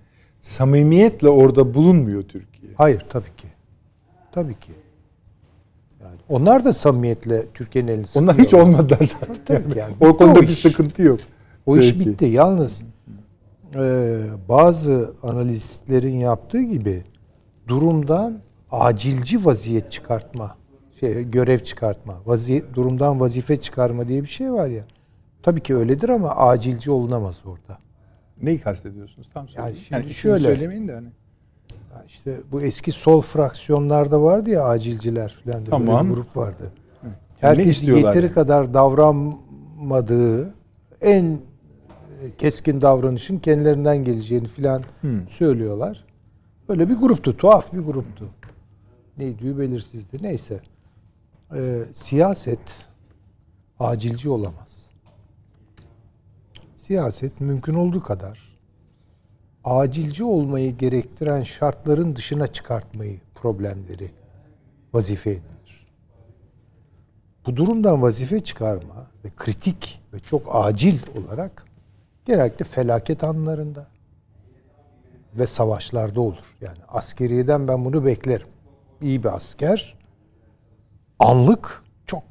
samimiyetle 0.42 1.30
orada 1.30 1.74
bulunmuyor 1.74 2.24
Türkiye. 2.24 2.72
Hayır 2.76 3.06
tabii 3.10 3.36
ki. 3.38 3.48
Tabii 4.32 4.60
ki. 4.60 4.72
Yani 6.02 6.16
onlar 6.30 6.66
da 6.66 6.74
samimiyetle 6.74 7.46
Türkiye'nin 7.54 7.92
elini 7.92 8.06
Onlar 8.16 8.38
hiç 8.38 8.54
olmadılar 8.54 9.00
zaten. 9.06 9.36
Tabii 9.46 9.74
ki 9.74 9.80
yani. 9.80 9.94
o 10.00 10.18
konuda 10.18 10.40
o 10.40 10.42
bir 10.42 10.48
iş. 10.48 10.60
sıkıntı 10.60 11.02
yok. 11.02 11.20
O 11.66 11.78
iş 11.78 11.94
Peki. 11.94 12.10
bitti. 12.10 12.26
Yalnız 12.26 12.84
e, 13.76 14.22
bazı 14.50 15.14
analistlerin 15.24 16.18
yaptığı 16.18 16.62
gibi 16.62 17.04
durumdan 17.68 18.40
acilci 18.72 19.46
vaziyet 19.46 19.92
çıkartma, 19.92 20.56
şey 21.00 21.24
görev 21.32 21.60
çıkartma, 21.60 22.16
vaziyet 22.26 22.74
durumdan 22.74 23.20
vazife 23.20 23.56
çıkarma 23.56 24.08
diye 24.08 24.22
bir 24.22 24.28
şey 24.28 24.52
var 24.54 24.68
ya. 24.68 24.84
Tabii 25.44 25.62
ki 25.62 25.76
öyledir 25.76 26.10
ama 26.10 26.30
acilci 26.30 26.92
olunamaz 26.92 27.42
orada. 27.46 27.80
Neyi 28.42 28.60
kastediyorsunuz? 28.62 29.28
Tam 29.34 29.48
söyleyin. 29.50 29.66
Yani 29.68 29.76
Yani, 29.76 29.84
şimdi 29.86 30.02
ismini 30.02 30.14
şöyle- 30.14 30.44
söylemeyin 30.44 30.88
de 30.88 30.94
hani. 30.94 31.08
İşte 32.08 32.38
bu 32.52 32.62
eski 32.62 32.92
sol 32.92 33.22
fraksiyonlarda 33.22 34.22
vardı 34.22 34.50
ya 34.50 34.64
acilciler 34.64 35.36
falan 35.46 35.60
böyle 35.60 35.70
Tamam. 35.70 36.10
bir 36.10 36.14
grup 36.14 36.38
vardı. 36.38 36.72
Herkes 37.40 37.84
yeteri 37.84 38.04
yani? 38.26 38.32
kadar 38.32 38.74
davranmadığı 38.74 40.54
en 41.02 41.40
keskin 42.38 42.82
davranışın 42.82 43.40
kendilerinden 43.40 44.04
geleceğini 44.04 44.48
filan 44.48 44.84
Hmm. 45.02 45.28
söylüyorlar. 45.28 46.06
Böyle 46.70 46.90
bir 46.90 46.96
gruptu, 46.96 47.38
tuhaf 47.38 47.74
bir 47.74 47.80
gruptu. 47.80 48.30
Neydi 49.18 49.58
belirsizdi. 49.60 50.18
Neyse. 50.24 50.60
Ee, 51.56 51.84
siyaset 51.94 52.60
acilci 53.80 54.30
olamaz. 54.30 54.86
Siyaset 56.76 57.42
mümkün 57.42 57.74
olduğu 57.74 58.04
kadar 58.04 58.58
acilci 59.64 60.24
olmayı 60.24 60.78
gerektiren 60.78 61.42
şartların 61.44 62.16
dışına 62.16 62.48
çıkartmayı 62.48 63.20
problemleri 63.36 64.10
vazife 64.94 65.30
edinir. 65.30 65.88
Bu 67.46 67.56
durumdan 67.56 68.02
vazife 68.02 68.44
çıkarma 68.44 69.08
ve 69.26 69.30
kritik 69.38 70.02
ve 70.14 70.20
çok 70.20 70.44
acil 70.52 71.00
olarak 71.18 71.66
genellikle 72.26 72.66
felaket 72.66 73.24
anlarında 73.24 73.88
ve 75.36 75.48
savaşlarda 75.48 76.22
olur. 76.22 76.44
Yani 76.62 76.78
askeriyeden 76.88 77.68
ben 77.68 77.86
bunu 77.86 78.06
beklerim. 78.06 78.48
İyi 79.02 79.24
bir 79.24 79.36
asker 79.36 79.98
anlık 81.20 81.84
çok 82.06 82.24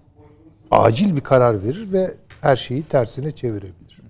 acil 0.70 1.16
bir 1.16 1.20
karar 1.20 1.64
verir 1.64 1.92
ve 1.92 2.14
her 2.40 2.56
şeyi 2.56 2.82
tersine 2.82 3.30
çevirebilir. 3.30 4.00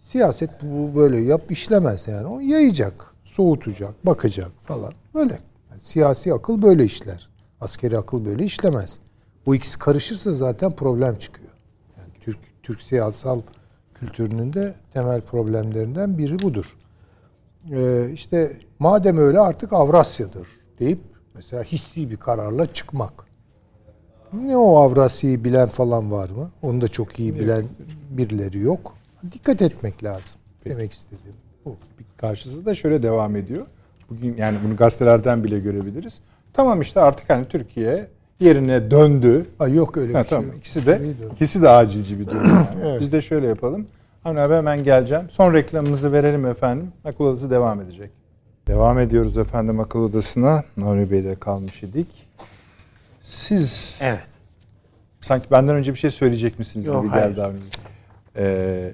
Siyaset 0.00 0.50
bu 0.62 0.96
böyle 0.96 1.18
yap 1.18 1.50
işlemez 1.50 2.08
yani. 2.08 2.26
O 2.26 2.40
yayacak, 2.40 3.14
soğutacak, 3.24 4.06
bakacak 4.06 4.50
falan. 4.62 4.92
Böyle. 5.14 5.38
Yani 5.70 5.80
siyasi 5.82 6.34
akıl 6.34 6.62
böyle 6.62 6.84
işler. 6.84 7.28
Askeri 7.60 7.98
akıl 7.98 8.24
böyle 8.24 8.44
işlemez. 8.44 8.98
Bu 9.46 9.54
ikisi 9.54 9.78
karışırsa 9.78 10.32
zaten 10.32 10.70
problem 10.70 11.18
çıkıyor. 11.18 11.50
Yani 11.98 12.12
Türk 12.20 12.38
Türk 12.62 12.82
siyasal 12.82 13.40
kültürünün 14.00 14.52
de 14.52 14.74
temel 14.92 15.20
problemlerinden 15.20 16.18
biri 16.18 16.38
budur. 16.38 16.76
Ee, 17.72 18.10
işte 18.12 18.56
madem 18.78 19.18
öyle 19.18 19.40
artık 19.40 19.72
Avrasya'dır 19.72 20.48
deyip 20.78 20.98
mesela 21.34 21.62
hissi 21.62 22.10
bir 22.10 22.16
kararla 22.16 22.72
çıkmak. 22.72 23.12
Ne 24.32 24.56
o 24.56 24.76
Avrasya'yı 24.76 25.44
bilen 25.44 25.68
falan 25.68 26.12
var 26.12 26.30
mı? 26.30 26.50
Onu 26.62 26.80
da 26.80 26.88
çok 26.88 27.18
iyi 27.18 27.34
bilen 27.34 27.64
birileri 28.10 28.58
yok. 28.58 28.94
Dikkat 29.32 29.62
etmek 29.62 30.04
lazım. 30.04 30.40
Demek 30.64 30.92
istediğim 30.92 31.36
bu. 31.64 31.76
Karşısı 32.16 32.66
da 32.66 32.74
şöyle 32.74 33.02
devam 33.02 33.36
ediyor. 33.36 33.66
Bugün 34.10 34.36
yani 34.36 34.58
bunu 34.64 34.76
gazetelerden 34.76 35.44
bile 35.44 35.58
görebiliriz. 35.58 36.20
Tamam 36.52 36.80
işte 36.80 37.00
artık 37.00 37.30
hani 37.30 37.48
Türkiye 37.48 38.08
yerine 38.40 38.90
döndü. 38.90 39.46
Ay 39.58 39.74
yok 39.74 39.96
öyle 39.96 40.12
Ha, 40.12 40.22
bir 40.24 40.28
şey 40.28 40.38
tamam. 40.38 40.56
İkisi 40.58 40.86
de 40.86 40.90
yok. 41.22 41.32
ikisi 41.32 41.62
de 41.62 41.68
acilci 41.68 42.18
bir 42.20 42.26
durum. 42.26 42.46
Yani. 42.48 42.66
Evet. 42.84 43.00
Biz 43.00 43.12
de 43.12 43.22
şöyle 43.22 43.46
yapalım. 43.46 43.86
Hani 44.22 44.40
abi 44.40 44.54
hemen 44.54 44.84
geleceğim. 44.84 45.24
Son 45.30 45.54
reklamımızı 45.54 46.12
verelim 46.12 46.46
efendim. 46.46 46.92
Akıl 47.04 47.24
Odası 47.24 47.50
devam 47.50 47.80
edecek. 47.80 48.10
Devam 48.66 48.98
ediyoruz 48.98 49.38
efendim 49.38 49.80
Akıl 49.80 49.98
Odası'na. 50.00 50.64
Nuri 50.76 51.10
Bey'de 51.10 51.34
kalmış 51.34 51.82
idik. 51.82 52.08
Siz 53.20 53.98
Evet. 54.02 54.26
sanki 55.20 55.50
benden 55.50 55.74
önce 55.74 55.92
bir 55.94 55.98
şey 55.98 56.10
söyleyecek 56.10 56.58
misiniz 56.58 56.86
Yok, 56.86 57.02
gibi 57.04 57.12
hayır. 57.12 57.26
geldi 57.28 57.42
abi. 57.42 57.56
Ee, 58.36 58.92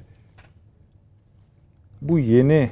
bu 2.03 2.19
yeni 2.19 2.71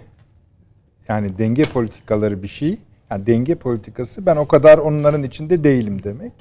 yani 1.08 1.38
denge 1.38 1.64
politikaları 1.64 2.42
bir 2.42 2.48
şey. 2.48 2.78
Yani 3.10 3.26
denge 3.26 3.54
politikası 3.54 4.26
ben 4.26 4.36
o 4.36 4.48
kadar 4.48 4.78
onların 4.78 5.22
içinde 5.22 5.64
değilim 5.64 6.02
demek. 6.02 6.32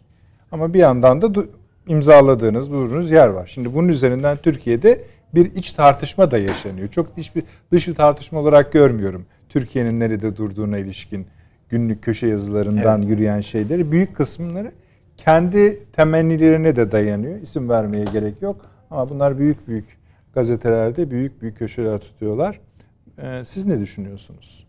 Ama 0.51 0.73
bir 0.73 0.80
yandan 0.80 1.21
da 1.21 1.26
du- 1.26 1.47
imzaladığınız, 1.88 2.71
durduğunuz 2.71 3.11
yer 3.11 3.27
var. 3.27 3.47
Şimdi 3.53 3.73
bunun 3.73 3.88
üzerinden 3.88 4.38
Türkiye'de 4.38 5.03
bir 5.35 5.45
iç 5.55 5.73
tartışma 5.73 6.31
da 6.31 6.38
yaşanıyor. 6.38 6.88
Çok 6.88 7.17
dış 7.17 7.35
bir, 7.35 7.43
dış 7.71 7.88
bir 7.88 7.95
tartışma 7.95 8.39
olarak 8.39 8.73
görmüyorum. 8.73 9.26
Türkiye'nin 9.49 9.99
nerede 9.99 10.38
durduğuna 10.38 10.77
ilişkin 10.77 11.27
günlük 11.69 12.03
köşe 12.03 12.27
yazılarından 12.27 13.01
yürüyen 13.01 13.41
şeyleri. 13.41 13.91
Büyük 13.91 14.15
kısımları 14.15 14.71
kendi 15.17 15.91
temennilerine 15.93 16.76
de 16.76 16.91
dayanıyor. 16.91 17.41
İsim 17.41 17.69
vermeye 17.69 18.05
gerek 18.13 18.41
yok. 18.41 18.65
Ama 18.91 19.09
bunlar 19.09 19.38
büyük 19.39 19.67
büyük 19.67 19.85
gazetelerde 20.34 21.11
büyük 21.11 21.41
büyük 21.41 21.57
köşeler 21.57 21.99
tutuyorlar. 21.99 22.59
Ee, 23.21 23.41
siz 23.45 23.65
ne 23.65 23.80
düşünüyorsunuz? 23.80 24.67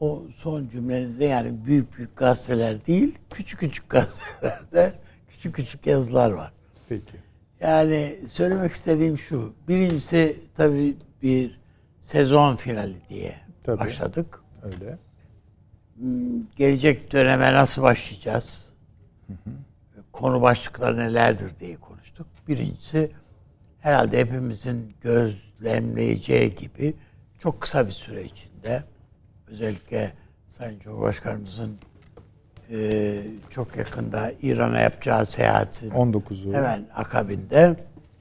O 0.00 0.22
son 0.34 0.68
cümlenizde 0.68 1.24
yani 1.24 1.64
büyük 1.66 1.96
büyük 1.98 2.16
gazeteler 2.16 2.86
değil, 2.86 3.18
küçük 3.30 3.60
küçük 3.60 3.90
gazetelerde 3.90 4.92
küçük 5.40 5.56
küçük 5.56 5.86
yazılar 5.86 6.30
var. 6.30 6.52
Peki. 6.88 7.16
Yani 7.60 8.18
söylemek 8.28 8.72
istediğim 8.72 9.18
şu. 9.18 9.54
Birincisi 9.68 10.36
tabii 10.56 10.96
bir 11.22 11.60
sezon 11.98 12.56
finali 12.56 12.96
diye 13.08 13.36
Tabii. 13.64 13.80
başladık. 13.80 14.40
Öyle. 14.62 14.98
Gelecek 16.56 17.12
döneme 17.12 17.52
nasıl 17.52 17.82
başlayacağız? 17.82 18.72
Konu 20.12 20.42
başlıkları 20.42 20.96
nelerdir 20.96 21.50
diye 21.60 21.76
konuştuk. 21.76 22.26
Birincisi 22.48 23.10
herhalde 23.80 24.18
hepimizin 24.20 24.94
gözlemleyeceği 25.00 26.54
gibi 26.54 26.94
çok 27.38 27.60
kısa 27.60 27.86
bir 27.86 27.92
süre 27.92 28.24
içinde 28.24 28.84
özellikle 29.46 30.12
Sayın 30.50 30.80
Cumhurbaşkanımızın 30.80 31.78
e, 32.70 33.22
çok 33.50 33.76
yakında 33.76 34.32
İran'a 34.42 34.80
yapacağı 34.80 35.26
seyahatin 35.26 35.90
19'u. 35.90 36.54
hemen 36.54 36.86
akabinde 36.94 37.76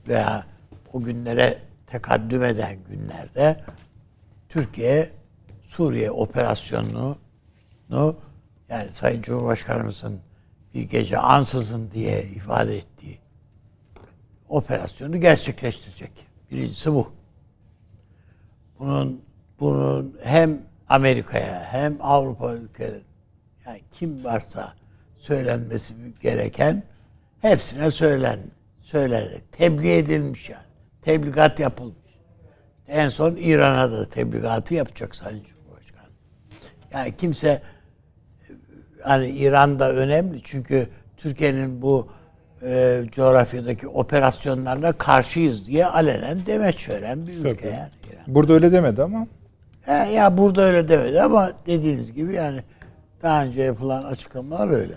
veya 0.08 0.46
o 0.94 1.02
günlere 1.04 1.60
tekaddüm 1.88 2.44
eden 2.44 2.78
günlerde 2.90 3.60
Türkiye 4.50 5.10
Suriye 5.62 6.12
operasyonunu 6.12 7.18
yani 8.70 8.92
Sayın 8.92 9.22
Cumhurbaşkanımızın 9.22 10.20
bir 10.74 10.84
gece 10.84 11.18
ansızın 11.18 11.92
diye 11.92 12.24
ifade 12.24 12.78
ettiği 12.78 13.20
operasyonu 14.50 15.20
gerçekleştirecek. 15.20 16.12
Birincisi 16.52 16.94
bu. 16.94 17.12
Bunun 18.80 19.22
bunun 19.60 20.18
hem 20.24 20.62
Amerika'ya 20.90 21.64
hem 21.72 21.98
Avrupa 22.02 22.54
ülkeleri 22.54 23.09
yani 23.70 23.82
kim 23.92 24.24
varsa 24.24 24.74
söylenmesi 25.18 25.94
gereken 26.22 26.84
hepsine 27.42 27.92
söylen 27.92 28.40
söylenerek 28.82 29.52
tebliğ 29.52 29.98
edilmiş 29.98 30.50
yani. 30.50 30.64
Tebligat 31.02 31.60
yapılmış. 31.60 31.96
En 32.88 33.10
son 33.10 33.36
İran'a 33.36 33.92
da 33.92 34.10
tebligatı 34.10 34.74
yapacak 34.74 35.16
Sayın 35.16 35.44
Cumhurbaşkanı. 35.44 36.10
Yani 36.94 37.18
kimse 37.18 37.62
hani 39.04 39.30
İran'da 39.30 39.92
önemli 39.92 40.42
çünkü 40.44 40.90
Türkiye'nin 41.18 41.82
bu 41.82 42.08
e, 42.62 43.04
coğrafyadaki 43.12 43.88
operasyonlarına 43.88 44.92
karşıyız 44.92 45.68
diye 45.68 45.86
alenen 45.86 46.46
demeç 46.46 46.90
veren 46.90 47.28
bir 47.28 47.34
ülke 47.34 47.68
yani. 47.68 47.90
İran. 48.14 48.24
Burada 48.28 48.54
öyle 48.54 48.72
demedi 48.72 49.04
ama 49.04 49.28
He, 49.82 49.94
ya 49.94 50.38
burada 50.38 50.62
öyle 50.62 50.88
demedi 50.88 51.22
ama 51.22 51.52
dediğiniz 51.66 52.14
gibi 52.14 52.34
yani 52.34 52.64
daha 53.24 53.44
önce 53.44 53.62
yapılan 53.62 54.04
açıklamalar 54.04 54.70
öyle. 54.70 54.94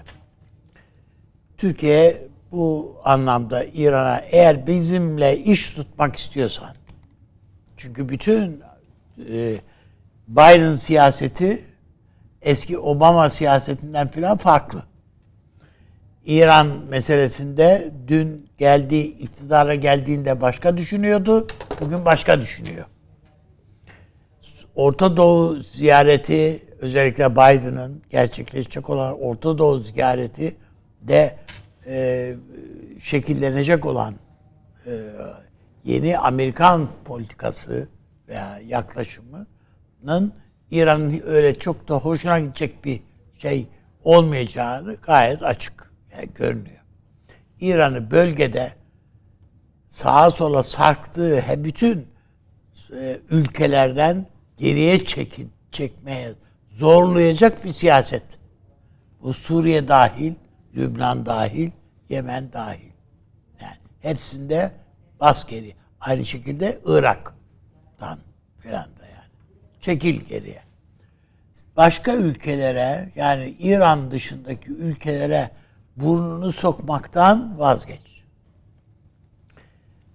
Türkiye 1.56 2.28
bu 2.52 2.96
anlamda 3.04 3.64
İran'a 3.64 4.18
eğer 4.18 4.66
bizimle 4.66 5.38
iş 5.38 5.70
tutmak 5.70 6.16
istiyorsan 6.16 6.74
çünkü 7.76 8.08
bütün 8.08 8.62
e, 9.28 9.56
Biden 10.28 10.74
siyaseti 10.74 11.64
eski 12.42 12.78
Obama 12.78 13.28
siyasetinden 13.28 14.08
filan 14.08 14.36
farklı. 14.36 14.82
İran 16.26 16.66
meselesinde 16.88 17.92
dün 18.08 18.48
geldiği 18.58 19.18
iktidara 19.18 19.74
geldiğinde 19.74 20.40
başka 20.40 20.76
düşünüyordu. 20.76 21.46
Bugün 21.80 22.04
başka 22.04 22.40
düşünüyor. 22.40 22.86
Orta 24.74 25.16
Doğu 25.16 25.56
ziyareti 25.56 26.62
özellikle 26.82 27.32
Biden'ın 27.32 28.02
gerçekleşecek 28.10 28.90
olan 28.90 29.20
Orta 29.20 29.58
Doğu 29.58 29.78
ziyareti 29.78 30.56
de 31.02 31.36
e, 31.86 32.34
şekillenecek 33.00 33.86
olan 33.86 34.14
e, 34.86 35.00
yeni 35.84 36.18
Amerikan 36.18 36.88
politikası 37.04 37.88
veya 38.28 38.60
yaklaşımının 38.66 40.32
İran'ın 40.70 41.22
öyle 41.24 41.58
çok 41.58 41.88
da 41.88 41.94
hoşuna 41.94 42.38
gidecek 42.40 42.84
bir 42.84 43.00
şey 43.38 43.66
olmayacağını 44.04 44.94
gayet 44.94 45.42
açık 45.42 45.92
yani 46.12 46.28
görünüyor. 46.34 46.82
İran'ı 47.60 48.10
bölgede 48.10 48.72
sağa 49.88 50.30
sola 50.30 50.62
sarktığı 50.62 51.40
he 51.40 51.64
bütün 51.64 52.06
e, 52.96 53.18
ülkelerden 53.30 54.26
geriye 54.56 55.04
çekin, 55.04 55.52
çekmeye 55.72 56.34
zorlayacak 56.72 57.64
bir 57.64 57.72
siyaset. 57.72 58.38
Bu 59.22 59.32
Suriye 59.32 59.88
dahil, 59.88 60.34
Lübnan 60.76 61.26
dahil, 61.26 61.70
Yemen 62.08 62.52
dahil. 62.52 62.92
Yani 63.60 63.76
hepsinde 64.00 64.72
bas 65.20 65.46
geri. 65.46 65.74
Aynı 66.00 66.24
şekilde 66.24 66.78
Irak'tan 66.84 68.18
filan 68.58 68.84
da 68.84 69.06
yani. 69.06 69.30
Çekil 69.80 70.20
geriye. 70.20 70.62
Başka 71.76 72.16
ülkelere 72.16 73.12
yani 73.14 73.54
İran 73.58 74.10
dışındaki 74.10 74.70
ülkelere 74.70 75.50
burnunu 75.96 76.52
sokmaktan 76.52 77.58
vazgeç. 77.58 78.22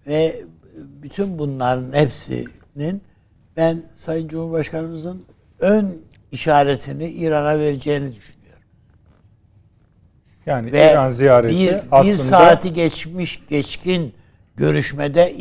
Ve 0.08 0.46
bütün 0.76 1.40
bunların 1.40 1.94
hepsinin 1.94 3.04
ben 3.58 3.84
Sayın 3.96 4.28
Cumhurbaşkanımızın 4.28 5.26
ön 5.60 6.07
işaretini 6.32 7.10
İran'a 7.10 7.60
vereceğini 7.60 8.16
düşünüyorum. 8.16 8.64
yani 10.46 10.72
Ve 10.72 10.92
İran 10.92 11.12
ziyareti 11.12 11.60
bir, 11.60 11.76
aslında 11.92 12.14
bir 12.14 12.18
saati 12.18 12.74
geçmiş 12.74 13.48
geçkin 13.48 14.14
görüşmede 14.56 15.34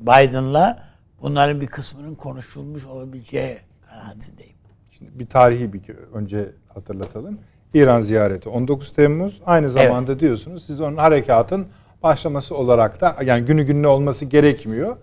Biden'la 0.00 0.86
bunların 1.22 1.60
bir 1.60 1.66
kısmının 1.66 2.14
konuşulmuş 2.14 2.84
olabileceği 2.84 3.58
kanaatindeyim. 3.90 4.56
Şimdi 4.90 5.18
bir 5.18 5.26
tarihi 5.26 5.72
bir 5.72 5.82
önce 6.14 6.48
hatırlatalım. 6.74 7.38
İran 7.74 8.00
ziyareti 8.00 8.48
19 8.48 8.92
Temmuz. 8.92 9.40
Aynı 9.46 9.70
zamanda 9.70 10.20
diyorsunuz 10.20 10.64
siz 10.66 10.80
onun 10.80 10.96
harekatın 10.96 11.66
başlaması 12.02 12.56
olarak 12.56 13.00
da 13.00 13.16
yani 13.24 13.44
günü 13.44 13.62
gününe 13.62 13.88
olması 13.88 14.24
gerekmiyor. 14.24 14.96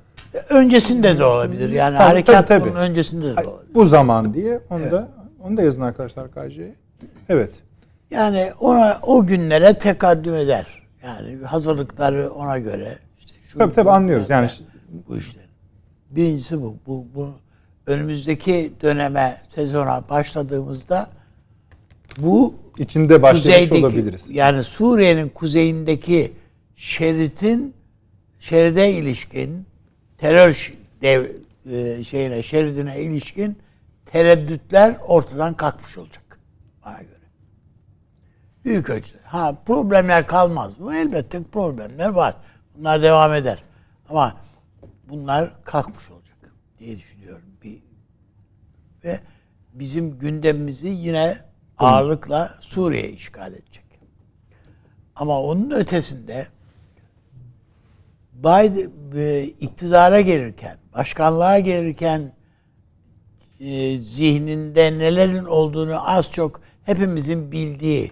Öncesinde 0.49 1.17
de 1.17 1.25
olabilir. 1.25 1.69
Yani 1.69 1.97
Tabii, 1.97 2.07
harekat 2.07 2.47
tabii, 2.47 2.59
tabii. 2.59 2.71
bunun 2.71 2.79
öncesinde 2.81 3.25
de 3.25 3.47
olabilir. 3.47 3.73
Bu 3.73 3.85
zaman 3.85 4.33
diye 4.33 4.59
onu 4.69 4.91
da 4.91 5.09
onu 5.43 5.57
da 5.57 5.61
yazın 5.61 5.81
arkadaşlar 5.81 6.31
KJ'ye. 6.31 6.75
Evet. 7.29 7.51
Yani 8.11 8.51
ona 8.59 8.99
o 9.01 9.25
günlere 9.25 9.73
tekaddüm 9.77 10.35
eder. 10.35 10.83
Yani 11.03 11.45
hazırlıkları 11.45 12.31
ona 12.31 12.59
göre 12.59 12.97
işte 13.19 13.33
şu 13.43 13.57
Tabii, 13.59 13.73
tabii, 13.73 13.89
anlıyoruz. 13.89 14.29
Yani- 14.29 14.49
bu 15.07 15.17
işler. 15.17 15.43
Birincisi 16.09 16.61
bu. 16.61 16.77
Bu, 16.87 17.05
bu 17.15 17.29
önümüzdeki 17.87 18.73
döneme, 18.81 19.41
sezona 19.47 20.03
başladığımızda 20.09 21.07
bu 22.17 22.55
İçinde 22.79 23.21
başlamış 23.21 23.71
olabiliriz. 23.71 24.25
yani 24.29 24.63
Suriye'nin 24.63 25.29
kuzeyindeki 25.29 26.33
şeritin 26.75 27.73
şeride 28.39 28.91
ilişkin 28.93 29.65
terör 30.23 30.73
dev, 31.01 31.31
e, 31.65 32.03
şeyine 32.03 32.43
şeridine 32.43 33.01
ilişkin 33.01 33.57
tereddütler 34.05 34.95
ortadan 35.07 35.53
kalkmış 35.53 35.97
olacak 35.97 36.39
bana 36.85 37.01
göre. 37.01 37.27
Büyük 38.65 38.89
ölçüde. 38.89 39.17
Ha 39.23 39.55
problemler 39.65 40.27
kalmaz 40.27 40.79
mı? 40.79 40.95
Elbette 40.95 41.43
problemler 41.43 42.09
var. 42.09 42.35
Bunlar 42.77 43.01
devam 43.01 43.33
eder. 43.33 43.63
Ama 44.09 44.37
bunlar 45.09 45.63
kalkmış 45.63 46.11
olacak 46.11 46.53
diye 46.79 46.97
düşünüyorum. 46.97 47.49
Bir 47.63 47.83
ve 49.03 49.19
bizim 49.73 50.19
gündemimizi 50.19 50.87
yine 50.87 51.37
ağırlıkla 51.77 52.51
Suriye 52.61 53.09
işgal 53.09 53.53
edecek. 53.53 53.85
Ama 55.15 55.41
onun 55.41 55.71
ötesinde 55.71 56.47
Biden 58.43 58.91
e, 59.15 59.43
iktidara 59.43 60.21
gelirken, 60.21 60.77
başkanlığa 60.93 61.59
gelirken 61.59 62.31
e, 63.59 63.97
zihninde 63.97 64.97
nelerin 64.97 65.45
olduğunu 65.45 66.09
az 66.09 66.31
çok 66.31 66.61
hepimizin 66.83 67.51
bildiği 67.51 68.11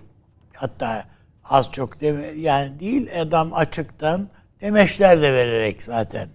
hatta 0.54 1.06
az 1.44 1.72
çok 1.72 2.02
deme, 2.02 2.26
yani 2.26 2.80
değil 2.80 3.22
adam 3.22 3.54
açıktan 3.54 4.30
demeçler 4.62 5.22
de 5.22 5.34
vererek 5.34 5.84
zaten 5.84 6.30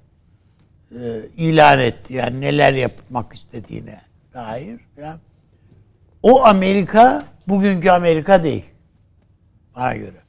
e, 0.93 1.23
ilan 1.37 1.79
etti. 1.79 2.15
Yani 2.15 2.41
neler 2.41 2.73
yapmak 2.73 3.33
istediğine 3.33 4.01
dair. 4.35 4.81
Yani 4.97 5.21
o 6.23 6.45
Amerika 6.45 7.25
bugünkü 7.49 7.91
Amerika 7.91 8.43
değil. 8.43 8.65
Bana 9.77 9.97
göre. 9.97 10.26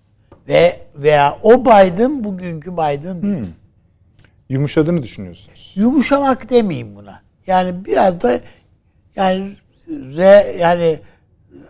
Ve 0.47 0.81
veya 0.95 1.39
o 1.43 1.65
Biden 1.65 2.23
bugünkü 2.23 2.73
Biden 2.73 3.21
değil. 3.21 3.45
Yumuşadığını 4.49 5.03
düşünüyorsunuz. 5.03 5.73
Yumuşamak 5.75 6.49
demeyeyim 6.49 6.95
buna. 6.95 7.21
Yani 7.47 7.85
biraz 7.85 8.21
da 8.21 8.39
yani 9.15 9.55
re, 9.89 10.55
yani 10.59 10.99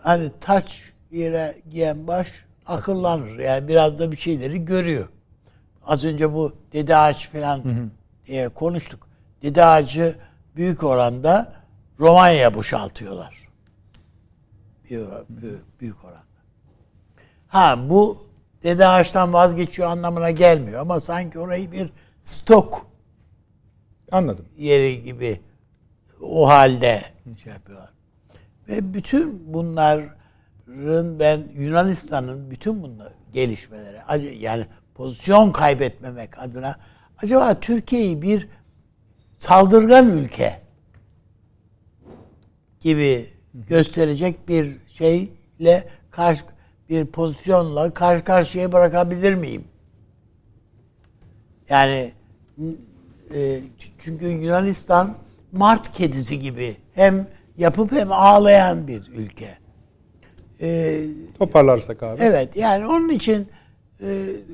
hani 0.04 0.30
taç 0.42 0.94
yere 1.12 1.56
giyen 1.70 2.08
baş 2.08 2.46
akıllanır. 2.66 3.40
Yani 3.40 3.68
biraz 3.68 4.00
da 4.00 4.12
bir 4.12 4.18
şeyleri 4.18 4.66
görüyor. 4.66 5.10
Az 5.86 6.06
önce 6.06 6.34
bu 6.34 6.56
dede 6.74 6.98
ağaç 6.98 7.30
falan 7.30 7.62
diye 8.26 8.50
konuştuk. 8.50 9.08
Dede 9.42 9.66
ağacı 9.66 10.16
büyük 10.56 10.84
oranda 10.84 11.54
Romanya'ya 12.00 12.54
boşaltıyorlar. 12.54 13.48
Büyük, 14.90 15.10
büyük, 15.30 15.82
büyük 15.82 16.06
oranda. 16.06 16.22
Ha 17.48 17.90
bu 17.90 18.27
dede 18.68 18.88
ağaçtan 18.88 19.34
vazgeçiyor 19.34 19.90
anlamına 19.90 20.32
gelmiyor 20.32 20.82
ama 20.82 21.00
sanki 21.00 21.40
orayı 21.40 21.72
bir 21.72 21.90
stok 22.24 22.88
Anladım. 24.12 24.46
yeri 24.58 25.02
gibi 25.02 25.42
o 26.22 26.48
halde 26.48 27.02
şey 27.44 27.54
yapıyorlar. 27.54 27.90
Ve 28.68 28.94
bütün 28.94 29.54
bunların 29.54 31.20
ben 31.20 31.44
Yunanistan'ın 31.54 32.52
bütün 32.52 32.84
bunlar 32.84 33.14
gelişmeleri 33.34 34.04
acı- 34.04 34.28
yani 34.40 34.66
pozisyon 34.96 35.52
kaybetmemek 35.52 36.40
adına 36.40 36.76
acaba 37.18 37.60
Türkiye'yi 37.60 38.22
bir 38.22 38.48
saldırgan 39.38 40.10
ülke 40.10 40.62
gibi 42.80 43.28
gösterecek 43.54 44.48
bir 44.50 44.78
şeyle 44.88 45.88
karşı 46.12 46.46
bir 46.90 47.06
pozisyonla 47.06 47.94
karşı 47.94 48.24
karşıya 48.24 48.72
bırakabilir 48.72 49.34
miyim? 49.34 49.64
Yani 51.70 52.12
e, 53.34 53.60
çünkü 54.00 54.28
Yunanistan 54.28 55.16
Mart 55.52 55.92
kedisi 55.92 56.40
gibi 56.40 56.78
hem 56.94 57.28
yapıp 57.58 57.92
hem 57.92 58.12
ağlayan 58.12 58.88
bir 58.88 59.08
ülke. 59.08 59.58
E, 60.62 61.02
Toparlarsak 61.40 62.04
abi. 62.04 62.24
Evet 62.24 62.56
yani 62.56 62.86
onun 62.86 63.10
için 63.10 63.48
e, 64.02 64.08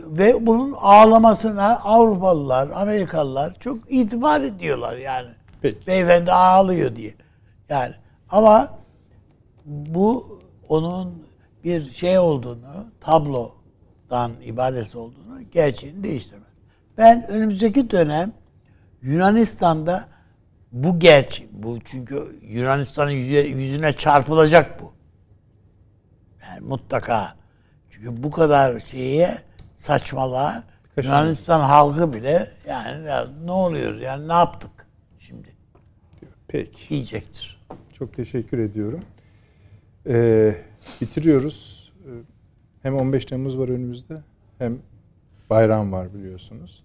ve 0.07 0.45
bunun 0.45 0.73
ağlamasına 0.73 1.80
Avrupalılar, 1.80 2.69
Amerikalılar 2.69 3.53
çok 3.60 3.77
itibar 3.89 4.41
ediyorlar 4.41 4.97
yani. 4.97 5.30
Peki. 5.61 5.88
Beyefendi 5.88 6.31
ağlıyor 6.31 6.95
diye. 6.95 7.14
Yani 7.69 7.93
ama 8.30 8.77
bu 9.65 10.39
onun 10.69 11.23
bir 11.64 11.91
şey 11.91 12.19
olduğunu, 12.19 12.88
tablodan 13.02 14.31
ibadet 14.44 14.95
olduğunu 14.95 15.41
gerçeğini 15.52 16.03
değiştirmez. 16.03 16.53
Ben 16.98 17.27
önümüzdeki 17.27 17.90
dönem 17.90 18.34
Yunanistan'da 19.02 20.07
bu 20.72 20.99
gerçek, 20.99 21.49
bu 21.52 21.80
çünkü 21.85 22.40
Yunanistan'ın 22.41 23.11
yüzüne, 23.11 23.94
çarpılacak 23.94 24.81
bu. 24.81 24.94
Yani 26.41 26.60
mutlaka. 26.60 27.35
Çünkü 27.90 28.23
bu 28.23 28.31
kadar 28.31 28.80
şeye 28.80 29.38
saçmalığa 29.76 30.64
Yunanistan 31.03 31.60
halkı 31.60 32.14
bile 32.14 32.48
yani 32.68 33.06
ya 33.07 33.27
ne 33.45 33.52
oluyor 33.52 33.95
yani 33.95 34.27
ne 34.27 34.34
yaptık 34.34 34.88
şimdi 35.19 35.48
Peki. 36.48 36.90
diyecektir. 36.90 37.64
Çok 37.94 38.14
teşekkür 38.14 38.60
ediyorum. 38.60 38.99
Ee, 40.07 40.56
bitiriyoruz. 41.01 41.91
Ee, 42.05 42.10
Hem 42.81 42.95
15 42.95 43.26
Temmuz 43.26 43.57
var 43.57 43.69
önümüzde 43.69 44.18
hem 44.57 44.77
bayram 45.49 45.91
var 45.91 46.14
biliyorsunuz. 46.14 46.84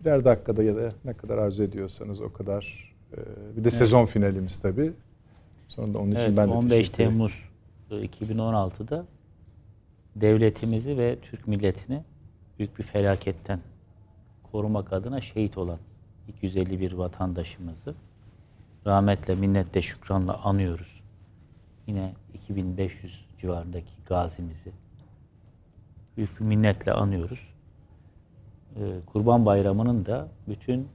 Birer 0.00 0.24
dakikada 0.24 0.62
ya 0.62 0.76
da 0.76 0.88
ne 1.04 1.12
kadar 1.14 1.38
arzu 1.38 1.62
ediyorsanız 1.62 2.20
o 2.20 2.32
kadar. 2.32 2.94
Ee, 3.12 3.16
Bir 3.56 3.64
de 3.64 3.70
sezon 3.70 4.06
finalimiz 4.06 4.56
tabii. 4.60 4.92
Sonra 5.68 5.94
da 5.94 5.98
onun 5.98 6.10
için 6.10 6.20
Evet, 6.20 6.36
ben 6.36 6.48
de 6.48 6.52
15 6.52 6.76
teşekkür 6.76 6.94
ederim. 6.94 7.10
Temmuz 7.10 7.48
e, 7.90 7.94
2016'da 7.94 9.04
devletimizi 10.16 10.98
ve 10.98 11.18
Türk 11.22 11.48
milletini 11.48 12.02
büyük 12.58 12.78
bir 12.78 12.84
felaketten 12.84 13.60
korumak 14.52 14.92
adına 14.92 15.20
şehit 15.20 15.58
olan 15.58 15.78
251 16.28 16.92
vatandaşımızı 16.92 17.94
rahmetle, 18.86 19.34
minnetle, 19.34 19.82
şükranla 19.82 20.34
anıyoruz. 20.44 21.00
Yine 21.86 22.12
2500 22.50 23.24
civarındaki 23.38 23.90
gazimizi 24.06 24.72
büyük 26.16 26.40
bir 26.40 26.44
minnetle 26.44 26.92
anıyoruz. 26.92 27.48
Ee, 28.76 29.00
Kurban 29.06 29.46
Bayramı'nın 29.46 30.06
da 30.06 30.28
bütün 30.48 30.88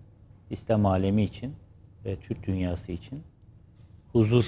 İslam 0.50 0.86
alemi 0.86 1.24
için 1.24 1.54
ve 2.06 2.16
Türk 2.16 2.48
dünyası 2.48 2.92
için 2.92 3.24
huzur 4.12 4.46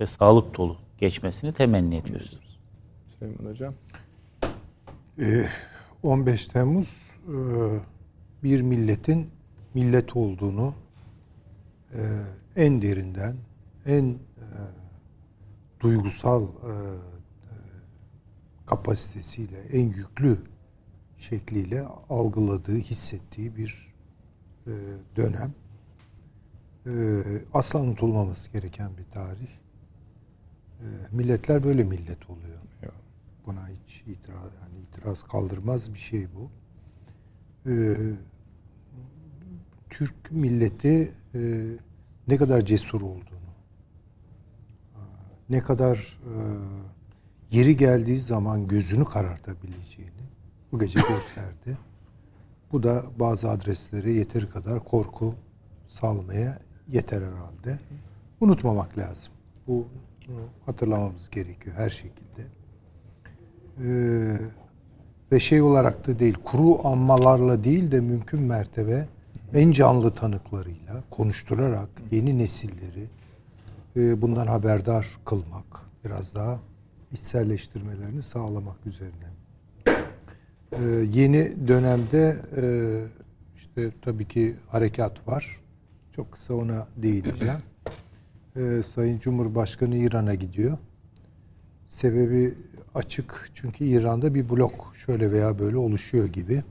ve 0.00 0.06
sağlık 0.06 0.56
dolu 0.56 0.76
geçmesini 0.98 1.52
temenni 1.52 1.96
ediyoruz. 1.96 2.58
Süleyman 3.18 3.50
Hocam. 3.50 3.74
Ee, 5.20 5.46
15 6.02 6.46
Temmuz 6.46 7.10
e, 7.28 7.34
bir 8.42 8.62
milletin 8.62 9.30
millet 9.74 10.16
olduğunu 10.16 10.74
e, 11.94 12.00
en 12.56 12.82
derinden, 12.82 13.36
en 13.86 14.18
duygusal 15.80 16.42
e, 16.42 16.46
e, 16.46 16.48
kapasitesiyle, 18.66 19.60
en 19.60 19.88
yüklü 19.88 20.38
şekliyle 21.16 21.82
algıladığı, 22.08 22.78
hissettiği 22.78 23.56
bir 23.56 23.94
e, 24.66 24.72
dönem. 25.16 25.54
E, 26.86 27.22
asla 27.54 27.80
unutulmaması 27.80 28.50
gereken 28.50 28.90
bir 28.98 29.04
tarih. 29.04 29.48
E, 30.80 30.86
milletler 31.12 31.64
böyle 31.64 31.84
millet 31.84 32.30
oluyor. 32.30 32.58
Buna 33.46 33.68
hiç 33.68 34.02
itiraz, 34.06 34.52
yani 34.62 34.78
itiraz 34.82 35.22
kaldırmaz 35.22 35.92
bir 35.94 35.98
şey 35.98 36.26
bu. 36.34 36.50
Ee, 37.70 37.96
Türk 39.90 40.32
milleti 40.32 41.12
e, 41.34 41.40
ne 42.28 42.36
kadar 42.36 42.60
cesur 42.64 43.00
e, 43.00 43.04
ne 45.50 45.62
kadar 45.62 45.96
e, 45.96 46.34
yeri 47.50 47.76
geldiği 47.76 48.18
zaman 48.18 48.68
gözünü 48.68 49.04
karartabileceğini 49.04 50.12
bu 50.72 50.78
gece 50.78 51.00
gösterdi. 51.00 51.78
Bu 52.72 52.82
da 52.82 53.04
bazı 53.18 53.50
adreslere 53.50 54.10
yeteri 54.10 54.50
kadar 54.50 54.84
korku 54.84 55.34
salmaya 55.88 56.58
yeter 56.88 57.22
herhalde. 57.22 57.78
Unutmamak 58.40 58.98
lazım. 58.98 59.32
Bu 59.66 59.86
hatırlamamız 60.66 61.30
gerekiyor 61.30 61.76
her 61.76 61.90
şekilde. 61.90 62.42
Ee, 63.84 64.38
ve 65.32 65.40
şey 65.40 65.62
olarak 65.62 66.06
da 66.06 66.18
değil, 66.18 66.34
kuru 66.44 66.88
anmalarla 66.88 67.64
değil 67.64 67.92
de 67.92 68.00
mümkün 68.00 68.40
mertebe 68.40 69.08
en 69.54 69.70
canlı 69.70 70.14
tanıklarıyla 70.14 71.02
konuşturarak 71.10 71.88
yeni 72.10 72.38
nesilleri 72.38 73.06
e, 73.96 74.22
bundan 74.22 74.46
haberdar 74.46 75.18
kılmak, 75.24 75.80
biraz 76.04 76.34
daha 76.34 76.60
içselleştirmelerini 77.12 78.22
sağlamak 78.22 78.86
üzerine. 78.86 79.28
Ee, 80.72 80.84
yeni 81.12 81.68
dönemde 81.68 82.36
e, 82.56 82.64
işte 83.56 83.90
tabii 84.02 84.28
ki 84.28 84.56
harekat 84.68 85.28
var. 85.28 85.60
Çok 86.16 86.32
kısa 86.32 86.54
ona 86.54 86.86
değineceğim. 86.96 87.58
Ee, 88.56 88.82
Sayın 88.82 89.18
Cumhurbaşkanı 89.18 89.96
İran'a 89.96 90.34
gidiyor. 90.34 90.78
Sebebi 91.88 92.54
açık 92.94 93.50
çünkü 93.54 93.84
İran'da 93.84 94.34
bir 94.34 94.50
blok 94.50 94.94
şöyle 95.06 95.32
veya 95.32 95.58
böyle 95.58 95.76
oluşuyor 95.76 96.26
gibi. 96.26 96.62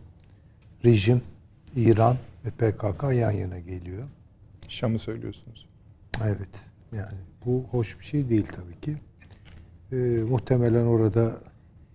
Rejim, 0.85 1.21
İran 1.75 2.17
ve 2.45 2.49
PKK 2.49 3.03
yan 3.03 3.31
yana 3.31 3.59
geliyor. 3.59 4.03
Şam'ı 4.67 4.99
söylüyorsunuz. 4.99 5.67
Evet. 6.23 6.66
Yani 6.91 7.17
bu 7.45 7.63
hoş 7.71 7.99
bir 7.99 8.05
şey 8.05 8.29
değil 8.29 8.45
tabii 8.55 8.79
ki. 8.81 8.97
Ee, 9.91 9.95
muhtemelen 10.29 10.85
orada 10.85 11.31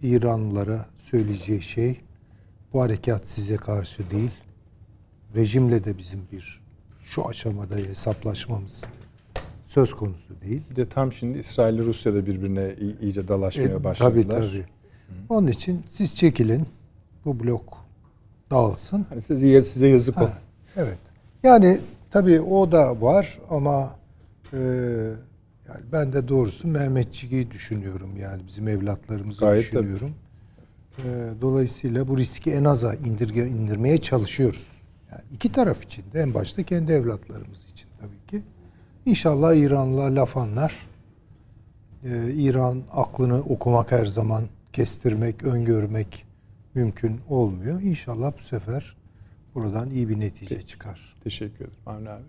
İranlılara 0.03 0.87
söyleyeceği 0.99 1.63
şey 1.63 2.01
bu 2.73 2.81
harekat 2.83 3.29
size 3.29 3.57
karşı 3.57 4.11
değil. 4.11 4.31
Rejimle 5.37 5.85
de 5.85 5.99
bizim 5.99 6.21
bir 6.33 6.61
şu 7.05 7.29
aşamada 7.29 7.77
hesaplaşmamız 7.77 8.83
söz 9.67 9.95
konusu 9.95 10.41
değil. 10.41 10.63
Bir 10.71 10.77
de 10.77 10.89
tam 10.89 11.13
şimdi 11.13 11.39
İsrail 11.39 11.75
ile 11.75 11.83
Rusya 11.85 12.15
da 12.15 12.27
birbirine 12.27 12.75
iyice 13.01 13.29
dalaşmaya 13.29 13.69
E, 13.69 13.85
başladılar. 13.85 14.25
Tabii 14.25 14.29
tabii. 14.29 14.65
Onun 15.29 15.47
için 15.47 15.83
siz 15.91 16.17
çekilin. 16.17 16.67
Bu 17.25 17.41
blok 17.41 17.79
dağılsın. 18.51 19.07
Hani 19.09 19.23
size, 19.23 19.63
size 19.63 19.87
yazık. 19.89 20.17
Ha, 20.17 20.33
evet. 20.77 20.99
Yani 21.43 21.79
tabii 22.11 22.41
o 22.41 22.73
da 22.73 23.01
var 23.01 23.39
ama 23.51 23.97
e, 24.53 24.59
yani 25.69 25.81
ben 25.93 26.13
de 26.13 26.29
doğrusu 26.29 26.69
Mehmetçiği 26.69 27.51
düşünüyorum. 27.51 28.17
Yani 28.17 28.43
bizim 28.47 28.69
evlatlarımızı 28.69 29.41
Gayet 29.41 29.63
düşünüyorum. 29.63 30.15
E, 30.99 31.31
dolayısıyla 31.41 32.09
bu 32.09 32.19
riski 32.19 32.53
en 32.53 32.65
aza 32.65 32.95
indirge, 32.95 33.47
indirmeye 33.47 33.99
çalışıyoruz. 33.99 34.73
Yani 35.13 35.23
iki 35.33 35.53
taraf 35.53 35.85
için 35.85 36.05
de 36.13 36.21
en 36.21 36.35
başta 36.35 36.63
kendi 36.63 36.93
evlatlarımız 36.93 37.59
için 37.73 37.89
tabii 38.01 38.27
ki. 38.29 38.43
İnşallah 39.07 39.55
İranlılar 39.55 40.11
laf 40.11 40.37
anlar. 40.37 40.87
Ee, 42.05 42.33
İran 42.33 42.83
aklını 42.93 43.41
okumak 43.41 43.93
her 43.93 44.05
zaman 44.05 44.45
kestirmek, 44.73 45.45
öngörmek 45.45 46.27
mümkün 46.75 47.21
olmuyor. 47.29 47.81
İnşallah 47.81 48.33
bu 48.39 48.43
sefer 48.43 48.97
buradan 49.55 49.91
iyi 49.91 50.09
bir 50.09 50.21
netice 50.21 50.63
çıkar. 50.63 51.17
Teşekkür 51.25 51.65
ederim 51.65 51.79
Avni 51.87 52.11
abi. 52.11 52.23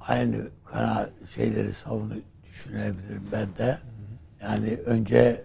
Aynı 0.00 0.48
kana 0.64 1.10
şeyleri 1.34 1.72
savunu 1.72 2.14
düşünebilirim 2.44 3.28
ben 3.32 3.48
de. 3.58 3.78
Yani 4.42 4.76
önce 4.86 5.44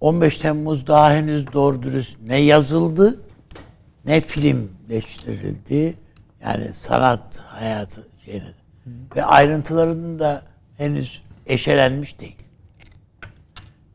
15 0.00 0.38
Temmuz 0.38 0.86
daha 0.86 1.14
henüz 1.14 1.52
doğru 1.52 1.82
dürüst 1.82 2.18
ne 2.26 2.38
yazıldı 2.38 3.20
ne 4.06 4.20
filmleştirildi. 4.20 5.94
Yani 6.42 6.74
sanat 6.74 7.38
hayatı 7.38 8.08
şeyine. 8.24 8.54
Ve 9.16 9.24
ayrıntılarının 9.24 10.18
da 10.18 10.42
henüz 10.76 11.22
eşelenmiş 11.46 12.20
değil. 12.20 12.36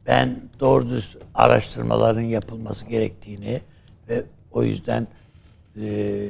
Ben 0.07 0.41
doğru 0.59 0.89
düz 0.89 1.17
araştırmaların 1.35 2.21
yapılması 2.21 2.85
gerektiğini 2.85 3.61
ve 4.09 4.23
o 4.51 4.63
yüzden 4.63 5.07
e, 5.81 6.29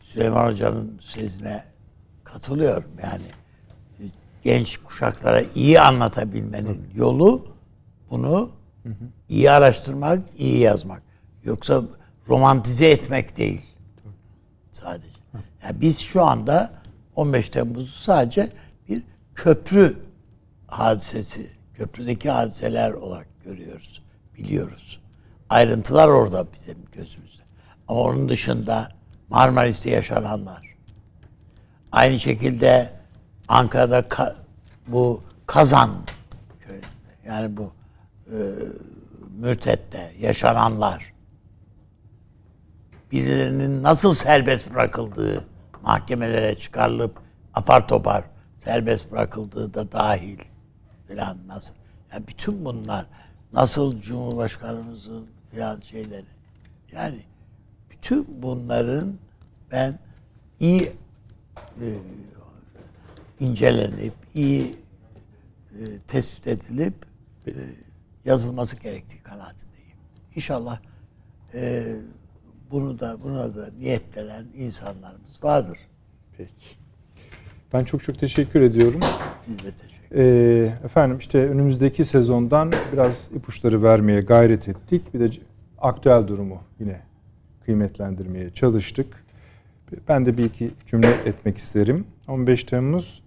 Süleyman 0.00 0.46
Hoca'nın 0.46 0.98
sözüne 1.00 1.64
katılıyorum. 2.32 2.90
Yani 3.02 3.24
genç 4.42 4.76
kuşaklara 4.76 5.42
iyi 5.54 5.80
anlatabilmenin 5.80 6.90
yolu 6.94 7.46
bunu 8.10 8.50
iyi 9.28 9.50
araştırmak, 9.50 10.22
iyi 10.38 10.58
yazmak. 10.58 11.02
Yoksa 11.44 11.82
romantize 12.28 12.90
etmek 12.90 13.36
değil. 13.36 13.62
Sadece. 14.72 15.08
Yani 15.62 15.80
biz 15.80 15.98
şu 15.98 16.24
anda 16.24 16.70
15 17.16 17.48
Temmuz'u 17.48 17.86
sadece 18.00 18.48
bir 18.88 19.02
köprü 19.34 19.96
hadisesi, 20.66 21.50
köprüdeki 21.74 22.30
hadiseler 22.30 22.90
olarak 22.90 23.28
görüyoruz, 23.44 24.02
biliyoruz. 24.38 25.00
Ayrıntılar 25.48 26.08
orada 26.08 26.46
bizim 26.52 26.76
gözümüzde. 26.92 27.42
Ama 27.88 28.00
onun 28.00 28.28
dışında 28.28 28.92
Marmaris'te 29.28 29.90
yaşananlar, 29.90 30.67
aynı 31.92 32.18
şekilde 32.18 32.92
Ankara'da 33.48 34.00
Ka- 34.00 34.34
bu 34.86 35.22
Kazan 35.46 35.90
yani 37.28 37.56
bu 37.56 37.72
e, 38.26 38.36
Mürtet'te 39.38 40.12
yaşananlar, 40.20 41.12
birilerinin 43.12 43.82
nasıl 43.82 44.14
serbest 44.14 44.74
bırakıldığı, 44.74 45.44
mahkemelere 45.82 46.58
çıkarılıp 46.58 47.20
apar 47.54 47.88
topar 47.88 48.24
serbest 48.58 49.12
bırakıldığı 49.12 49.74
da 49.74 49.92
dahil 49.92 50.38
filan 51.06 51.38
nasıl. 51.46 51.74
Yani 52.12 52.26
bütün 52.28 52.64
bunlar 52.64 53.06
nasıl 53.52 54.00
Cumhurbaşkanımızın 54.00 55.26
filan 55.50 55.80
şeyleri. 55.80 56.26
Yani 56.92 57.22
bütün 57.90 58.42
bunların 58.42 59.14
ben 59.72 59.98
iyi 60.60 60.92
incelenip, 63.40 64.12
iyi 64.34 64.76
e, 65.72 65.98
tespit 66.08 66.46
edilip 66.46 66.94
e, 67.46 67.52
yazılması 68.24 68.76
gerektiği 68.76 69.22
kanaatindeyim. 69.22 69.96
İnşallah 70.34 70.80
e, 71.54 71.84
bunu 72.70 72.98
da 72.98 73.18
buna 73.24 73.56
da 73.56 73.70
niyetlenen 73.78 74.46
insanlarımız 74.54 75.42
vardır. 75.42 75.78
Peki. 76.36 76.50
Ben 77.72 77.84
çok 77.84 78.02
çok 78.02 78.18
teşekkür 78.18 78.60
ediyorum. 78.60 79.00
Biz 79.48 79.58
de 79.58 79.72
teşekkür 79.72 79.98
Ee, 80.16 80.74
efendim 80.84 81.18
işte 81.18 81.48
önümüzdeki 81.48 82.04
sezondan 82.04 82.72
biraz 82.92 83.28
ipuçları 83.34 83.82
vermeye 83.82 84.20
gayret 84.20 84.68
ettik. 84.68 85.14
Bir 85.14 85.20
de 85.20 85.30
aktüel 85.78 86.28
durumu 86.28 86.62
yine 86.80 87.00
kıymetlendirmeye 87.64 88.50
çalıştık. 88.50 89.24
Ben 90.08 90.26
de 90.26 90.38
bir 90.38 90.44
iki 90.44 90.70
cümle 90.86 91.10
etmek 91.26 91.58
isterim. 91.58 92.04
15 92.28 92.64
Temmuz 92.64 93.22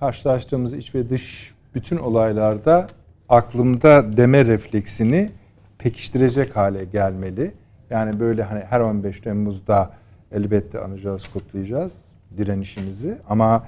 karşılaştığımız 0.00 0.74
iç 0.74 0.94
ve 0.94 1.10
dış 1.10 1.54
bütün 1.74 1.96
olaylarda 1.96 2.88
aklımda 3.28 4.16
deme 4.16 4.44
refleksini 4.44 5.30
pekiştirecek 5.78 6.56
hale 6.56 6.84
gelmeli. 6.84 7.52
Yani 7.90 8.20
böyle 8.20 8.42
hani 8.42 8.60
her 8.60 8.80
15 8.80 9.20
Temmuz'da 9.20 9.90
elbette 10.32 10.80
anacağız, 10.80 11.28
kutlayacağız 11.28 12.04
direnişimizi 12.36 13.18
ama 13.28 13.66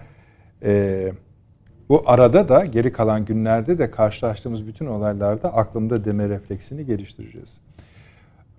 e, 0.62 1.12
bu 1.88 2.02
arada 2.06 2.48
da 2.48 2.64
geri 2.64 2.92
kalan 2.92 3.24
günlerde 3.24 3.78
de 3.78 3.90
karşılaştığımız 3.90 4.66
bütün 4.66 4.86
olaylarda 4.86 5.54
aklımda 5.54 6.04
deme 6.04 6.28
refleksini 6.28 6.86
geliştireceğiz. 6.86 7.58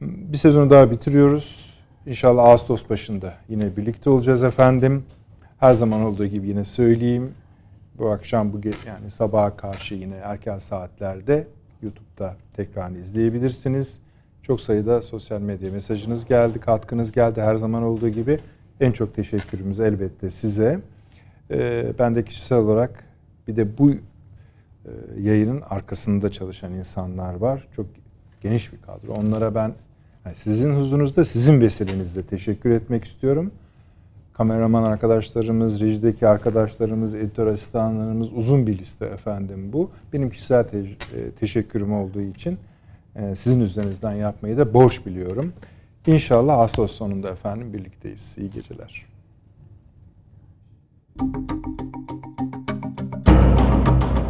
Bir 0.01 0.38
sezonu 0.38 0.69
daha 0.69 0.91
bitiriyoruz. 0.91 1.70
İnşallah 2.06 2.44
Ağustos 2.44 2.90
başında 2.90 3.34
yine 3.49 3.78
birlikte 3.78 4.10
olacağız 4.10 4.44
efendim. 4.44 5.03
Her 5.60 5.73
zaman 5.73 6.02
olduğu 6.02 6.26
gibi 6.26 6.48
yine 6.48 6.64
söyleyeyim. 6.64 7.32
Bu 7.98 8.10
akşam 8.10 8.53
bu 8.53 8.61
yani 8.88 9.11
sabaha 9.11 9.57
karşı 9.57 9.95
yine 9.95 10.15
erken 10.15 10.57
saatlerde 10.57 11.48
YouTube'da 11.82 12.36
tekrarını 12.56 12.98
izleyebilirsiniz. 12.98 13.99
Çok 14.41 14.61
sayıda 14.61 15.02
sosyal 15.02 15.41
medya 15.41 15.72
mesajınız 15.72 16.26
geldi, 16.26 16.60
katkınız 16.60 17.11
geldi 17.11 17.41
her 17.41 17.56
zaman 17.56 17.84
olduğu 17.84 18.10
gibi. 18.10 18.40
En 18.80 18.91
çok 18.91 19.15
teşekkürümüz 19.15 19.80
elbette 19.80 20.32
size. 20.32 20.80
Ee, 21.52 21.94
ben 21.99 22.15
de 22.15 22.26
kişisel 22.26 22.57
olarak 22.57 23.03
bir 23.48 23.56
de 23.56 23.78
bu 23.78 23.91
e, 23.91 23.98
yayının 25.19 25.61
arkasında 25.69 26.30
çalışan 26.30 26.73
insanlar 26.73 27.34
var. 27.34 27.68
Çok 27.76 27.86
geniş 28.41 28.73
bir 28.73 28.82
kadro. 28.82 29.14
Onlara 29.14 29.56
ben 29.56 29.73
sizin 30.35 30.73
huzurunuzda, 30.73 31.26
sizin 31.26 31.61
vesilenizle 31.61 32.23
teşekkür 32.23 32.72
etmek 32.72 33.03
istiyorum. 33.03 33.52
Kameraman 34.34 34.84
arkadaşlarımız, 34.84 35.81
rejideki 35.81 36.27
arkadaşlarımız, 36.27 37.15
editör 37.15 37.48
asistanlarımız 37.48 38.34
uzun 38.34 38.68
bir 38.68 38.77
liste 38.77 39.06
efendim 39.06 39.69
bu. 39.73 39.91
Benim 40.14 40.30
kişisel 40.30 40.64
te- 40.64 40.80
e, 40.80 41.31
teşekkürüm 41.39 41.93
olduğu 41.93 42.22
için 42.22 42.57
e, 43.15 43.35
sizin 43.35 43.61
üzerinizden 43.61 44.14
yapmayı 44.14 44.57
da 44.57 44.73
borç 44.73 45.06
biliyorum. 45.06 45.53
İnşallah 46.07 46.60
Ağustos 46.60 46.91
sonunda 46.91 47.30
efendim 47.30 47.73
birlikteyiz. 47.73 48.35
İyi 48.38 48.49
geceler. 48.49 49.06
Thank 51.18 51.52
you. 54.15 54.20